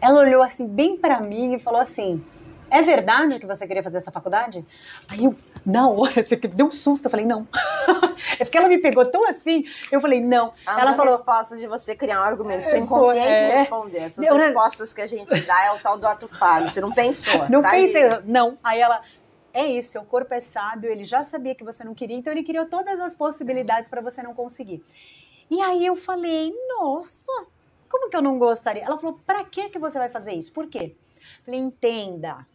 Ela 0.00 0.20
olhou 0.20 0.40
assim 0.40 0.68
bem 0.68 0.96
para 0.96 1.18
mim 1.20 1.54
e 1.54 1.58
falou 1.58 1.80
assim: 1.80 2.24
É 2.72 2.80
verdade 2.80 3.38
que 3.38 3.46
você 3.46 3.66
queria 3.66 3.82
fazer 3.82 3.98
essa 3.98 4.10
faculdade? 4.10 4.64
Aí 5.06 5.26
eu, 5.26 5.34
na 5.64 5.86
hora, 5.90 6.22
você 6.26 6.36
deu 6.36 6.66
um 6.66 6.70
susto. 6.70 7.04
Eu 7.04 7.10
falei: 7.10 7.26
Não. 7.26 7.46
é 8.40 8.44
porque 8.44 8.56
ela 8.56 8.66
me 8.66 8.78
pegou 8.78 9.04
tão 9.04 9.28
assim, 9.28 9.64
eu 9.90 10.00
falei, 10.00 10.22
não. 10.22 10.54
A 10.66 10.80
ela 10.80 10.94
falou. 10.94 11.12
resposta 11.12 11.58
de 11.58 11.66
você 11.66 11.94
criar 11.94 12.22
um 12.22 12.24
argumento, 12.24 12.62
seu 12.62 12.78
inconsciente 12.78 13.28
é, 13.28 13.58
responder. 13.58 13.98
Essas 13.98 14.24
eu, 14.24 14.34
respostas 14.36 14.94
que 14.94 15.02
a 15.02 15.06
gente 15.06 15.38
dá 15.42 15.66
é 15.66 15.72
o 15.72 15.80
tal 15.80 15.98
do 15.98 16.06
ato 16.06 16.26
falho. 16.26 16.66
Você 16.66 16.80
não 16.80 16.92
pensou. 16.92 17.46
Não 17.50 17.60
tá 17.60 17.70
pensei, 17.72 18.04
aí. 18.04 18.22
não. 18.24 18.58
Aí 18.64 18.80
ela. 18.80 19.02
É 19.54 19.66
isso, 19.66 19.92
seu 19.92 20.02
corpo 20.02 20.32
é 20.32 20.40
sábio, 20.40 20.90
ele 20.90 21.04
já 21.04 21.22
sabia 21.22 21.54
que 21.54 21.62
você 21.62 21.84
não 21.84 21.94
queria, 21.94 22.16
então 22.16 22.32
ele 22.32 22.42
criou 22.42 22.64
todas 22.64 22.98
as 22.98 23.14
possibilidades 23.14 23.86
para 23.86 24.00
você 24.00 24.22
não 24.22 24.32
conseguir. 24.32 24.82
E 25.50 25.60
aí 25.60 25.84
eu 25.84 25.94
falei, 25.94 26.54
nossa, 26.68 27.46
como 27.86 28.08
que 28.08 28.16
eu 28.16 28.22
não 28.22 28.38
gostaria? 28.38 28.82
Ela 28.82 28.96
falou, 28.96 29.20
para 29.26 29.44
que 29.44 29.68
que 29.68 29.78
você 29.78 29.98
vai 29.98 30.08
fazer 30.08 30.32
isso? 30.32 30.50
Por 30.50 30.68
quê? 30.68 30.96
Falei, 31.44 31.60
entenda, 31.60 32.46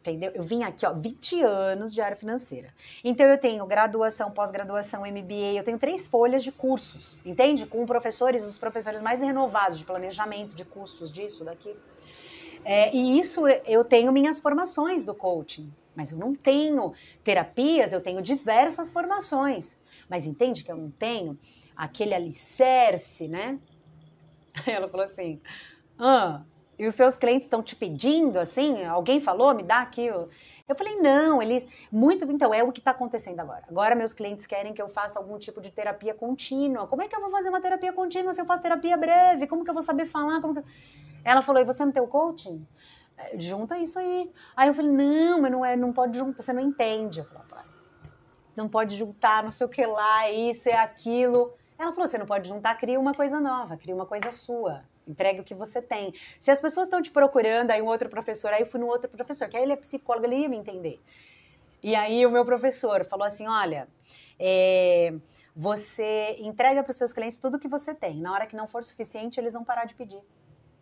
Entendeu? 0.00 0.32
Eu 0.34 0.42
vim 0.42 0.62
aqui, 0.62 0.86
ó, 0.86 0.94
20 0.94 1.42
anos 1.42 1.92
de 1.92 2.00
área 2.00 2.16
financeira. 2.16 2.72
Então 3.04 3.26
eu 3.26 3.36
tenho 3.36 3.66
graduação, 3.66 4.30
pós-graduação, 4.30 5.02
MBA, 5.02 5.52
eu 5.56 5.62
tenho 5.62 5.78
três 5.78 6.08
folhas 6.08 6.42
de 6.42 6.50
cursos, 6.50 7.20
entende? 7.22 7.66
Com 7.66 7.84
professores, 7.84 8.46
os 8.46 8.56
professores 8.56 9.02
mais 9.02 9.20
renovados 9.20 9.78
de 9.78 9.84
planejamento, 9.84 10.56
de 10.56 10.64
cursos, 10.64 11.12
disso, 11.12 11.44
daqui. 11.44 11.76
É, 12.64 12.94
e 12.94 13.18
isso 13.18 13.46
eu 13.66 13.84
tenho 13.84 14.10
minhas 14.10 14.40
formações 14.40 15.04
do 15.04 15.14
coaching, 15.14 15.70
mas 15.94 16.12
eu 16.12 16.18
não 16.18 16.34
tenho 16.34 16.94
terapias, 17.22 17.92
eu 17.92 18.00
tenho 18.00 18.22
diversas 18.22 18.90
formações. 18.90 19.78
Mas 20.08 20.26
entende 20.26 20.64
que 20.64 20.72
eu 20.72 20.76
não 20.76 20.90
tenho 20.90 21.38
aquele 21.76 22.14
alicerce, 22.14 23.28
né? 23.28 23.58
Ela 24.66 24.88
falou 24.88 25.04
assim: 25.04 25.40
ah, 25.98 26.42
e 26.80 26.86
os 26.86 26.94
seus 26.94 27.14
clientes 27.14 27.44
estão 27.44 27.62
te 27.62 27.76
pedindo 27.76 28.38
assim? 28.38 28.86
Alguém 28.86 29.20
falou, 29.20 29.54
me 29.54 29.62
dá 29.62 29.80
aqui. 29.80 30.06
Eu 30.06 30.30
falei, 30.74 30.96
não, 30.96 31.42
eles. 31.42 31.66
Muito. 31.92 32.24
Então, 32.32 32.54
é 32.54 32.62
o 32.62 32.72
que 32.72 32.78
está 32.78 32.92
acontecendo 32.92 33.38
agora. 33.38 33.64
Agora, 33.68 33.94
meus 33.94 34.14
clientes 34.14 34.46
querem 34.46 34.72
que 34.72 34.80
eu 34.80 34.88
faça 34.88 35.18
algum 35.18 35.38
tipo 35.38 35.60
de 35.60 35.70
terapia 35.70 36.14
contínua. 36.14 36.86
Como 36.86 37.02
é 37.02 37.06
que 37.06 37.14
eu 37.14 37.20
vou 37.20 37.28
fazer 37.28 37.50
uma 37.50 37.60
terapia 37.60 37.92
contínua 37.92 38.32
se 38.32 38.40
eu 38.40 38.46
faço 38.46 38.62
terapia 38.62 38.96
breve? 38.96 39.46
Como 39.46 39.62
que 39.62 39.68
eu 39.68 39.74
vou 39.74 39.82
saber 39.82 40.06
falar? 40.06 40.40
Como 40.40 40.54
que... 40.54 40.62
Ela 41.22 41.42
falou, 41.42 41.60
e 41.60 41.66
você 41.66 41.84
não 41.84 41.92
tem 41.92 42.02
o 42.02 42.08
coaching? 42.08 42.66
É, 43.18 43.38
junta 43.38 43.76
isso 43.76 43.98
aí. 43.98 44.32
Aí 44.56 44.68
eu 44.68 44.72
falei, 44.72 44.90
não, 44.90 45.42
mas 45.42 45.52
não 45.52 45.62
é, 45.62 45.76
não 45.76 45.92
pode 45.92 46.16
juntar, 46.16 46.42
você 46.42 46.52
não 46.54 46.62
entende. 46.62 47.20
Eu 47.20 47.26
falei, 47.26 47.64
não 48.56 48.70
pode 48.70 48.96
juntar, 48.96 49.42
não 49.42 49.50
sei 49.50 49.66
o 49.66 49.70
que 49.70 49.84
lá, 49.84 50.30
isso, 50.30 50.66
é 50.70 50.78
aquilo. 50.78 51.52
Ela 51.78 51.92
falou, 51.92 52.08
você 52.08 52.16
não 52.16 52.24
pode 52.24 52.48
juntar, 52.48 52.74
cria 52.76 52.98
uma 52.98 53.12
coisa 53.12 53.38
nova, 53.38 53.76
cria 53.76 53.94
uma 53.94 54.06
coisa 54.06 54.32
sua. 54.32 54.82
Entregue 55.10 55.40
o 55.40 55.44
que 55.44 55.54
você 55.54 55.82
tem. 55.82 56.14
Se 56.38 56.50
as 56.50 56.60
pessoas 56.60 56.86
estão 56.86 57.02
te 57.02 57.10
procurando, 57.10 57.70
aí 57.70 57.82
um 57.82 57.86
outro 57.86 58.08
professor, 58.08 58.52
aí 58.52 58.62
eu 58.62 58.66
fui 58.66 58.80
no 58.80 58.86
outro 58.86 59.10
professor, 59.10 59.48
que 59.48 59.56
aí 59.56 59.62
ele 59.62 59.72
é 59.72 59.76
psicólogo, 59.76 60.26
ele 60.26 60.36
ia 60.36 60.48
me 60.48 60.56
entender. 60.56 61.00
E 61.82 61.94
aí 61.94 62.24
o 62.26 62.30
meu 62.30 62.44
professor 62.44 63.04
falou 63.04 63.26
assim: 63.26 63.46
olha, 63.46 63.88
é, 64.38 65.14
você 65.54 66.36
entrega 66.38 66.82
para 66.82 66.90
os 66.90 66.96
seus 66.96 67.12
clientes 67.12 67.38
tudo 67.38 67.58
que 67.58 67.68
você 67.68 67.94
tem. 67.94 68.16
Na 68.20 68.32
hora 68.32 68.46
que 68.46 68.56
não 68.56 68.68
for 68.68 68.84
suficiente, 68.84 69.40
eles 69.40 69.52
vão 69.52 69.64
parar 69.64 69.84
de 69.84 69.94
pedir. 69.94 70.20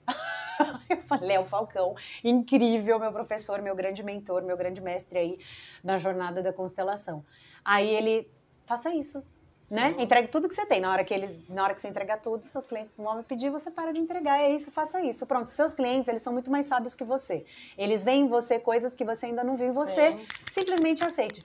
eu 0.91 1.01
falei, 1.03 1.37
é 1.37 1.41
o 1.41 1.45
Falcão, 1.45 1.95
incrível, 2.23 2.99
meu 2.99 3.13
professor, 3.13 3.63
meu 3.63 3.75
grande 3.75 4.03
mentor, 4.03 4.43
meu 4.43 4.57
grande 4.57 4.81
mestre 4.81 5.19
aí 5.19 5.39
na 5.83 5.97
jornada 5.97 6.43
da 6.43 6.53
constelação. 6.53 7.25
Aí 7.65 7.89
ele, 7.89 8.31
faça 8.67 8.91
isso 8.91 9.23
né? 9.71 9.95
Entregue 9.99 10.29
tudo 10.29 10.49
que 10.49 10.55
você 10.55 10.65
tem. 10.65 10.81
Na 10.81 10.91
hora 10.91 11.05
que 11.05 11.13
eles, 11.13 11.47
na 11.49 11.65
hora 11.65 11.75
que 11.75 11.81
você 11.81 11.89
entregar 11.89 12.19
tudo, 12.19 12.45
seus 12.45 12.67
clientes 12.67 12.93
vão 12.97 13.23
pedir, 13.23 13.51
você 13.51 13.71
para 13.71 13.93
de 13.93 13.99
entregar. 13.99 14.41
É 14.41 14.51
isso, 14.55 14.71
faça 14.71 15.03
isso. 15.03 15.27
Pronto, 15.27 15.51
seus 15.51 15.73
clientes, 15.73 16.09
eles 16.09 16.23
são 16.23 16.33
muito 16.33 16.51
mais 16.51 16.67
sábios 16.67 16.95
que 16.95 17.05
você. 17.05 17.45
Eles 17.77 18.05
veem 18.05 18.23
em 18.23 18.29
você 18.29 18.59
coisas 18.59 18.95
que 18.95 19.05
você 19.05 19.27
ainda 19.27 19.45
não 19.45 19.57
viu 19.57 19.69
em 19.69 19.73
você. 19.73 20.13
Sim. 20.13 20.27
Simplesmente 20.53 21.05
aceite. 21.05 21.45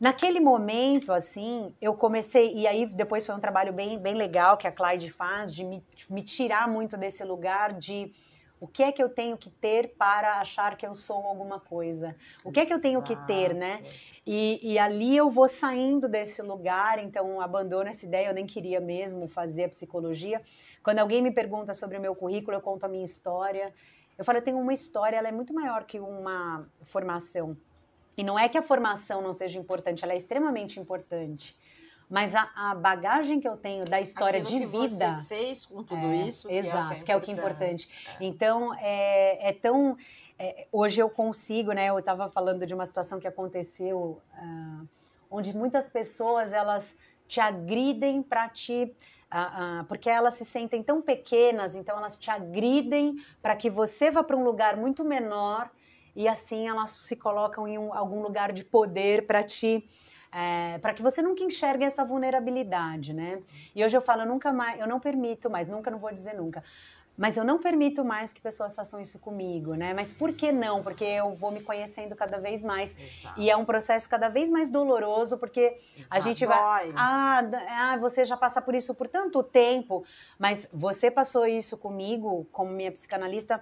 Naquele 0.00 0.38
momento, 0.38 1.12
assim, 1.12 1.74
eu 1.80 1.92
comecei, 1.92 2.54
e 2.54 2.66
aí 2.68 2.86
depois 2.86 3.26
foi 3.26 3.34
um 3.34 3.40
trabalho 3.40 3.72
bem, 3.72 3.98
bem 3.98 4.14
legal 4.14 4.56
que 4.56 4.66
a 4.66 4.72
Clyde 4.72 5.10
faz, 5.10 5.52
de 5.52 5.64
me, 5.64 5.82
me 6.08 6.22
tirar 6.22 6.68
muito 6.68 6.96
desse 6.96 7.24
lugar 7.24 7.72
de 7.72 8.12
o 8.60 8.66
que 8.66 8.82
é 8.82 8.90
que 8.90 9.02
eu 9.02 9.08
tenho 9.08 9.36
que 9.36 9.50
ter 9.50 9.94
para 9.96 10.40
achar 10.40 10.76
que 10.76 10.86
eu 10.86 10.94
sou 10.94 11.26
alguma 11.26 11.60
coisa? 11.60 12.16
O 12.44 12.50
que 12.50 12.60
é 12.60 12.66
que 12.66 12.72
eu 12.72 12.80
tenho 12.80 13.02
que 13.02 13.14
ter, 13.26 13.54
né? 13.54 13.78
E, 14.26 14.60
e, 14.62 14.78
ali 14.78 15.16
eu 15.16 15.30
vou 15.30 15.48
saindo 15.48 16.08
desse 16.08 16.42
lugar, 16.42 16.98
então 16.98 17.40
abandono 17.40 17.88
essa 17.88 18.04
ideia, 18.04 18.28
eu 18.28 18.34
nem 18.34 18.46
queria 18.46 18.80
mesmo 18.80 19.26
fazer 19.26 19.64
a 19.64 19.68
psicologia. 19.68 20.42
Quando 20.82 20.98
alguém 20.98 21.22
me 21.22 21.30
pergunta 21.30 21.72
sobre 21.72 21.96
o 21.96 22.00
meu 22.00 22.14
currículo, 22.14 22.56
eu 22.56 22.60
conto 22.60 22.84
a 22.84 22.88
minha 22.88 23.04
história. 23.04 23.72
Eu 24.18 24.24
falo, 24.24 24.38
eu 24.38 24.42
tenho 24.42 24.58
uma 24.58 24.72
história, 24.72 25.16
ela 25.16 25.28
é 25.28 25.32
muito 25.32 25.54
maior 25.54 25.84
que 25.84 25.98
uma 25.98 26.68
formação. 26.82 27.56
E 28.16 28.24
não 28.24 28.38
é 28.38 28.48
que 28.48 28.58
a 28.58 28.62
formação 28.62 29.22
não 29.22 29.32
seja 29.32 29.58
importante, 29.58 30.02
ela 30.02 30.12
é 30.12 30.16
extremamente 30.16 30.80
importante. 30.80 31.56
Mas 32.08 32.34
a, 32.34 32.50
a 32.56 32.74
bagagem 32.74 33.38
que 33.38 33.48
eu 33.48 33.56
tenho 33.56 33.84
da 33.84 34.00
história 34.00 34.40
Aquilo 34.40 34.60
de 34.60 34.66
que 34.66 34.88
vida. 34.88 35.12
Você 35.14 35.34
fez 35.34 35.66
com 35.66 35.82
tudo 35.82 36.06
é, 36.06 36.16
isso. 36.16 36.50
Exato, 36.50 37.04
que 37.04 37.12
é 37.12 37.16
o 37.16 37.20
que 37.20 37.30
é, 37.30 37.34
que 37.34 37.40
é 37.40 37.44
importante. 37.44 37.88
É. 38.18 38.24
Então, 38.24 38.74
é, 38.74 39.50
é 39.50 39.52
tão 39.52 39.96
é, 40.38 40.68
hoje 40.70 41.00
eu 41.00 41.10
consigo, 41.10 41.72
né? 41.72 41.86
Eu 41.86 41.98
estava 41.98 42.28
falando 42.28 42.64
de 42.64 42.72
uma 42.72 42.86
situação 42.86 43.18
que 43.18 43.26
aconteceu, 43.26 44.22
uh, 44.32 44.88
onde 45.28 45.54
muitas 45.56 45.90
pessoas 45.90 46.52
elas 46.52 46.96
te 47.26 47.40
agridem 47.40 48.22
para 48.22 48.48
te 48.48 48.94
Uh, 49.30 49.82
uh, 49.82 49.84
porque 49.84 50.08
elas 50.08 50.32
se 50.32 50.44
sentem 50.46 50.82
tão 50.82 51.02
pequenas, 51.02 51.76
então 51.76 51.98
elas 51.98 52.16
te 52.16 52.30
agridem 52.30 53.22
para 53.42 53.54
que 53.54 53.68
você 53.68 54.10
vá 54.10 54.22
para 54.22 54.34
um 54.34 54.42
lugar 54.42 54.74
muito 54.74 55.04
menor 55.04 55.70
e 56.16 56.26
assim 56.26 56.66
elas 56.66 56.92
se 56.92 57.14
colocam 57.14 57.68
em 57.68 57.76
um, 57.76 57.92
algum 57.92 58.22
lugar 58.22 58.52
de 58.52 58.64
poder 58.64 59.26
para 59.26 59.42
te 59.42 59.86
é, 60.32 60.78
para 60.78 60.94
que 60.94 61.02
você 61.02 61.22
nunca 61.22 61.42
enxergue 61.42 61.84
essa 61.84 62.04
vulnerabilidade, 62.04 63.12
né? 63.12 63.42
E 63.74 63.84
hoje 63.84 63.96
eu 63.96 64.00
falo 64.00 64.24
nunca 64.24 64.52
mais, 64.52 64.78
eu 64.80 64.86
não 64.86 65.00
permito 65.00 65.48
mais, 65.50 65.66
nunca 65.66 65.90
não 65.90 65.98
vou 65.98 66.12
dizer 66.12 66.34
nunca 66.34 66.62
mas 67.18 67.36
eu 67.36 67.44
não 67.44 67.58
permito 67.58 68.04
mais 68.04 68.32
que 68.32 68.40
pessoas 68.40 68.76
façam 68.76 69.00
isso 69.00 69.18
comigo, 69.18 69.74
né? 69.74 69.92
Mas 69.92 70.12
por 70.12 70.32
que 70.32 70.52
não? 70.52 70.84
Porque 70.84 71.04
eu 71.04 71.34
vou 71.34 71.50
me 71.50 71.60
conhecendo 71.60 72.14
cada 72.14 72.38
vez 72.38 72.62
mais. 72.62 72.96
Exato. 72.96 73.40
E 73.40 73.50
é 73.50 73.56
um 73.56 73.64
processo 73.64 74.08
cada 74.08 74.28
vez 74.28 74.48
mais 74.48 74.68
doloroso, 74.68 75.36
porque 75.36 75.76
Exato. 75.96 76.14
a 76.14 76.18
gente 76.20 76.46
vai. 76.46 76.92
Ah, 76.94 77.42
ah, 77.70 77.96
você 77.96 78.24
já 78.24 78.36
passa 78.36 78.62
por 78.62 78.72
isso 78.72 78.94
por 78.94 79.08
tanto 79.08 79.42
tempo, 79.42 80.04
mas 80.38 80.68
você 80.72 81.10
passou 81.10 81.44
isso 81.44 81.76
comigo, 81.76 82.46
como 82.52 82.70
minha 82.70 82.92
psicanalista. 82.92 83.60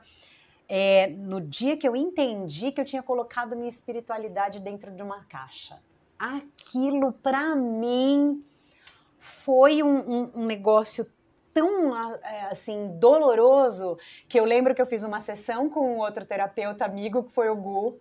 É, 0.68 1.06
no 1.06 1.40
dia 1.40 1.78
que 1.78 1.88
eu 1.88 1.96
entendi 1.96 2.72
que 2.72 2.80
eu 2.80 2.84
tinha 2.84 3.02
colocado 3.02 3.56
minha 3.56 3.68
espiritualidade 3.68 4.60
dentro 4.60 4.90
de 4.90 5.02
uma 5.02 5.24
caixa. 5.24 5.80
Aquilo, 6.18 7.12
para 7.12 7.54
mim, 7.54 8.44
foi 9.18 9.82
um, 9.82 9.98
um, 9.98 10.32
um 10.36 10.46
negócio 10.46 11.06
tão 11.56 11.96
é, 12.22 12.48
assim 12.50 12.98
doloroso 12.98 13.98
que 14.28 14.38
eu 14.38 14.44
lembro 14.44 14.74
que 14.74 14.82
eu 14.82 14.86
fiz 14.86 15.02
uma 15.02 15.20
sessão 15.20 15.70
com 15.70 15.96
outro 15.96 16.26
terapeuta 16.26 16.84
amigo 16.84 17.22
que 17.22 17.32
foi 17.32 17.48
o 17.48 17.56
Gu. 17.56 17.98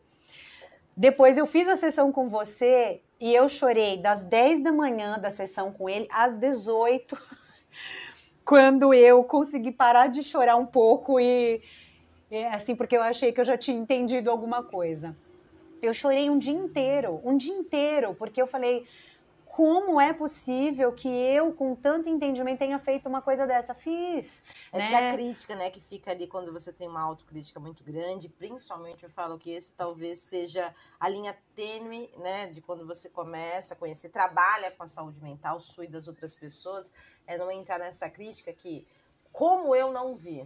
Depois 0.95 1.38
eu 1.38 1.45
fiz 1.45 1.68
a 1.70 1.76
sessão 1.78 2.11
com 2.11 2.28
você 2.28 3.01
e 3.20 3.34
eu 3.34 3.47
chorei 3.47 3.97
das 3.97 4.24
10 4.24 4.61
da 4.61 4.72
manhã 4.72 5.18
da 5.18 5.30
sessão 5.30 5.72
com 5.72 5.89
ele 5.89 6.07
às 6.11 6.38
18, 6.38 7.18
quando 8.43 8.93
eu 8.93 9.24
consegui 9.24 9.72
parar 9.72 10.07
de 10.07 10.22
chorar 10.22 10.57
um 10.57 10.66
pouco 10.66 11.18
e, 11.18 11.61
e 12.30 12.43
assim 12.45 12.76
porque 12.76 12.97
eu 12.97 13.01
achei 13.01 13.32
que 13.32 13.39
eu 13.39 13.45
já 13.45 13.57
tinha 13.57 13.78
entendido 13.78 14.30
alguma 14.30 14.63
coisa. 14.63 15.16
Eu 15.82 15.93
chorei 15.93 16.30
um 16.30 16.38
dia 16.38 16.53
inteiro, 16.53 17.21
um 17.23 17.38
dia 17.38 17.53
inteiro, 17.53 18.15
porque 18.15 18.41
eu 18.41 18.47
falei, 18.47 18.88
como 19.55 20.01
é 20.01 20.11
possível 20.11 20.91
que 20.91 21.07
eu, 21.07 21.53
com 21.53 21.73
tanto 21.76 22.09
entendimento, 22.09 22.59
tenha 22.59 22.78
feito 22.78 23.07
uma 23.07 23.21
coisa 23.21 23.47
dessa? 23.47 23.73
Fiz. 23.73 24.43
Essa 24.69 24.99
né? 24.99 25.03
é 25.03 25.07
a 25.07 25.13
crítica, 25.13 25.55
né, 25.55 25.69
que 25.69 25.80
fica 25.80 26.11
ali 26.11 26.28
quando 26.28 26.51
você 26.51 26.73
tem 26.73 26.89
uma 26.89 27.01
autocrítica 27.01 27.57
muito 27.57 27.82
grande, 27.82 28.28
principalmente 28.28 29.05
eu 29.05 29.09
falo 29.09 29.38
que 29.38 29.51
esse 29.51 29.73
talvez 29.73 30.17
seja 30.17 30.76
a 30.99 31.07
linha 31.07 31.34
tênue, 31.55 32.11
né, 32.17 32.47
de 32.47 32.59
quando 32.59 32.86
você 32.86 33.07
começa 33.07 33.73
a 33.73 33.78
conhecer, 33.78 34.09
trabalha 34.09 34.71
com 34.71 34.84
a 34.84 34.88
saúde 34.88 35.21
mental, 35.21 35.57
sua 35.61 35.86
e 35.86 35.88
das 35.88 36.05
outras 36.05 36.36
pessoas, 36.36 36.91
é 37.26 37.38
não 37.38 37.49
entrar 37.49 37.80
nessa 37.80 38.09
crítica 38.09 38.51
que, 38.51 38.86
como 39.32 39.73
eu 39.73 39.93
não 39.93 40.17
vi, 40.17 40.45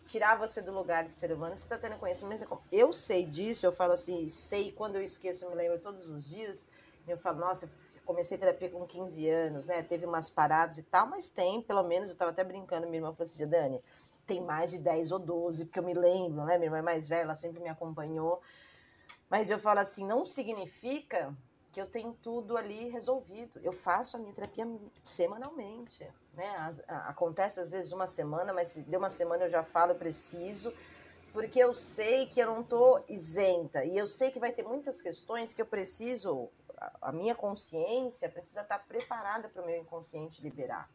tirar 0.00 0.36
você 0.36 0.62
do 0.62 0.72
lugar 0.72 1.04
de 1.04 1.12
ser 1.12 1.32
humano, 1.32 1.54
você 1.54 1.64
está 1.64 1.78
tendo 1.78 1.98
conhecimento. 1.98 2.46
Eu 2.70 2.92
sei 2.92 3.26
disso, 3.26 3.66
eu 3.66 3.72
falo 3.72 3.92
assim, 3.92 4.28
sei, 4.28 4.72
quando 4.72 4.96
eu 4.96 5.02
esqueço, 5.02 5.44
eu 5.44 5.50
me 5.50 5.56
lembro 5.56 5.78
todos 5.78 6.08
os 6.08 6.24
dias. 6.24 6.68
Eu 7.06 7.18
falo, 7.18 7.40
nossa, 7.40 7.70
comecei 8.04 8.38
terapia 8.38 8.70
com 8.70 8.86
15 8.86 9.28
anos, 9.28 9.66
né? 9.66 9.82
Teve 9.82 10.06
umas 10.06 10.30
paradas 10.30 10.78
e 10.78 10.82
tal, 10.82 11.06
mas 11.06 11.28
tem, 11.28 11.60
pelo 11.60 11.82
menos, 11.82 12.08
eu 12.08 12.12
estava 12.12 12.30
até 12.30 12.44
brincando, 12.44 12.86
minha 12.86 12.98
irmã 12.98 13.12
falou 13.12 13.24
assim, 13.24 13.46
Dani, 13.46 13.82
tem 14.26 14.40
mais 14.40 14.70
de 14.70 14.78
10 14.78 15.12
ou 15.12 15.18
12, 15.18 15.64
porque 15.66 15.78
eu 15.78 15.82
me 15.82 15.94
lembro, 15.94 16.44
né? 16.44 16.56
Minha 16.56 16.66
irmã 16.66 16.78
é 16.78 16.82
mais 16.82 17.08
velha, 17.08 17.22
ela 17.22 17.34
sempre 17.34 17.60
me 17.60 17.68
acompanhou. 17.68 18.40
Mas 19.28 19.50
eu 19.50 19.58
falo 19.58 19.80
assim, 19.80 20.06
não 20.06 20.24
significa 20.24 21.36
que 21.72 21.80
eu 21.80 21.86
tenho 21.86 22.12
tudo 22.22 22.56
ali 22.56 22.88
resolvido. 22.90 23.58
Eu 23.64 23.72
faço 23.72 24.16
a 24.16 24.20
minha 24.20 24.32
terapia 24.32 24.68
semanalmente, 25.02 26.06
né? 26.34 26.56
As, 26.58 26.82
a, 26.86 27.08
acontece 27.08 27.58
às 27.58 27.70
vezes 27.70 27.90
uma 27.92 28.06
semana, 28.06 28.52
mas 28.52 28.68
se 28.68 28.82
deu 28.82 29.00
uma 29.00 29.08
semana 29.08 29.44
eu 29.44 29.48
já 29.48 29.62
falo, 29.62 29.92
eu 29.92 29.96
preciso, 29.96 30.72
porque 31.32 31.58
eu 31.58 31.74
sei 31.74 32.26
que 32.26 32.40
eu 32.40 32.46
não 32.46 32.60
estou 32.60 33.02
isenta 33.08 33.84
e 33.84 33.96
eu 33.96 34.06
sei 34.06 34.30
que 34.30 34.38
vai 34.38 34.52
ter 34.52 34.62
muitas 34.62 35.00
questões 35.00 35.54
que 35.54 35.62
eu 35.62 35.66
preciso 35.66 36.50
a 37.00 37.12
minha 37.12 37.34
consciência 37.34 38.28
precisa 38.28 38.62
estar 38.62 38.78
preparada 38.80 39.48
para 39.48 39.62
o 39.62 39.66
meu 39.66 39.78
inconsciente 39.78 40.42
liberar. 40.42 40.90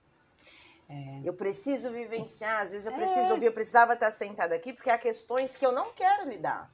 É. 0.90 1.22
Eu 1.24 1.34
preciso 1.34 1.92
vivenciar, 1.92 2.62
às 2.62 2.72
vezes 2.72 2.88
eu 2.88 2.94
preciso 2.94 3.34
ouvir, 3.34 3.48
eu 3.48 3.54
precisava 3.54 3.94
estar 3.94 4.12
sentada 4.12 4.56
aqui, 4.56 4.72
porque 4.74 4.90
há 4.90 4.98
questões 4.98 5.56
que 5.56 5.66
eu 5.66 5.72
não 5.72 5.94
quero 5.94 6.30
lidar. 6.30 6.72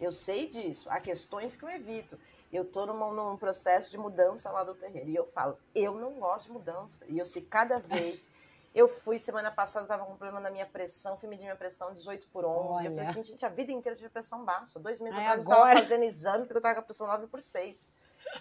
Eu 0.00 0.10
sei 0.10 0.46
disso, 0.46 0.88
há 0.90 1.00
questões 1.00 1.54
que 1.54 1.64
eu 1.64 1.70
evito. 1.70 2.18
Eu 2.52 2.64
estou 2.64 2.86
num, 2.86 3.12
num 3.12 3.36
processo 3.36 3.90
de 3.90 3.96
mudança 3.96 4.50
lá 4.50 4.62
do 4.62 4.74
terreiro. 4.74 5.08
E 5.08 5.16
eu 5.16 5.24
falo, 5.24 5.56
eu 5.74 5.94
não 5.94 6.12
gosto 6.20 6.46
de 6.46 6.52
mudança. 6.52 7.04
E 7.08 7.18
eu 7.18 7.26
sei 7.26 7.42
cada 7.42 7.78
vez. 7.78 8.30
Eu 8.74 8.88
fui 8.88 9.18
semana 9.18 9.50
passada, 9.50 9.84
estava 9.84 10.06
com 10.06 10.14
um 10.14 10.16
problema 10.16 10.40
na 10.40 10.50
minha 10.50 10.64
pressão, 10.64 11.18
fui 11.18 11.28
medir 11.28 11.42
minha 11.42 11.54
pressão 11.54 11.92
18 11.92 12.26
por 12.28 12.42
11. 12.42 12.86
Eu 12.86 12.90
Olha. 12.90 12.90
falei 12.90 13.02
assim, 13.02 13.22
gente, 13.22 13.44
a 13.44 13.50
vida 13.50 13.70
inteira 13.70 13.92
eu 13.92 13.98
tive 13.98 14.08
pressão 14.08 14.46
baixa. 14.46 14.78
Dois 14.78 14.98
meses 14.98 15.18
Ai, 15.18 15.26
atrás 15.26 15.44
eu 15.44 15.52
agora? 15.52 15.72
estava 15.72 15.86
fazendo 15.86 16.04
exame 16.04 16.38
porque 16.44 16.54
eu 16.54 16.58
estava 16.58 16.76
com 16.76 16.80
a 16.80 16.84
pressão 16.84 17.06
9 17.06 17.26
por 17.26 17.42
6. 17.42 17.92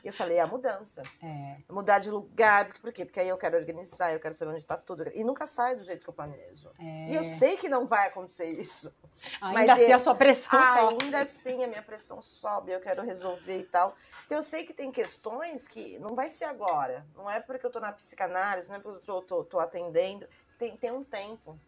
E 0.04 0.08
eu 0.08 0.14
falei, 0.14 0.38
é 0.38 0.42
a 0.42 0.48
mudança. 0.48 1.02
É. 1.22 1.58
Mudar 1.70 2.00
de 2.00 2.10
lugar, 2.10 2.74
por 2.80 2.92
quê? 2.94 3.04
Porque 3.06 3.20
aí 3.20 3.28
eu 3.28 3.38
quero 3.38 3.58
organizar, 3.58 4.14
eu 4.14 4.20
quero 4.20 4.34
saber 4.34 4.52
onde 4.52 4.62
está 4.62 4.78
tudo. 4.78 5.10
E 5.14 5.24
nunca 5.24 5.46
sai 5.48 5.76
do 5.76 5.84
jeito 5.84 6.04
que 6.04 6.10
eu 6.10 6.14
planejo. 6.14 6.70
E 6.80 7.16
eu 7.16 7.24
sei 7.24 7.58
que 7.58 7.68
não 7.70 7.86
vai 7.86 8.08
acontecer 8.08 8.50
isso. 8.50 8.96
Ainda 9.42 9.54
mas 9.60 9.70
assim 9.70 9.92
eu- 9.92 9.96
a 9.96 10.00
sua 10.00 10.16
pressão 10.16 10.60
sobe. 10.60 11.04
Ainda 11.04 11.22
assim, 11.22 11.64
a 11.64 11.68
minha 11.68 11.82
pressão 11.84 12.22
sobe, 12.22 12.72
eu 12.72 12.80
quero 12.80 13.04
resolver 13.04 13.58
e 13.58 13.64
tal. 13.64 13.96
Então, 14.26 14.38
eu 14.38 14.42
sei 14.42 14.64
que 14.64 14.74
tem 14.74 14.92
questões 14.92 15.68
que 15.68 16.00
não 16.00 16.16
vai 16.16 16.30
ser 16.30 16.46
agora. 16.46 17.06
Não 17.16 17.30
é 17.30 17.40
porque 17.40 17.66
eu 17.66 17.70
tô 17.70 17.80
na 17.80 17.92
psicanálise, 17.92 18.70
não 18.70 18.78
é 18.78 18.80
porque 18.80 19.10
eu 19.12 19.22
tô 19.22 19.60
atendendo. 19.60 20.28
Tem, 20.58 20.76
tem 20.78 20.92
um 20.92 21.04
tempo. 21.04 21.60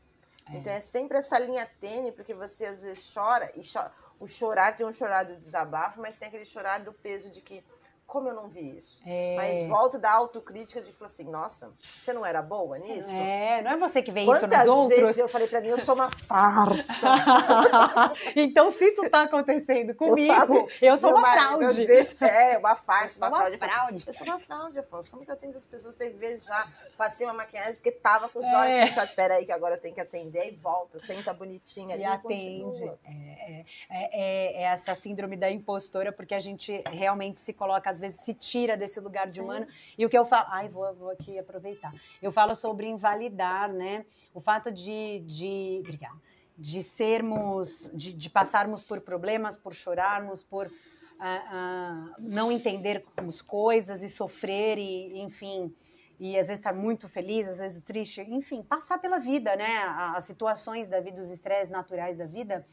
É. 0.49 0.55
Então, 0.57 0.71
é 0.74 0.80
sempre 0.80 1.17
essa 1.17 1.38
linha 1.39 1.65
tênue, 1.80 2.11
porque 2.11 2.34
você 2.34 2.65
às 2.65 2.82
vezes 2.82 3.11
chora, 3.13 3.51
e 3.55 3.61
cho- 3.63 3.89
o 4.19 4.28
chorar 4.28 4.76
tem 4.76 4.86
um 4.86 4.91
chorar 4.91 5.24
do 5.24 5.36
desabafo, 5.36 5.99
mas 6.01 6.15
tem 6.15 6.28
aquele 6.28 6.45
chorar 6.45 6.80
do 6.80 6.93
peso 6.93 7.30
de 7.30 7.41
que, 7.41 7.63
como 8.14 8.30
eu 8.30 8.36
não 8.36 8.47
vi 8.47 8.78
isso? 8.78 9.01
É. 9.07 9.36
Mas 9.36 9.68
volto 9.68 9.97
da 9.97 10.11
autocrítica 10.11 10.80
de 10.82 10.93
falar 10.93 11.07
assim, 11.07 11.24
nossa, 11.24 11.74
você 11.82 12.14
não 12.14 12.24
era 12.24 12.43
boa 12.43 12.78
nisso? 12.78 13.09
É, 13.11 13.64
não 13.64 13.72
é 13.72 13.78
você 13.78 14.03
que 14.03 14.11
vê 14.11 14.22
isso 14.22 14.30
Quantas 14.39 14.68
nos 14.68 14.76
outros. 14.78 14.99
vezes 14.99 15.18
eu 15.18 15.28
falei 15.28 15.47
pra 15.47 15.59
mim, 15.59 15.70
eu 15.70 15.80
sou 15.80 15.95
uma 15.95 16.11
farsa. 16.11 17.07
então, 18.36 18.72
se 18.72 18.86
isso 18.86 19.09
tá 19.09 19.24
acontecendo 19.24 19.95
comigo, 19.95 20.32
falo, 20.34 20.70
eu, 20.80 20.95
sou 20.97 21.09
uma 21.16 21.26
fraude. 21.34 21.86
vezes, 21.86 22.16
é, 22.22 22.57
uma 22.59 22.76
farsa, 22.76 23.18
Eu 23.18 23.28
uma, 23.28 23.28
uma 23.30 23.38
fraude. 23.38 23.53
Eu 23.55 23.70
fraude. 23.70 24.03
Eu 24.07 24.14
sou 24.14 24.28
uma 24.28 24.39
fraude, 24.39 24.80
Afonso. 24.80 25.09
Como 25.09 25.26
que 25.26 25.32
eu 25.32 25.34
atendo 25.34 25.57
as 25.57 25.66
pessoas? 25.66 25.95
Teve 25.95 26.16
vezes 26.16 26.45
já, 26.45 26.68
passei 26.95 27.26
uma 27.26 27.34
maquiagem 27.34 27.74
porque 27.76 27.91
tava 27.91 28.30
com 28.30 28.38
os 28.39 28.45
É. 28.45 28.55
olhos 28.55 28.82
fechados. 28.82 29.14
Peraí, 29.16 29.43
que 29.45 29.51
agora 29.51 29.76
eu 29.76 29.82
tenho 29.82 29.95
que 29.95 30.01
atender. 30.01 30.47
E 30.49 30.55
volta, 30.55 30.99
senta 30.99 31.34
bonitinha 31.34 31.95
E 31.95 32.03
ali 32.03 32.05
atende. 32.05 32.61
continua. 32.61 32.99
É, 33.05 33.09
é, 33.09 33.66
é- 33.89 34.61
é 34.61 34.64
essa 34.66 34.93
síndrome 34.93 35.36
da 35.36 35.49
impostora, 35.49 36.11
porque 36.11 36.36
a 36.36 36.39
gente 36.39 36.84
realmente 36.91 37.39
se 37.39 37.53
coloca, 37.53 37.89
às 37.89 37.99
vezes, 38.04 38.22
se 38.22 38.34
tira 38.34 38.78
desse 38.78 38.99
lugar 38.99 39.28
de 39.28 39.36
Sim. 39.36 39.41
humano. 39.41 39.68
E 39.97 40.06
o 40.06 40.10
que 40.10 40.18
eu 40.18 40.26
falo. 40.26 40.47
Ai, 40.49 40.70
vou, 40.70 40.93
vou 40.93 41.10
aqui 41.10 41.38
aproveitar. 41.39 41.93
Eu 42.22 42.32
falo 42.32 42.54
sobre 42.54 42.88
invalidar, 42.88 43.72
né? 43.72 44.06
O 44.34 44.39
fato 44.39 44.72
de. 44.72 45.22
de 45.22 45.80
obrigada. 45.82 46.16
De 46.58 46.84
sermos. 46.84 47.89
De, 47.93 48.14
de 48.14 48.30
passarmos 48.30 48.84
por 48.84 49.01
problemas, 49.01 49.58
por 49.58 49.74
chorarmos, 49.74 50.43
por. 50.43 50.70
ah, 51.20 51.43
ah, 51.47 52.16
não 52.20 52.51
entendermos 52.51 53.41
coisas 53.41 54.01
e 54.01 54.10
sofrer, 54.10 54.78
e, 54.78 55.20
enfim. 55.22 55.74
E 56.20 56.38
às 56.38 56.47
vezes 56.47 56.60
estar 56.60 56.74
muito 56.74 57.10
feliz, 57.10 57.47
às 57.47 57.58
vezes 57.58 57.84
triste, 57.84 58.22
enfim, 58.22 58.62
passar 58.62 58.99
pela 58.99 59.20
vida, 59.20 59.56
né? 59.56 59.84
As 60.16 60.24
situações 60.24 60.88
da 60.88 60.99
vida, 60.99 61.20
os 61.20 61.30
estresses 61.30 61.70
naturais 61.70 62.18
da 62.18 62.26
vida, 62.26 62.66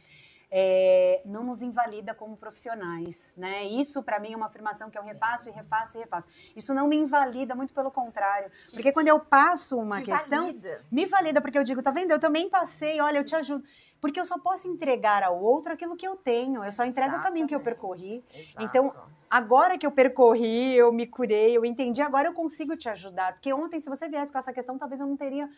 é, 0.51 1.23
não 1.25 1.45
nos 1.45 1.63
invalida 1.63 2.15
como 2.15 2.37
profissionais, 2.37 3.33
né? 3.37 3.65
Isso 3.65 4.03
para 4.03 4.19
mim 4.19 4.33
é 4.33 4.37
uma 4.37 4.47
afirmação 4.47 4.91
que 4.91 4.99
eu 4.99 5.03
refaço 5.03 5.49
e 5.49 5.53
refaço 5.53 5.97
e 5.97 6.01
refaço. 6.01 6.27
Isso 6.57 6.75
não 6.75 6.89
me 6.89 6.97
invalida, 6.97 7.55
muito 7.55 7.73
pelo 7.73 7.91
contrário, 7.91 8.51
porque 8.73 8.93
quando 8.93 9.09
eu 9.09 9.21
passo 9.21 9.79
uma 9.79 9.99
Te 9.99 10.07
questão, 10.07 10.47
valida. 10.47 10.85
me 10.91 11.07
valida 11.07 11.41
porque 11.41 11.59
eu 11.59 11.65
digo, 11.65 11.83
tá 11.83 11.91
vendo? 11.91 12.11
Eu 12.11 12.19
também 12.19 12.51
passei, 12.51 13.01
olha, 13.01 13.19
eu 13.19 13.25
te 13.25 13.37
ajudo. 13.37 13.65
Porque 14.01 14.19
eu 14.19 14.25
só 14.25 14.39
posso 14.39 14.67
entregar 14.67 15.23
ao 15.23 15.39
outro 15.43 15.75
aquilo 15.75 15.95
que 15.95 16.09
eu 16.09 16.17
tenho. 16.17 16.65
Eu 16.65 16.71
só 16.71 16.87
entrego 16.87 17.17
o 17.17 17.23
caminho 17.23 17.47
que 17.47 17.55
eu 17.55 17.61
percorri. 17.61 18.25
Exato. 18.33 18.65
Então, 18.65 18.91
Agora 19.31 19.79
que 19.79 19.87
eu 19.87 19.93
percorri, 19.93 20.75
eu 20.75 20.93
me 20.93 21.07
curei, 21.07 21.57
eu 21.57 21.65
entendi, 21.65 22.03
agora 22.03 22.27
eu 22.27 22.35
consigo 22.35 22.77
te 22.77 22.89
ajudar. 22.89 23.35
Porque 23.35 23.53
ontem, 23.53 23.79
se 23.79 23.89
você 23.89 24.09
viesse 24.09 24.33
com 24.33 24.39
essa 24.39 24.53
questão, 24.53 24.77
talvez 24.77 25.01
eu 25.01 25.07
não 25.07 25.17
teria 25.17 25.49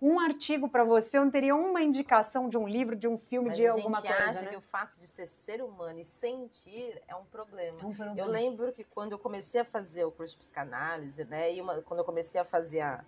um 0.00 0.20
artigo 0.20 0.68
para 0.68 0.84
você, 0.84 1.18
eu 1.18 1.24
não 1.24 1.30
teria 1.30 1.54
uma 1.56 1.82
indicação 1.82 2.48
de 2.48 2.56
um 2.56 2.68
livro, 2.68 2.94
de 2.94 3.08
um 3.08 3.18
filme, 3.18 3.48
Mas 3.48 3.58
de 3.58 3.66
a 3.66 3.72
alguma 3.72 4.00
gente 4.00 4.12
coisa. 4.14 4.30
acha 4.30 4.42
né? 4.42 4.48
que 4.48 4.56
o 4.56 4.60
fato 4.60 4.96
de 4.96 5.06
ser 5.06 5.26
ser 5.26 5.62
humano 5.62 5.98
e 5.98 6.04
sentir 6.04 7.02
é 7.08 7.14
um 7.16 7.24
problema. 7.24 7.80
É 7.82 7.84
um 7.86 7.94
problema. 7.94 8.20
Eu 8.20 8.26
lembro 8.30 8.72
que 8.72 8.84
quando 8.84 9.12
eu 9.12 9.18
comecei 9.18 9.60
a 9.60 9.64
fazer 9.64 10.04
o 10.04 10.12
curso 10.12 10.34
de 10.34 10.38
psicanálise, 10.38 11.24
né, 11.24 11.52
e 11.54 11.60
uma- 11.60 11.82
quando 11.82 12.00
eu 12.00 12.04
comecei 12.04 12.40
a 12.40 12.44
fazer 12.44 12.80
a 12.80 13.04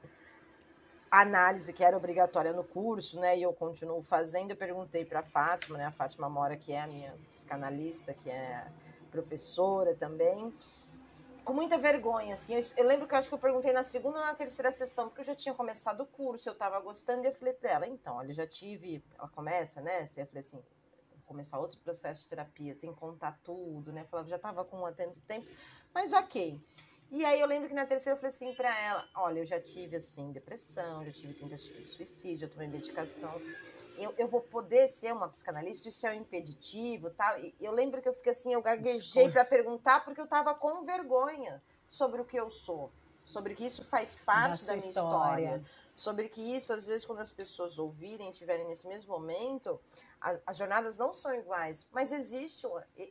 a 1.10 1.22
análise 1.22 1.72
que 1.72 1.82
era 1.82 1.96
obrigatória 1.96 2.52
no 2.52 2.62
curso, 2.62 3.18
né, 3.18 3.36
e 3.36 3.42
eu 3.42 3.52
continuo 3.52 4.00
fazendo, 4.00 4.52
eu 4.52 4.56
perguntei 4.56 5.04
para 5.04 5.18
a 5.18 5.22
Fátima, 5.24 5.76
né, 5.76 5.86
a 5.86 5.90
Fátima 5.90 6.28
Mora, 6.28 6.56
que 6.56 6.72
é 6.72 6.80
a 6.80 6.86
minha 6.86 7.12
psicanalista, 7.28 8.14
que 8.14 8.30
é 8.30 8.64
professora 9.10 9.92
também, 9.96 10.54
com 11.44 11.52
muita 11.52 11.78
vergonha, 11.78 12.34
assim, 12.34 12.54
eu, 12.54 12.62
eu 12.76 12.84
lembro 12.84 13.06
que 13.06 13.14
eu 13.14 13.18
acho 13.18 13.28
que 13.28 13.34
eu 13.34 13.38
perguntei 13.38 13.72
na 13.72 13.82
segunda 13.82 14.18
ou 14.18 14.24
na 14.24 14.34
terceira 14.34 14.70
sessão, 14.70 15.08
porque 15.08 15.20
eu 15.20 15.24
já 15.24 15.34
tinha 15.34 15.54
começado 15.54 16.02
o 16.02 16.06
curso, 16.06 16.48
eu 16.48 16.52
estava 16.52 16.78
gostando, 16.80 17.24
e 17.24 17.26
eu 17.26 17.34
falei 17.34 17.54
para 17.54 17.70
ela, 17.70 17.86
então, 17.86 18.16
olha, 18.16 18.30
eu 18.30 18.34
já 18.34 18.46
tive, 18.46 19.02
ela 19.18 19.28
começa, 19.28 19.80
né, 19.80 20.00
assim, 20.00 20.20
eu 20.20 20.26
falei 20.26 20.40
assim, 20.40 20.62
começar 21.26 21.58
outro 21.58 21.78
processo 21.78 22.22
de 22.22 22.28
terapia, 22.28 22.74
tem 22.74 22.92
que 22.92 22.98
contar 22.98 23.38
tudo, 23.42 23.92
né, 23.92 24.04
falava, 24.04 24.28
já 24.28 24.36
estava 24.36 24.64
com 24.64 24.84
há 24.84 24.92
tanto 24.92 25.20
tempo, 25.22 25.46
mas 25.94 26.12
ok. 26.12 26.60
E 27.10 27.24
aí 27.24 27.40
eu 27.40 27.46
lembro 27.46 27.68
que 27.68 27.74
na 27.74 27.84
terceira 27.84 28.16
eu 28.16 28.20
falei 28.20 28.34
assim 28.34 28.54
pra 28.54 28.76
ela, 28.80 29.08
olha, 29.16 29.40
eu 29.40 29.44
já 29.44 29.60
tive, 29.60 29.96
assim, 29.96 30.30
depressão, 30.30 31.04
já 31.04 31.10
tive 31.10 31.34
tentativa 31.34 31.80
de 31.80 31.88
suicídio, 31.88 32.46
eu 32.46 32.50
tomei 32.50 32.68
medicação, 32.68 33.32
eu, 34.00 34.14
eu 34.16 34.28
vou 34.28 34.40
poder 34.40 34.88
ser 34.88 35.12
uma 35.12 35.28
psicanalista, 35.28 35.88
isso 35.88 36.06
é 36.06 36.10
um 36.10 36.14
impeditivo 36.14 37.10
tal. 37.10 37.38
E 37.38 37.54
eu 37.60 37.72
lembro 37.72 38.00
que 38.00 38.08
eu 38.08 38.14
fiquei 38.14 38.32
assim, 38.32 38.52
eu 38.52 38.62
gaguejei 38.62 39.30
para 39.30 39.44
perguntar, 39.44 40.04
porque 40.04 40.20
eu 40.20 40.26
tava 40.26 40.54
com 40.54 40.84
vergonha 40.84 41.62
sobre 41.86 42.20
o 42.20 42.24
que 42.24 42.36
eu 42.36 42.50
sou, 42.50 42.90
sobre 43.24 43.54
que 43.54 43.64
isso 43.64 43.84
faz 43.84 44.14
parte 44.14 44.52
da, 44.52 44.56
sua 44.56 44.74
minha 44.76 44.88
história. 44.88 45.64
sobre 45.92 46.28
que 46.28 46.40
isso, 46.40 46.72
às 46.72 46.86
vezes, 46.86 47.04
quando 47.04 47.20
as 47.20 47.32
pessoas 47.32 47.78
ouvirem, 47.78 48.30
estiverem 48.30 48.66
nesse 48.66 48.88
mesmo 48.88 49.12
momento, 49.12 49.80
as, 50.20 50.40
as 50.46 50.56
jornadas 50.56 50.96
não 50.96 51.12
são 51.12 51.34
iguais, 51.34 51.86
mas 51.92 52.12
existe, 52.12 52.66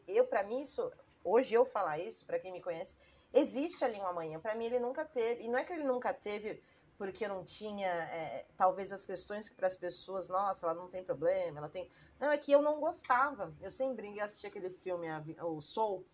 eu, 0.07 0.25
para 0.25 0.43
mim, 0.43 0.61
isso, 0.61 0.91
hoje 1.23 1.53
eu 1.53 1.65
falar 1.65 1.99
isso, 1.99 2.25
para 2.25 2.39
quem 2.39 2.51
me 2.51 2.61
conhece, 2.61 2.97
existe 3.33 3.83
ali 3.83 3.99
um 3.99 4.07
amanhã. 4.07 4.39
Para 4.39 4.55
mim, 4.55 4.65
ele 4.65 4.79
nunca 4.79 5.05
teve, 5.05 5.43
e 5.43 5.47
não 5.47 5.59
é 5.59 5.63
que 5.63 5.73
ele 5.73 5.83
nunca 5.83 6.13
teve 6.13 6.61
porque 6.99 7.23
eu 7.23 7.29
não 7.29 7.45
tinha, 7.45 7.87
é, 7.87 8.45
talvez, 8.57 8.91
as 8.91 9.05
questões 9.05 9.47
que 9.47 9.55
para 9.55 9.67
as 9.67 9.77
pessoas, 9.77 10.27
nossa, 10.27 10.65
ela 10.65 10.75
não 10.75 10.89
tem 10.89 11.01
problema, 11.01 11.59
ela 11.59 11.69
tem. 11.69 11.89
Não, 12.19 12.29
é 12.29 12.37
que 12.37 12.51
eu 12.51 12.61
não 12.61 12.77
gostava. 12.81 13.53
Eu 13.61 13.71
sempre 13.71 13.95
brinquei, 13.95 14.21
assisti 14.21 14.45
aquele 14.45 14.69
filme, 14.69 15.07
o 15.41 15.61
Soul, 15.61 16.05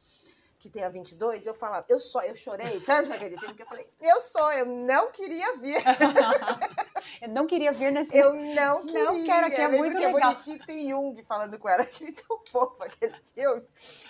que 0.59 0.69
tem 0.69 0.83
a 0.83 0.89
22, 0.89 1.43
e 1.43 1.49
eu 1.49 1.55
falava, 1.55 1.87
eu 1.89 1.99
só, 1.99 2.21
eu 2.21 2.35
chorei 2.35 2.79
tanto 2.81 3.07
com 3.07 3.15
aquele 3.15 3.35
filme 3.35 3.55
que 3.55 3.63
eu 3.63 3.65
falei, 3.65 3.89
eu 3.99 4.21
sou, 4.21 4.53
eu 4.53 4.67
não 4.67 5.11
queria 5.11 5.57
vir. 5.57 5.81
eu 7.19 7.29
não 7.29 7.47
queria 7.47 7.71
ver 7.71 7.91
nesse. 7.91 8.15
Eu 8.15 8.35
não 8.35 8.85
queria. 8.85 9.05
Não 9.05 9.25
quero, 9.25 9.55
que 9.55 9.61
é 9.61 9.67
muito 9.67 9.97
que 9.97 10.05
legal. 10.05 10.19
É 10.19 10.21
bonitinho 10.21 10.59
que 10.59 10.67
tem 10.67 10.87
Jung 10.87 11.23
falando 11.23 11.57
com 11.57 11.67
ela. 11.67 11.81
Achei 11.89 12.11
tão 12.11 12.39
fofo 12.45 12.83
aquele 12.83 13.15
filme. 13.33 13.63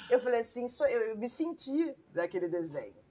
Eu 0.10 0.20
falei 0.20 0.42
assim, 0.42 0.68
sou 0.68 0.86
eu, 0.88 1.00
eu 1.04 1.18
me 1.18 1.30
senti 1.30 1.96
daquele 2.10 2.50
desenho. 2.50 3.05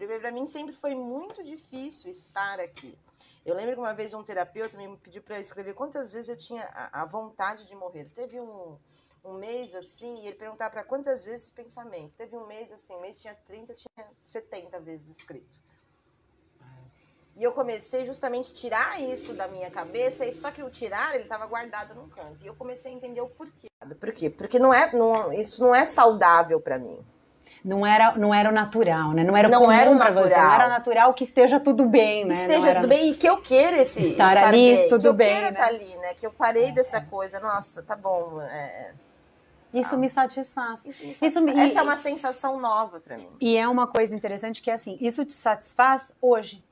Primeiro, 0.00 0.22
pra 0.22 0.32
mim 0.32 0.46
sempre 0.46 0.72
foi 0.72 0.94
muito 0.94 1.44
difícil 1.44 2.10
estar 2.10 2.58
aqui. 2.58 2.98
Eu 3.44 3.54
lembro 3.54 3.74
que 3.74 3.80
uma 3.80 3.92
vez 3.92 4.14
um 4.14 4.22
terapeuta 4.22 4.78
me 4.78 4.96
pediu 4.96 5.22
para 5.22 5.38
escrever 5.38 5.74
quantas 5.74 6.10
vezes 6.10 6.30
eu 6.30 6.38
tinha 6.38 6.64
a, 6.72 7.02
a 7.02 7.04
vontade 7.04 7.66
de 7.66 7.74
morrer. 7.74 8.08
Teve 8.08 8.40
um, 8.40 8.78
um 9.22 9.34
mês 9.34 9.74
assim, 9.74 10.20
e 10.20 10.28
ele 10.28 10.36
perguntava 10.36 10.70
para 10.70 10.84
quantas 10.84 11.26
vezes 11.26 11.42
esse 11.42 11.52
pensamento. 11.52 12.14
Teve 12.16 12.34
um 12.34 12.46
mês 12.46 12.72
assim, 12.72 12.94
um 12.94 13.00
mês 13.02 13.20
tinha 13.20 13.34
30, 13.46 13.74
tinha 13.74 14.08
70 14.24 14.80
vezes 14.80 15.18
escrito. 15.18 15.58
E 17.36 17.44
eu 17.44 17.52
comecei 17.52 18.06
justamente 18.06 18.52
a 18.52 18.56
tirar 18.56 19.02
isso 19.02 19.34
da 19.34 19.48
minha 19.48 19.70
cabeça, 19.70 20.24
e 20.24 20.32
só 20.32 20.50
que 20.50 20.62
o 20.62 20.70
tirar, 20.70 21.14
ele 21.14 21.24
estava 21.24 21.44
guardado 21.44 21.94
num 21.94 22.08
canto. 22.08 22.42
E 22.42 22.46
eu 22.46 22.54
comecei 22.54 22.90
a 22.90 22.94
entender 22.94 23.20
o 23.20 23.28
porquê. 23.28 23.66
Por 24.00 24.12
quê? 24.12 24.30
Porque 24.30 24.58
não 24.58 24.72
é, 24.72 24.90
não, 24.96 25.30
isso 25.30 25.62
não 25.62 25.74
é 25.74 25.84
saudável 25.84 26.58
para 26.58 26.78
mim. 26.78 27.04
Não 27.64 27.86
era, 27.86 28.12
não 28.16 28.32
era 28.34 28.48
o 28.48 28.52
natural, 28.52 29.12
né? 29.12 29.22
Não 29.22 29.36
era 29.36 29.48
o 29.48 29.50
Não 29.50 29.60
comum 29.60 29.72
era 29.72 29.94
pra 29.96 30.10
você. 30.10 30.30
Não 30.34 30.40
natural. 30.40 30.52
era 30.54 30.68
natural 30.68 31.14
que 31.14 31.24
esteja 31.24 31.60
tudo 31.60 31.84
bem, 31.84 32.24
né? 32.24 32.32
Esteja 32.32 32.68
era- 32.70 32.80
tudo 32.80 32.88
bem 32.88 33.10
e 33.10 33.14
que 33.14 33.28
eu 33.28 33.36
queira 33.42 33.76
esse 33.76 34.00
Estar 34.12 34.36
ali, 34.38 34.76
bem, 34.76 34.88
tudo 34.88 35.02
que 35.02 35.08
eu 35.08 35.12
bem, 35.12 35.28
queira 35.28 35.50
né? 35.50 35.52
estar 35.52 35.66
ali, 35.66 35.96
né? 35.96 36.14
Que 36.14 36.26
eu 36.26 36.32
parei 36.32 36.72
dessa 36.72 37.00
coisa, 37.02 37.38
nossa, 37.38 37.82
tá 37.82 37.94
bom. 37.94 38.40
é, 38.40 38.92
Isso 39.74 39.96
me 39.98 40.08
satisfaz. 40.08 40.84
isso 40.86 41.04
me 41.04 41.10
Isso 41.10 41.20
satisfaz. 41.20 41.44
me- 41.44 41.60
Essa 41.62 41.80
é 41.80 41.82
uma 41.82 41.96
sensação 41.96 42.58
nova 42.58 42.98
para 42.98 43.18
mim. 43.18 43.28
E 43.40 43.56
é 43.58 43.68
uma 43.68 43.86
coisa 43.86 44.14
interessante 44.14 44.62
que 44.62 44.70
é 44.70 44.74
assim, 44.74 44.96
isso 45.00 45.24
te 45.24 45.32
satisfaz 45.34 46.12
hoje. 46.20 46.64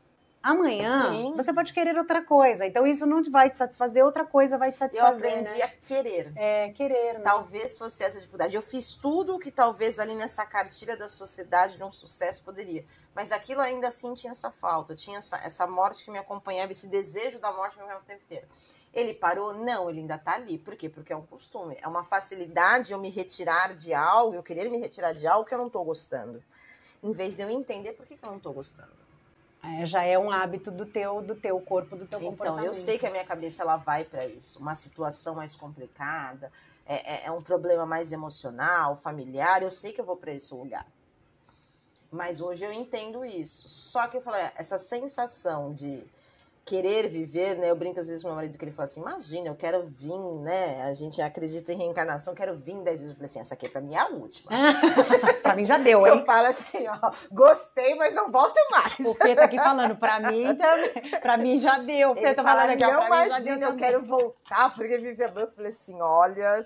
Amanhã 0.42 1.10
Sim. 1.10 1.34
você 1.36 1.52
pode 1.52 1.72
querer 1.72 1.98
outra 1.98 2.22
coisa. 2.22 2.64
Então 2.64 2.86
isso 2.86 3.04
não 3.04 3.22
te 3.22 3.28
vai 3.28 3.50
te 3.50 3.56
satisfazer, 3.56 4.04
outra 4.04 4.24
coisa 4.24 4.56
vai 4.56 4.70
te 4.70 4.78
satisfazer. 4.78 5.12
Eu 5.12 5.16
aprendi 5.16 5.58
né? 5.58 5.62
a 5.64 5.68
querer. 5.68 6.32
É, 6.36 6.68
querer. 6.70 7.14
Né? 7.14 7.20
Talvez 7.20 7.76
fosse 7.76 8.04
essa 8.04 8.18
dificuldade. 8.18 8.54
Eu 8.54 8.62
fiz 8.62 8.94
tudo 8.94 9.34
o 9.34 9.38
que 9.38 9.50
talvez 9.50 9.98
ali 9.98 10.14
nessa 10.14 10.46
cartilha 10.46 10.96
da 10.96 11.08
sociedade 11.08 11.76
de 11.76 11.82
um 11.82 11.90
sucesso 11.90 12.44
poderia. 12.44 12.84
Mas 13.14 13.32
aquilo 13.32 13.60
ainda 13.60 13.88
assim 13.88 14.14
tinha 14.14 14.30
essa 14.30 14.50
falta, 14.50 14.94
tinha 14.94 15.18
essa, 15.18 15.36
essa 15.38 15.66
morte 15.66 16.04
que 16.04 16.10
me 16.10 16.18
acompanhava, 16.18 16.70
esse 16.70 16.86
desejo 16.86 17.40
da 17.40 17.50
morte 17.50 17.76
me 17.76 17.82
acompanhava 17.82 18.04
o 18.04 18.06
tempo 18.06 18.22
inteiro. 18.22 18.46
Ele 18.94 19.12
parou? 19.12 19.52
Não, 19.52 19.90
ele 19.90 20.00
ainda 20.00 20.14
está 20.14 20.34
ali. 20.34 20.56
Por 20.56 20.76
quê? 20.76 20.88
Porque 20.88 21.12
é 21.12 21.16
um 21.16 21.26
costume. 21.26 21.76
É 21.82 21.88
uma 21.88 22.04
facilidade 22.04 22.92
eu 22.92 22.98
me 22.98 23.10
retirar 23.10 23.74
de 23.74 23.92
algo, 23.92 24.34
eu 24.34 24.42
querer 24.42 24.70
me 24.70 24.78
retirar 24.78 25.12
de 25.12 25.26
algo 25.26 25.44
que 25.44 25.52
eu 25.52 25.58
não 25.58 25.66
estou 25.66 25.84
gostando. 25.84 26.42
Em 27.02 27.12
vez 27.12 27.34
de 27.34 27.42
eu 27.42 27.50
entender 27.50 27.92
por 27.92 28.06
que, 28.06 28.16
que 28.16 28.24
eu 28.24 28.30
não 28.30 28.38
estou 28.38 28.52
gostando. 28.52 29.07
É, 29.62 29.84
já 29.84 30.04
é 30.04 30.18
um 30.18 30.30
hábito 30.30 30.70
do 30.70 30.86
teu, 30.86 31.20
do 31.20 31.34
teu 31.34 31.60
corpo, 31.60 31.96
do 31.96 32.06
teu 32.06 32.18
então, 32.18 32.30
comportamento. 32.30 32.60
Então, 32.60 32.70
eu 32.70 32.74
sei 32.74 32.96
que 32.98 33.06
a 33.06 33.10
minha 33.10 33.24
cabeça 33.24 33.62
ela 33.62 33.76
vai 33.76 34.04
para 34.04 34.26
isso. 34.26 34.58
Uma 34.60 34.74
situação 34.74 35.34
mais 35.34 35.56
complicada, 35.56 36.52
é, 36.86 37.14
é, 37.14 37.26
é, 37.26 37.30
um 37.30 37.42
problema 37.42 37.84
mais 37.84 38.12
emocional, 38.12 38.96
familiar, 38.96 39.62
eu 39.62 39.70
sei 39.70 39.92
que 39.92 40.00
eu 40.00 40.04
vou 40.04 40.16
para 40.16 40.32
esse 40.32 40.54
lugar. 40.54 40.86
Mas 42.10 42.40
hoje 42.40 42.64
eu 42.64 42.72
entendo 42.72 43.24
isso. 43.24 43.68
Só 43.68 44.06
que 44.06 44.16
eu 44.16 44.22
falei, 44.22 44.40
essa 44.56 44.78
sensação 44.78 45.74
de 45.74 46.02
querer 46.68 47.08
viver, 47.08 47.56
né? 47.56 47.70
Eu 47.70 47.76
brinco 47.76 47.98
às 47.98 48.06
vezes 48.06 48.22
com 48.22 48.28
meu 48.28 48.36
marido 48.36 48.58
que 48.58 48.64
ele 48.64 48.72
fala 48.72 48.84
assim: 48.84 49.00
imagina, 49.00 49.48
eu 49.48 49.54
quero 49.54 49.86
vir, 49.86 50.18
né? 50.42 50.82
A 50.82 50.92
gente 50.92 51.20
acredita 51.22 51.72
em 51.72 51.78
reencarnação, 51.78 52.34
quero 52.34 52.54
vir 52.56 52.76
dez 52.82 53.00
vezes. 53.00 53.08
Eu 53.08 53.14
falei 53.14 53.24
assim: 53.24 53.40
essa 53.40 53.54
aqui 53.54 53.66
é 53.66 53.68
pra 53.70 53.80
mim 53.80 53.96
a 53.96 54.06
última. 54.08 54.50
pra 55.42 55.56
mim 55.56 55.64
já 55.64 55.78
deu, 55.78 56.04
hein? 56.06 56.18
Eu 56.18 56.26
falo 56.26 56.48
assim: 56.48 56.86
ó, 56.86 57.10
gostei, 57.32 57.94
mas 57.94 58.14
não 58.14 58.30
volto 58.30 58.58
mais. 58.70 58.98
O 58.98 59.14
Fê 59.14 59.34
tá 59.34 59.44
aqui 59.44 59.56
falando, 59.56 59.96
pra 59.96 60.20
mim 60.20 60.54
também. 60.54 61.20
Pra 61.22 61.36
mim 61.38 61.56
já 61.56 61.78
deu. 61.78 62.10
O 62.10 62.16
Fê 62.16 62.34
tá 62.34 62.42
falando 62.42 62.70
aqui, 62.70 62.84
ó, 62.84 62.92
Não 62.92 63.06
imagina, 63.06 63.66
eu 63.66 63.76
quero 63.76 64.04
voltar, 64.04 64.74
porque 64.74 64.98
viver 64.98 65.30
bem. 65.32 65.44
Eu 65.44 65.50
falei 65.50 65.70
assim: 65.70 65.98
olha, 66.02 66.60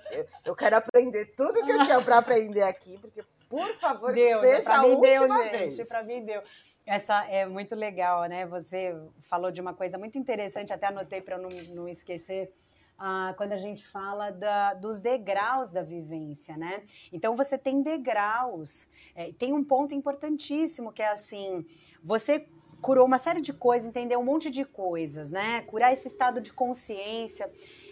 eu 0.44 0.56
quero 0.56 0.76
aprender 0.76 1.26
tudo 1.36 1.64
que 1.64 1.70
eu 1.70 1.82
tinha 1.84 2.02
pra 2.02 2.18
aprender 2.18 2.64
aqui, 2.64 2.98
porque, 2.98 3.22
por 3.48 3.72
favor, 3.78 4.12
deu, 4.12 4.40
seja 4.40 4.74
a 4.74 4.82
última 4.82 5.28
deu, 5.28 5.50
vez. 5.50 5.76
Gente, 5.76 5.88
pra 5.88 6.02
mim 6.02 6.24
deu. 6.24 6.42
Essa 6.84 7.24
é 7.26 7.46
muito 7.46 7.76
legal, 7.76 8.24
né? 8.24 8.44
Você 8.46 8.94
falou 9.22 9.52
de 9.52 9.60
uma 9.60 9.72
coisa 9.72 9.96
muito 9.96 10.18
interessante, 10.18 10.72
até 10.72 10.86
anotei 10.88 11.20
para 11.20 11.38
não, 11.38 11.48
não 11.70 11.88
esquecer. 11.88 12.52
Ah, 12.98 13.34
quando 13.36 13.52
a 13.52 13.56
gente 13.56 13.86
fala 13.86 14.30
da, 14.30 14.74
dos 14.74 15.00
degraus 15.00 15.70
da 15.70 15.82
vivência, 15.82 16.56
né? 16.56 16.82
Então 17.12 17.36
você 17.36 17.56
tem 17.56 17.82
degraus. 17.82 18.88
É, 19.14 19.32
tem 19.32 19.52
um 19.52 19.62
ponto 19.62 19.94
importantíssimo 19.94 20.92
que 20.92 21.02
é 21.02 21.08
assim: 21.08 21.64
você 22.02 22.46
curou 22.80 23.06
uma 23.06 23.18
série 23.18 23.40
de 23.40 23.52
coisas, 23.52 23.88
entendeu 23.88 24.18
um 24.18 24.24
monte 24.24 24.50
de 24.50 24.64
coisas, 24.64 25.30
né? 25.30 25.62
Curar 25.62 25.92
esse 25.92 26.08
estado 26.08 26.40
de 26.40 26.52
consciência. 26.52 27.50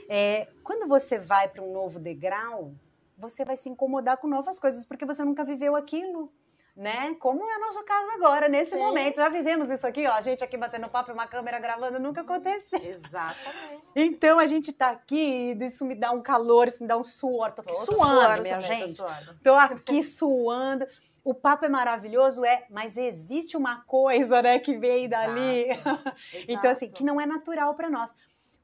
É, 0.09 0.49
quando 0.65 0.89
você 0.89 1.17
vai 1.17 1.49
para 1.49 1.63
um 1.63 1.73
novo 1.73 2.01
degrau, 2.01 2.75
você 3.17 3.45
vai 3.45 3.57
se 3.57 3.69
incomodar 3.69 4.17
com 4.17 4.27
novas 4.27 4.59
coisas, 4.59 4.85
porque 4.85 5.07
você 5.07 5.25
nunca 5.25 5.45
viveu 5.45 5.77
aquilo 5.77 6.33
né? 6.81 7.15
Como 7.19 7.45
é 7.45 7.59
o 7.59 7.61
nosso 7.61 7.85
caso 7.85 8.11
agora, 8.13 8.49
nesse 8.49 8.71
Sim. 8.71 8.79
momento. 8.79 9.17
Já 9.17 9.29
vivemos 9.29 9.69
isso 9.69 9.87
aqui, 9.87 10.07
ó. 10.07 10.13
A 10.13 10.21
gente 10.21 10.43
aqui 10.43 10.57
batendo 10.57 10.89
papo 10.89 11.11
e 11.11 11.15
uma 11.15 11.27
câmera 11.27 11.59
gravando 11.59 12.01
nunca 12.01 12.23
aconteceu. 12.23 12.81
Exatamente. 12.83 13.83
Então 13.95 14.39
a 14.39 14.47
gente 14.47 14.73
tá 14.73 14.89
aqui, 14.89 15.55
isso 15.61 15.85
me 15.85 15.95
dá 15.95 16.11
um 16.11 16.23
calor, 16.23 16.69
isso 16.69 16.83
me 16.83 16.89
dá 16.89 16.97
um 16.97 17.05
suor. 17.05 17.51
Tô 17.51 17.61
aqui 17.61 17.71
tô 17.71 17.93
suando, 17.93 18.21
suando, 18.21 18.43
minha 18.43 18.61
também, 18.61 18.87
gente. 18.87 18.97
Tô, 18.97 19.05
tô 19.45 19.55
aqui 19.55 20.03
suando. 20.03 20.87
O 21.23 21.35
papo 21.35 21.67
é 21.67 21.69
maravilhoso, 21.69 22.47
é, 22.47 22.65
mas 22.71 22.97
existe 22.97 23.59
uma 23.59 23.83
coisa, 23.83 24.41
né, 24.41 24.59
que 24.59 24.79
vem 24.79 25.07
dali. 25.07 25.71
Exato. 25.71 26.13
então, 26.49 26.71
assim, 26.71 26.89
que 26.89 27.05
não 27.05 27.21
é 27.21 27.27
natural 27.27 27.75
para 27.75 27.91
nós. 27.91 28.15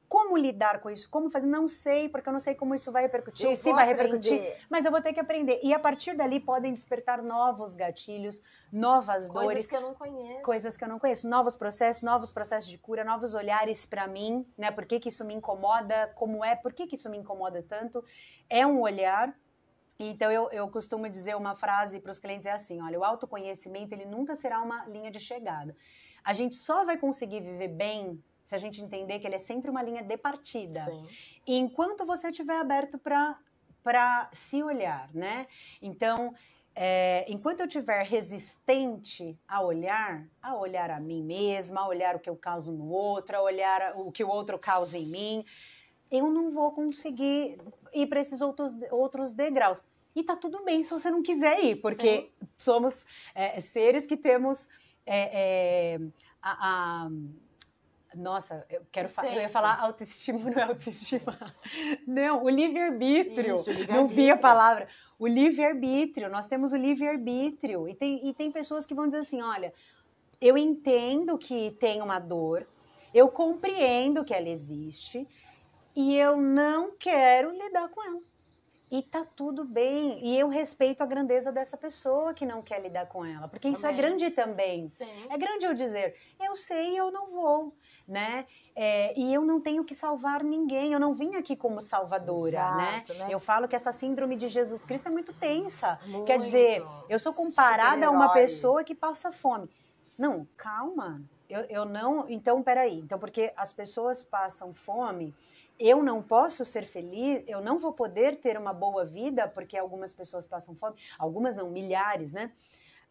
Como 0.09 0.37
lidar 0.37 0.81
com 0.81 0.89
isso? 0.89 1.11
Como 1.11 1.28
fazer? 1.28 1.47
Não 1.47 1.66
sei, 1.66 2.09
porque 2.09 2.28
eu 2.28 2.33
não 2.33 2.39
sei 2.39 2.55
como 2.55 2.74
isso 2.74 2.93
vai 2.93 3.03
repercutir, 3.03 3.47
eu 3.47 3.57
se 3.57 3.73
vai 3.73 3.87
repercutir, 3.87 4.35
aprender. 4.35 4.66
mas 4.70 4.85
eu 4.85 4.91
vou 4.91 5.03
ter 5.03 5.12
que 5.12 5.19
aprender. 5.19 5.61
E 5.62 5.74
a 5.74 5.78
partir 5.78 6.15
dali 6.16 6.39
podem 6.39 6.73
despertar 6.73 7.20
novos 7.23 7.74
gatilhos, 7.74 8.41
novas 8.73 9.28
coisas 9.28 9.31
dores. 9.31 9.47
Coisas 9.47 9.66
que 9.66 9.77
eu 9.77 9.81
não 9.81 9.95
conheço. 9.95 10.43
Coisas 10.43 10.77
que 10.77 10.85
eu 10.85 10.89
não 10.89 10.99
conheço. 10.99 11.28
Novos 11.28 11.57
processos, 11.57 12.03
novos 12.03 12.31
processos 12.31 12.69
de 12.69 12.78
cura, 12.78 13.05
novos 13.05 13.35
olhares 13.35 13.85
para 13.85 14.07
mim, 14.07 14.47
né? 14.57 14.70
Por 14.70 14.87
que, 14.87 15.01
que 15.01 15.09
isso 15.09 15.24
me 15.24 15.35
incomoda? 15.35 16.12
Como 16.15 16.45
é? 16.45 16.55
Por 16.55 16.73
que, 16.73 16.87
que 16.87 16.95
isso 16.95 17.11
me 17.11 17.19
incomoda 17.19 17.62
tanto? 17.62 18.05
É 18.49 18.65
um 18.65 18.81
olhar. 18.81 19.37
Então, 19.99 20.31
eu, 20.31 20.51
eu 20.53 20.69
costumo 20.70 21.09
dizer 21.09 21.35
uma 21.35 21.55
frase 21.55 21.99
para 21.99 22.11
os 22.11 22.19
clientes: 22.19 22.47
é 22.47 22.53
assim, 22.53 22.81
olha, 22.81 22.99
o 22.99 23.05
autoconhecimento 23.05 23.93
ele 23.93 24.05
nunca 24.05 24.37
será 24.37 24.61
uma 24.61 24.85
linha 24.87 25.11
de 25.11 25.19
chegada. 25.19 25.77
A 26.23 26.33
gente 26.33 26.55
só 26.55 26.85
vai 26.85 26.97
conseguir 26.97 27.41
viver 27.41 27.69
bem 27.69 28.23
se 28.47 28.55
a 28.55 28.59
gente 28.59 28.81
entender 28.81 29.18
que 29.18 29.27
ele 29.27 29.35
é 29.35 29.39
sempre 29.39 29.68
uma 29.68 29.82
linha 29.82 30.05
de 30.05 30.16
partida. 30.16 30.81
Sim. 30.81 31.05
E 31.47 31.56
enquanto 31.59 32.06
você 32.06 32.31
estiver 32.31 32.59
aberto 32.59 32.97
para 32.97 34.31
se 34.32 34.62
olhar, 34.62 35.10
né? 35.12 35.48
Então, 35.82 36.32
é, 36.73 37.24
enquanto 37.28 37.60
eu 37.60 37.66
estiver 37.66 38.05
resistente 38.05 39.36
a 39.48 39.60
olhar, 39.60 40.28
a 40.40 40.55
olhar 40.55 40.93
a 40.93 41.01
mim 41.01 41.24
mesma, 41.24 41.81
a 41.81 41.89
olhar 41.89 42.14
o 42.14 42.20
que 42.20 42.31
eu 42.31 42.36
causo 42.36 42.70
no 42.70 42.89
outro, 42.89 43.36
a 43.36 43.43
olhar 43.43 43.94
o 43.97 44.12
que 44.12 44.23
o 44.23 44.28
outro 44.28 44.56
causa 44.60 44.97
em 44.97 45.06
mim, 45.06 45.44
eu 46.09 46.31
não 46.31 46.52
vou 46.52 46.70
conseguir 46.70 47.59
ir 47.93 48.06
para 48.06 48.20
esses 48.20 48.40
outros, 48.40 48.73
outros 48.93 49.32
degraus. 49.32 49.82
E 50.14 50.23
tá 50.23 50.36
tudo 50.36 50.64
bem 50.64 50.85
se 50.85 50.90
você 50.90 51.10
não 51.10 51.20
quiser 51.20 51.64
ir, 51.64 51.77
porque 51.77 52.20
Sim. 52.20 52.48
somos 52.56 53.05
é, 53.35 53.60
seres 53.60 54.06
que 54.06 54.16
temos 54.16 54.68
é, 55.05 55.97
é 55.97 56.01
a, 56.40 57.06
a 57.06 57.10
nossa, 58.17 58.67
eu 58.71 58.83
quero 58.91 59.09
falar. 59.09 59.35
Eu 59.35 59.43
ia 59.43 59.49
falar 59.49 59.79
autoestima, 59.81 60.39
não 60.51 60.59
é 60.59 60.63
autoestima. 60.63 61.55
Não, 62.07 62.43
o 62.43 62.49
livre-arbítrio. 62.49 63.55
Livre 63.55 63.93
não 63.93 64.07
vi 64.07 64.31
a 64.31 64.37
palavra. 64.37 64.89
O 65.19 65.27
livre-arbítrio. 65.27 66.31
Nós 66.31 66.49
temos 66.49 66.73
o 66.73 66.77
livre-arbítrio. 66.77 67.89
E 67.89 67.95
tem, 67.95 68.27
e 68.27 68.35
tem 68.35 68.51
pessoas 68.51 68.87
que 68.87 68.95
vão 68.95 69.07
dizer 69.07 69.19
assim: 69.19 69.43
olha, 69.43 69.73
eu 70.41 70.57
entendo 70.57 71.39
que 71.39 71.77
tem 71.79 72.01
uma 72.01 72.19
dor, 72.19 72.67
eu 73.13 73.29
compreendo 73.29 74.25
que 74.25 74.35
ela 74.35 74.49
existe, 74.49 75.27
e 75.95 76.17
eu 76.17 76.37
não 76.37 76.93
quero 76.97 77.51
lidar 77.51 77.89
com 77.89 78.03
ela. 78.03 78.21
E 78.91 79.03
tá 79.03 79.25
tudo 79.25 79.65
bem. 79.65 80.25
E 80.25 80.39
eu 80.39 80.49
respeito 80.49 81.03
a 81.03 81.07
grandeza 81.07 81.51
dessa 81.51 81.77
pessoa 81.77 82.33
que 82.33 82.47
não 82.47 82.63
quer 82.63 82.81
lidar 82.81 83.07
com 83.07 83.25
ela. 83.25 83.49
Porque 83.49 83.69
isso 83.69 83.85
é 83.87 83.93
grande 83.93 84.31
também. 84.31 84.89
Sim. 84.89 85.27
É 85.29 85.37
grande 85.37 85.67
eu 85.67 85.75
dizer, 85.75 86.15
eu 86.39 86.55
sei, 86.55 86.99
eu 86.99 87.11
não 87.11 87.31
vou 87.33 87.73
né? 88.07 88.47
É, 88.74 89.19
e 89.19 89.33
eu 89.33 89.43
não 89.43 89.61
tenho 89.61 89.85
que 89.85 89.95
salvar 89.95 90.45
ninguém, 90.45 90.93
eu 90.93 91.01
não 91.01 91.12
vim 91.12 91.35
aqui 91.35 91.57
como 91.57 91.81
salvadora, 91.81 92.77
né? 92.77 92.93
Exato, 92.97 93.15
né? 93.15 93.19
né? 93.20 93.27
Eu 93.31 93.41
falo 93.41 93.66
que 93.66 93.74
essa 93.74 93.91
síndrome 93.91 94.37
de 94.37 94.49
Jesus 94.49 94.85
Cristo 94.85 95.09
é 95.09 95.11
muito 95.11 95.33
tensa. 95.33 95.99
Muito. 96.07 96.27
Quer 96.27 96.39
dizer, 96.39 96.85
eu 97.09 97.19
sou 97.19 97.33
comparada 97.33 98.07
a 98.07 98.11
uma 98.11 98.33
pessoa 98.33 98.85
que 98.85 98.95
passa 98.95 99.33
fome. 99.33 99.69
Não, 100.16 100.47
calma. 100.57 101.23
Eu, 101.49 101.61
eu 101.62 101.85
não. 101.85 102.28
Então, 102.28 102.62
peraí. 102.62 102.99
Então, 102.99 103.19
porque 103.19 103.53
as 103.57 103.73
pessoas 103.73 104.23
passam 104.23 104.73
fome, 104.73 105.35
eu 105.78 106.03
não 106.03 106.23
posso 106.23 106.65
ser 106.65 106.85
feliz, 106.85 107.45
eu 107.47 107.61
não 107.61 107.78
vou 107.78 107.93
poder 107.93 108.37
ter 108.37 108.57
uma 108.59 108.73
boa 108.73 109.05
vida 109.05 109.47
porque 109.47 109.77
algumas 109.77 110.12
pessoas 110.15 110.47
passam 110.47 110.74
fome, 110.74 110.97
algumas 111.19 111.57
não, 111.57 111.70
milhares, 111.70 112.33
né? 112.33 112.53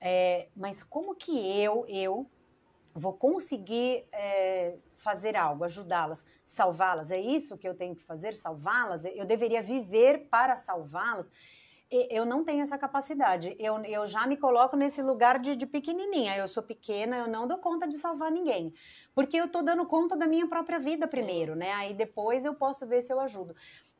É, 0.01 0.47
mas 0.55 0.83
como 0.83 1.15
que 1.15 1.37
eu, 1.59 1.85
eu, 1.87 2.29
vou 2.95 3.13
conseguir 3.13 4.07
é, 4.13 4.77
fazer 4.95 5.35
algo, 5.35 5.65
ajudá-las, 5.65 6.25
salvá-las. 6.47 7.11
É 7.11 7.19
isso 7.19 7.57
que 7.57 7.67
eu 7.67 7.75
tenho 7.75 7.93
que 7.93 8.01
fazer, 8.01 8.33
salvá-las? 8.33 9.03
Eu 9.03 9.25
deveria 9.25 9.61
viver 9.61 10.29
para 10.29 10.55
salvá-las? 10.55 11.29
Eu 11.91 12.25
não 12.25 12.43
tenho 12.43 12.61
essa 12.61 12.77
capacidade. 12.77 13.55
Eu, 13.59 13.77
eu 13.83 14.05
já 14.07 14.25
me 14.25 14.37
coloco 14.37 14.75
nesse 14.75 15.01
lugar 15.01 15.37
de, 15.39 15.55
de 15.55 15.67
pequenininha. 15.67 16.35
Eu 16.35 16.47
sou 16.47 16.63
pequena, 16.63 17.17
eu 17.17 17.27
não 17.27 17.47
dou 17.47 17.57
conta 17.57 17.85
de 17.87 17.95
salvar 17.95 18.31
ninguém. 18.31 18.73
Porque 19.13 19.37
eu 19.37 19.45
estou 19.45 19.61
dando 19.61 19.85
conta 19.85 20.15
da 20.15 20.25
minha 20.25 20.47
própria 20.47 20.79
vida 20.79 21.05
primeiro, 21.07 21.55
né? 21.55 21.71
Aí 21.73 21.93
depois 21.93 22.43
eu 22.43 22.55
posso 22.55 22.87
ver 22.87 23.01
se 23.01 23.13
eu 23.13 23.19
ajudo. 23.19 23.55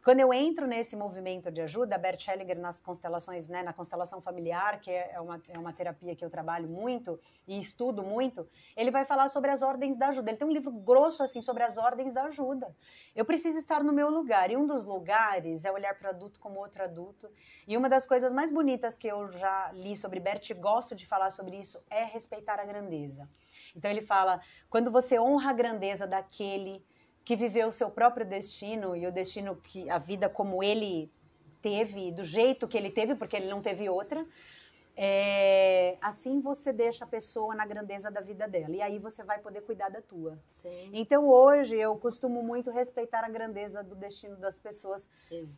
Quando 0.05 0.19
eu 0.19 0.31
entro 0.31 0.67
nesse 0.67 0.95
movimento 0.95 1.49
de 1.51 1.61
ajuda, 1.61 1.97
Bert 1.97 2.27
Hellinger 2.27 2.59
nas 2.59 2.77
constelações, 2.77 3.49
né, 3.49 3.63
na 3.63 3.73
constelação 3.73 4.21
familiar, 4.21 4.79
que 4.79 4.91
é 4.91 5.19
uma, 5.19 5.41
é 5.49 5.57
uma 5.57 5.73
terapia 5.73 6.15
que 6.15 6.23
eu 6.23 6.29
trabalho 6.29 6.69
muito 6.69 7.19
e 7.47 7.57
estudo 7.57 8.03
muito, 8.03 8.47
ele 8.77 8.91
vai 8.91 9.03
falar 9.03 9.29
sobre 9.29 9.49
as 9.49 9.63
ordens 9.63 9.97
da 9.97 10.09
ajuda. 10.09 10.29
Ele 10.29 10.37
tem 10.37 10.47
um 10.47 10.51
livro 10.51 10.69
grosso 10.69 11.23
assim 11.23 11.41
sobre 11.41 11.63
as 11.63 11.75
ordens 11.75 12.13
da 12.13 12.25
ajuda. 12.25 12.71
Eu 13.15 13.25
preciso 13.25 13.57
estar 13.57 13.83
no 13.83 13.91
meu 13.91 14.11
lugar 14.11 14.51
e 14.51 14.55
um 14.55 14.67
dos 14.67 14.85
lugares 14.85 15.65
é 15.65 15.71
olhar 15.71 15.97
para 15.97 16.09
o 16.09 16.11
adulto 16.11 16.39
como 16.39 16.59
outro 16.59 16.83
adulto. 16.83 17.27
E 17.67 17.75
uma 17.75 17.89
das 17.89 18.05
coisas 18.05 18.31
mais 18.31 18.51
bonitas 18.51 18.95
que 18.95 19.07
eu 19.07 19.27
já 19.31 19.71
li 19.71 19.95
sobre 19.95 20.19
Bert, 20.19 20.47
e 20.47 20.53
gosto 20.53 20.93
de 20.93 21.07
falar 21.07 21.31
sobre 21.31 21.57
isso, 21.57 21.83
é 21.89 22.03
respeitar 22.03 22.59
a 22.59 22.63
grandeza. 22.63 23.27
Então 23.75 23.89
ele 23.89 24.01
fala, 24.01 24.39
quando 24.69 24.91
você 24.91 25.19
honra 25.19 25.49
a 25.49 25.53
grandeza 25.53 26.05
daquele 26.05 26.85
que 27.25 27.35
viveu 27.35 27.67
o 27.67 27.71
seu 27.71 27.89
próprio 27.89 28.25
destino 28.25 28.95
e 28.95 29.07
o 29.07 29.11
destino 29.11 29.55
que 29.55 29.89
a 29.89 29.97
vida 29.97 30.29
como 30.29 30.63
ele 30.63 31.11
teve, 31.61 32.11
do 32.11 32.23
jeito 32.23 32.67
que 32.67 32.77
ele 32.77 32.91
teve, 32.91 33.15
porque 33.15 33.35
ele 33.35 33.49
não 33.49 33.61
teve 33.61 33.89
outra. 33.89 34.23
é, 34.97 35.97
assim 36.01 36.39
você 36.39 36.71
deixa 36.71 37.03
a 37.03 37.07
pessoa 37.07 37.53
na 37.53 37.65
grandeza 37.65 38.09
da 38.09 38.21
vida 38.21 38.47
dela 38.47 38.73
e 38.73 38.81
aí 38.81 38.97
você 38.97 39.23
vai 39.23 39.39
poder 39.39 39.61
cuidar 39.61 39.89
da 39.89 40.01
tua. 40.01 40.39
Sim. 40.49 40.89
Então 40.93 41.27
hoje 41.27 41.75
eu 41.75 41.97
costumo 41.97 42.41
muito 42.41 42.71
respeitar 42.71 43.25
a 43.25 43.29
grandeza 43.29 43.83
do 43.83 43.95
destino 43.95 44.37
das 44.37 44.57
pessoas 44.57 45.09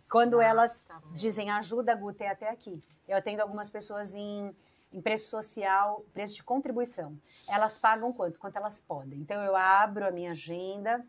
quando 0.09 0.41
elas 0.41 0.85
Exatamente. 0.85 1.19
dizem 1.19 1.51
ajuda 1.51 1.93
Guta 1.93 2.23
é 2.23 2.29
até 2.29 2.49
aqui. 2.49 2.81
Eu 3.07 3.17
atendo 3.17 3.41
algumas 3.43 3.69
pessoas 3.69 4.15
em, 4.15 4.55
em 4.91 5.01
preço 5.01 5.29
social, 5.29 6.03
preço 6.13 6.33
de 6.33 6.43
contribuição. 6.43 7.15
Elas 7.47 7.77
pagam 7.77 8.11
quanto? 8.11 8.39
Quanto 8.39 8.55
elas 8.55 8.79
podem. 8.79 9.19
Então 9.19 9.43
eu 9.43 9.55
abro 9.55 10.07
a 10.07 10.11
minha 10.11 10.31
agenda 10.31 11.05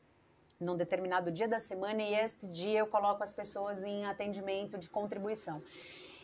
num 0.60 0.76
determinado 0.76 1.30
dia 1.30 1.47
da 1.47 1.59
semana 1.59 2.02
e 2.02 2.14
este 2.14 2.48
dia 2.48 2.80
eu 2.80 2.86
coloco 2.86 3.22
as 3.22 3.32
pessoas 3.32 3.85
em 3.85 4.05
atendimento 4.06 4.76
de 4.76 4.90
contribuição. 4.90 5.62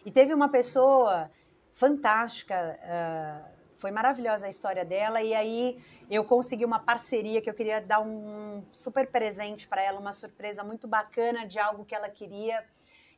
E 0.05 0.11
teve 0.11 0.35
uma 0.35 0.51
pessoa 0.51 1.31
fantástica, 1.73 2.78
ah, 2.82 3.48
foi 3.78 3.90
maravilhosa 3.90 4.47
a 4.47 4.48
história 4.48 4.85
dela, 4.85 5.23
e 5.23 5.35
aí 5.35 5.78
eu 6.11 6.24
consegui 6.24 6.65
uma 6.65 6.78
parceria 6.81 7.40
que 7.40 7.48
eu 7.48 7.55
queria 7.55 7.81
dar 7.81 8.01
um 8.01 8.65
super 8.73 9.11
presente 9.11 9.69
para 9.69 9.82
ela, 9.82 10.01
uma 10.01 10.12
surpresa 10.12 10.65
muito 10.65 10.89
bacana 10.89 11.47
de 11.47 11.59
algo 11.59 11.85
que 11.85 11.94
ela 11.94 12.09
queria. 12.09 12.65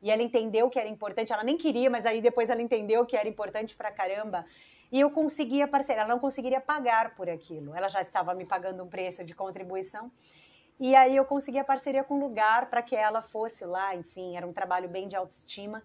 E 0.02 0.10
ela 0.10 0.22
entendeu 0.22 0.68
que 0.68 0.78
era 0.78 0.88
importante, 0.88 1.32
ela 1.32 1.42
nem 1.42 1.56
queria, 1.56 1.88
mas 1.88 2.04
aí 2.04 2.20
depois 2.20 2.50
ela 2.50 2.60
entendeu 2.60 3.06
que 3.06 3.16
era 3.16 3.28
importante 3.28 3.74
pra 3.74 3.90
caramba. 3.90 4.44
E 4.92 5.00
eu 5.00 5.10
consegui 5.10 5.62
a 5.62 5.68
parceria, 5.68 6.02
ela 6.02 6.10
não 6.14 6.20
conseguiria 6.20 6.60
pagar 6.60 7.14
por 7.14 7.28
aquilo. 7.28 7.74
Ela 7.74 7.88
já 7.88 8.00
estava 8.00 8.34
me 8.34 8.44
pagando 8.44 8.84
um 8.84 8.88
preço 8.88 9.24
de 9.24 9.34
contribuição. 9.34 10.12
E 10.78 10.94
aí 10.94 11.16
eu 11.16 11.24
consegui 11.24 11.58
a 11.58 11.64
parceria 11.64 12.04
com 12.04 12.14
o 12.14 12.20
lugar 12.20 12.68
para 12.68 12.82
que 12.82 12.94
ela 12.94 13.22
fosse 13.22 13.64
lá, 13.64 13.96
enfim, 13.96 14.36
era 14.36 14.46
um 14.46 14.52
trabalho 14.52 14.88
bem 14.88 15.08
de 15.08 15.16
autoestima. 15.16 15.82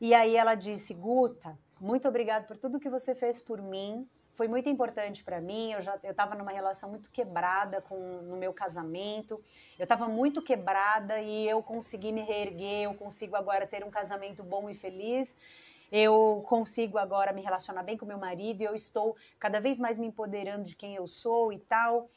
E 0.00 0.14
aí 0.14 0.36
ela 0.36 0.54
disse: 0.54 0.92
Guta, 0.92 1.58
muito 1.80 2.06
obrigada 2.06 2.44
por 2.46 2.58
tudo 2.58 2.78
que 2.78 2.90
você 2.90 3.14
fez 3.14 3.40
por 3.40 3.60
mim. 3.60 4.06
Foi 4.34 4.48
muito 4.48 4.68
importante 4.68 5.24
para 5.24 5.40
mim. 5.40 5.72
Eu 5.72 5.80
já 5.80 5.98
eu 6.02 6.10
estava 6.12 6.34
numa 6.34 6.50
relação 6.50 6.90
muito 6.90 7.10
quebrada 7.10 7.80
com 7.80 7.98
no 8.22 8.36
meu 8.36 8.52
casamento. 8.52 9.42
Eu 9.78 9.84
estava 9.84 10.08
muito 10.08 10.42
quebrada 10.42 11.20
e 11.20 11.48
eu 11.48 11.62
consegui 11.62 12.12
me 12.12 12.22
reerguer. 12.22 12.84
Eu 12.84 12.94
consigo 12.94 13.34
agora 13.36 13.66
ter 13.66 13.84
um 13.84 13.90
casamento 13.90 14.42
bom 14.42 14.68
e 14.68 14.74
feliz. 14.74 15.36
Eu 15.90 16.44
consigo 16.46 16.96
agora 16.96 17.32
me 17.32 17.42
relacionar 17.42 17.82
bem 17.82 17.96
com 17.96 18.06
meu 18.06 18.18
marido. 18.18 18.62
E 18.62 18.64
eu 18.64 18.74
estou 18.74 19.16
cada 19.38 19.60
vez 19.60 19.80
mais 19.80 19.98
me 19.98 20.06
empoderando 20.06 20.64
de 20.64 20.76
quem 20.76 20.94
eu 20.94 21.06
sou 21.06 21.52
e 21.52 21.58
tal. 21.58 22.08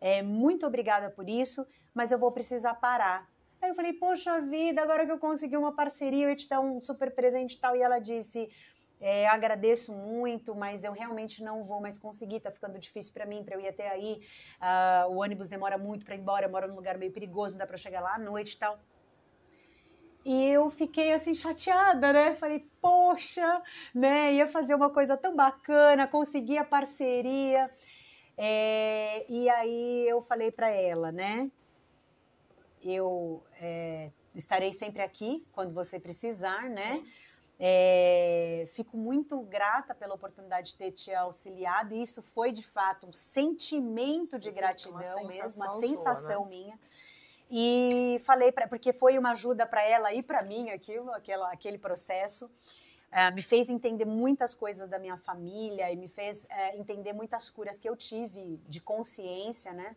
É, 0.00 0.22
muito 0.22 0.66
obrigada 0.66 1.10
por 1.10 1.28
isso, 1.28 1.66
mas 1.94 2.10
eu 2.10 2.18
vou 2.18 2.32
precisar 2.32 2.74
parar. 2.74 3.28
Aí 3.60 3.70
eu 3.70 3.74
falei, 3.74 3.92
poxa 3.92 4.40
vida, 4.40 4.80
agora 4.82 5.04
que 5.04 5.12
eu 5.12 5.18
consegui 5.18 5.56
uma 5.56 5.72
parceria, 5.72 6.24
eu 6.24 6.30
ia 6.30 6.36
te 6.36 6.48
dar 6.48 6.60
um 6.60 6.80
super 6.80 7.14
presente 7.14 7.54
e 7.54 7.58
tal. 7.58 7.76
E 7.76 7.82
ela 7.82 7.98
disse, 7.98 8.50
é, 9.00 9.26
agradeço 9.28 9.92
muito, 9.92 10.54
mas 10.54 10.84
eu 10.84 10.92
realmente 10.92 11.42
não 11.42 11.64
vou 11.64 11.80
mais 11.80 11.98
conseguir, 11.98 12.40
tá 12.40 12.50
ficando 12.50 12.78
difícil 12.78 13.12
para 13.12 13.26
mim, 13.26 13.44
para 13.44 13.56
eu 13.56 13.60
ir 13.60 13.68
até 13.68 13.88
aí. 13.90 14.22
Ah, 14.60 15.06
o 15.10 15.16
ônibus 15.16 15.48
demora 15.48 15.76
muito 15.76 16.06
para 16.06 16.14
ir 16.14 16.20
embora, 16.20 16.46
eu 16.46 16.50
moro 16.50 16.68
num 16.68 16.76
lugar 16.76 16.96
meio 16.96 17.12
perigoso, 17.12 17.54
não 17.54 17.58
dá 17.58 17.66
para 17.66 17.76
chegar 17.76 18.00
lá 18.00 18.14
à 18.14 18.18
noite 18.18 18.52
e 18.52 18.58
tal. 18.58 18.78
E 20.24 20.48
eu 20.50 20.68
fiquei 20.68 21.12
assim 21.12 21.32
chateada, 21.32 22.12
né? 22.12 22.34
Falei, 22.34 22.66
poxa, 22.80 23.62
né? 23.94 24.34
Ia 24.34 24.46
fazer 24.46 24.74
uma 24.74 24.90
coisa 24.90 25.16
tão 25.16 25.34
bacana, 25.34 26.06
consegui 26.06 26.58
a 26.58 26.64
parceria. 26.64 27.70
É, 28.42 29.26
e 29.28 29.50
aí 29.50 30.08
eu 30.08 30.22
falei 30.22 30.50
para 30.50 30.70
ela, 30.70 31.12
né? 31.12 31.50
Eu 32.82 33.44
é, 33.60 34.10
estarei 34.34 34.72
sempre 34.72 35.02
aqui 35.02 35.46
quando 35.52 35.74
você 35.74 36.00
precisar, 36.00 36.62
né? 36.70 37.04
É, 37.58 38.64
fico 38.68 38.96
muito 38.96 39.38
grata 39.42 39.94
pela 39.94 40.14
oportunidade 40.14 40.70
de 40.72 40.78
ter 40.78 40.90
te 40.92 41.12
auxiliado. 41.12 41.94
E 41.94 42.00
isso 42.00 42.22
foi 42.22 42.50
de 42.50 42.62
fato 42.62 43.06
um 43.06 43.12
sentimento 43.12 44.38
de 44.38 44.50
Sim, 44.50 44.58
gratidão 44.58 44.94
uma 44.94 45.00
mesmo, 45.00 45.32
sensação 45.32 45.74
uma 45.74 45.86
sensação 45.86 46.40
sua, 46.40 46.48
minha. 46.48 46.80
E 47.50 48.16
falei 48.24 48.50
para 48.50 48.66
porque 48.66 48.90
foi 48.90 49.18
uma 49.18 49.32
ajuda 49.32 49.66
para 49.66 49.82
ela 49.82 50.14
e 50.14 50.22
para 50.22 50.42
mim 50.42 50.70
aquilo, 50.70 51.12
aquela, 51.12 51.52
aquele 51.52 51.76
processo. 51.76 52.50
Ah, 53.12 53.30
me 53.30 53.42
fez 53.42 53.68
entender 53.68 54.04
muitas 54.04 54.54
coisas 54.54 54.88
da 54.88 54.98
minha 54.98 55.16
família 55.16 55.90
e 55.92 55.96
me 55.96 56.06
fez 56.08 56.46
eh, 56.48 56.76
entender 56.76 57.12
muitas 57.12 57.50
curas 57.50 57.80
que 57.80 57.88
eu 57.88 57.96
tive 57.96 58.60
de 58.68 58.80
consciência, 58.80 59.72
né? 59.72 59.96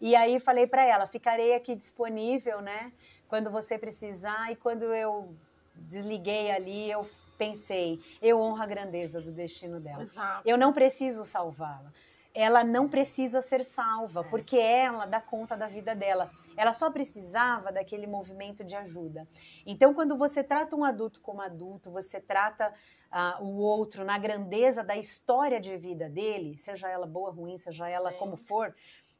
E 0.00 0.16
aí 0.16 0.40
falei 0.40 0.66
para 0.66 0.84
ela, 0.84 1.06
ficarei 1.06 1.54
aqui 1.54 1.76
disponível, 1.76 2.60
né? 2.60 2.92
Quando 3.28 3.48
você 3.50 3.78
precisar. 3.78 4.50
E 4.50 4.56
quando 4.56 4.82
eu 4.92 5.32
desliguei 5.76 6.50
ali, 6.50 6.90
eu 6.90 7.08
pensei, 7.38 8.00
eu 8.20 8.40
honro 8.40 8.62
a 8.62 8.66
grandeza 8.66 9.20
do 9.20 9.30
destino 9.30 9.78
dela. 9.78 10.02
Exato. 10.02 10.42
Eu 10.48 10.58
não 10.58 10.72
preciso 10.72 11.24
salvá-la. 11.24 11.92
Ela 12.34 12.64
não 12.64 12.88
precisa 12.88 13.40
ser 13.40 13.62
salva, 13.62 14.20
É. 14.20 14.24
porque 14.24 14.56
ela 14.56 15.06
dá 15.06 15.20
conta 15.20 15.56
da 15.56 15.66
vida 15.66 15.94
dela. 15.94 16.30
Ela 16.56 16.72
só 16.72 16.90
precisava 16.90 17.72
daquele 17.72 18.06
movimento 18.06 18.64
de 18.64 18.76
ajuda. 18.76 19.26
Então, 19.66 19.94
quando 19.94 20.16
você 20.16 20.42
trata 20.42 20.76
um 20.76 20.84
adulto 20.84 21.20
como 21.20 21.40
adulto, 21.40 21.90
você 21.90 22.20
trata 22.20 22.72
ah, 23.10 23.38
o 23.40 23.58
outro 23.58 24.04
na 24.04 24.18
grandeza 24.18 24.82
da 24.82 24.96
história 24.96 25.60
de 25.60 25.76
vida 25.76 26.08
dele, 26.08 26.56
seja 26.56 26.88
ela 26.88 27.06
boa, 27.06 27.30
ruim, 27.30 27.56
seja 27.58 27.88
ela 27.88 28.10
Sim. 28.10 28.18
como 28.18 28.36
for, 28.36 28.74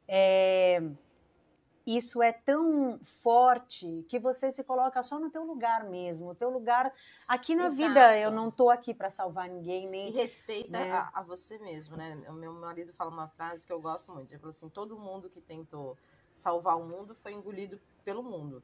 é, 0.07 0.81
isso 1.85 2.21
é 2.21 2.31
tão 2.31 2.99
forte 3.03 4.05
que 4.07 4.17
você 4.17 4.49
se 4.49 4.63
coloca 4.63 5.01
só 5.01 5.19
no 5.19 5.29
teu 5.29 5.43
lugar 5.43 5.83
mesmo. 5.89 6.29
O 6.29 6.35
teu 6.35 6.49
lugar 6.49 6.93
aqui 7.27 7.55
na 7.55 7.65
Exato. 7.65 7.75
vida, 7.75 8.17
eu 8.17 8.31
não 8.31 8.49
tô 8.49 8.69
aqui 8.69 8.93
para 8.93 9.09
salvar 9.09 9.49
ninguém, 9.49 9.85
E 9.85 9.89
nem 9.89 10.11
respeita 10.11 10.79
né? 10.79 10.91
a, 10.91 11.19
a 11.19 11.23
você 11.23 11.57
mesmo, 11.59 11.97
né? 11.97 12.15
O 12.29 12.33
meu 12.33 12.53
marido 12.53 12.93
fala 12.93 13.11
uma 13.11 13.27
frase 13.27 13.67
que 13.67 13.73
eu 13.73 13.81
gosto 13.81 14.13
muito. 14.13 14.31
Ele 14.31 14.39
fala 14.39 14.51
assim: 14.51 14.69
todo 14.69 14.97
mundo 14.97 15.29
que 15.29 15.41
tentou 15.41 15.97
salvar 16.33 16.77
o 16.77 16.83
mundo 16.83 17.13
foi 17.13 17.31
engolido 17.31 17.79
pelo 18.03 18.23
mundo. 18.23 18.61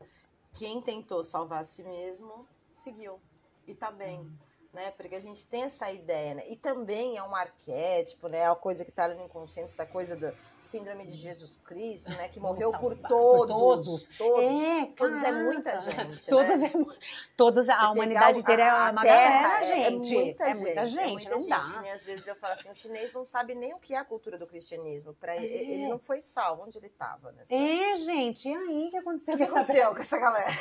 Quem 0.54 0.82
tentou 0.82 1.24
salvar 1.24 1.62
a 1.62 1.64
si 1.64 1.84
mesmo, 1.84 2.48
seguiu. 2.74 3.22
E 3.68 3.76
tá 3.76 3.92
bem. 3.92 4.28
Né? 4.72 4.92
Porque 4.92 5.16
a 5.16 5.20
gente 5.20 5.46
tem 5.48 5.64
essa 5.64 5.92
ideia, 5.92 6.36
né? 6.36 6.44
E 6.48 6.56
também 6.56 7.18
é 7.18 7.24
um 7.24 7.36
arquétipo, 7.36 8.28
né? 8.28 8.42
É 8.42 8.50
uma 8.50 8.56
coisa 8.56 8.86
que 8.86 8.92
tá 8.92 9.06
ali 9.06 9.16
no 9.16 9.26
inconsciente, 9.26 9.70
essa 9.72 9.84
coisa 9.84 10.16
da 10.16 10.32
síndrome 10.62 11.06
de 11.06 11.14
Jesus 11.14 11.58
Cristo, 11.58 12.12
né? 12.12 12.28
Que 12.28 12.40
morreu 12.40 12.72
por 12.74 12.92
salvar, 12.94 13.10
por 13.10 13.48
todos. 13.48 14.06
todos. 14.06 14.10
Todos. 14.16 14.44
É, 14.62 14.86
Todos 14.96 15.24
é 15.24 15.32
muita 15.32 15.80
gente, 15.80 16.28
Todos 16.30 16.60
né? 16.60 16.70
é, 16.72 16.78
mu- 16.78 16.94
todos 17.36 17.68
a 17.68 17.90
humanidade 17.92 18.38
o- 18.38 18.42
inteira 18.42 18.62
é 18.62 18.70
a- 18.70 18.92
uma 18.92 19.02
a 19.02 19.04
terra, 19.04 19.42
galera, 19.42 19.66
é- 19.66 19.74
gente. 19.90 20.16
É 20.16 20.20
muita 20.20 20.44
É 20.44 20.54
gente, 20.54 20.62
muita 20.64 20.82
é 20.82 20.86
gente, 20.86 21.12
muita 21.14 21.30
não 21.32 21.40
gente. 21.40 21.50
dá. 21.50 21.82
né? 21.82 21.92
Às 21.94 22.06
vezes 22.06 22.28
eu 22.28 22.36
falo 22.36 22.54
assim, 22.54 22.70
o 22.70 22.76
chinês 22.76 23.12
não 23.12 23.26
sabe 23.26 23.56
nem 23.56 23.74
o 23.74 23.80
que 23.80 23.96
é 23.96 23.98
a 23.98 24.06
cultura 24.06 24.38
do 24.38 24.46
cristianismo. 24.46 25.16
Para 25.16 25.36
É. 25.36 25.44
ele 25.44 25.88
não 25.88 25.98
foi 25.98 26.22
salvo 26.22 26.62
onde 26.64 26.78
ele 26.78 26.88
estava, 26.88 27.32
né? 27.32 27.44
É, 27.50 27.98
gente, 27.98 28.48
e 28.48 28.54
aí 28.54 28.88
o 28.88 28.92
que 28.92 28.98
aconteceu 28.98 29.34
O 29.34 29.38
que 29.38 29.44
aconteceu 29.44 29.90
com 29.96 30.00
essa 30.00 30.20
galera? 30.20 30.52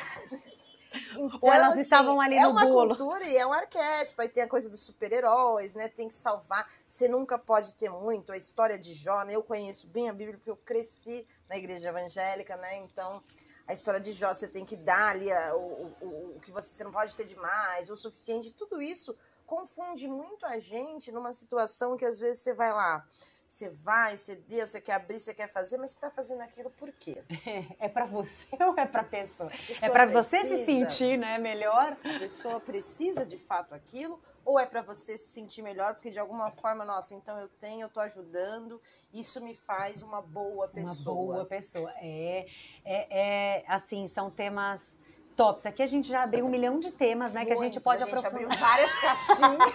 Então, 1.13 1.39
Ou 1.43 1.53
elas 1.53 1.77
estavam 1.79 2.21
ali 2.21 2.37
é 2.37 2.43
no 2.43 2.51
uma 2.51 2.65
bolo. 2.65 2.89
cultura 2.89 3.25
e 3.25 3.37
é 3.37 3.47
um 3.47 3.53
arquétipo. 3.53 4.21
Aí 4.23 4.29
tem 4.29 4.43
a 4.43 4.49
coisa 4.49 4.69
dos 4.71 4.81
super-heróis, 4.81 5.75
né? 5.75 5.89
Tem 5.89 6.09
que 6.09 6.15
salvar. 6.15 6.69
Você 6.87 7.09
nunca 7.09 7.39
pode 7.39 7.75
ter 7.77 7.91
muito. 7.91 8.33
A 8.33 8.37
história 8.37 8.79
de 8.79 8.95
Jó, 8.95 9.23
né? 9.25 9.35
Eu 9.37 9.43
conheço 9.43 9.89
bem 9.89 10.09
a 10.09 10.13
Bíblia 10.13 10.37
porque 10.39 10.51
eu 10.51 10.57
cresci 10.57 11.27
na 11.49 11.57
igreja 11.57 11.89
evangélica, 11.89 12.57
né? 12.57 12.77
Então, 12.79 13.23
a 13.67 13.73
história 13.73 14.01
de 14.01 14.13
Jó, 14.13 14.33
você 14.33 14.49
tem 14.49 14.65
que 14.65 14.77
dar 14.77 15.11
ali 15.11 15.31
a- 15.31 15.55
o, 15.57 15.95
o, 16.01 16.37
o 16.37 16.41
que 16.41 16.51
você, 16.51 16.69
você 16.69 16.85
não 16.85 16.93
pode 16.93 17.15
ter 17.15 17.25
demais, 17.25 17.91
o 17.91 17.97
suficiente. 17.97 18.53
Tudo 18.55 18.81
isso 18.81 19.17
confunde 19.47 20.07
muito 20.09 20.45
a 20.47 20.59
gente 20.59 21.11
numa 21.13 21.33
situação 21.33 21.97
que 21.97 22.05
às 22.05 22.19
vezes 22.19 22.43
você 22.43 22.53
vai 22.53 22.73
lá. 22.73 23.07
Você 23.49 23.71
vai, 23.71 24.15
você 24.15 24.37
deu, 24.37 24.67
você 24.67 24.79
quer 24.79 24.93
abrir, 24.93 25.19
você 25.19 25.33
quer 25.33 25.51
fazer, 25.51 25.79
mas 25.79 25.93
você 25.93 25.97
está 25.97 26.11
fazendo 26.11 26.43
aquilo 26.43 26.71
por 26.71 26.93
quê? 26.93 27.23
É 27.81 27.89
pra 27.89 28.05
você 28.05 28.47
ou 28.63 28.75
é 28.79 28.85
pra 28.85 29.03
pessoa? 29.03 29.49
A 29.51 29.55
É 29.55 29.59
pessoa 29.67 29.91
pra 29.91 30.05
você 30.05 30.41
se 30.43 30.67
sentir, 30.67 31.17
né, 31.19 31.39
melhor? 31.39 31.97
a 32.05 32.19
pessoa 32.19 32.61
precisa 32.61 33.25
de 33.25 33.39
fato 33.39 33.75
aquilo 33.75 34.21
ou 34.45 34.59
é 34.61 34.67
para 34.67 34.83
você 34.83 35.17
se 35.17 35.29
sentir 35.33 35.63
melhor 35.63 35.95
porque 35.95 36.11
de 36.11 36.19
alguma 36.19 36.51
forma 36.51 36.85
nossa 36.85 37.15
então 37.15 37.39
eu 37.39 37.49
tenho 37.49 37.83
eu 37.83 37.89
tô 37.89 38.01
ajudando 38.01 38.81
isso 39.13 39.43
me 39.43 39.55
faz 39.55 40.03
uma 40.03 40.21
boa 40.21 40.69
pessoa 40.69 41.17
Uma 41.17 41.33
boa 41.33 41.45
pessoa. 41.47 41.91
É, 41.97 42.47
é, 42.85 43.19
é, 43.61 43.65
assim, 43.67 44.07
são 44.07 44.31
temas 44.31 44.98
tops. 45.39 45.65
Aqui 45.65 45.83
a 45.85 45.87
gente 45.87 46.09
já 46.09 46.25
abriu 46.25 46.45
um 46.45 46.49
milhão 46.49 46.81
de 46.81 46.91
temas, 46.91 47.33
né, 47.33 47.45
que 47.45 47.53
a 47.53 47.57
gente 47.57 47.79
pode 47.81 48.03
a 48.03 48.07
gente 48.07 48.17
aprofundar. 48.17 48.43
abriu 48.43 48.59
várias 48.59 48.93
caixinhas 49.07 49.73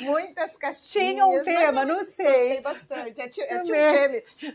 muitas 0.00 0.56
caixinhas 0.56 0.92
Tinha 0.92 1.26
um 1.26 1.44
tema, 1.44 1.84
não 1.84 1.98
Gostei 1.98 2.26
sei. 2.26 2.60
bastante. 2.60 3.20
É, 3.20 3.24
é 3.24 3.56
Eu 3.56 3.62
tipo. 3.62 3.74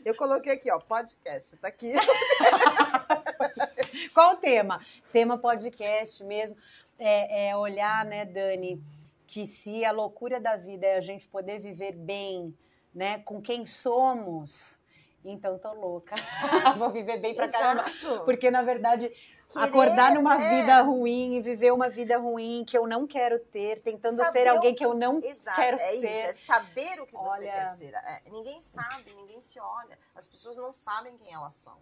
Eu 0.06 0.16
coloquei 0.16 0.54
aqui, 0.54 0.72
ó, 0.72 0.80
podcast. 0.80 1.58
Tá 1.58 1.68
aqui. 1.68 1.92
Qual 4.14 4.34
o 4.34 4.38
tema? 4.38 4.80
Tema 5.12 5.38
podcast 5.38 6.24
mesmo. 6.24 6.56
É, 6.98 7.50
é 7.50 7.58
olhar, 7.58 8.06
né, 8.06 8.24
Dani, 8.24 8.82
que 9.28 9.46
se 9.46 9.84
a 9.84 9.92
loucura 9.92 10.40
da 10.40 10.56
vida 10.56 10.86
é 10.86 10.96
a 10.96 11.02
gente 11.02 11.28
poder 11.28 11.60
viver 11.60 11.92
bem, 11.92 12.58
né, 12.96 13.20
com 13.20 13.42
quem 13.42 13.66
somos, 13.66 14.80
então 15.24 15.58
tô 15.58 15.74
louca. 15.74 16.16
Vou 16.78 16.90
viver 16.92 17.18
bem 17.20 17.34
pra 17.36 17.50
caramba. 17.50 17.86
Porque, 18.26 18.50
na 18.52 18.62
verdade, 18.62 19.10
querer, 19.50 19.64
acordar 19.64 20.14
numa 20.14 20.38
né? 20.38 20.50
vida 20.50 20.82
ruim 20.82 21.36
e 21.36 21.42
viver 21.42 21.72
uma 21.72 21.90
vida 21.90 22.18
ruim 22.18 22.64
que 22.66 22.78
eu 22.78 22.88
não 22.88 23.06
quero 23.08 23.40
ter, 23.40 23.80
tentando 23.80 24.16
Saber 24.18 24.44
ser 24.44 24.48
alguém 24.48 24.74
o 24.74 24.76
que 24.76 24.86
eu 24.86 24.94
não 24.94 25.20
Exato, 25.24 25.60
quero 25.60 25.78
é 25.78 25.92
ser. 25.98 26.10
isso, 26.10 26.26
é 26.26 26.34
saber 26.34 27.02
o 27.02 27.06
que 27.06 27.14
você 27.14 27.28
Olha- 27.44 27.52
quer 27.54 27.66
ser. 27.68 27.94
É, 27.94 28.22
ninguém 28.30 28.60
sabe, 28.62 29.14
ninguém 29.14 29.40
se 29.42 29.60
olha. 29.60 29.98
As 30.16 30.28
pessoas 30.28 30.58
não 30.58 30.74
sabem 30.74 31.18
quem 31.18 31.34
elas 31.34 31.54
são. 31.54 31.78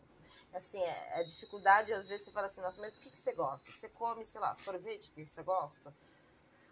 Assim, 0.54 0.82
é, 0.84 1.22
é 1.22 1.24
dificuldade, 1.24 1.94
às 1.94 2.08
vezes 2.10 2.26
você 2.26 2.32
fala 2.32 2.46
assim, 2.48 2.60
nossa, 2.62 2.82
mas 2.82 2.96
o 2.96 3.00
que, 3.00 3.10
que 3.10 3.18
você 3.18 3.32
gosta? 3.32 3.72
Você 3.72 3.88
come, 3.88 4.26
sei 4.26 4.42
lá, 4.42 4.54
sorvete 4.54 5.10
porque 5.10 5.26
você 5.26 5.42
gosta? 5.44 5.94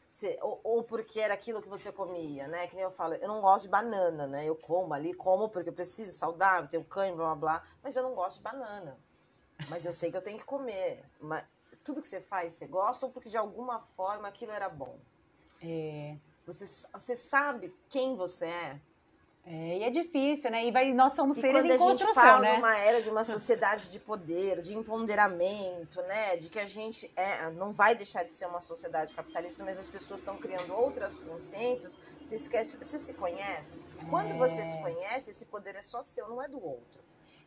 Você- 0.10 0.40
ou, 0.41 0.60
ou 0.64 0.84
porque 0.84 1.19
era 1.19 1.34
aquilo 1.36 1.61
que 1.61 1.69
você 1.69 1.91
comia, 1.91 2.48
né? 2.48 2.68
Que 2.68 2.76
nem 2.76 2.84
eu 2.84 2.91
falo, 2.91 3.14
eu 3.14 3.27
não 3.27 3.41
gosto 3.41 3.64
de 3.65 3.69
banana, 3.69 4.26
né? 4.27 4.44
Eu 4.45 4.56
como 4.56 4.94
ali, 4.94 5.14
como 5.14 5.49
porque 5.49 5.69
eu 5.69 5.73
preciso, 5.73 6.18
saudável, 6.18 6.69
tenho 6.69 6.84
cãibra, 6.84 7.18
blá, 7.18 7.36
blá, 7.36 7.60
blá, 7.60 7.68
mas 7.84 7.95
eu 7.95 8.03
não 8.03 8.15
gosto 8.15 8.38
de 8.38 8.44
banana. 8.44 8.98
Mas 9.69 9.86
eu 9.86 9.94
sei 9.94 10.10
que 10.10 10.18
eu 10.18 10.22
tenho 10.22 10.40
que 10.40 10.45
comer. 10.45 11.03
Mas 11.19 11.45
tudo 11.84 12.02
que 12.02 12.07
você 12.07 12.19
faz, 12.22 12.53
você 12.53 12.65
gosta 12.65 13.06
ou 13.06 13.11
porque 13.11 13.30
de 13.30 13.38
alguma 13.38 13.81
forma 13.81 14.27
aquilo 14.27 14.52
era 14.52 14.68
bom? 14.69 14.98
É, 15.61 16.18
Você, 16.45 16.65
você 16.94 17.15
sabe 17.15 17.76
quem 17.90 18.15
você 18.15 18.45
é? 18.45 18.81
É, 19.51 19.80
e 19.80 19.84
é 19.84 19.89
difícil, 19.89 20.51
né? 20.51 20.63
E 20.63 20.69
vai, 20.69 20.93
nós 20.93 21.13
somos 21.13 21.35
E 21.35 21.41
seres 21.41 21.61
quando 21.61 21.65
em 21.65 21.73
a 21.73 21.77
gente 21.77 21.88
construção, 21.88 22.13
fala 22.13 22.39
né? 22.39 22.55
numa 22.57 22.77
era 22.77 23.01
de 23.01 23.09
uma 23.09 23.23
sociedade 23.23 23.91
de 23.91 23.99
poder, 23.99 24.61
de 24.61 24.77
empoderamento, 24.77 25.99
né? 26.03 26.38
De 26.38 26.51
que 26.51 26.59
a 26.59 26.67
gente 26.67 27.11
é, 27.15 27.49
não 27.49 27.73
vai 27.73 27.95
deixar 27.95 28.23
de 28.23 28.31
ser 28.31 28.45
uma 28.45 28.61
sociedade 28.61 29.11
capitalista, 29.11 29.63
mas 29.65 29.80
as 29.80 29.89
pessoas 29.89 30.19
estão 30.19 30.38
criando 30.38 30.71
outras 30.76 31.17
consciências. 31.17 31.99
Você, 32.23 32.35
esquece, 32.35 32.77
você 32.77 32.99
se 32.99 33.15
conhece? 33.15 33.81
Quando 34.07 34.38
você 34.38 34.63
se 34.63 34.80
conhece, 34.84 35.31
esse 35.31 35.45
poder 35.45 35.76
é 35.76 35.81
só 35.81 36.03
seu, 36.03 36.30
não 36.30 36.39
é 36.43 36.47
do 36.47 36.63
outro. 36.63 36.99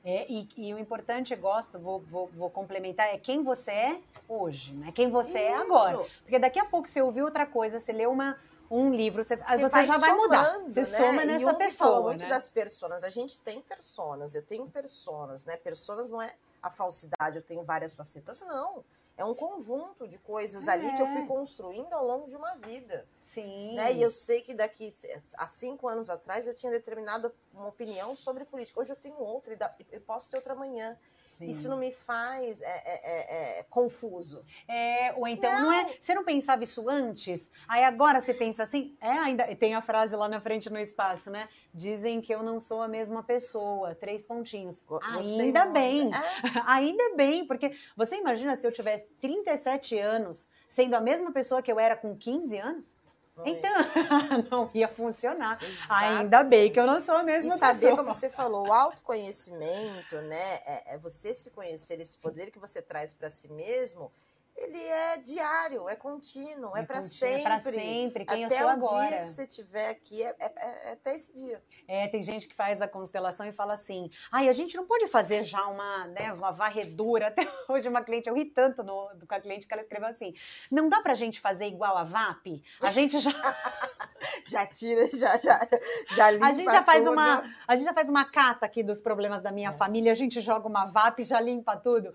É, 0.05 0.27
e, 0.29 0.49
e 0.57 0.75
o 0.75 0.81
importante, 0.81 1.37
gosto, 1.37 1.79
vou, 1.79 2.01
vou, 2.01 2.27
vou 2.35 2.51
complementar, 2.51 3.15
é 3.15 3.19
quem 3.19 3.45
você 3.45 3.71
é 3.71 4.01
hoje, 4.29 4.75
né? 4.75 4.91
Quem 4.93 5.09
você 5.09 5.39
é 5.39 5.55
agora. 5.55 6.03
Isso. 6.03 6.11
Porque 6.23 6.41
daqui 6.41 6.59
a 6.59 6.65
pouco 6.65 6.89
você 6.89 7.01
ouviu 7.01 7.27
outra 7.27 7.47
coisa, 7.47 7.79
você 7.79 7.93
leu 7.93 8.11
uma, 8.11 8.37
um 8.75 8.91
livro, 8.95 9.23
você, 9.23 9.37
Você, 9.37 9.59
você 9.59 9.87
já 9.87 9.99
vai 9.99 10.13
mudar. 10.15 10.45
somando, 10.47 10.71
Você 10.71 10.81
né? 10.81 10.99
soma 10.99 11.23
E 11.23 11.27
nessa 11.27 11.45
Jung 11.45 11.59
pessoa. 11.59 11.91
fala 11.91 12.03
muito 12.03 12.23
né? 12.23 12.29
das 12.29 12.49
personas. 12.49 13.05
A 13.05 13.11
gente 13.11 13.39
tem 13.41 13.61
personas, 13.61 14.35
eu 14.35 14.43
tenho 14.43 14.67
personas, 14.69 15.45
né? 15.45 15.57
Personas 15.59 16.09
não 16.11 16.21
é 16.23 16.35
a 16.63 16.71
falsidade, 16.71 17.37
eu 17.37 17.43
tenho 17.43 17.63
várias 17.65 17.95
facetas, 17.95 18.41
não. 18.41 18.83
É 19.15 19.25
um 19.27 19.35
conjunto 19.35 20.09
de 20.09 20.17
coisas 20.19 20.67
ali 20.69 20.91
que 20.97 21.03
eu 21.03 21.07
fui 21.07 21.21
É. 21.23 21.27
construindo 21.27 21.93
ao 21.93 22.03
longo 22.05 22.27
de 22.29 22.35
uma 22.35 22.55
vida. 22.57 23.07
Sim. 23.21 23.75
Né? 23.75 23.93
E 23.93 24.03
eu 24.03 24.11
sei 24.11 24.41
que 24.41 24.55
daqui 24.55 24.89
há 25.37 25.47
cinco 25.47 25.87
anos 25.87 26.09
atrás 26.09 26.47
eu 26.47 26.55
tinha 26.55 26.73
determinado 26.73 27.31
uma 27.53 27.69
opinião 27.69 28.17
sobre 28.17 28.47
política. 28.47 28.81
Hoje 28.81 28.91
eu 28.91 28.97
tenho 28.97 29.19
outra 29.21 29.53
e 29.53 29.59
eu 29.93 30.01
posso 30.01 30.31
ter 30.31 30.37
outra 30.37 30.55
amanhã. 30.55 30.99
Sim. 31.47 31.51
Isso 31.51 31.69
não 31.69 31.79
me 31.79 31.93
faz 31.93 32.61
é, 32.63 32.67
é, 32.67 33.01
é, 33.05 33.59
é, 33.59 33.63
confuso. 33.65 34.45
É, 34.69 35.13
ou 35.17 35.27
então, 35.27 35.51
não. 35.61 35.73
é. 35.73 35.97
Você 35.99 36.15
não 36.15 36.25
pensava 36.25 36.63
isso 36.63 36.89
antes? 36.89 37.51
Aí 37.67 37.85
agora 37.85 38.21
você 38.21 38.33
pensa 38.33 38.63
assim, 38.63 38.97
é 39.01 39.11
ainda. 39.11 39.55
Tem 39.57 39.75
a 39.75 39.81
frase 39.81 40.15
lá 40.15 40.29
na 40.29 40.41
frente 40.41 40.71
no 40.71 40.79
espaço, 40.79 41.31
né? 41.31 41.49
Dizem 41.75 42.21
que 42.21 42.35
eu 42.35 42.43
não 42.43 42.61
sou 42.61 42.83
a 42.83 42.89
mesma 42.89 43.23
pessoa. 43.23 43.95
Três 43.95 44.23
pontinhos. 44.23 44.83
Gostei 44.83 45.41
Ainda 45.41 45.65
muito. 45.65 45.73
bem. 45.73 46.11
É, 46.13 46.23
Ainda 46.67 47.17
bem, 47.17 47.47
porque 47.47 47.73
você 47.97 48.17
imagina 48.17 48.57
se 48.57 48.67
eu 48.67 48.73
tivesse 48.73 49.09
37 49.21 49.99
anos 49.99 50.49
sendo 50.69 50.95
a 50.95 51.01
mesma 51.01 51.33
pessoa 51.33 51.61
que 51.61 51.71
eu 51.71 51.79
era 51.79 51.97
com 51.97 52.17
15 52.17 52.57
anos? 52.59 52.97
Não 53.37 53.45
é? 53.47 53.51
Então, 53.51 53.73
não 54.51 54.71
ia 54.75 54.89
funcionar. 54.89 55.63
Exato. 55.63 55.93
Ainda 55.95 56.43
bem 56.43 56.71
que 56.73 56.79
eu 56.81 56.87
não 56.87 57.01
sou 57.01 57.17
a 57.17 57.23
E 57.23 57.25
mesma 57.25 57.57
saber, 57.57 57.81
pessoa. 57.81 57.97
como 57.97 58.13
você 58.13 58.29
falou, 58.31 58.69
o 58.69 58.73
autoconhecimento, 58.73 60.17
né? 60.23 60.55
É, 60.67 60.95
é 60.95 60.99
você 60.99 61.33
se 61.35 61.51
conhecer, 61.51 62.01
esse 62.01 62.17
poder 62.19 62.51
que 62.51 62.59
você 62.59 62.83
traz 62.83 63.13
para 63.13 63.31
si 63.31 63.51
mesmo, 63.53 64.11
ele 64.57 64.79
é 64.79 65.19
diário, 65.19 65.89
é 65.89 65.97
contínuo, 65.97 66.77
é, 66.77 66.83
para 66.85 66.97
contínuo, 67.01 67.03
sempre. 67.03 67.41
É 67.41 67.43
pra 67.43 67.61
sempre, 67.61 68.25
quem 68.27 68.45
até 68.45 68.55
eu 68.55 68.59
sou 68.59 68.67
o 68.67 68.71
agora. 68.71 69.09
dia 69.09 69.19
que 69.21 69.27
você 69.27 69.45
estiver 69.45 69.89
aqui, 69.91 70.23
é, 70.23 70.35
é- 70.39 70.89
é 70.89 70.93
até 70.93 71.15
esse 71.15 71.35
dia. 71.35 71.63
É, 71.89 72.07
tem 72.09 72.23
gente 72.23 72.47
que 72.47 72.55
faz 72.55 72.81
a 72.83 72.87
constelação 72.89 73.47
e 73.47 73.53
fala 73.53 73.73
assim: 73.75 74.11
ai, 74.31 74.49
a 74.49 74.53
gente 74.53 74.77
não 74.77 74.87
pode 74.87 75.07
fazer 75.09 75.43
já 75.43 75.67
uma, 75.67 76.07
né, 76.09 76.33
uma 76.33 76.51
varredura. 76.53 77.29
Até 77.33 77.49
hoje, 77.69 77.89
uma 77.89 78.03
cliente, 78.03 78.29
eu 78.29 78.35
ri 78.35 78.45
tanto 78.45 78.83
no- 78.83 79.11
com 79.27 79.35
a 79.35 79.41
cliente 79.41 79.67
que 79.67 79.73
ela 79.73 79.83
escreveu 79.83 80.09
assim: 80.09 80.35
não 80.71 80.89
dá 80.89 81.01
pra 81.01 81.15
gente 81.15 81.41
fazer 81.41 81.67
igual 81.67 81.97
a 81.97 82.05
VAP? 82.05 82.63
A 82.83 82.91
gente 82.91 83.19
já, 83.19 83.31
Já 84.47 84.67
tira, 84.67 85.07
já, 85.07 85.37
já, 85.39 85.69
já 86.15 86.31
limpa 86.31 86.47
a 86.47 86.53
gente 86.53 86.71
já 86.73 86.83
faz 86.83 87.05
tudo. 87.05 87.13
uma. 87.13 87.45
A 87.67 87.75
gente 87.75 87.85
já 87.85 87.93
faz 87.95 88.09
uma 88.09 88.25
cata 88.25 88.65
aqui 88.67 88.83
dos 88.83 89.01
problemas 89.01 89.43
da 89.43 89.51
minha 89.53 89.71
É. 89.71 89.73
família, 89.73 90.13
a 90.13 90.15
gente 90.15 90.41
joga 90.41 90.67
uma 90.69 90.87
VAP, 90.87 91.21
já 91.23 91.41
limpa 91.41 91.77
tudo. 91.77 92.15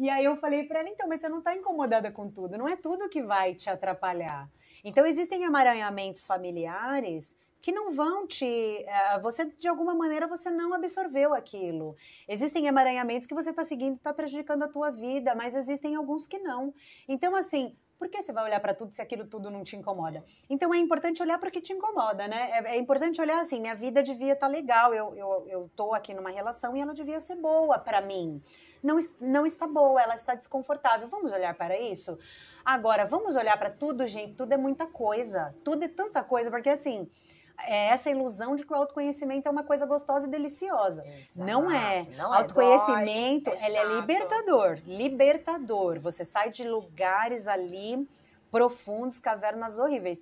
E 0.00 0.08
aí 0.08 0.24
eu 0.24 0.34
falei 0.34 0.64
pra 0.64 0.80
ela, 0.80 0.88
então, 0.88 1.06
mas 1.06 1.20
você 1.20 1.28
não 1.28 1.42
tá 1.42 1.54
incomodada 1.54 2.10
com 2.10 2.30
tudo, 2.30 2.56
não 2.56 2.66
é 2.66 2.74
tudo 2.74 3.06
que 3.10 3.22
vai 3.22 3.54
te 3.54 3.68
atrapalhar. 3.68 4.48
Então 4.82 5.04
existem 5.04 5.44
emaranhamentos 5.44 6.26
familiares 6.26 7.36
que 7.60 7.70
não 7.70 7.92
vão 7.92 8.26
te. 8.26 8.46
eh, 8.46 9.20
você, 9.20 9.44
de 9.44 9.68
alguma 9.68 9.94
maneira, 9.94 10.26
você 10.26 10.50
não 10.50 10.72
absorveu 10.72 11.34
aquilo. 11.34 11.96
Existem 12.26 12.66
emaranhamentos 12.66 13.26
que 13.26 13.34
você 13.34 13.50
está 13.50 13.62
seguindo 13.62 13.92
e 13.94 13.96
está 13.96 14.14
prejudicando 14.14 14.62
a 14.62 14.68
tua 14.68 14.90
vida, 14.90 15.34
mas 15.34 15.54
existem 15.54 15.94
alguns 15.94 16.26
que 16.26 16.38
não. 16.38 16.72
Então, 17.06 17.36
assim, 17.36 17.76
por 18.00 18.08
que 18.08 18.22
você 18.22 18.32
vai 18.32 18.44
olhar 18.44 18.58
para 18.60 18.72
tudo 18.72 18.92
se 18.92 19.02
aquilo 19.02 19.26
tudo 19.26 19.50
não 19.50 19.62
te 19.62 19.76
incomoda? 19.76 20.24
Então 20.48 20.72
é 20.72 20.78
importante 20.78 21.22
olhar 21.22 21.36
para 21.38 21.50
o 21.50 21.52
que 21.52 21.60
te 21.60 21.74
incomoda, 21.74 22.26
né? 22.26 22.48
É, 22.50 22.76
é 22.76 22.78
importante 22.78 23.20
olhar 23.20 23.38
assim, 23.38 23.60
minha 23.60 23.74
vida 23.74 24.02
devia 24.02 24.32
estar 24.32 24.46
legal, 24.46 24.94
eu, 24.94 25.14
eu, 25.14 25.46
eu 25.46 25.70
tô 25.76 25.92
aqui 25.92 26.14
numa 26.14 26.30
relação 26.30 26.74
e 26.74 26.80
ela 26.80 26.94
devia 26.94 27.20
ser 27.20 27.36
boa 27.36 27.78
para 27.78 28.00
mim. 28.00 28.42
Não, 28.82 28.98
não 29.20 29.44
está 29.44 29.66
boa, 29.66 30.00
ela 30.00 30.14
está 30.14 30.34
desconfortável. 30.34 31.08
Vamos 31.08 31.30
olhar 31.30 31.54
para 31.54 31.78
isso? 31.78 32.18
Agora, 32.64 33.04
vamos 33.04 33.36
olhar 33.36 33.58
para 33.58 33.68
tudo, 33.68 34.06
gente. 34.06 34.32
Tudo 34.32 34.54
é 34.54 34.56
muita 34.56 34.86
coisa. 34.86 35.54
Tudo 35.62 35.84
é 35.84 35.88
tanta 35.88 36.24
coisa, 36.24 36.50
porque 36.50 36.70
assim, 36.70 37.06
é 37.66 37.88
essa 37.88 38.10
ilusão 38.10 38.54
de 38.54 38.64
que 38.64 38.72
o 38.72 38.76
autoconhecimento 38.76 39.48
é 39.48 39.50
uma 39.50 39.64
coisa 39.64 39.86
gostosa 39.86 40.26
e 40.26 40.30
deliciosa. 40.30 41.04
Não 41.36 41.70
é. 41.70 42.06
Não 42.16 42.34
é. 42.34 42.38
Autoconhecimento, 42.38 43.50
dói, 43.50 43.58
é 43.60 43.66
ele 43.66 43.76
é 43.76 43.84
libertador, 44.00 44.78
libertador. 44.86 46.00
Você 46.00 46.24
sai 46.24 46.50
de 46.50 46.64
lugares 46.66 47.46
ali 47.48 48.08
profundos, 48.50 49.18
cavernas 49.18 49.78
horríveis. 49.78 50.20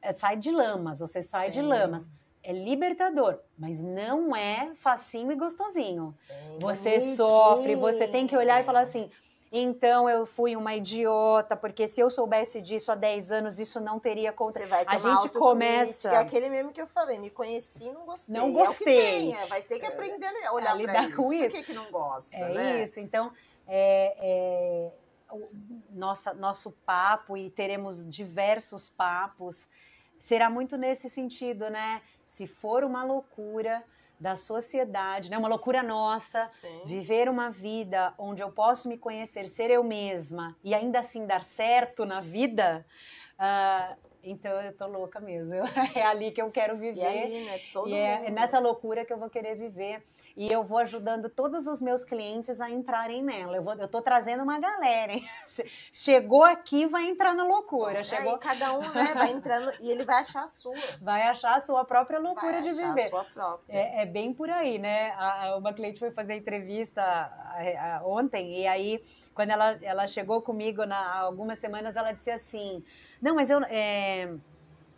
É, 0.00 0.12
sai 0.12 0.36
de 0.36 0.50
lamas, 0.50 1.00
você 1.00 1.22
sai 1.22 1.50
de 1.50 1.60
Sim. 1.60 1.66
lamas. 1.66 2.08
É 2.42 2.52
libertador, 2.52 3.40
mas 3.58 3.82
não 3.82 4.34
é 4.36 4.70
facinho 4.76 5.32
e 5.32 5.34
gostosinho. 5.34 6.10
Sim, 6.12 6.32
Você 6.60 6.90
bonitinho. 6.90 7.16
sofre, 7.16 7.74
você 7.74 8.06
tem 8.06 8.24
que 8.26 8.36
olhar 8.36 8.60
e 8.60 8.64
falar 8.64 8.80
assim: 8.80 9.10
então 9.60 10.08
eu 10.08 10.26
fui 10.26 10.56
uma 10.56 10.74
idiota, 10.74 11.56
porque 11.56 11.86
se 11.86 12.00
eu 12.00 12.10
soubesse 12.10 12.60
disso 12.60 12.90
há 12.90 12.94
10 12.94 13.30
anos, 13.32 13.58
isso 13.60 13.78
não 13.80 13.98
teria 13.98 14.32
contra. 14.32 14.60
Você 14.62 14.66
vai 14.66 14.84
ter 14.84 14.94
A 14.94 14.96
gente 14.98 15.28
começa- 15.30 16.10
É 16.10 16.16
aquele 16.16 16.48
mesmo 16.48 16.72
que 16.72 16.80
eu 16.80 16.86
falei, 16.86 17.18
me 17.18 17.30
conheci, 17.30 17.90
não 17.92 18.04
gostei. 18.04 18.34
Não 18.36 18.48
É 18.48 18.52
gostei. 18.66 18.84
tem, 18.96 19.36
é, 19.36 19.46
vai 19.46 19.62
ter 19.62 19.78
que 19.78 19.86
aprender 19.86 20.26
a 20.46 20.52
olhar 20.52 20.72
a 20.72 20.74
lidar 20.74 21.04
isso. 21.08 21.16
com 21.16 21.22
Por 21.24 21.34
isso. 21.34 21.54
que, 21.56 21.62
que 21.62 21.74
não 21.74 21.90
gosta, 21.90 22.36
É 22.36 22.52
né? 22.52 22.82
isso. 22.82 22.98
Então, 23.00 23.32
é, 23.68 24.16
é, 24.18 24.92
o 25.34 25.48
nossa, 25.90 26.32
nosso 26.34 26.70
papo, 26.84 27.36
e 27.36 27.50
teremos 27.50 28.04
diversos 28.08 28.88
papos, 28.90 29.68
será 30.18 30.48
muito 30.50 30.76
nesse 30.76 31.08
sentido, 31.10 31.68
né? 31.70 32.00
Se 32.26 32.46
for 32.46 32.84
uma 32.84 33.04
loucura 33.04 33.82
da 34.18 34.34
sociedade, 34.34 35.30
né? 35.30 35.36
uma 35.36 35.48
loucura 35.48 35.82
nossa, 35.82 36.48
Sim. 36.52 36.82
viver 36.84 37.28
uma 37.28 37.50
vida 37.50 38.14
onde 38.18 38.42
eu 38.42 38.50
posso 38.50 38.88
me 38.88 38.96
conhecer, 38.96 39.48
ser 39.48 39.70
eu 39.70 39.84
mesma 39.84 40.56
e 40.64 40.74
ainda 40.74 41.00
assim 41.00 41.26
dar 41.26 41.42
certo 41.42 42.04
na 42.04 42.20
vida, 42.20 42.86
ah, 43.38 43.96
então 44.30 44.60
eu 44.60 44.72
tô 44.76 44.86
louca 44.86 45.20
mesmo. 45.20 45.54
É 45.94 46.02
ali 46.04 46.30
que 46.32 46.42
eu 46.42 46.50
quero 46.50 46.76
viver. 46.76 47.00
E 47.00 47.04
ali, 47.24 47.44
né? 47.44 47.60
Todo 47.72 47.88
E 47.88 47.94
é, 47.94 48.16
mundo. 48.18 48.28
é 48.28 48.30
nessa 48.30 48.58
loucura 48.58 49.04
que 49.04 49.12
eu 49.12 49.18
vou 49.18 49.30
querer 49.30 49.54
viver. 49.56 50.02
E 50.36 50.52
eu 50.52 50.62
vou 50.62 50.76
ajudando 50.78 51.30
todos 51.30 51.66
os 51.66 51.80
meus 51.80 52.04
clientes 52.04 52.60
a 52.60 52.68
entrarem 52.68 53.22
nela. 53.22 53.56
Eu, 53.56 53.62
vou, 53.62 53.72
eu 53.74 53.88
tô 53.88 54.02
trazendo 54.02 54.42
uma 54.42 54.58
galera, 54.58 55.12
hein? 55.14 55.24
Che- 55.46 55.66
Chegou 55.90 56.44
aqui, 56.44 56.86
vai 56.86 57.08
entrar 57.08 57.34
na 57.34 57.44
loucura. 57.44 58.00
É, 58.00 58.02
Chegou, 58.02 58.36
e 58.36 58.38
cada 58.38 58.74
um 58.74 58.80
né, 58.92 59.14
vai 59.14 59.30
entrando 59.30 59.72
e 59.80 59.90
ele 59.90 60.04
vai 60.04 60.16
achar 60.20 60.42
a 60.44 60.46
sua. 60.46 60.76
vai 61.00 61.22
achar 61.22 61.54
a 61.56 61.60
sua 61.60 61.84
própria 61.86 62.18
loucura 62.18 62.60
vai 62.60 62.62
de 62.62 62.68
achar 62.68 62.88
viver. 62.88 63.06
a 63.06 63.08
sua 63.08 63.24
própria. 63.24 63.72
É, 63.74 64.02
é 64.02 64.06
bem 64.06 64.34
por 64.34 64.50
aí, 64.50 64.78
né? 64.78 65.10
A- 65.12 65.56
uma 65.56 65.72
cliente 65.72 65.98
foi 65.98 66.10
fazer 66.10 66.34
entrevista 66.34 67.00
a- 67.02 67.96
a- 67.96 68.02
ontem, 68.06 68.60
e 68.60 68.66
aí, 68.66 69.02
quando 69.34 69.50
ela, 69.50 69.78
ela 69.82 70.06
chegou 70.06 70.42
comigo 70.42 70.84
na, 70.84 70.98
há 70.98 71.20
algumas 71.20 71.58
semanas, 71.58 71.96
ela 71.96 72.12
disse 72.12 72.30
assim: 72.30 72.84
Não, 73.20 73.34
mas 73.34 73.50
eu, 73.50 73.60
é, 73.64 74.34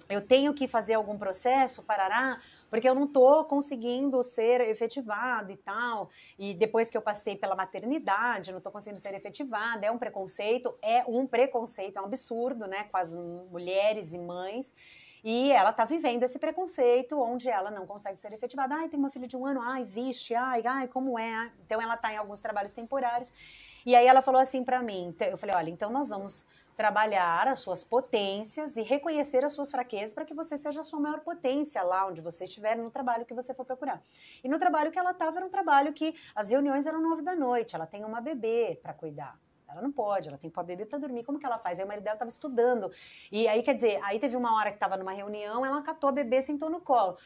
eu 0.09 0.27
tenho 0.27 0.55
que 0.55 0.67
fazer 0.67 0.95
algum 0.95 1.19
processo, 1.19 1.83
parará, 1.83 2.41
porque 2.71 2.89
eu 2.89 2.95
não 2.95 3.05
estou 3.05 3.45
conseguindo 3.45 4.23
ser 4.23 4.61
efetivada 4.61 5.53
e 5.53 5.57
tal. 5.57 6.11
E 6.39 6.55
depois 6.55 6.91
que 6.91 6.97
eu 6.97 7.03
passei 7.03 7.37
pela 7.37 7.55
maternidade, 7.55 8.51
não 8.51 8.59
estou 8.59 8.73
conseguindo 8.73 9.01
ser 9.01 9.15
efetivada. 9.15 9.87
É 9.87 9.91
um 9.91 9.99
preconceito, 9.99 10.77
é 10.83 11.05
um 11.07 11.27
preconceito, 11.27 11.99
é 11.99 12.03
um 12.03 12.05
absurdo, 12.05 12.67
né? 12.67 12.85
Com 12.85 12.97
as 12.97 13.15
mulheres 13.15 14.13
e 14.13 14.19
mães. 14.19 14.73
E 15.25 15.51
ela 15.51 15.71
está 15.71 15.85
vivendo 15.85 16.23
esse 16.23 16.39
preconceito 16.39 17.21
onde 17.21 17.49
ela 17.49 17.71
não 17.71 17.87
consegue 17.87 18.19
ser 18.19 18.33
efetivada. 18.33 18.75
Ai, 18.75 18.89
tem 18.89 18.99
uma 18.99 19.11
filha 19.11 19.27
de 19.27 19.37
um 19.37 19.45
ano, 19.45 19.61
ai, 19.61 19.85
vixe, 19.85 20.35
ai, 20.35 20.63
ai, 20.65 20.89
como 20.89 21.19
é? 21.19 21.51
Então 21.65 21.83
ela 21.83 21.95
está 21.95 22.13
em 22.13 22.17
alguns 22.17 22.41
trabalhos 22.41 22.71
temporários. 22.71 23.33
E 23.85 23.97
aí 23.97 24.07
ela 24.07 24.23
falou 24.23 24.41
assim 24.41 24.63
para 24.63 24.83
mim, 24.83 25.15
eu 25.21 25.37
falei, 25.37 25.57
olha, 25.57 25.71
então 25.71 25.91
nós 25.91 26.09
vamos 26.11 26.47
trabalhar 26.79 27.49
as 27.49 27.59
suas 27.59 27.83
potências 27.83 28.77
e 28.77 28.83
reconhecer 28.83 29.45
as 29.45 29.51
suas 29.51 29.69
fraquezas 29.69 30.15
para 30.15 30.25
que 30.25 30.33
você 30.33 30.57
seja 30.57 30.79
a 30.79 30.85
sua 30.85 31.01
maior 31.01 31.19
potência 31.19 31.83
lá 31.83 32.07
onde 32.07 32.21
você 32.21 32.45
estiver 32.45 32.77
no 32.77 32.89
trabalho 32.89 33.27
que 33.27 33.35
você 33.35 33.53
for 33.53 33.65
procurar. 33.65 34.01
E 34.45 34.49
no 34.49 34.61
trabalho 34.61 34.93
que 34.93 34.99
ela 34.99 35.11
estava 35.11 35.39
era 35.39 35.45
um 35.45 35.51
trabalho 35.51 35.93
que 35.93 36.15
as 36.37 36.51
reuniões 36.51 36.87
eram 36.87 37.03
nove 37.03 37.23
da 37.23 37.35
noite, 37.35 37.75
ela 37.75 37.85
tem 37.85 38.05
uma 38.05 38.21
bebê 38.21 38.79
para 38.81 38.95
cuidar. 38.95 39.37
Ela 39.69 39.83
não 39.83 39.91
pode, 39.91 40.29
ela 40.29 40.39
tem 40.39 40.49
que 40.49 40.55
pôr 40.55 40.61
a 40.61 40.65
bebê 40.65 40.87
para 40.87 41.01
dormir. 41.01 41.25
Como 41.25 41.41
que 41.41 41.45
ela 41.45 41.59
faz? 41.59 41.81
Aí 41.81 41.85
o 41.85 41.89
marido 41.89 42.05
dela 42.05 42.15
estava 42.15 42.31
estudando. 42.31 42.93
E 43.33 43.49
aí, 43.49 43.61
quer 43.61 43.75
dizer, 43.75 43.99
aí 44.05 44.21
teve 44.21 44.37
uma 44.37 44.55
hora 44.57 44.71
que 44.71 44.77
estava 44.77 44.97
numa 44.97 45.13
reunião, 45.13 45.67
ela 45.67 45.83
catou 45.83 46.09
a 46.09 46.13
bebê, 46.13 46.41
sentou 46.41 46.71
no 46.71 46.81
colo. 46.81 47.19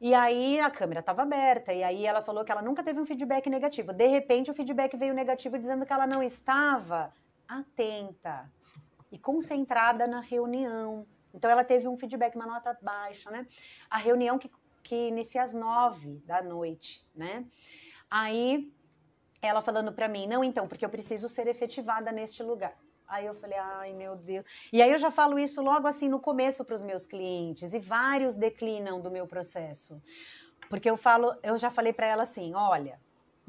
E 0.00 0.14
aí 0.14 0.60
a 0.60 0.70
câmera 0.70 1.00
estava 1.00 1.22
aberta, 1.22 1.72
e 1.72 1.82
aí 1.82 2.06
ela 2.06 2.22
falou 2.22 2.44
que 2.44 2.52
ela 2.52 2.62
nunca 2.62 2.84
teve 2.84 3.00
um 3.00 3.04
feedback 3.04 3.50
negativo. 3.50 3.92
De 3.92 4.06
repente, 4.06 4.48
o 4.48 4.54
feedback 4.54 4.96
veio 4.96 5.12
negativo 5.12 5.58
dizendo 5.58 5.84
que 5.84 5.92
ela 5.92 6.06
não 6.06 6.22
estava 6.22 7.12
atenta 7.50 8.50
e 9.10 9.18
concentrada 9.18 10.06
na 10.06 10.20
reunião. 10.20 11.06
Então 11.34 11.50
ela 11.50 11.64
teve 11.64 11.88
um 11.88 11.96
feedback, 11.96 12.36
uma 12.36 12.46
nota 12.46 12.76
baixa, 12.80 13.30
né? 13.30 13.46
A 13.88 13.98
reunião 13.98 14.38
que, 14.38 14.50
que 14.82 15.08
inicia 15.08 15.42
às 15.42 15.52
nove 15.52 16.22
da 16.24 16.42
noite, 16.42 17.04
né? 17.14 17.44
Aí 18.10 18.72
ela 19.42 19.60
falando 19.60 19.92
para 19.92 20.08
mim, 20.08 20.26
não, 20.26 20.44
então, 20.44 20.68
porque 20.68 20.84
eu 20.84 20.90
preciso 20.90 21.28
ser 21.28 21.46
efetivada 21.46 22.12
neste 22.12 22.42
lugar. 22.42 22.76
Aí 23.08 23.26
eu 23.26 23.34
falei, 23.34 23.58
ai 23.58 23.92
meu 23.92 24.14
Deus. 24.14 24.44
E 24.72 24.80
aí 24.80 24.92
eu 24.92 24.98
já 24.98 25.10
falo 25.10 25.38
isso 25.38 25.60
logo 25.60 25.88
assim 25.88 26.08
no 26.08 26.20
começo 26.20 26.64
para 26.64 26.74
os 26.74 26.84
meus 26.84 27.06
clientes, 27.06 27.74
e 27.74 27.78
vários 27.78 28.36
declinam 28.36 29.00
do 29.00 29.10
meu 29.10 29.26
processo. 29.26 30.00
Porque 30.68 30.88
eu 30.88 30.96
falo, 30.96 31.34
eu 31.42 31.58
já 31.58 31.70
falei 31.70 31.92
para 31.92 32.06
ela 32.06 32.22
assim, 32.22 32.54
olha, 32.54 33.00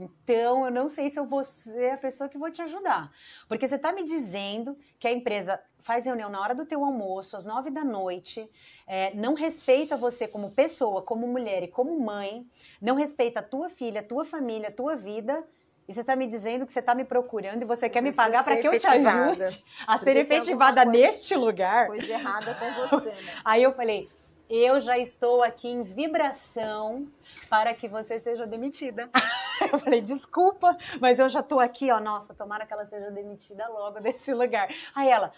então, 0.01 0.65
eu 0.65 0.71
não 0.71 0.87
sei 0.87 1.09
se 1.09 1.19
eu 1.19 1.25
vou 1.25 1.43
ser 1.43 1.91
a 1.91 1.97
pessoa 1.97 2.27
que 2.27 2.37
vou 2.37 2.49
te 2.49 2.59
ajudar. 2.63 3.11
Porque 3.47 3.67
você 3.67 3.75
está 3.75 3.91
me 3.91 4.03
dizendo 4.03 4.75
que 4.97 5.07
a 5.07 5.11
empresa 5.11 5.61
faz 5.77 6.05
reunião 6.05 6.27
na 6.27 6.41
hora 6.41 6.55
do 6.55 6.65
teu 6.65 6.83
almoço, 6.83 7.37
às 7.37 7.45
nove 7.45 7.69
da 7.69 7.83
noite, 7.83 8.49
é, 8.87 9.13
não 9.13 9.35
respeita 9.35 9.95
você 9.95 10.27
como 10.27 10.49
pessoa, 10.49 11.03
como 11.03 11.27
mulher 11.27 11.61
e 11.61 11.67
como 11.67 11.99
mãe, 11.99 12.47
não 12.81 12.95
respeita 12.95 13.41
a 13.41 13.43
tua 13.43 13.69
filha, 13.69 14.01
a 14.01 14.03
tua 14.03 14.25
família, 14.25 14.69
a 14.69 14.71
tua 14.71 14.95
vida. 14.95 15.45
E 15.87 15.93
você 15.93 16.01
está 16.01 16.15
me 16.15 16.25
dizendo 16.25 16.65
que 16.65 16.71
você 16.71 16.79
está 16.79 16.95
me 16.95 17.03
procurando 17.03 17.61
e 17.61 17.65
você, 17.65 17.87
quer 17.87 18.01
me 18.01 18.13
pagar 18.13 18.43
para 18.43 18.57
que 18.57 18.67
eu 18.67 18.79
te 18.79 18.87
ajude 18.87 19.63
a 19.85 19.97
ser 19.99 20.17
efetivada 20.17 20.83
neste 20.83 21.35
lugar. 21.35 21.87
Coisa 21.87 22.11
errada 22.11 22.55
com 22.55 22.73
você, 22.73 23.13
né? 23.21 23.35
Aí 23.45 23.61
eu 23.61 23.73
falei, 23.73 24.09
eu 24.49 24.79
já 24.79 24.97
estou 24.97 25.43
aqui 25.43 25.67
em 25.67 25.83
vibração 25.83 27.07
para 27.49 27.73
que 27.75 27.87
você 27.87 28.19
seja 28.19 28.47
demitida. 28.47 29.09
Eu 29.71 29.77
falei, 29.77 30.01
desculpa, 30.01 30.75
mas 30.99 31.19
eu 31.19 31.29
já 31.29 31.41
estou 31.41 31.59
aqui, 31.59 31.91
ó, 31.91 31.99
nossa, 31.99 32.33
tomara 32.33 32.65
que 32.65 32.73
ela 32.73 32.85
seja 32.85 33.11
demitida 33.11 33.67
logo 33.67 33.99
desse 34.01 34.33
lugar. 34.33 34.67
Aí 34.95 35.09
ela, 35.09 35.31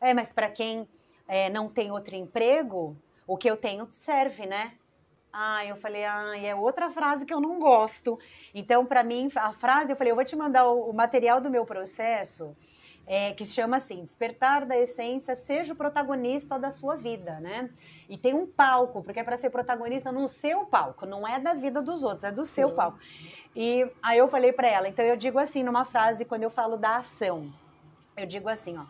é, 0.00 0.14
mas 0.14 0.32
para 0.32 0.48
quem 0.50 0.88
é, 1.26 1.50
não 1.50 1.68
tem 1.68 1.90
outro 1.90 2.14
emprego, 2.14 2.96
o 3.26 3.36
que 3.36 3.50
eu 3.50 3.56
tenho 3.56 3.86
serve, 3.90 4.46
né? 4.46 4.72
Ah, 5.32 5.66
eu 5.66 5.76
falei, 5.76 6.04
ah, 6.04 6.38
é 6.38 6.54
outra 6.54 6.90
frase 6.90 7.26
que 7.26 7.34
eu 7.34 7.40
não 7.40 7.58
gosto. 7.58 8.18
Então, 8.54 8.86
para 8.86 9.02
mim, 9.02 9.28
a 9.36 9.52
frase, 9.52 9.92
eu 9.92 9.96
falei, 9.96 10.12
eu 10.12 10.16
vou 10.16 10.24
te 10.24 10.34
mandar 10.34 10.66
o, 10.66 10.88
o 10.88 10.94
material 10.94 11.40
do 11.40 11.50
meu 11.50 11.66
processo 11.66 12.56
é, 13.06 13.32
que 13.32 13.44
se 13.44 13.54
chama 13.54 13.76
assim: 13.76 14.02
Despertar 14.02 14.66
da 14.66 14.76
Essência, 14.76 15.34
seja 15.34 15.72
o 15.72 15.76
protagonista 15.76 16.58
da 16.58 16.70
sua 16.70 16.96
vida, 16.96 17.38
né? 17.38 17.70
E 18.08 18.18
tem 18.18 18.34
um 18.34 18.46
palco, 18.46 19.02
porque 19.02 19.20
é 19.20 19.24
para 19.24 19.36
ser 19.36 19.50
protagonista 19.50 20.10
no 20.10 20.26
seu 20.26 20.66
palco, 20.66 21.06
não 21.06 21.26
é 21.26 21.38
da 21.38 21.54
vida 21.54 21.80
dos 21.80 22.02
outros, 22.02 22.24
é 22.24 22.32
do 22.32 22.44
seu 22.44 22.70
Sim. 22.70 22.74
palco. 22.74 22.98
E 23.54 23.88
aí 24.02 24.18
eu 24.18 24.28
falei 24.28 24.52
para 24.52 24.68
ela, 24.68 24.88
então 24.88 25.04
eu 25.04 25.16
digo 25.16 25.38
assim 25.38 25.62
numa 25.62 25.84
frase 25.84 26.24
quando 26.24 26.42
eu 26.42 26.50
falo 26.50 26.76
da 26.76 26.96
ação, 26.96 27.52
eu 28.16 28.26
digo 28.26 28.48
assim, 28.48 28.76
ó, 28.76 28.84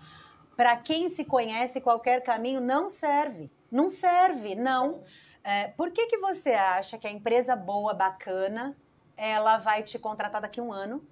para 0.56 0.76
quem 0.76 1.08
se 1.08 1.24
conhece 1.24 1.80
qualquer 1.80 2.22
caminho 2.22 2.60
não 2.60 2.88
serve, 2.88 3.50
não 3.70 3.88
serve, 3.90 4.54
não. 4.54 5.02
É, 5.44 5.68
por 5.68 5.90
que 5.90 6.06
que 6.06 6.18
você 6.18 6.52
acha 6.52 6.98
que 6.98 7.06
a 7.06 7.10
empresa 7.10 7.54
boa, 7.54 7.92
bacana, 7.92 8.74
ela 9.16 9.58
vai 9.58 9.82
te 9.82 9.98
contratar 9.98 10.40
daqui 10.40 10.58
a 10.58 10.62
um 10.62 10.72
ano? 10.72 11.06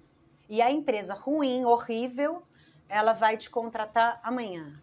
E 0.49 0.61
a 0.61 0.69
empresa 0.69 1.13
ruim, 1.13 1.63
horrível, 1.63 2.43
ela 2.89 3.13
vai 3.13 3.37
te 3.37 3.49
contratar 3.49 4.19
amanhã. 4.23 4.81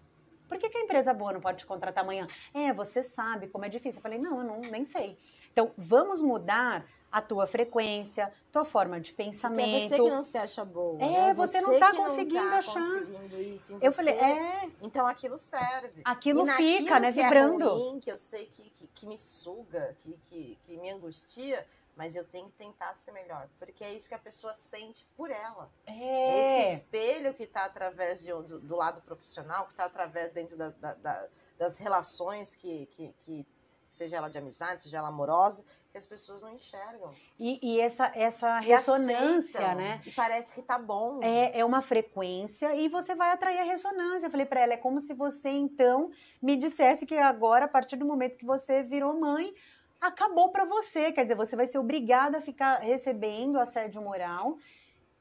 Por 0.49 0.59
que, 0.59 0.69
que, 0.69 0.77
a 0.77 0.83
empresa 0.83 1.15
boa 1.15 1.33
não 1.33 1.41
pode 1.41 1.59
te 1.59 1.67
contratar 1.67 2.05
amanhã? 2.05 2.27
É, 2.53 2.73
você 2.75 3.03
sabe 3.03 3.49
como 3.49 3.65
é 3.65 3.71
difícil. 3.71 3.99
Eu 3.99 4.03
falei, 4.03 4.19
não, 4.19 4.39
eu 4.41 4.45
não, 4.45 4.61
nem 4.71 4.85
sei. 4.85 5.17
Então, 5.51 5.73
vamos 5.79 6.21
mudar 6.21 6.85
a 7.13 7.21
tua 7.21 7.47
frequência, 7.47 8.33
tua 8.51 8.65
forma 8.65 8.99
de 8.99 9.13
pensamento. 9.13 9.71
Porque 9.71 9.85
é 9.85 9.89
você 9.89 10.03
que 10.03 10.11
não 10.11 10.23
se 10.23 10.39
acha 10.39 10.65
boa. 10.65 11.03
É, 11.03 11.29
né? 11.29 11.35
você, 11.35 11.59
você, 11.59 11.67
não 11.67 11.73
está 11.73 11.95
conseguindo 11.95 12.51
tá 12.51 12.57
achar. 12.59 12.75
Conseguindo 12.75 13.41
isso 13.41 13.79
eu 13.81 13.93
falei, 13.93 14.15
é. 14.15 14.71
Então 14.81 15.07
aquilo 15.07 15.37
serve. 15.37 16.01
Aquilo 16.05 16.47
fica, 16.47 16.99
né? 16.99 17.11
Vibrando. 17.11 17.65
É 17.65 17.69
ruim, 17.69 18.01
que 18.01 18.11
eu 18.11 18.17
sei 18.19 18.47
que, 18.47 18.63
que, 18.71 18.87
que 18.89 19.07
me 19.07 19.19
suga, 19.19 19.95
que, 20.01 20.19
que, 20.25 20.59
que 20.63 20.77
me 20.79 20.91
angustia 20.91 21.67
mas 21.97 22.17
eu 22.17 22.25
tenho 22.25 22.49
que 22.49 22.57
tentar 22.57 22.95
ser 22.95 23.13
melhor, 23.13 23.49
porque 23.59 23.85
é 23.85 23.93
isso 23.93 24.09
que 24.09 24.15
a 24.15 24.19
pessoa 24.19 24.55
sente 24.55 25.07
por 25.17 25.31
ela. 25.31 25.71
É. 25.87 26.41
Esse 26.41 26.75
espelho 26.75 27.35
que 27.35 27.45
está 27.45 27.65
através 27.65 28.23
de, 28.23 28.31
do, 28.31 28.61
do, 28.61 28.77
lado 28.77 29.03
profissional, 29.03 29.67
que 29.67 29.73
está 29.73 29.85
através 29.85 30.33
dentro 30.33 30.57
da, 30.57 30.71
da, 30.71 30.95
da, 30.95 31.29
das 31.59 31.79
relações 31.79 32.55
que, 32.55 32.87
que, 32.87 33.15
que, 33.23 33.47
seja 33.85 34.17
ela 34.17 34.31
de 34.31 34.39
amizade, 34.39 34.83
seja 34.83 34.99
ela 34.99 35.09
amorosa, 35.09 35.63
que 35.91 35.99
as 35.99 36.07
pessoas 36.07 36.41
não 36.41 36.51
enxergam. 36.55 37.15
E, 37.39 37.59
e 37.63 37.79
essa, 37.79 38.11
essa 38.15 38.59
ressonância, 38.61 39.61
aceitam, 39.61 39.75
né? 39.75 40.01
E 40.07 40.11
parece 40.13 40.55
que 40.55 40.63
tá 40.63 40.79
bom. 40.79 41.21
É, 41.23 41.61
é 41.61 41.65
uma 41.65 41.83
frequência 41.83 42.75
e 42.75 42.89
você 42.89 43.15
vai 43.15 43.31
atrair 43.31 43.59
a 43.59 43.65
ressonância. 43.65 44.27
Eu 44.27 44.31
falei 44.31 44.47
para 44.47 44.61
ela, 44.61 44.73
é 44.73 44.79
como 44.79 44.99
se 44.99 45.13
você 45.13 45.51
então 45.51 46.11
me 46.41 46.57
dissesse 46.57 47.05
que 47.05 47.15
agora, 47.17 47.67
a 47.67 47.69
partir 47.69 47.97
do 47.97 48.07
momento 48.07 48.39
que 48.39 48.47
você 48.47 48.83
virou 48.83 49.21
mãe, 49.21 49.53
acabou 50.03 50.51
para 50.51 50.65
você. 50.65 51.13
Quer 51.13 51.23
dizer, 51.23 51.37
você 51.37 51.55
vai 51.55 51.67
ser 51.67 51.79
obrigada 51.79 52.39
a 52.39 52.41
ficar 52.41 52.81
recebendo 52.81 53.59
assédio 53.59 54.03
moral. 54.03 54.59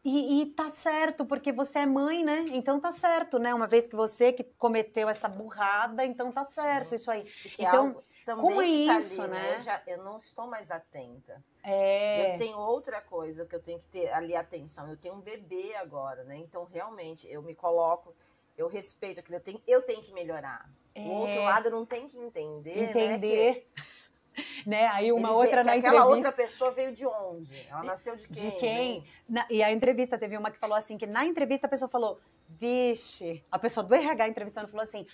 E, 0.03 0.41
e 0.41 0.45
tá 0.47 0.67
certo, 0.67 1.23
porque 1.23 1.51
você 1.51 1.79
é 1.79 1.85
mãe, 1.85 2.23
né? 2.23 2.45
Então 2.49 2.79
tá 2.79 2.89
certo, 2.89 3.37
né? 3.37 3.53
Uma 3.53 3.67
vez 3.67 3.85
que 3.85 3.95
você 3.95 4.33
que 4.33 4.43
cometeu 4.43 5.07
essa 5.07 5.27
burrada, 5.27 6.03
então 6.03 6.31
tá 6.31 6.43
certo 6.43 6.95
isso 6.95 7.11
aí. 7.11 7.23
Porque 7.43 7.61
então, 7.61 8.01
como 8.25 8.63
é 8.63 8.85
tá 8.87 8.99
isso, 8.99 9.21
ali, 9.21 9.31
né? 9.31 9.55
Eu, 9.55 9.61
já, 9.61 9.83
eu, 9.85 10.03
não 10.03 10.17
estou 10.17 10.47
mais 10.47 10.71
atenta. 10.71 11.43
É. 11.61 12.33
Eu 12.33 12.37
tenho 12.39 12.57
outra 12.57 12.99
coisa 12.99 13.45
que 13.45 13.55
eu 13.55 13.61
tenho 13.61 13.77
que 13.77 13.89
ter 13.89 14.11
ali 14.11 14.35
atenção. 14.35 14.89
Eu 14.89 14.97
tenho 14.97 15.13
um 15.13 15.21
bebê 15.21 15.75
agora, 15.75 16.23
né? 16.23 16.35
Então, 16.37 16.63
realmente, 16.63 17.27
eu 17.29 17.43
me 17.43 17.53
coloco, 17.53 18.15
eu 18.57 18.67
respeito 18.67 19.19
aquilo, 19.19 19.35
eu 19.35 19.41
tenho, 19.41 19.61
eu 19.67 19.83
tenho 19.83 20.01
que 20.01 20.11
melhorar. 20.13 20.67
É. 20.95 21.01
O 21.01 21.11
outro 21.11 21.43
lado 21.43 21.69
não 21.69 21.85
tem 21.85 22.07
que 22.07 22.17
entender, 22.17 22.89
entender. 22.89 23.53
né? 23.53 23.53
Que 23.53 24.00
né? 24.65 24.87
Aí 24.87 25.11
uma 25.11 25.29
Ele 25.29 25.37
outra 25.37 25.63
vê, 25.63 25.69
na 25.69 25.73
aquela 25.73 25.99
entrevista. 25.99 26.15
outra 26.15 26.31
pessoa 26.31 26.71
veio 26.71 26.91
de 26.93 27.05
onde? 27.05 27.67
Ela 27.69 27.83
nasceu 27.83 28.15
de 28.15 28.27
quem? 28.27 28.49
De 28.49 28.55
quem? 28.57 28.99
Né? 28.99 29.05
Na, 29.29 29.45
e 29.49 29.61
a 29.63 29.71
entrevista 29.71 30.17
teve 30.17 30.37
uma 30.37 30.51
que 30.51 30.57
falou 30.57 30.75
assim 30.75 30.97
que 30.97 31.05
na 31.05 31.25
entrevista 31.25 31.67
a 31.67 31.69
pessoa 31.69 31.89
falou, 31.89 32.19
vixe, 32.49 33.43
a 33.51 33.59
pessoa 33.59 33.83
do 33.83 33.93
RH 33.93 34.27
entrevistando 34.27 34.67
falou 34.67 34.83
assim, 34.83 35.05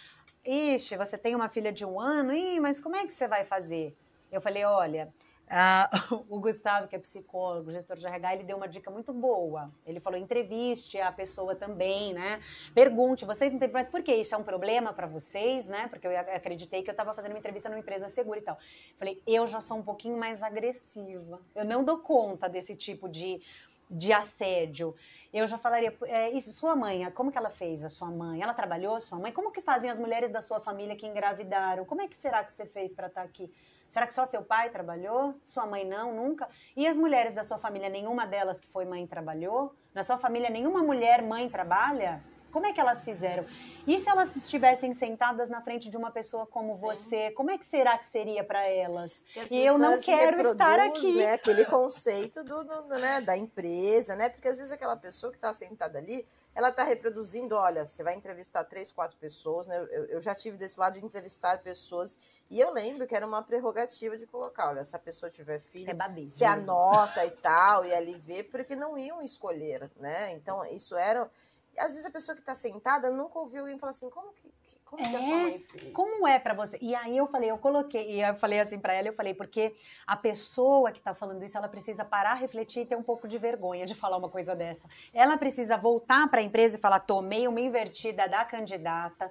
ixi, 0.46 0.96
você 0.96 1.18
tem 1.18 1.36
uma 1.36 1.50
filha 1.50 1.72
de 1.72 1.86
um 1.86 2.00
ano, 2.00 2.34
Ih, 2.34 2.60
mas 2.60 2.80
como 2.80 2.96
é 2.96 3.06
que 3.06 3.14
você 3.14 3.28
vai 3.28 3.44
fazer? 3.44 3.96
Eu 4.32 4.42
falei, 4.42 4.64
olha, 4.64 5.14
ah, 5.50 5.90
o 6.30 6.40
Gustavo, 6.42 6.88
que 6.88 6.96
é 6.96 7.00
psicólogo, 7.00 7.72
gestor 7.72 7.96
de 7.96 8.06
RH, 8.06 8.34
ele 8.34 8.44
deu 8.44 8.58
uma 8.58 8.68
dica 8.68 8.92
muito 8.92 9.14
boa. 9.14 9.72
Ele 9.86 10.00
falou: 10.00 10.20
entreviste 10.20 11.00
a 11.00 11.12
pessoa 11.12 11.56
também, 11.56 12.14
né? 12.14 12.42
Pergunte, 12.74 13.26
vocês 13.26 13.54
não 13.54 13.60
têm 13.60 13.70
mas 13.72 13.88
por 13.88 14.04
que 14.04 14.14
isso 14.14 14.36
é 14.36 14.38
um 14.38 14.44
problema 14.44 14.92
para 14.92 15.08
vocês, 15.08 15.66
né? 15.68 15.88
Porque 15.88 16.06
eu 16.06 16.20
acreditei 16.20 16.84
que 16.84 16.90
eu 16.90 16.94
estava 16.94 17.14
fazendo 17.14 17.32
uma 17.32 17.40
entrevista 17.40 17.70
numa 17.70 17.80
empresa 17.80 18.10
segura 18.10 18.40
e 18.40 18.42
tal. 18.42 18.58
Falei: 18.98 19.22
eu 19.26 19.48
já 19.48 19.62
sou 19.62 19.78
um 19.78 19.84
pouquinho 19.84 20.18
mais 20.18 20.44
agressiva. 20.44 21.40
Eu 21.56 21.64
não 21.64 21.84
dou 21.84 22.00
conta 22.00 22.50
desse 22.50 22.76
tipo 22.76 23.08
de, 23.08 23.42
de 23.90 24.12
assédio. 24.12 24.94
Eu 25.32 25.48
já 25.48 25.58
falaria: 25.58 25.96
é, 26.08 26.30
isso, 26.32 26.52
sua 26.52 26.76
mãe, 26.76 27.10
como 27.12 27.32
que 27.32 27.38
ela 27.38 27.50
fez 27.50 27.86
a 27.86 27.90
sua 27.90 28.10
mãe? 28.12 28.42
Ela 28.42 28.54
trabalhou, 28.54 29.00
sua 29.00 29.18
mãe? 29.18 29.32
Como 29.32 29.52
que 29.52 29.62
fazem 29.62 29.90
as 29.90 29.98
mulheres 29.98 30.30
da 30.30 30.42
sua 30.42 30.60
família 30.60 30.96
que 30.96 31.08
engravidaram? 31.08 31.86
Como 31.86 32.02
é 32.02 32.08
que 32.08 32.18
será 32.18 32.44
que 32.44 32.52
você 32.52 32.66
fez 32.66 32.94
para 32.94 33.08
estar 33.08 33.22
tá 33.22 33.28
aqui? 33.28 33.50
Será 33.88 34.06
que 34.06 34.14
só 34.14 34.26
seu 34.26 34.42
pai 34.42 34.70
trabalhou? 34.70 35.36
Sua 35.44 35.66
mãe 35.66 35.86
não, 35.86 36.14
nunca? 36.14 36.48
E 36.76 36.86
as 36.86 36.98
mulheres 36.98 37.34
da 37.34 37.44
sua 37.44 37.58
família, 37.58 37.90
nenhuma 37.90 38.26
delas 38.26 38.60
que 38.60 38.68
foi 38.68 38.86
mãe 38.86 39.06
trabalhou? 39.08 39.74
Na 39.94 40.04
sua 40.04 40.18
família, 40.18 40.50
nenhuma 40.50 40.84
mulher 40.84 41.22
mãe 41.22 41.50
trabalha? 41.50 42.22
Como 42.52 42.66
é 42.66 42.74
que 42.74 42.80
elas 42.80 43.04
fizeram? 43.04 43.46
E 43.86 44.00
se 44.00 44.10
elas 44.10 44.36
estivessem 44.36 44.94
sentadas 44.94 45.50
na 45.50 45.62
frente 45.62 45.90
de 45.90 45.98
uma 45.98 46.12
pessoa 46.12 46.46
como 46.46 46.76
Sim. 46.76 46.82
você, 46.82 47.32
como 47.32 47.52
é 47.52 47.58
que 47.58 47.66
será 47.66 47.98
que 47.98 48.08
seria 48.08 48.44
para 48.44 48.66
elas? 48.68 49.24
E 49.52 49.60
eu 49.60 49.78
não 49.78 50.02
quero 50.02 50.40
estar 50.42 50.80
aqui. 50.80 51.14
Né, 51.14 51.34
aquele 51.34 51.66
conceito 51.66 52.44
do, 52.44 52.64
do, 52.64 53.00
né, 53.00 53.22
da 53.22 53.38
empresa, 53.38 54.16
né? 54.16 54.30
Porque 54.30 54.48
às 54.48 54.58
vezes 54.58 54.72
aquela 54.72 54.98
pessoa 54.98 55.32
que 55.32 55.38
está 55.38 55.54
sentada 55.54 55.98
ali, 55.98 56.26
ela 56.58 56.70
está 56.70 56.84
reproduzindo, 56.84 57.56
olha, 57.56 57.86
você 57.86 58.02
vai 58.02 58.16
entrevistar 58.16 58.64
três, 58.64 58.92
quatro 58.92 59.16
pessoas, 59.18 59.68
né? 59.68 59.78
Eu, 59.92 60.06
eu, 60.06 60.22
já 60.24 60.34
tive 60.34 60.58
desse 60.58 60.80
lado 60.80 61.00
de 61.00 61.06
entrevistar 61.06 61.62
pessoas, 61.62 62.18
e 62.50 62.60
eu 62.60 62.72
lembro 62.72 63.06
que 63.06 63.16
era 63.16 63.28
uma 63.28 63.44
prerrogativa 63.44 64.18
de 64.18 64.26
colocar, 64.26 64.70
olha, 64.70 64.84
se 64.84 64.96
a 64.96 65.00
pessoa 65.00 65.30
tiver 65.30 65.60
filho, 65.60 65.92
é 65.92 65.94
se 66.26 66.44
anota 66.44 67.24
e 67.24 67.30
tal, 67.30 67.86
e 67.86 67.94
ali 67.94 68.16
vê, 68.16 68.42
porque 68.42 68.76
não 68.76 68.98
iam 68.98 69.22
escolher, 69.22 69.88
né? 69.98 70.32
Então, 70.32 70.66
isso 70.66 70.96
era. 70.96 71.30
Às 71.78 71.92
vezes 71.92 72.08
a 72.08 72.10
pessoa 72.10 72.34
que 72.34 72.42
está 72.42 72.56
sentada 72.56 73.12
nunca 73.12 73.38
ouviu 73.38 73.68
e 73.68 73.78
fala 73.78 73.92
assim, 73.92 74.10
como 74.10 74.34
que, 74.34 74.52
como 74.90 75.06
é, 75.06 75.10
que 75.10 75.16
a 75.16 75.22
sua 75.22 75.38
mãe 75.38 75.60
fez? 75.60 75.94
Como 75.94 76.28
é 76.28 76.40
para 76.40 76.54
você? 76.54 76.78
E 76.82 76.96
aí 76.96 77.18
eu 77.18 77.28
falei, 77.28 77.52
eu 77.52 77.58
coloquei, 77.58 78.10
e 78.10 78.22
eu 78.22 78.34
falei 78.36 78.60
assim 78.60 78.80
para 78.80 78.94
ela, 78.94 79.10
eu 79.10 79.14
falei, 79.14 79.34
porque 79.34 79.76
a 80.06 80.16
pessoa 80.16 80.92
que 80.94 81.02
tá 81.02 81.14
falando 81.14 81.44
isso, 81.44 81.58
ela 81.58 81.68
precisa 81.68 82.06
parar, 82.06 82.36
refletir 82.36 82.84
e 82.84 82.86
ter 82.86 82.96
um 82.96 83.04
pouco 83.04 83.28
de 83.28 83.38
vergonha 83.38 83.86
de 83.86 83.94
falar 83.94 84.16
uma 84.16 84.30
coisa 84.30 84.56
dessa. 84.56 84.88
Ela 85.14 85.38
precisa 85.38 85.76
voltar 85.76 86.30
para 86.30 86.40
a 86.40 86.44
empresa 86.44 86.78
e 86.78 86.80
falar, 86.80 87.02
tomei 87.02 87.48
uma 87.48 87.60
invertida 87.60 88.30
da 88.30 88.46
candidata. 88.46 89.30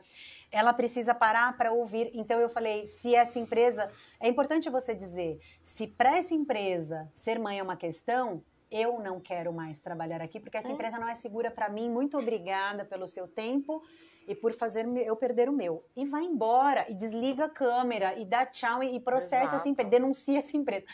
Ela 0.53 0.74
precisa 0.74 1.15
parar 1.15 1.57
para 1.57 1.73
ouvir. 1.73 2.11
Então 2.12 2.39
eu 2.39 2.51
falei, 2.51 2.85
se 2.85 3.15
essa 3.15 3.39
empresa, 3.39 3.91
é 4.20 4.28
importante 4.28 4.69
você 4.69 4.95
dizer, 4.95 5.41
se 5.62 5.87
para 5.87 6.19
essa 6.19 6.35
empresa 6.35 7.11
ser 7.15 7.39
mãe 7.39 7.59
é 7.59 7.62
uma 7.62 7.77
questão, 7.77 8.43
eu 8.70 8.99
não 9.01 9.20
quero 9.20 9.53
mais 9.55 9.81
trabalhar 9.81 10.20
aqui 10.20 10.39
porque 10.39 10.59
essa 10.59 10.66
Sim. 10.66 10.74
empresa 10.74 10.99
não 10.99 11.09
é 11.09 11.15
segura 11.15 11.51
para 11.51 11.70
mim. 11.70 11.89
Muito 11.89 12.19
obrigada 12.19 12.85
pelo 12.85 13.07
seu 13.07 13.27
tempo 13.27 13.83
e 14.27 14.35
por 14.35 14.53
fazer 14.55 14.86
eu 14.98 15.16
perder 15.16 15.48
o 15.48 15.53
meu. 15.53 15.85
E 15.97 16.05
vai 16.05 16.24
embora, 16.24 16.86
e 16.89 16.94
desliga 16.94 17.44
a 17.44 17.48
câmera, 17.48 18.19
e 18.19 18.24
dá 18.24 18.44
tchau, 18.47 18.82
e, 18.82 18.98
processa 19.01 19.57
essa 19.57 19.69
empresa, 19.69 19.90
denuncia 19.90 20.39
essa 20.39 20.57
empresa. 20.57 20.85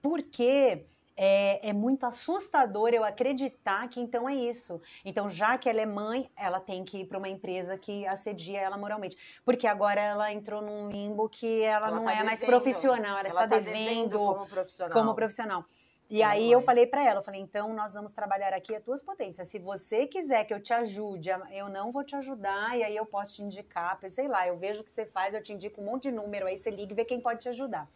Porque 0.00 0.86
é, 1.16 1.68
é, 1.68 1.72
muito 1.72 2.06
assustador 2.06 2.90
eu 2.94 3.04
acreditar 3.04 3.86
que 3.88 4.00
então 4.00 4.28
é 4.28 4.34
isso. 4.34 4.80
Então, 5.04 5.28
já 5.28 5.58
que 5.58 5.68
ela 5.68 5.80
é 5.80 5.86
mãe, 5.86 6.30
ela 6.34 6.58
tem 6.58 6.82
que 6.82 7.00
ir 7.00 7.04
para 7.04 7.18
uma 7.18 7.28
empresa 7.28 7.76
que 7.76 8.06
assedia 8.06 8.60
ela 8.60 8.78
moralmente. 8.78 9.18
Porque 9.44 9.66
agora 9.66 10.00
ela 10.00 10.32
entrou 10.32 10.62
num 10.62 10.88
limbo 10.88 11.28
que 11.28 11.60
ela, 11.62 11.88
ela 11.88 11.96
não 11.96 12.04
tá 12.04 12.12
é 12.12 12.14
devendo. 12.14 12.26
mais 12.26 12.42
profissional, 12.42 13.18
ela, 13.18 13.20
ela 13.20 13.28
está 13.28 13.40
tá 13.40 13.58
devendo, 13.58 13.74
devendo 13.74 14.18
como 14.18 14.46
profissional. 14.46 14.92
Como 14.92 15.14
profissional. 15.14 15.64
E 16.10 16.24
aí 16.24 16.50
eu 16.50 16.60
falei 16.60 16.86
para 16.86 17.04
ela, 17.04 17.20
eu 17.20 17.22
falei, 17.22 17.40
então 17.40 17.72
nós 17.72 17.94
vamos 17.94 18.10
trabalhar 18.10 18.52
aqui 18.52 18.74
as 18.74 18.82
tuas 18.82 19.00
potências. 19.00 19.46
Se 19.46 19.60
você 19.60 20.08
quiser 20.08 20.44
que 20.44 20.52
eu 20.52 20.60
te 20.60 20.72
ajude, 20.72 21.30
eu 21.52 21.68
não 21.68 21.92
vou 21.92 22.02
te 22.02 22.16
ajudar, 22.16 22.76
e 22.76 22.82
aí 22.82 22.96
eu 22.96 23.06
posso 23.06 23.36
te 23.36 23.42
indicar, 23.44 23.96
sei 24.08 24.26
lá, 24.26 24.44
eu 24.44 24.56
vejo 24.56 24.80
o 24.80 24.84
que 24.84 24.90
você 24.90 25.06
faz, 25.06 25.36
eu 25.36 25.42
te 25.42 25.52
indico 25.52 25.80
um 25.80 25.84
monte 25.84 26.04
de 26.04 26.12
número, 26.12 26.48
aí 26.48 26.56
você 26.56 26.68
liga 26.68 26.92
e 26.92 26.96
vê 26.96 27.04
quem 27.04 27.20
pode 27.20 27.40
te 27.40 27.48
ajudar. 27.48 27.88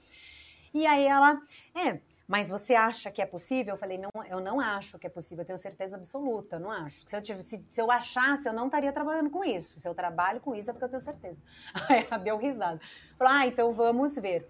E 0.73 0.87
aí 0.87 1.05
ela, 1.05 1.41
é, 1.75 1.99
mas 2.27 2.51
você 2.51 2.75
acha 2.75 3.11
que 3.11 3.21
é 3.21 3.27
possível? 3.27 3.75
Eu 3.75 3.79
falei, 3.79 3.99
não, 3.99 4.11
eu 4.31 4.41
não 4.41 4.61
acho 4.61 4.97
que 4.97 5.09
é 5.09 5.11
possível, 5.11 5.43
eu 5.43 5.47
tenho 5.47 5.59
certeza 5.59 5.97
absoluta, 5.97 6.59
não 6.59 6.71
acho. 6.71 7.03
Se 7.07 7.17
eu, 7.17 7.21
tivesse, 7.21 7.49
se, 7.49 7.67
se 7.69 7.81
eu 7.81 7.91
achasse, 7.91 8.49
eu 8.49 8.53
não 8.53 8.67
estaria 8.67 8.93
trabalhando 8.93 9.29
com 9.29 9.45
isso. 9.45 9.81
Se 9.81 9.89
eu 9.89 9.95
trabalho 9.95 10.41
com 10.41 10.55
isso 10.55 10.71
é 10.71 10.73
porque 10.73 10.85
eu 10.85 10.89
tenho 10.89 11.03
certeza. 11.03 11.39
Aí 11.91 12.07
ela 12.09 12.19
deu 12.19 12.37
risada. 12.37 12.81
Falou, 13.19 13.33
ah, 13.33 13.47
então 13.47 13.73
vamos 13.73 14.15
ver. 14.15 14.49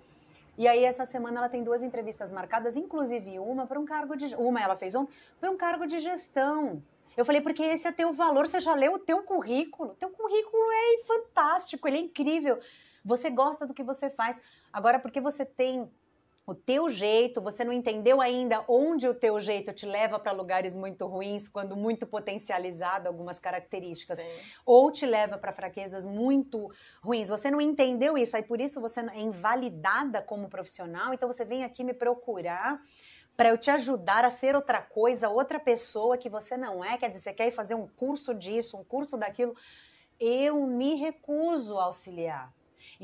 E 0.57 0.69
aí, 0.69 0.85
essa 0.85 1.05
semana, 1.05 1.39
ela 1.39 1.49
tem 1.49 1.63
duas 1.63 1.83
entrevistas 1.83 2.31
marcadas, 2.31 2.77
inclusive 2.77 3.39
uma 3.39 3.67
para 3.67 3.79
um 3.79 3.85
cargo 3.85 4.17
de. 4.17 4.35
Uma 4.37 4.61
ela 4.61 4.77
fez 4.77 4.95
ontem, 4.95 5.13
para 5.41 5.51
um 5.51 5.57
cargo 5.57 5.87
de 5.87 5.99
gestão. 5.99 6.83
Eu 7.17 7.25
falei, 7.25 7.41
porque 7.41 7.63
esse 7.63 7.87
é 7.87 7.93
teu 7.93 8.13
valor, 8.13 8.47
você 8.47 8.61
já 8.61 8.75
leu 8.75 8.95
o 8.95 8.99
teu 8.99 9.23
currículo? 9.23 9.95
Teu 9.95 10.11
currículo 10.11 10.63
é 10.73 11.05
fantástico, 11.05 11.87
ele 11.87 11.99
é 11.99 12.01
incrível. 12.01 12.59
Você 13.05 13.31
gosta 13.31 13.67
do 13.67 13.75
que 13.75 13.83
você 13.83 14.11
faz. 14.11 14.41
Agora, 14.73 14.99
porque 14.99 15.21
você 15.21 15.45
tem 15.45 15.89
o 16.47 16.55
teu 16.55 16.91
jeito, 16.91 17.41
você 17.41 17.65
não 17.65 17.73
entendeu 17.73 18.21
ainda 18.21 18.65
onde 18.69 19.09
o 19.09 19.15
teu 19.15 19.41
jeito 19.41 19.73
te 19.73 19.87
leva 19.87 20.19
para 20.19 20.33
lugares 20.33 20.77
muito 20.77 21.07
ruins, 21.07 21.49
quando 21.49 21.75
muito 21.75 22.07
potencializado 22.07 23.09
algumas 23.09 23.39
características, 23.39 24.19
Sim. 24.19 24.29
ou 24.67 24.91
te 24.93 25.07
leva 25.07 25.39
para 25.39 25.53
fraquezas 25.53 26.05
muito 26.05 26.71
ruins. 27.03 27.29
Você 27.29 27.51
não 27.51 27.61
entendeu 27.61 28.19
isso, 28.19 28.37
aí 28.37 28.43
por 28.43 28.61
isso 28.61 28.79
você 28.79 29.01
é 29.01 29.21
invalidada 29.21 30.21
como 30.21 30.49
profissional, 30.49 31.15
então 31.15 31.27
você 31.27 31.45
vem 31.47 31.65
aqui 31.65 31.83
me 31.83 31.95
procurar 31.95 32.79
para 33.37 33.49
eu 33.49 33.59
te 33.59 33.71
ajudar 33.71 34.25
a 34.25 34.31
ser 34.31 34.55
outra 34.55 34.83
coisa, 34.83 35.29
outra 35.31 35.59
pessoa 35.59 36.19
que 36.19 36.29
você 36.29 36.57
não 36.57 36.85
é, 36.85 36.99
quer 36.99 37.09
dizer, 37.09 37.23
você 37.23 37.33
quer 37.33 37.49
ir 37.49 37.53
fazer 37.53 37.75
um 37.75 37.89
curso 37.89 38.35
disso, 38.35 38.77
um 38.77 38.85
curso 38.85 39.17
daquilo. 39.17 39.57
Eu 40.21 40.67
me 40.67 40.95
recuso 40.95 41.79
a 41.79 41.85
auxiliar. 41.85 42.53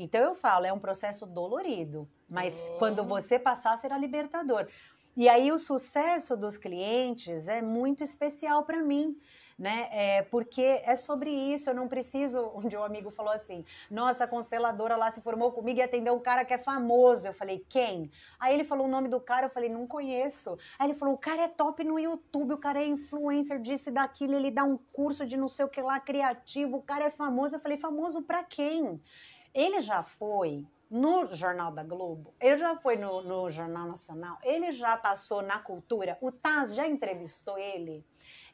Então 0.01 0.21
eu 0.21 0.35
falo, 0.35 0.65
é 0.65 0.73
um 0.73 0.79
processo 0.79 1.25
dolorido, 1.25 2.07
mas 2.29 2.53
Sim. 2.53 2.75
quando 2.79 3.03
você 3.03 3.37
passar 3.37 3.77
será 3.77 3.97
libertador. 3.97 4.67
E 5.15 5.27
aí 5.27 5.51
o 5.51 5.57
sucesso 5.57 6.37
dos 6.37 6.57
clientes 6.57 7.47
é 7.47 7.61
muito 7.61 8.01
especial 8.01 8.63
para 8.63 8.81
mim, 8.81 9.17
né? 9.59 9.89
É, 9.91 10.21
porque 10.23 10.61
é 10.61 10.95
sobre 10.95 11.29
isso, 11.29 11.69
eu 11.69 11.75
não 11.75 11.87
preciso. 11.87 12.49
Onde 12.55 12.77
um 12.77 12.83
amigo 12.83 13.11
falou 13.11 13.33
assim: 13.33 13.65
nossa, 13.91 14.23
a 14.23 14.27
consteladora 14.27 14.95
lá 14.95 15.11
se 15.11 15.21
formou 15.21 15.51
comigo 15.51 15.79
e 15.79 15.83
atendeu 15.83 16.15
um 16.15 16.19
cara 16.19 16.45
que 16.45 16.53
é 16.53 16.57
famoso. 16.57 17.27
Eu 17.27 17.33
falei, 17.33 17.63
quem? 17.69 18.09
Aí 18.39 18.53
ele 18.53 18.63
falou 18.63 18.87
o 18.87 18.89
nome 18.89 19.09
do 19.09 19.19
cara, 19.19 19.45
eu 19.45 19.49
falei, 19.49 19.69
não 19.69 19.85
conheço. 19.85 20.57
Aí 20.79 20.87
ele 20.87 20.97
falou: 20.97 21.13
o 21.13 21.17
cara 21.17 21.43
é 21.43 21.47
top 21.47 21.83
no 21.83 21.99
YouTube, 21.99 22.53
o 22.53 22.57
cara 22.57 22.81
é 22.81 22.87
influencer 22.87 23.59
disso 23.59 23.89
e 23.89 23.93
daquilo, 23.93 24.33
ele 24.33 24.49
dá 24.49 24.63
um 24.63 24.77
curso 24.91 25.25
de 25.25 25.35
não 25.35 25.49
sei 25.49 25.65
o 25.65 25.69
que 25.69 25.81
lá 25.81 25.99
criativo, 25.99 26.77
o 26.77 26.81
cara 26.81 27.05
é 27.05 27.11
famoso. 27.11 27.57
Eu 27.57 27.59
falei, 27.59 27.77
famoso 27.77 28.21
para 28.21 28.43
quem? 28.43 28.99
Ele 29.53 29.79
já 29.79 30.01
foi 30.01 30.65
no 30.91 31.33
Jornal 31.33 31.71
da 31.71 31.83
Globo, 31.83 32.33
ele 32.39 32.57
já 32.57 32.75
foi 32.75 32.97
no, 32.97 33.21
no, 33.21 33.49
Jornal 33.49 33.87
Nacional, 33.87 34.37
ele 34.43 34.71
já 34.71 34.97
passou 34.97 35.41
na 35.41 35.57
cultura, 35.57 36.17
o 36.19 36.33
Taz 36.33 36.75
já 36.75 36.85
entrevistou 36.85 37.57
ele, 37.57 38.05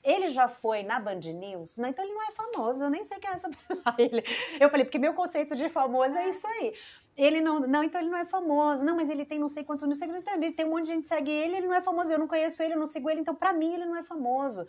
ele 0.03 0.27
já 0.27 0.47
foi 0.47 0.83
na 0.83 0.99
Band 0.99 1.19
News, 1.33 1.75
não, 1.77 1.89
então 1.89 2.05
ele 2.05 2.13
não 2.13 2.21
é 2.21 2.31
famoso, 2.31 2.83
eu 2.83 2.91
nem 2.91 3.03
sei 3.03 3.17
quem 3.17 3.31
é 3.31 3.33
essa 3.33 3.49
ele. 3.97 4.23
Eu 4.59 4.69
falei, 4.69 4.85
porque 4.85 4.99
meu 4.99 5.15
conceito 5.15 5.55
de 5.55 5.67
famoso 5.67 6.15
é 6.15 6.29
isso 6.29 6.45
aí. 6.45 6.75
Ele 7.17 7.41
não, 7.41 7.61
não, 7.61 7.83
então 7.83 7.99
ele 7.99 8.11
não 8.11 8.17
é 8.19 8.25
famoso, 8.25 8.85
não, 8.85 8.95
mas 8.95 9.09
ele 9.09 9.25
tem 9.25 9.39
não 9.39 9.47
sei 9.47 9.63
quantos, 9.63 9.87
não 9.87 9.95
sei 9.95 10.07
então 10.07 10.35
ele 10.35 10.51
tem 10.51 10.63
um 10.63 10.69
monte 10.69 10.85
de 10.85 10.91
gente 10.91 11.01
que 11.03 11.07
segue 11.07 11.31
ele, 11.31 11.57
ele 11.57 11.67
não 11.67 11.73
é 11.73 11.81
famoso, 11.81 12.13
eu 12.13 12.19
não 12.19 12.27
conheço 12.27 12.61
ele, 12.61 12.75
eu 12.75 12.79
não 12.79 12.85
sigo 12.85 13.09
ele, 13.09 13.21
então 13.21 13.33
para 13.33 13.51
mim 13.51 13.73
ele 13.73 13.85
não 13.85 13.95
é 13.95 14.03
famoso. 14.03 14.67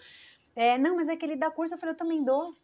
É, 0.57 0.79
não, 0.79 0.97
mas 0.97 1.09
é 1.09 1.17
que 1.17 1.25
ele 1.27 1.37
dá 1.37 1.51
curso, 1.51 1.75
eu 1.75 1.79
falei, 1.79 1.93
eu 1.93 1.97
também 1.99 2.25
dou. 2.25 2.57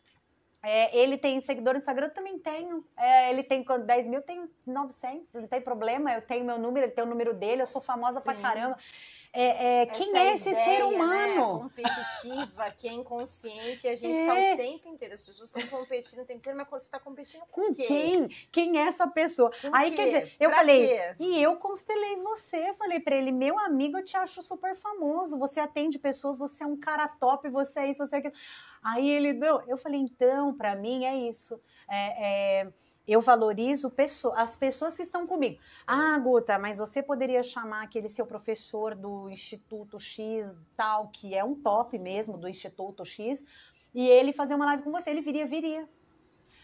É, 0.64 0.96
ele 0.96 1.18
tem 1.18 1.38
seguidor 1.40 1.74
no 1.74 1.78
Instagram, 1.78 2.06
eu 2.06 2.14
também 2.14 2.38
tenho. 2.38 2.82
É, 2.96 3.30
ele 3.30 3.42
tem 3.42 3.62
10 3.62 4.06
mil, 4.06 4.20
eu 4.20 4.22
tenho 4.22 4.48
900, 4.66 5.34
não 5.34 5.46
tem 5.46 5.60
problema. 5.60 6.10
Eu 6.14 6.22
tenho 6.22 6.42
meu 6.42 6.58
número, 6.58 6.86
ele 6.86 6.92
tem 6.92 7.04
o 7.04 7.06
número 7.06 7.34
dele, 7.34 7.60
eu 7.60 7.66
sou 7.66 7.82
famosa 7.82 8.20
Sim. 8.20 8.24
pra 8.24 8.34
caramba. 8.34 8.78
É, 9.36 9.82
é, 9.82 9.86
quem 9.86 10.16
é 10.16 10.34
esse 10.36 10.48
ideia, 10.48 10.64
ser 10.64 10.78
né, 10.78 10.84
humano? 10.84 11.54
Né, 11.54 11.62
competitiva, 11.64 12.70
que 12.78 12.86
é 12.86 12.92
inconsciente, 12.92 13.84
e 13.84 13.90
a 13.90 13.96
gente 13.96 14.20
está 14.20 14.38
é. 14.38 14.54
o 14.54 14.56
tempo 14.56 14.88
inteiro. 14.88 15.12
As 15.12 15.22
pessoas 15.24 15.48
estão 15.54 15.66
competindo 15.80 16.20
o 16.20 16.24
tempo 16.24 16.38
inteiro, 16.38 16.56
mas 16.56 16.68
você 16.68 16.86
está 16.86 17.00
competindo 17.00 17.42
com, 17.50 17.66
com 17.66 17.74
quem? 17.74 18.28
Quem 18.52 18.78
é 18.78 18.82
essa 18.82 19.08
pessoa? 19.08 19.50
Com 19.60 19.74
Aí, 19.74 19.90
quê? 19.90 19.96
quer 19.96 20.04
dizer, 20.04 20.36
eu 20.38 20.50
pra 20.50 20.58
falei, 20.58 20.86
quê? 20.86 21.14
e 21.18 21.42
eu 21.42 21.56
constelei 21.56 22.14
você. 22.22 22.72
Falei 22.74 23.00
para 23.00 23.16
ele, 23.16 23.32
meu 23.32 23.58
amigo, 23.58 23.98
eu 23.98 24.04
te 24.04 24.16
acho 24.16 24.40
super 24.40 24.76
famoso. 24.76 25.36
Você 25.36 25.58
atende 25.58 25.98
pessoas, 25.98 26.38
você 26.38 26.62
é 26.62 26.66
um 26.66 26.76
cara 26.76 27.08
top, 27.08 27.48
você 27.48 27.80
é 27.80 27.90
isso, 27.90 28.06
você 28.06 28.14
é 28.14 28.18
aquilo. 28.20 28.34
Aí 28.84 29.10
ele 29.10 29.32
deu. 29.32 29.62
Eu 29.66 29.76
falei, 29.76 29.98
então, 29.98 30.54
para 30.54 30.76
mim 30.76 31.04
é 31.06 31.16
isso. 31.16 31.60
É, 31.88 32.60
é, 32.60 32.72
eu 33.06 33.20
valorizo 33.20 33.92
as 34.34 34.56
pessoas 34.56 34.96
que 34.96 35.02
estão 35.02 35.26
comigo. 35.26 35.56
Sim. 35.56 35.84
Ah, 35.86 36.18
Guta, 36.18 36.58
mas 36.58 36.78
você 36.78 37.02
poderia 37.02 37.42
chamar 37.42 37.84
aquele 37.84 38.08
seu 38.08 38.26
professor 38.26 38.94
do 38.94 39.28
Instituto 39.28 40.00
X, 40.00 40.56
tal, 40.76 41.08
que 41.08 41.34
é 41.34 41.44
um 41.44 41.54
top 41.54 41.98
mesmo 41.98 42.38
do 42.38 42.48
Instituto 42.48 43.04
X, 43.04 43.44
e 43.94 44.08
ele 44.08 44.32
fazer 44.32 44.54
uma 44.54 44.66
live 44.66 44.82
com 44.82 44.90
você. 44.90 45.10
Ele 45.10 45.20
viria, 45.20 45.46
viria. 45.46 45.88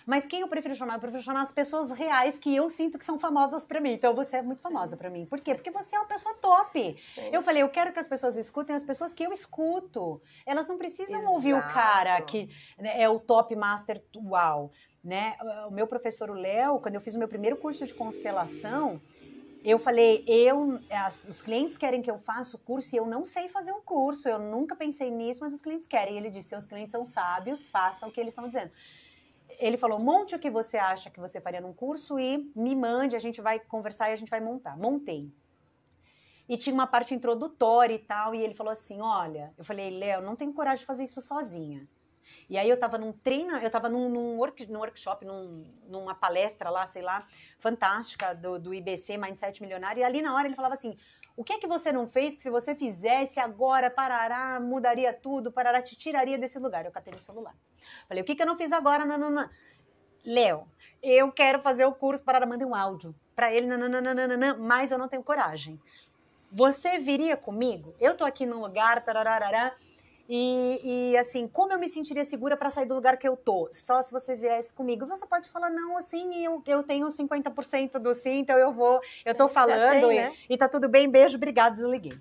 Mas 0.06 0.26
quem 0.26 0.40
eu 0.40 0.48
prefiro 0.48 0.74
chamar? 0.74 0.94
Eu 0.94 1.00
prefiro 1.00 1.22
chamar 1.22 1.42
as 1.42 1.52
pessoas 1.52 1.90
reais 1.90 2.38
que 2.38 2.54
eu 2.54 2.68
sinto 2.68 2.98
que 2.98 3.04
são 3.04 3.18
famosas 3.18 3.64
para 3.64 3.80
mim. 3.80 3.92
Então 3.92 4.14
você 4.14 4.38
é 4.38 4.42
muito 4.42 4.62
famosa 4.62 4.96
para 4.96 5.10
mim. 5.10 5.26
Por 5.26 5.40
quê? 5.40 5.54
Porque 5.54 5.70
você 5.70 5.94
é 5.94 5.98
uma 6.00 6.08
pessoa 6.08 6.34
top. 6.34 6.96
Sim. 7.02 7.30
Eu 7.32 7.42
falei, 7.42 7.62
eu 7.62 7.68
quero 7.68 7.92
que 7.92 7.98
as 7.98 8.08
pessoas 8.08 8.36
escutem 8.36 8.74
as 8.74 8.82
pessoas 8.82 9.12
que 9.12 9.22
eu 9.22 9.32
escuto. 9.32 10.20
Elas 10.44 10.66
não 10.66 10.78
precisam 10.78 11.20
Exato. 11.20 11.32
ouvir 11.32 11.54
o 11.54 11.62
cara 11.62 12.20
que 12.22 12.50
né, 12.78 13.00
é 13.00 13.08
o 13.08 13.20
top 13.20 13.54
master 13.54 14.02
uau, 14.16 14.72
né? 15.02 15.36
O 15.68 15.70
meu 15.70 15.86
professor 15.86 16.30
o 16.30 16.34
Léo, 16.34 16.78
quando 16.78 16.94
eu 16.94 17.00
fiz 17.00 17.14
o 17.14 17.18
meu 17.18 17.28
primeiro 17.28 17.56
curso 17.56 17.86
de 17.86 17.94
constelação, 17.94 19.00
eu 19.62 19.78
falei, 19.78 20.24
eu, 20.26 20.78
as, 20.90 21.24
os 21.24 21.42
clientes 21.42 21.76
querem 21.76 22.00
que 22.00 22.10
eu 22.10 22.18
faça 22.18 22.56
o 22.56 22.58
curso 22.58 22.94
e 22.94 22.98
eu 22.98 23.06
não 23.06 23.24
sei 23.24 23.48
fazer 23.48 23.72
um 23.72 23.82
curso, 23.82 24.28
eu 24.28 24.38
nunca 24.38 24.74
pensei 24.74 25.10
nisso, 25.10 25.40
mas 25.40 25.52
os 25.52 25.60
clientes 25.60 25.86
querem. 25.86 26.14
E 26.14 26.16
ele 26.16 26.30
disse, 26.30 26.48
seus 26.48 26.64
clientes 26.64 26.92
são 26.92 27.04
sábios, 27.04 27.68
façam 27.68 28.08
o 28.08 28.12
que 28.12 28.20
eles 28.20 28.32
estão 28.32 28.46
dizendo 28.46 28.70
ele 29.58 29.76
falou: 29.76 29.98
monte 29.98 30.34
o 30.34 30.38
que 30.38 30.50
você 30.50 30.78
acha 30.78 31.10
que 31.10 31.20
você 31.20 31.40
faria 31.40 31.60
num 31.60 31.72
curso 31.72 32.18
e 32.18 32.50
me 32.54 32.74
mande, 32.74 33.16
a 33.16 33.18
gente 33.18 33.40
vai 33.40 33.58
conversar 33.58 34.10
e 34.10 34.12
a 34.12 34.16
gente 34.16 34.30
vai 34.30 34.40
montar. 34.40 34.76
Montei. 34.76 35.30
E 36.48 36.56
tinha 36.56 36.74
uma 36.74 36.86
parte 36.86 37.14
introdutória 37.14 37.94
e 37.94 37.98
tal, 37.98 38.34
e 38.34 38.42
ele 38.42 38.54
falou 38.54 38.72
assim: 38.72 39.00
Olha, 39.00 39.52
eu 39.56 39.64
falei, 39.64 39.90
Léo, 39.90 40.22
não 40.22 40.36
tenho 40.36 40.52
coragem 40.52 40.80
de 40.80 40.86
fazer 40.86 41.04
isso 41.04 41.20
sozinha. 41.20 41.86
E 42.48 42.58
aí 42.58 42.68
eu 42.68 42.78
tava 42.78 42.98
num 42.98 43.12
treino, 43.12 43.56
eu 43.58 43.70
tava 43.70 43.88
num, 43.88 44.08
num, 44.08 44.36
work, 44.36 44.66
num 44.66 44.80
workshop, 44.80 45.24
num, 45.24 45.64
numa 45.88 46.14
palestra 46.14 46.70
lá, 46.70 46.84
sei 46.86 47.02
lá, 47.02 47.24
fantástica 47.58 48.34
do, 48.34 48.58
do 48.58 48.74
IBC, 48.74 49.16
Mindset 49.16 49.62
Milionário, 49.62 50.00
e 50.00 50.04
ali 50.04 50.20
na 50.20 50.34
hora 50.34 50.48
ele 50.48 50.56
falava 50.56 50.74
assim, 50.74 50.96
o 51.36 51.44
que 51.44 51.54
é 51.54 51.58
que 51.58 51.66
você 51.66 51.92
não 51.92 52.06
fez 52.06 52.36
que 52.36 52.42
se 52.42 52.50
você 52.50 52.74
fizesse 52.74 53.38
agora, 53.40 53.90
parará, 53.90 54.60
mudaria 54.60 55.12
tudo, 55.12 55.52
parará, 55.52 55.80
te 55.80 55.96
tiraria 55.96 56.36
desse 56.36 56.58
lugar? 56.58 56.84
Eu 56.84 56.90
catei 56.90 57.12
no 57.12 57.18
celular. 57.18 57.54
Falei, 58.08 58.22
o 58.22 58.26
que, 58.26 58.34
que 58.34 58.42
eu 58.42 58.46
não 58.46 58.58
fiz 58.58 58.72
agora? 58.72 59.04
Não, 59.06 59.16
não, 59.16 59.30
não. 59.30 59.48
Léo, 60.24 60.68
eu 61.02 61.32
quero 61.32 61.60
fazer 61.60 61.84
o 61.86 61.94
curso, 61.94 62.22
parará, 62.22 62.44
mandei 62.44 62.66
um 62.66 62.74
áudio 62.74 63.14
para 63.34 63.54
ele, 63.54 63.66
nananana, 63.66 64.54
mas 64.54 64.92
eu 64.92 64.98
não 64.98 65.08
tenho 65.08 65.22
coragem. 65.22 65.80
Você 66.52 66.98
viria 66.98 67.36
comigo? 67.36 67.94
Eu 67.98 68.16
tô 68.16 68.24
aqui 68.24 68.44
num 68.44 68.60
lugar, 68.60 69.02
tarararará, 69.04 69.74
e, 70.32 71.10
e, 71.10 71.16
assim, 71.16 71.48
como 71.48 71.72
eu 71.72 71.78
me 71.78 71.88
sentiria 71.88 72.22
segura 72.22 72.56
para 72.56 72.70
sair 72.70 72.86
do 72.86 72.94
lugar 72.94 73.16
que 73.16 73.26
eu 73.26 73.36
tô? 73.36 73.68
Só 73.72 74.00
se 74.00 74.12
você 74.12 74.36
viesse 74.36 74.72
comigo. 74.72 75.04
Você 75.04 75.26
pode 75.26 75.48
falar, 75.50 75.70
não, 75.70 75.96
assim, 75.96 76.44
eu, 76.44 76.62
eu 76.68 76.84
tenho 76.84 77.08
50% 77.08 77.98
do 77.98 78.14
sim, 78.14 78.38
então 78.38 78.56
eu 78.56 78.70
vou, 78.70 79.00
eu 79.24 79.34
tô 79.34 79.48
falando 79.48 79.90
tem, 79.90 80.12
e, 80.12 80.14
né? 80.14 80.36
e 80.48 80.56
tá 80.56 80.68
tudo 80.68 80.88
bem, 80.88 81.10
beijo, 81.10 81.36
obrigado, 81.36 81.74
desliguei. 81.74 82.16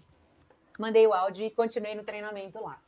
Mandei 0.80 1.06
o 1.06 1.14
áudio 1.14 1.46
e 1.46 1.52
continuei 1.52 1.94
no 1.94 2.04
treinamento 2.04 2.60
lá. 2.60 2.82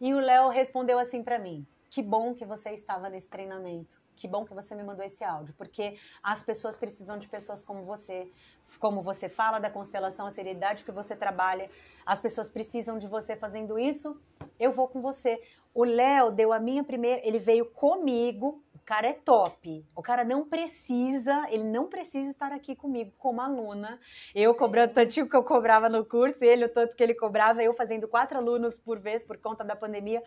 E 0.00 0.12
o 0.12 0.18
Léo 0.18 0.48
respondeu 0.48 0.98
assim 0.98 1.22
para 1.22 1.38
mim: 1.38 1.64
Que 1.88 2.02
bom 2.02 2.34
que 2.34 2.44
você 2.44 2.70
estava 2.70 3.08
nesse 3.08 3.28
treinamento 3.28 4.03
que 4.16 4.28
bom 4.28 4.44
que 4.44 4.54
você 4.54 4.74
me 4.74 4.82
mandou 4.82 5.04
esse 5.04 5.24
áudio, 5.24 5.54
porque 5.56 5.96
as 6.22 6.42
pessoas 6.42 6.76
precisam 6.76 7.18
de 7.18 7.28
pessoas 7.28 7.62
como 7.62 7.84
você, 7.84 8.30
como 8.78 9.02
você 9.02 9.28
fala 9.28 9.58
da 9.58 9.70
constelação, 9.70 10.26
a 10.26 10.30
seriedade 10.30 10.84
que 10.84 10.92
você 10.92 11.16
trabalha, 11.16 11.70
as 12.06 12.20
pessoas 12.20 12.48
precisam 12.48 12.98
de 12.98 13.06
você 13.06 13.36
fazendo 13.36 13.78
isso, 13.78 14.20
eu 14.58 14.72
vou 14.72 14.88
com 14.88 15.00
você. 15.00 15.40
O 15.74 15.84
Léo 15.84 16.30
deu 16.30 16.52
a 16.52 16.60
minha 16.60 16.84
primeira, 16.84 17.20
ele 17.26 17.38
veio 17.38 17.66
comigo, 17.66 18.62
o 18.74 18.78
cara 18.84 19.08
é 19.08 19.12
top, 19.12 19.84
o 19.96 20.02
cara 20.02 20.24
não 20.24 20.48
precisa, 20.48 21.46
ele 21.50 21.64
não 21.64 21.88
precisa 21.88 22.30
estar 22.30 22.52
aqui 22.52 22.76
comigo 22.76 23.12
como 23.18 23.40
aluna, 23.40 23.98
eu 24.34 24.52
Sim. 24.52 24.58
cobrando 24.58 24.92
o 24.92 24.94
tanto 24.94 25.26
que 25.26 25.36
eu 25.36 25.42
cobrava 25.42 25.88
no 25.88 26.04
curso, 26.04 26.44
ele 26.44 26.66
o 26.66 26.68
tanto 26.68 26.94
que 26.94 27.02
ele 27.02 27.14
cobrava, 27.14 27.62
eu 27.62 27.72
fazendo 27.72 28.06
quatro 28.06 28.38
alunos 28.38 28.78
por 28.78 29.00
vez 29.00 29.24
por 29.24 29.36
conta 29.38 29.64
da 29.64 29.74
pandemia, 29.74 30.22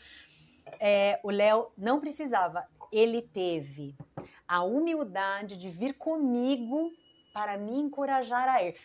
é, 0.79 1.19
o 1.23 1.29
Léo 1.29 1.71
não 1.77 1.99
precisava, 1.99 2.67
ele 2.91 3.21
teve 3.21 3.95
a 4.47 4.63
humildade 4.63 5.57
de 5.57 5.69
vir 5.69 5.93
comigo 5.93 6.91
para 7.33 7.57
me 7.57 7.77
encorajar 7.77 8.47
a 8.47 8.63
ir. 8.63 8.75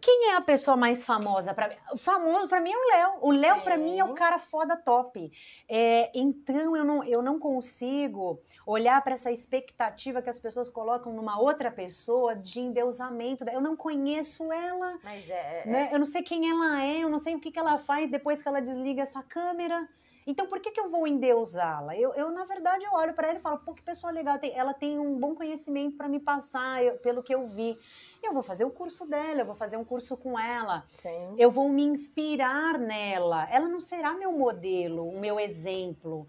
Quem 0.00 0.30
é 0.30 0.36
a 0.36 0.40
pessoa 0.40 0.76
mais 0.76 1.04
famosa 1.04 1.54
para 1.54 1.68
mim? 1.68 1.76
Famoso 1.96 2.48
para 2.48 2.60
mim 2.60 2.70
é 2.70 2.76
o 2.76 2.90
Léo. 2.90 3.18
O 3.22 3.30
Léo 3.30 3.60
para 3.62 3.76
mim 3.76 3.98
é 3.98 4.04
o 4.04 4.14
cara 4.14 4.38
foda 4.38 4.76
top. 4.76 5.30
É, 5.68 6.10
então 6.14 6.76
eu 6.76 6.84
não, 6.84 7.04
eu 7.04 7.22
não 7.22 7.38
consigo 7.38 8.40
olhar 8.66 9.02
para 9.02 9.14
essa 9.14 9.30
expectativa 9.30 10.20
que 10.20 10.28
as 10.28 10.38
pessoas 10.38 10.68
colocam 10.68 11.12
numa 11.12 11.40
outra 11.40 11.70
pessoa 11.70 12.34
de 12.34 12.60
endeusamento. 12.60 13.44
Eu 13.48 13.60
não 13.60 13.76
conheço 13.76 14.52
ela. 14.52 14.98
Mas 15.02 15.30
é, 15.30 15.62
é 15.64 15.66
né? 15.66 15.88
Eu 15.92 15.98
não 15.98 16.06
sei 16.06 16.22
quem 16.22 16.50
ela 16.50 16.82
é. 16.82 16.98
Eu 17.04 17.08
não 17.08 17.18
sei 17.18 17.34
o 17.34 17.40
que, 17.40 17.50
que 17.50 17.58
ela 17.58 17.78
faz 17.78 18.10
depois 18.10 18.42
que 18.42 18.48
ela 18.48 18.60
desliga 18.60 19.02
essa 19.02 19.22
câmera. 19.22 19.88
Então, 20.26 20.46
por 20.46 20.60
que, 20.60 20.70
que 20.70 20.80
eu 20.80 20.90
vou 20.90 21.06
endeusá-la? 21.06 21.96
Eu, 21.96 22.12
eu, 22.14 22.30
na 22.30 22.44
verdade, 22.44 22.84
eu 22.84 22.92
olho 22.92 23.14
para 23.14 23.28
ela 23.28 23.38
e 23.38 23.42
falo, 23.42 23.58
pô, 23.58 23.72
que 23.72 23.82
pessoa 23.82 24.12
legal, 24.12 24.38
ela 24.52 24.74
tem 24.74 24.98
um 24.98 25.18
bom 25.18 25.34
conhecimento 25.34 25.96
para 25.96 26.08
me 26.08 26.20
passar, 26.20 26.82
eu, 26.82 26.98
pelo 26.98 27.22
que 27.22 27.34
eu 27.34 27.46
vi. 27.48 27.78
Eu 28.22 28.32
vou 28.32 28.42
fazer 28.42 28.64
o 28.64 28.70
curso 28.70 29.06
dela, 29.06 29.40
eu 29.40 29.46
vou 29.46 29.54
fazer 29.54 29.76
um 29.76 29.84
curso 29.84 30.16
com 30.16 30.38
ela. 30.38 30.84
Sim. 30.92 31.34
Eu 31.38 31.50
vou 31.50 31.68
me 31.68 31.82
inspirar 31.82 32.78
nela. 32.78 33.48
Ela 33.50 33.68
não 33.68 33.80
será 33.80 34.12
meu 34.14 34.32
modelo, 34.32 35.08
o 35.08 35.18
meu 35.18 35.38
exemplo 35.38 36.26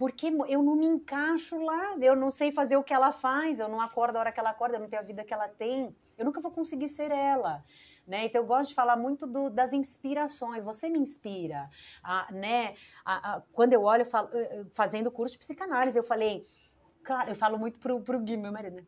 porque 0.00 0.28
eu 0.48 0.62
não 0.62 0.76
me 0.76 0.86
encaixo 0.86 1.62
lá, 1.62 1.94
eu 2.00 2.16
não 2.16 2.30
sei 2.30 2.50
fazer 2.50 2.74
o 2.74 2.82
que 2.82 2.94
ela 2.94 3.12
faz, 3.12 3.60
eu 3.60 3.68
não 3.68 3.82
acordo 3.82 4.16
a 4.16 4.20
hora 4.20 4.32
que 4.32 4.40
ela 4.40 4.48
acorda, 4.48 4.76
eu 4.76 4.80
não 4.80 4.88
tenho 4.88 5.02
a 5.02 5.04
vida 5.04 5.22
que 5.22 5.34
ela 5.34 5.46
tem, 5.46 5.94
eu 6.16 6.24
nunca 6.24 6.40
vou 6.40 6.50
conseguir 6.50 6.88
ser 6.88 7.10
ela. 7.10 7.62
Né? 8.10 8.26
Então 8.26 8.40
eu 8.42 8.46
gosto 8.46 8.70
de 8.70 8.74
falar 8.74 8.96
muito 8.96 9.24
do, 9.24 9.48
das 9.48 9.72
inspirações. 9.72 10.64
Você 10.64 10.88
me 10.88 10.98
inspira, 10.98 11.70
né? 12.32 12.74
Quando 13.52 13.72
eu 13.72 13.84
olho, 13.84 14.02
eu 14.02 14.06
falo, 14.06 14.28
fazendo 14.72 15.12
curso 15.12 15.34
de 15.34 15.38
psicanálise, 15.38 15.96
eu 15.96 16.02
falei, 16.02 16.44
cara, 17.04 17.30
eu 17.30 17.36
falo 17.36 17.56
muito 17.56 17.78
pro, 17.78 18.00
pro 18.00 18.18
Gui, 18.18 18.36
meu 18.36 18.50
marido, 18.50 18.76
né? 18.78 18.86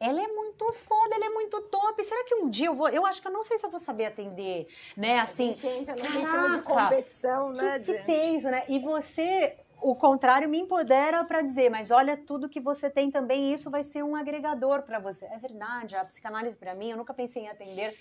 ela 0.00 0.22
é 0.22 0.26
muito 0.28 0.72
foda, 0.72 1.14
ela 1.14 1.26
é 1.26 1.30
muito 1.30 1.60
top. 1.62 2.02
Será 2.02 2.24
que 2.24 2.34
um 2.34 2.50
dia 2.50 2.66
eu 2.66 2.74
vou. 2.74 2.88
Eu 2.88 3.06
acho 3.06 3.22
que 3.22 3.28
eu 3.28 3.32
não 3.32 3.42
sei 3.42 3.58
se 3.58 3.64
eu 3.64 3.70
vou 3.70 3.80
saber 3.80 4.06
atender, 4.06 4.68
né? 4.96 5.20
Assim. 5.20 5.50
A 5.50 5.54
gente 5.54 5.66
entra 5.66 5.94
no 5.96 6.04
ritmo 6.04 6.50
de 6.50 6.62
competição, 6.62 7.52
né? 7.52 7.78
Que, 7.78 7.94
que 7.94 8.04
tem 8.04 8.36
isso, 8.36 8.50
né? 8.50 8.64
E 8.68 8.78
você. 8.78 9.56
O 9.80 9.94
contrário 9.94 10.48
me 10.48 10.58
empodera 10.58 11.22
para 11.24 11.42
dizer, 11.42 11.70
mas 11.70 11.90
olha 11.90 12.16
tudo 12.16 12.48
que 12.48 12.58
você 12.58 12.88
tem 12.88 13.10
também, 13.10 13.52
isso 13.52 13.70
vai 13.70 13.82
ser 13.82 14.02
um 14.02 14.16
agregador 14.16 14.82
para 14.82 14.98
você. 14.98 15.26
É 15.26 15.38
verdade, 15.38 15.94
a 15.94 16.04
psicanálise 16.04 16.56
para 16.56 16.74
mim, 16.74 16.90
eu 16.90 16.96
nunca 16.96 17.12
pensei 17.12 17.42
em 17.42 17.48
atender 17.48 17.94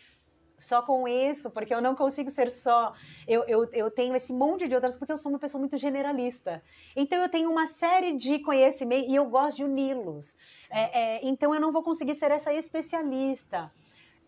só 0.57 0.81
com 0.81 1.07
isso, 1.07 1.49
porque 1.49 1.73
eu 1.73 1.81
não 1.81 1.95
consigo 1.95 2.29
ser 2.29 2.49
só. 2.49 2.93
Eu, 3.27 3.43
eu, 3.45 3.65
eu 3.71 3.91
tenho 3.91 4.15
esse 4.15 4.33
monte 4.33 4.67
de 4.67 4.75
outras, 4.75 4.97
porque 4.97 5.11
eu 5.11 5.17
sou 5.17 5.31
uma 5.31 5.39
pessoa 5.39 5.59
muito 5.59 5.77
generalista. 5.77 6.63
Então 6.95 7.21
eu 7.21 7.29
tenho 7.29 7.51
uma 7.51 7.67
série 7.67 8.13
de 8.13 8.39
conhecimentos 8.39 9.11
e 9.11 9.15
eu 9.15 9.25
gosto 9.25 9.57
de 9.57 9.63
uni-los. 9.63 10.35
É, 10.69 10.99
é, 10.99 11.25
então 11.25 11.53
eu 11.53 11.61
não 11.61 11.71
vou 11.71 11.83
conseguir 11.83 12.13
ser 12.13 12.31
essa 12.31 12.53
especialista. 12.53 13.71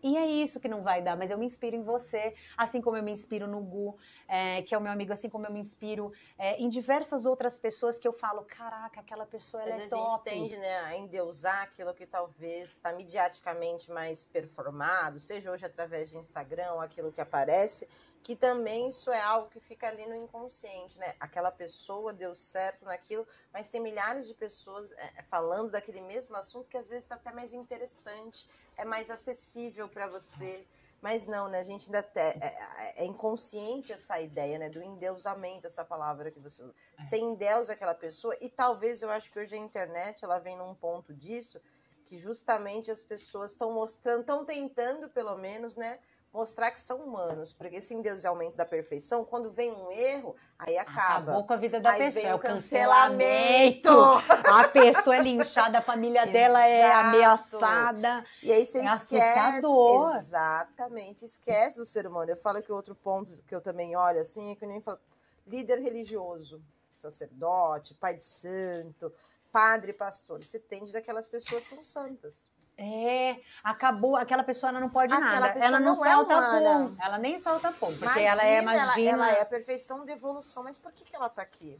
E 0.02 0.16
é 0.16 0.26
isso 0.26 0.60
que 0.60 0.68
não 0.68 0.82
vai 0.82 1.02
dar, 1.02 1.16
mas 1.16 1.30
eu 1.30 1.38
me 1.38 1.44
inspiro 1.44 1.74
em 1.74 1.82
você, 1.82 2.34
assim 2.56 2.80
como 2.80 2.96
eu 2.96 3.02
me 3.02 3.10
inspiro 3.10 3.46
no 3.46 3.60
Gu, 3.60 3.96
é, 4.28 4.62
que 4.62 4.74
é 4.74 4.78
o 4.78 4.80
meu 4.80 4.92
amigo, 4.92 5.12
assim 5.12 5.28
como 5.28 5.46
eu 5.46 5.52
me 5.52 5.58
inspiro 5.58 6.12
é, 6.38 6.56
em 6.56 6.68
diversas 6.68 7.26
outras 7.26 7.58
pessoas 7.58 7.98
que 7.98 8.06
eu 8.06 8.12
falo, 8.12 8.42
caraca, 8.42 9.00
aquela 9.00 9.26
pessoa 9.26 9.62
ela 9.62 9.74
mas 9.74 9.84
é 9.84 9.88
top. 9.88 10.02
a 10.02 10.10
gente 10.10 10.22
tende 10.22 10.56
né, 10.56 10.78
a 10.80 10.96
endeusar 10.96 11.62
aquilo 11.62 11.92
que 11.92 12.06
talvez 12.06 12.70
está 12.70 12.92
mediaticamente 12.92 13.90
mais 13.90 14.24
performado, 14.24 15.18
seja 15.18 15.50
hoje 15.50 15.66
através 15.66 16.10
de 16.10 16.16
Instagram, 16.16 16.80
aquilo 16.80 17.10
que 17.10 17.20
aparece, 17.20 17.88
que 18.28 18.36
também 18.36 18.88
isso 18.88 19.10
é 19.10 19.22
algo 19.22 19.48
que 19.48 19.58
fica 19.58 19.88
ali 19.88 20.04
no 20.04 20.14
inconsciente, 20.14 20.98
né? 20.98 21.14
Aquela 21.18 21.50
pessoa 21.50 22.12
deu 22.12 22.34
certo 22.34 22.84
naquilo, 22.84 23.26
mas 23.50 23.68
tem 23.68 23.80
milhares 23.80 24.26
de 24.26 24.34
pessoas 24.34 24.92
é, 24.92 25.22
falando 25.30 25.70
daquele 25.70 26.02
mesmo 26.02 26.36
assunto 26.36 26.68
que 26.68 26.76
às 26.76 26.86
vezes 26.86 27.04
está 27.04 27.14
até 27.14 27.32
mais 27.32 27.54
interessante, 27.54 28.46
é 28.76 28.84
mais 28.84 29.10
acessível 29.10 29.88
para 29.88 30.06
você. 30.06 30.66
Mas 31.00 31.24
não, 31.24 31.48
né? 31.48 31.60
A 31.60 31.62
gente 31.62 31.86
ainda 31.86 32.02
te, 32.02 32.20
é, 32.20 32.36
é, 32.38 33.02
é, 33.02 33.04
inconsciente 33.06 33.94
essa 33.94 34.20
ideia, 34.20 34.58
né? 34.58 34.68
Do 34.68 34.82
endeusamento, 34.82 35.64
essa 35.64 35.82
palavra 35.82 36.30
que 36.30 36.38
você 36.38 36.62
usa. 36.62 36.74
É. 36.98 37.02
Você 37.02 37.16
endeusa 37.16 37.72
aquela 37.72 37.94
pessoa, 37.94 38.36
e 38.42 38.50
talvez 38.50 39.00
eu 39.00 39.08
acho 39.08 39.32
que 39.32 39.38
hoje 39.38 39.54
a 39.54 39.58
internet 39.58 40.22
ela 40.22 40.38
vem 40.38 40.54
num 40.54 40.74
ponto 40.74 41.14
disso 41.14 41.58
que 42.04 42.18
justamente 42.18 42.90
as 42.90 43.02
pessoas 43.02 43.52
estão 43.52 43.72
mostrando, 43.72 44.20
estão 44.20 44.44
tentando, 44.44 45.08
pelo 45.08 45.36
menos, 45.36 45.76
né? 45.76 45.98
Mostrar 46.32 46.70
que 46.70 46.80
são 46.80 46.98
humanos, 46.98 47.52
porque 47.52 47.76
esse 47.76 47.94
endeusamento 47.94 48.56
da 48.56 48.64
perfeição, 48.64 49.24
quando 49.24 49.50
vem 49.50 49.72
um 49.72 49.90
erro, 49.90 50.36
aí 50.58 50.76
acaba. 50.76 51.32
Acabou 51.32 51.46
com 51.46 51.52
a 51.52 51.56
vida 51.56 51.80
da 51.80 51.90
aí 51.90 51.98
pessoa, 51.98 52.22
vem 52.22 52.30
é 52.30 52.34
o 52.34 52.38
cancelamento. 52.38 53.88
cancelamento. 53.88 54.52
a 54.52 54.68
pessoa 54.68 55.16
é 55.16 55.22
linchada, 55.22 55.78
a 55.78 55.82
família 55.82 56.26
dela 56.30 56.64
é 56.64 56.92
ameaçada. 56.92 58.24
E 58.42 58.52
aí 58.52 58.64
você 58.66 58.78
é 58.78 58.84
esquece. 58.84 59.38
Assustador. 59.38 60.16
Exatamente, 60.16 61.24
esquece 61.24 61.80
o 61.80 61.84
ser 61.84 62.06
humano. 62.06 62.30
Eu 62.30 62.36
falo 62.36 62.62
que 62.62 62.70
outro 62.70 62.94
ponto 62.94 63.42
que 63.42 63.54
eu 63.54 63.60
também 63.60 63.96
olho 63.96 64.20
assim, 64.20 64.52
é 64.52 64.54
que 64.54 64.64
eu 64.64 64.68
nem 64.68 64.80
falo, 64.80 64.98
líder 65.46 65.80
religioso, 65.80 66.62
sacerdote, 66.92 67.94
pai 67.94 68.14
de 68.14 68.24
santo, 68.24 69.12
padre, 69.50 69.92
pastor, 69.92 70.42
você 70.42 70.58
tende 70.58 70.92
daquelas 70.92 71.26
pessoas 71.26 71.64
são 71.64 71.82
santas. 71.82 72.50
É, 72.80 73.40
acabou, 73.64 74.14
aquela 74.14 74.44
pessoa 74.44 74.70
ela 74.70 74.78
não 74.78 74.88
pode 74.88 75.12
aquela 75.12 75.40
nada. 75.40 75.58
Ela 75.58 75.80
não, 75.80 75.96
não 75.96 76.04
salta 76.04 76.32
é 76.32 76.60
pum. 76.60 76.96
Ela 77.02 77.18
nem 77.18 77.36
salta 77.36 77.72
pum, 77.72 77.88
porque 77.88 78.04
imagina, 78.04 78.28
ela 78.28 78.44
é 78.44 78.62
magia. 78.62 79.10
Ela, 79.10 79.28
ela, 79.30 79.38
é 79.38 79.42
a 79.42 79.46
perfeição 79.46 80.04
de 80.04 80.12
evolução, 80.12 80.62
mas 80.62 80.76
por 80.76 80.92
que, 80.92 81.02
que 81.02 81.16
ela 81.16 81.28
tá 81.28 81.42
aqui? 81.42 81.76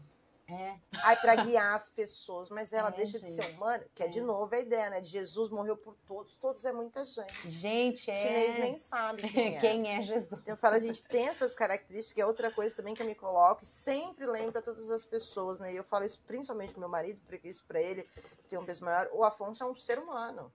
É. 0.50 0.76
Aí 1.04 1.16
para 1.16 1.36
guiar 1.36 1.74
as 1.74 1.90
pessoas, 1.90 2.48
mas 2.48 2.72
ela 2.72 2.88
é, 2.88 2.92
deixa 2.92 3.18
gente. 3.18 3.26
de 3.26 3.32
ser 3.32 3.54
humana, 3.54 3.84
que 3.94 4.02
é. 4.02 4.06
é. 4.06 4.08
de 4.08 4.22
novo 4.22 4.52
a 4.52 4.58
ideia, 4.58 4.88
né? 4.88 5.00
De 5.00 5.08
Jesus 5.08 5.50
morreu 5.50 5.76
por 5.76 5.94
todos, 6.06 6.34
todos 6.36 6.64
é 6.64 6.72
muita 6.72 7.04
gente. 7.04 7.48
Gente, 7.48 8.10
é. 8.10 8.14
O 8.14 8.16
chinês 8.16 8.58
nem 8.58 8.76
sabe 8.78 9.28
quem 9.28 9.54
é. 9.56 9.60
quem 9.60 9.88
é 9.94 10.00
Jesus. 10.00 10.40
Então 10.40 10.54
eu 10.54 10.56
falo, 10.56 10.76
a 10.76 10.80
gente 10.80 11.02
tem 11.04 11.28
essas 11.28 11.54
características, 11.54 12.14
que 12.14 12.20
é 12.20 12.26
outra 12.26 12.50
coisa 12.50 12.74
também 12.74 12.94
que 12.94 13.02
eu 13.02 13.06
me 13.06 13.14
coloco, 13.14 13.62
e 13.62 13.66
sempre 13.66 14.26
lembro 14.26 14.50
para 14.50 14.62
todas 14.62 14.90
as 14.90 15.04
pessoas, 15.04 15.60
né? 15.60 15.74
E 15.74 15.76
eu 15.76 15.84
falo 15.84 16.04
isso 16.04 16.20
principalmente 16.26 16.72
com 16.72 16.80
meu 16.80 16.88
marido, 16.88 17.20
porque 17.26 17.46
isso 17.46 17.64
para 17.68 17.80
ele 17.80 18.08
tem 18.48 18.58
um 18.58 18.64
peso 18.64 18.82
maior. 18.82 19.08
O 19.12 19.22
Afonso 19.22 19.62
é 19.62 19.66
um 19.66 19.74
ser 19.74 19.98
humano. 19.98 20.50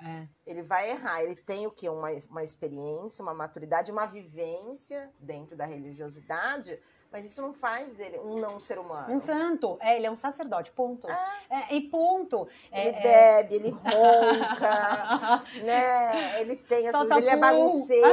É. 0.00 0.26
Ele 0.46 0.62
vai 0.62 0.90
errar. 0.90 1.22
Ele 1.22 1.34
tem 1.36 1.66
o 1.66 1.70
que? 1.70 1.88
Uma, 1.88 2.08
uma 2.30 2.44
experiência, 2.44 3.22
uma 3.22 3.34
maturidade, 3.34 3.90
uma 3.90 4.06
vivência 4.06 5.10
dentro 5.18 5.56
da 5.56 5.66
religiosidade, 5.66 6.78
Mas 7.10 7.24
isso 7.24 7.40
não 7.40 7.54
faz 7.54 7.92
dele 7.94 8.18
um 8.18 8.38
não 8.38 8.60
ser 8.60 8.78
humano. 8.78 9.14
Um 9.14 9.18
santo. 9.18 9.78
É, 9.80 9.96
ele 9.96 10.06
é 10.06 10.10
um 10.10 10.14
sacerdote, 10.14 10.70
ponto. 10.72 11.08
É, 11.08 11.74
e 11.74 11.80
ponto. 11.88 12.46
Ele 12.70 12.90
É, 12.90 12.98
é, 12.98 13.02
bebe, 13.42 13.54
ele 13.54 13.70
ronca, 13.70 15.42
né? 15.64 16.40
Ele 16.42 16.54
tem 16.56 16.86
as 16.86 16.92
solta 16.94 17.14
coisas, 17.14 17.30
ele 17.32 17.36
é 17.38 17.40
bagunceiro. 17.40 18.08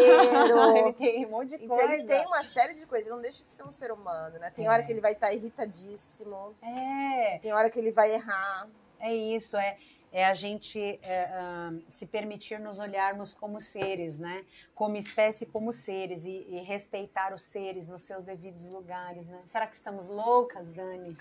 ele 0.78 0.94
tem 0.94 1.26
um 1.26 1.30
monte 1.30 1.50
de 1.58 1.66
Então 1.66 1.76
coisa. 1.76 1.94
ele 1.94 2.04
tem 2.06 2.26
uma 2.26 2.44
série 2.44 2.74
de 2.74 2.86
coisas, 2.86 3.08
ele 3.08 3.16
não 3.16 3.22
deixa 3.22 3.44
de 3.44 3.52
ser 3.52 3.64
um 3.64 3.72
ser 3.72 3.92
humano, 3.92 4.40
né? 4.40 4.50
Tem 4.50 4.66
É. 4.66 4.70
hora 4.70 4.82
que 4.82 4.92
ele 4.92 5.02
vai 5.02 5.12
estar 5.12 5.32
irritadíssimo, 5.34 6.56
É, 6.62 7.38
tem 7.40 7.52
hora 7.54 7.70
que 7.70 7.78
ele 7.78 7.92
vai 7.92 8.14
errar. 8.14 8.68
é 9.00 9.14
isso, 9.14 9.58
é, 9.58 9.78
é 10.16 10.26
a 10.26 10.34
gente 10.34 10.98
é, 11.04 11.24
ah, 11.34 11.74
se 11.90 12.06
permitir 12.06 12.58
nos 12.58 12.80
olharmos 12.80 13.34
como 13.34 13.60
seres, 13.60 14.18
né? 14.18 14.46
Como 14.74 14.96
espécie, 14.96 15.46
como 15.46 15.74
seres, 15.74 16.24
e, 16.24 16.46
e 16.48 16.62
respeitar 16.62 17.34
os 17.34 17.42
seres 17.42 17.90
nos 17.90 18.02
seus 18.04 18.24
devidos 18.24 18.66
lugares, 18.70 19.28
né? 19.28 19.42
Será 19.46 19.68
que 19.68 19.76
estamos 19.76 20.08
loucas, 20.08 20.66
Dani? 20.70 21.18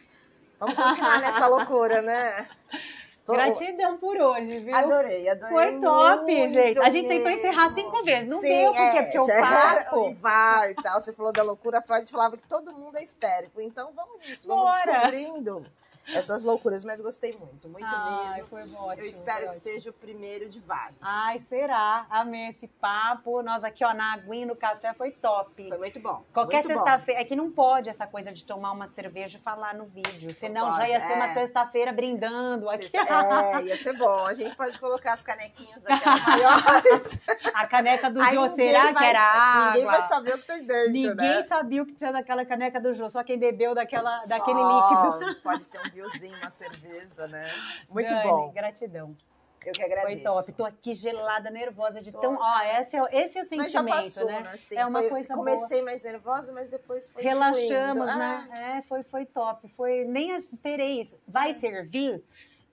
Vamos 0.61 0.77
continuar 0.77 1.21
nessa 1.21 1.49
loucura, 1.49 2.01
né? 2.03 2.49
Tô- 3.27 3.33
Gratidão 3.33 3.97
por 3.97 4.17
hoje, 4.17 4.61
viu? 4.61 4.77
Adorei, 4.77 5.29
adorei. 5.29 5.51
Foi 5.53 5.81
top, 5.81 6.47
gente. 6.49 6.79
A 6.79 6.89
gente 6.89 7.09
tentou 7.09 7.31
mesmo. 7.33 7.39
encerrar 7.49 7.75
cinco 7.75 8.05
vezes. 8.05 8.31
Não 8.31 8.39
Sim, 8.39 8.49
deu, 8.49 8.73
porque, 8.73 8.99
é, 8.99 9.03
porque 9.03 9.19
o 9.19 9.27
papo. 9.27 9.97
o 9.99 10.15
VAR 10.15 10.71
e 10.71 10.75
tal. 10.75 11.01
Você 11.01 11.13
falou 11.13 11.33
da 11.33 11.43
loucura, 11.43 11.83
Freud 11.83 12.09
falava 12.09 12.37
que 12.37 12.47
todo 12.47 12.73
mundo 12.73 12.97
é 12.97 13.03
histérico. 13.03 13.61
Então 13.61 13.93
vamos 13.93 14.21
nisso, 14.21 14.47
vamos 14.47 14.73
Bora. 14.75 14.93
descobrindo 15.09 15.67
essas 16.09 16.45
loucuras. 16.45 16.85
Mas 16.85 17.01
gostei 17.01 17.33
muito, 17.39 17.69
muito 17.69 17.87
Ai, 17.87 18.35
mesmo. 18.35 18.49
foi 18.49 18.63
ótimo. 18.63 18.93
Eu 19.03 19.07
espero 19.09 19.39
que 19.43 19.47
ótimo. 19.47 19.61
seja 19.63 19.91
o 19.91 19.93
primeiro 19.93 20.49
de 20.49 20.61
vários. 20.61 20.97
Ai, 21.01 21.41
será? 21.49 22.07
Amei 22.11 22.49
esse 22.49 22.67
papo. 22.69 23.43
Nós 23.43 23.65
aqui, 23.65 23.85
ó, 23.85 23.93
na 23.95 24.13
aguinha, 24.15 24.47
no 24.47 24.57
café, 24.57 24.93
foi 24.95 25.11
top. 25.11 25.69
Foi 25.69 25.79
muito 25.79 26.01
bom. 26.01 26.25
Qualquer 26.33 26.63
sexta-feira. 26.63 27.21
É 27.21 27.25
que 27.25 27.37
não 27.37 27.51
pode 27.51 27.89
essa 27.91 28.07
coisa 28.07 28.33
de 28.33 28.45
tomar 28.45 28.73
uma 28.73 28.87
cerveja 28.87 29.39
e 29.39 29.41
falar 29.41 29.75
no 29.75 29.85
vídeo. 29.87 30.33
Senão 30.35 30.75
já 30.77 30.89
ia 30.89 31.01
ser 31.01 31.15
uma 31.15 31.27
é. 31.29 31.35
sexta-feira 31.35 31.93
brindando 31.93 32.69
aqui. 32.69 32.89
Sexta- 32.89 33.25
É, 33.25 33.63
ia 33.63 33.77
ser 33.77 33.97
bom. 33.97 34.27
A 34.27 34.35
gente 34.35 34.55
pode 34.57 34.79
colocar 34.79 35.13
as 35.13 35.25
canequinhas 35.25 35.83
daquelas 35.83 36.21
maiores. 36.27 37.19
A 37.55 37.67
caneca 37.67 38.11
do 38.11 38.23
Jô, 38.25 38.49
será 38.55 38.85
vai- 38.93 38.95
que 38.95 39.05
era 39.05 39.21
água? 39.23 39.67
Ninguém 39.73 39.85
vai 39.87 40.03
saber 40.03 40.35
o 40.35 40.39
que 40.39 40.47
tem 40.47 40.65
dentro, 40.65 40.93
Ninguém 40.93 41.15
né? 41.37 41.43
sabia 41.43 41.83
o 41.83 41.87
que 41.87 41.95
tinha 41.95 42.11
naquela 42.13 42.45
caneca 42.45 42.81
do 42.81 42.93
Jô, 42.93 43.09
só 43.09 43.23
quem 43.23 43.39
bebeu 43.39 43.75
daquela, 43.75 44.11
Só 44.21 44.29
daquele 44.29 44.61
líquido. 44.61 45.43
Pode 45.43 45.69
ter 45.69 45.79
um 45.81 45.91
vinhozinho, 45.95 46.37
uma 46.39 46.51
cerveja, 46.51 47.27
né? 47.29 47.51
Muito 47.89 48.09
Dani, 48.09 48.29
bom. 48.29 48.51
Gratidão. 48.53 49.17
Eu 49.65 49.73
que 49.73 49.83
agradeço. 49.83 50.23
Foi 50.23 50.35
top. 50.43 50.53
Tô 50.53 50.65
aqui 50.67 50.93
gelada, 50.93 51.49
nervosa 51.51 51.99
de 52.03 52.13
tão. 52.13 52.37
Ó, 52.39 52.61
esse 52.79 52.97
é, 52.99 53.25
esse 53.25 53.39
é 53.39 53.43
o 53.43 53.47
Mas 53.57 53.71
já 53.73 53.81
sentimento, 53.81 53.97
passou, 53.97 54.27
né? 54.27 54.51
Assim, 54.53 54.77
É 54.79 54.85
uma 54.85 55.01
foi- 55.01 55.09
coisa 55.09 55.29
comecei 55.35 55.81
mais 55.81 56.03
nervosa, 56.03 56.53
mas 56.53 56.69
depois 56.69 57.07
foi 57.09 57.23
Relaxamos, 57.23 58.03
fluindo. 58.03 58.19
né? 58.19 58.49
Ah, 58.53 58.77
É, 58.77 58.83
foi, 58.83 59.03
foi 59.03 59.25
top. 59.25 59.67
Foi, 59.75 60.05
nem 60.05 60.35
esperei 60.37 61.01
isso. 61.01 61.19
Vai 61.27 61.55
servir? 61.59 62.23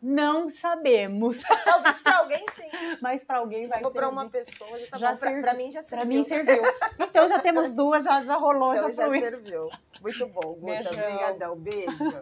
Não 0.02 0.49
sabemos. 0.49 1.38
talvez 1.64 1.99
pra 2.02 2.18
alguém 2.18 2.45
sim. 2.49 2.68
Mas 3.02 3.23
para 3.23 3.38
alguém 3.38 3.64
Se 3.64 3.69
vai 3.69 3.80
for 3.81 3.91
pra 3.91 4.07
servir. 4.07 4.19
uma 4.19 4.30
pessoa, 4.30 4.77
já 4.80 4.88
tá 4.88 4.98
Já 4.98 5.11
bom. 5.14 5.41
Pra 5.41 5.53
mim 5.53 5.72
já 5.72 5.81
serviu. 5.84 6.07
mim 6.07 6.23
serviu. 6.26 6.61
Então 6.99 7.26
já 7.27 7.39
temos 7.39 7.73
duas, 7.73 8.03
já, 8.03 8.22
já 8.23 8.35
rolou, 8.35 8.73
Então 8.73 8.89
já 8.93 8.95
já 9.06 9.19
serviu. 9.22 9.69
Muito 10.02 10.27
bom, 10.27 10.56
Guta. 10.56 10.89
Obrigadão. 10.89 11.56
Beijo. 11.56 12.22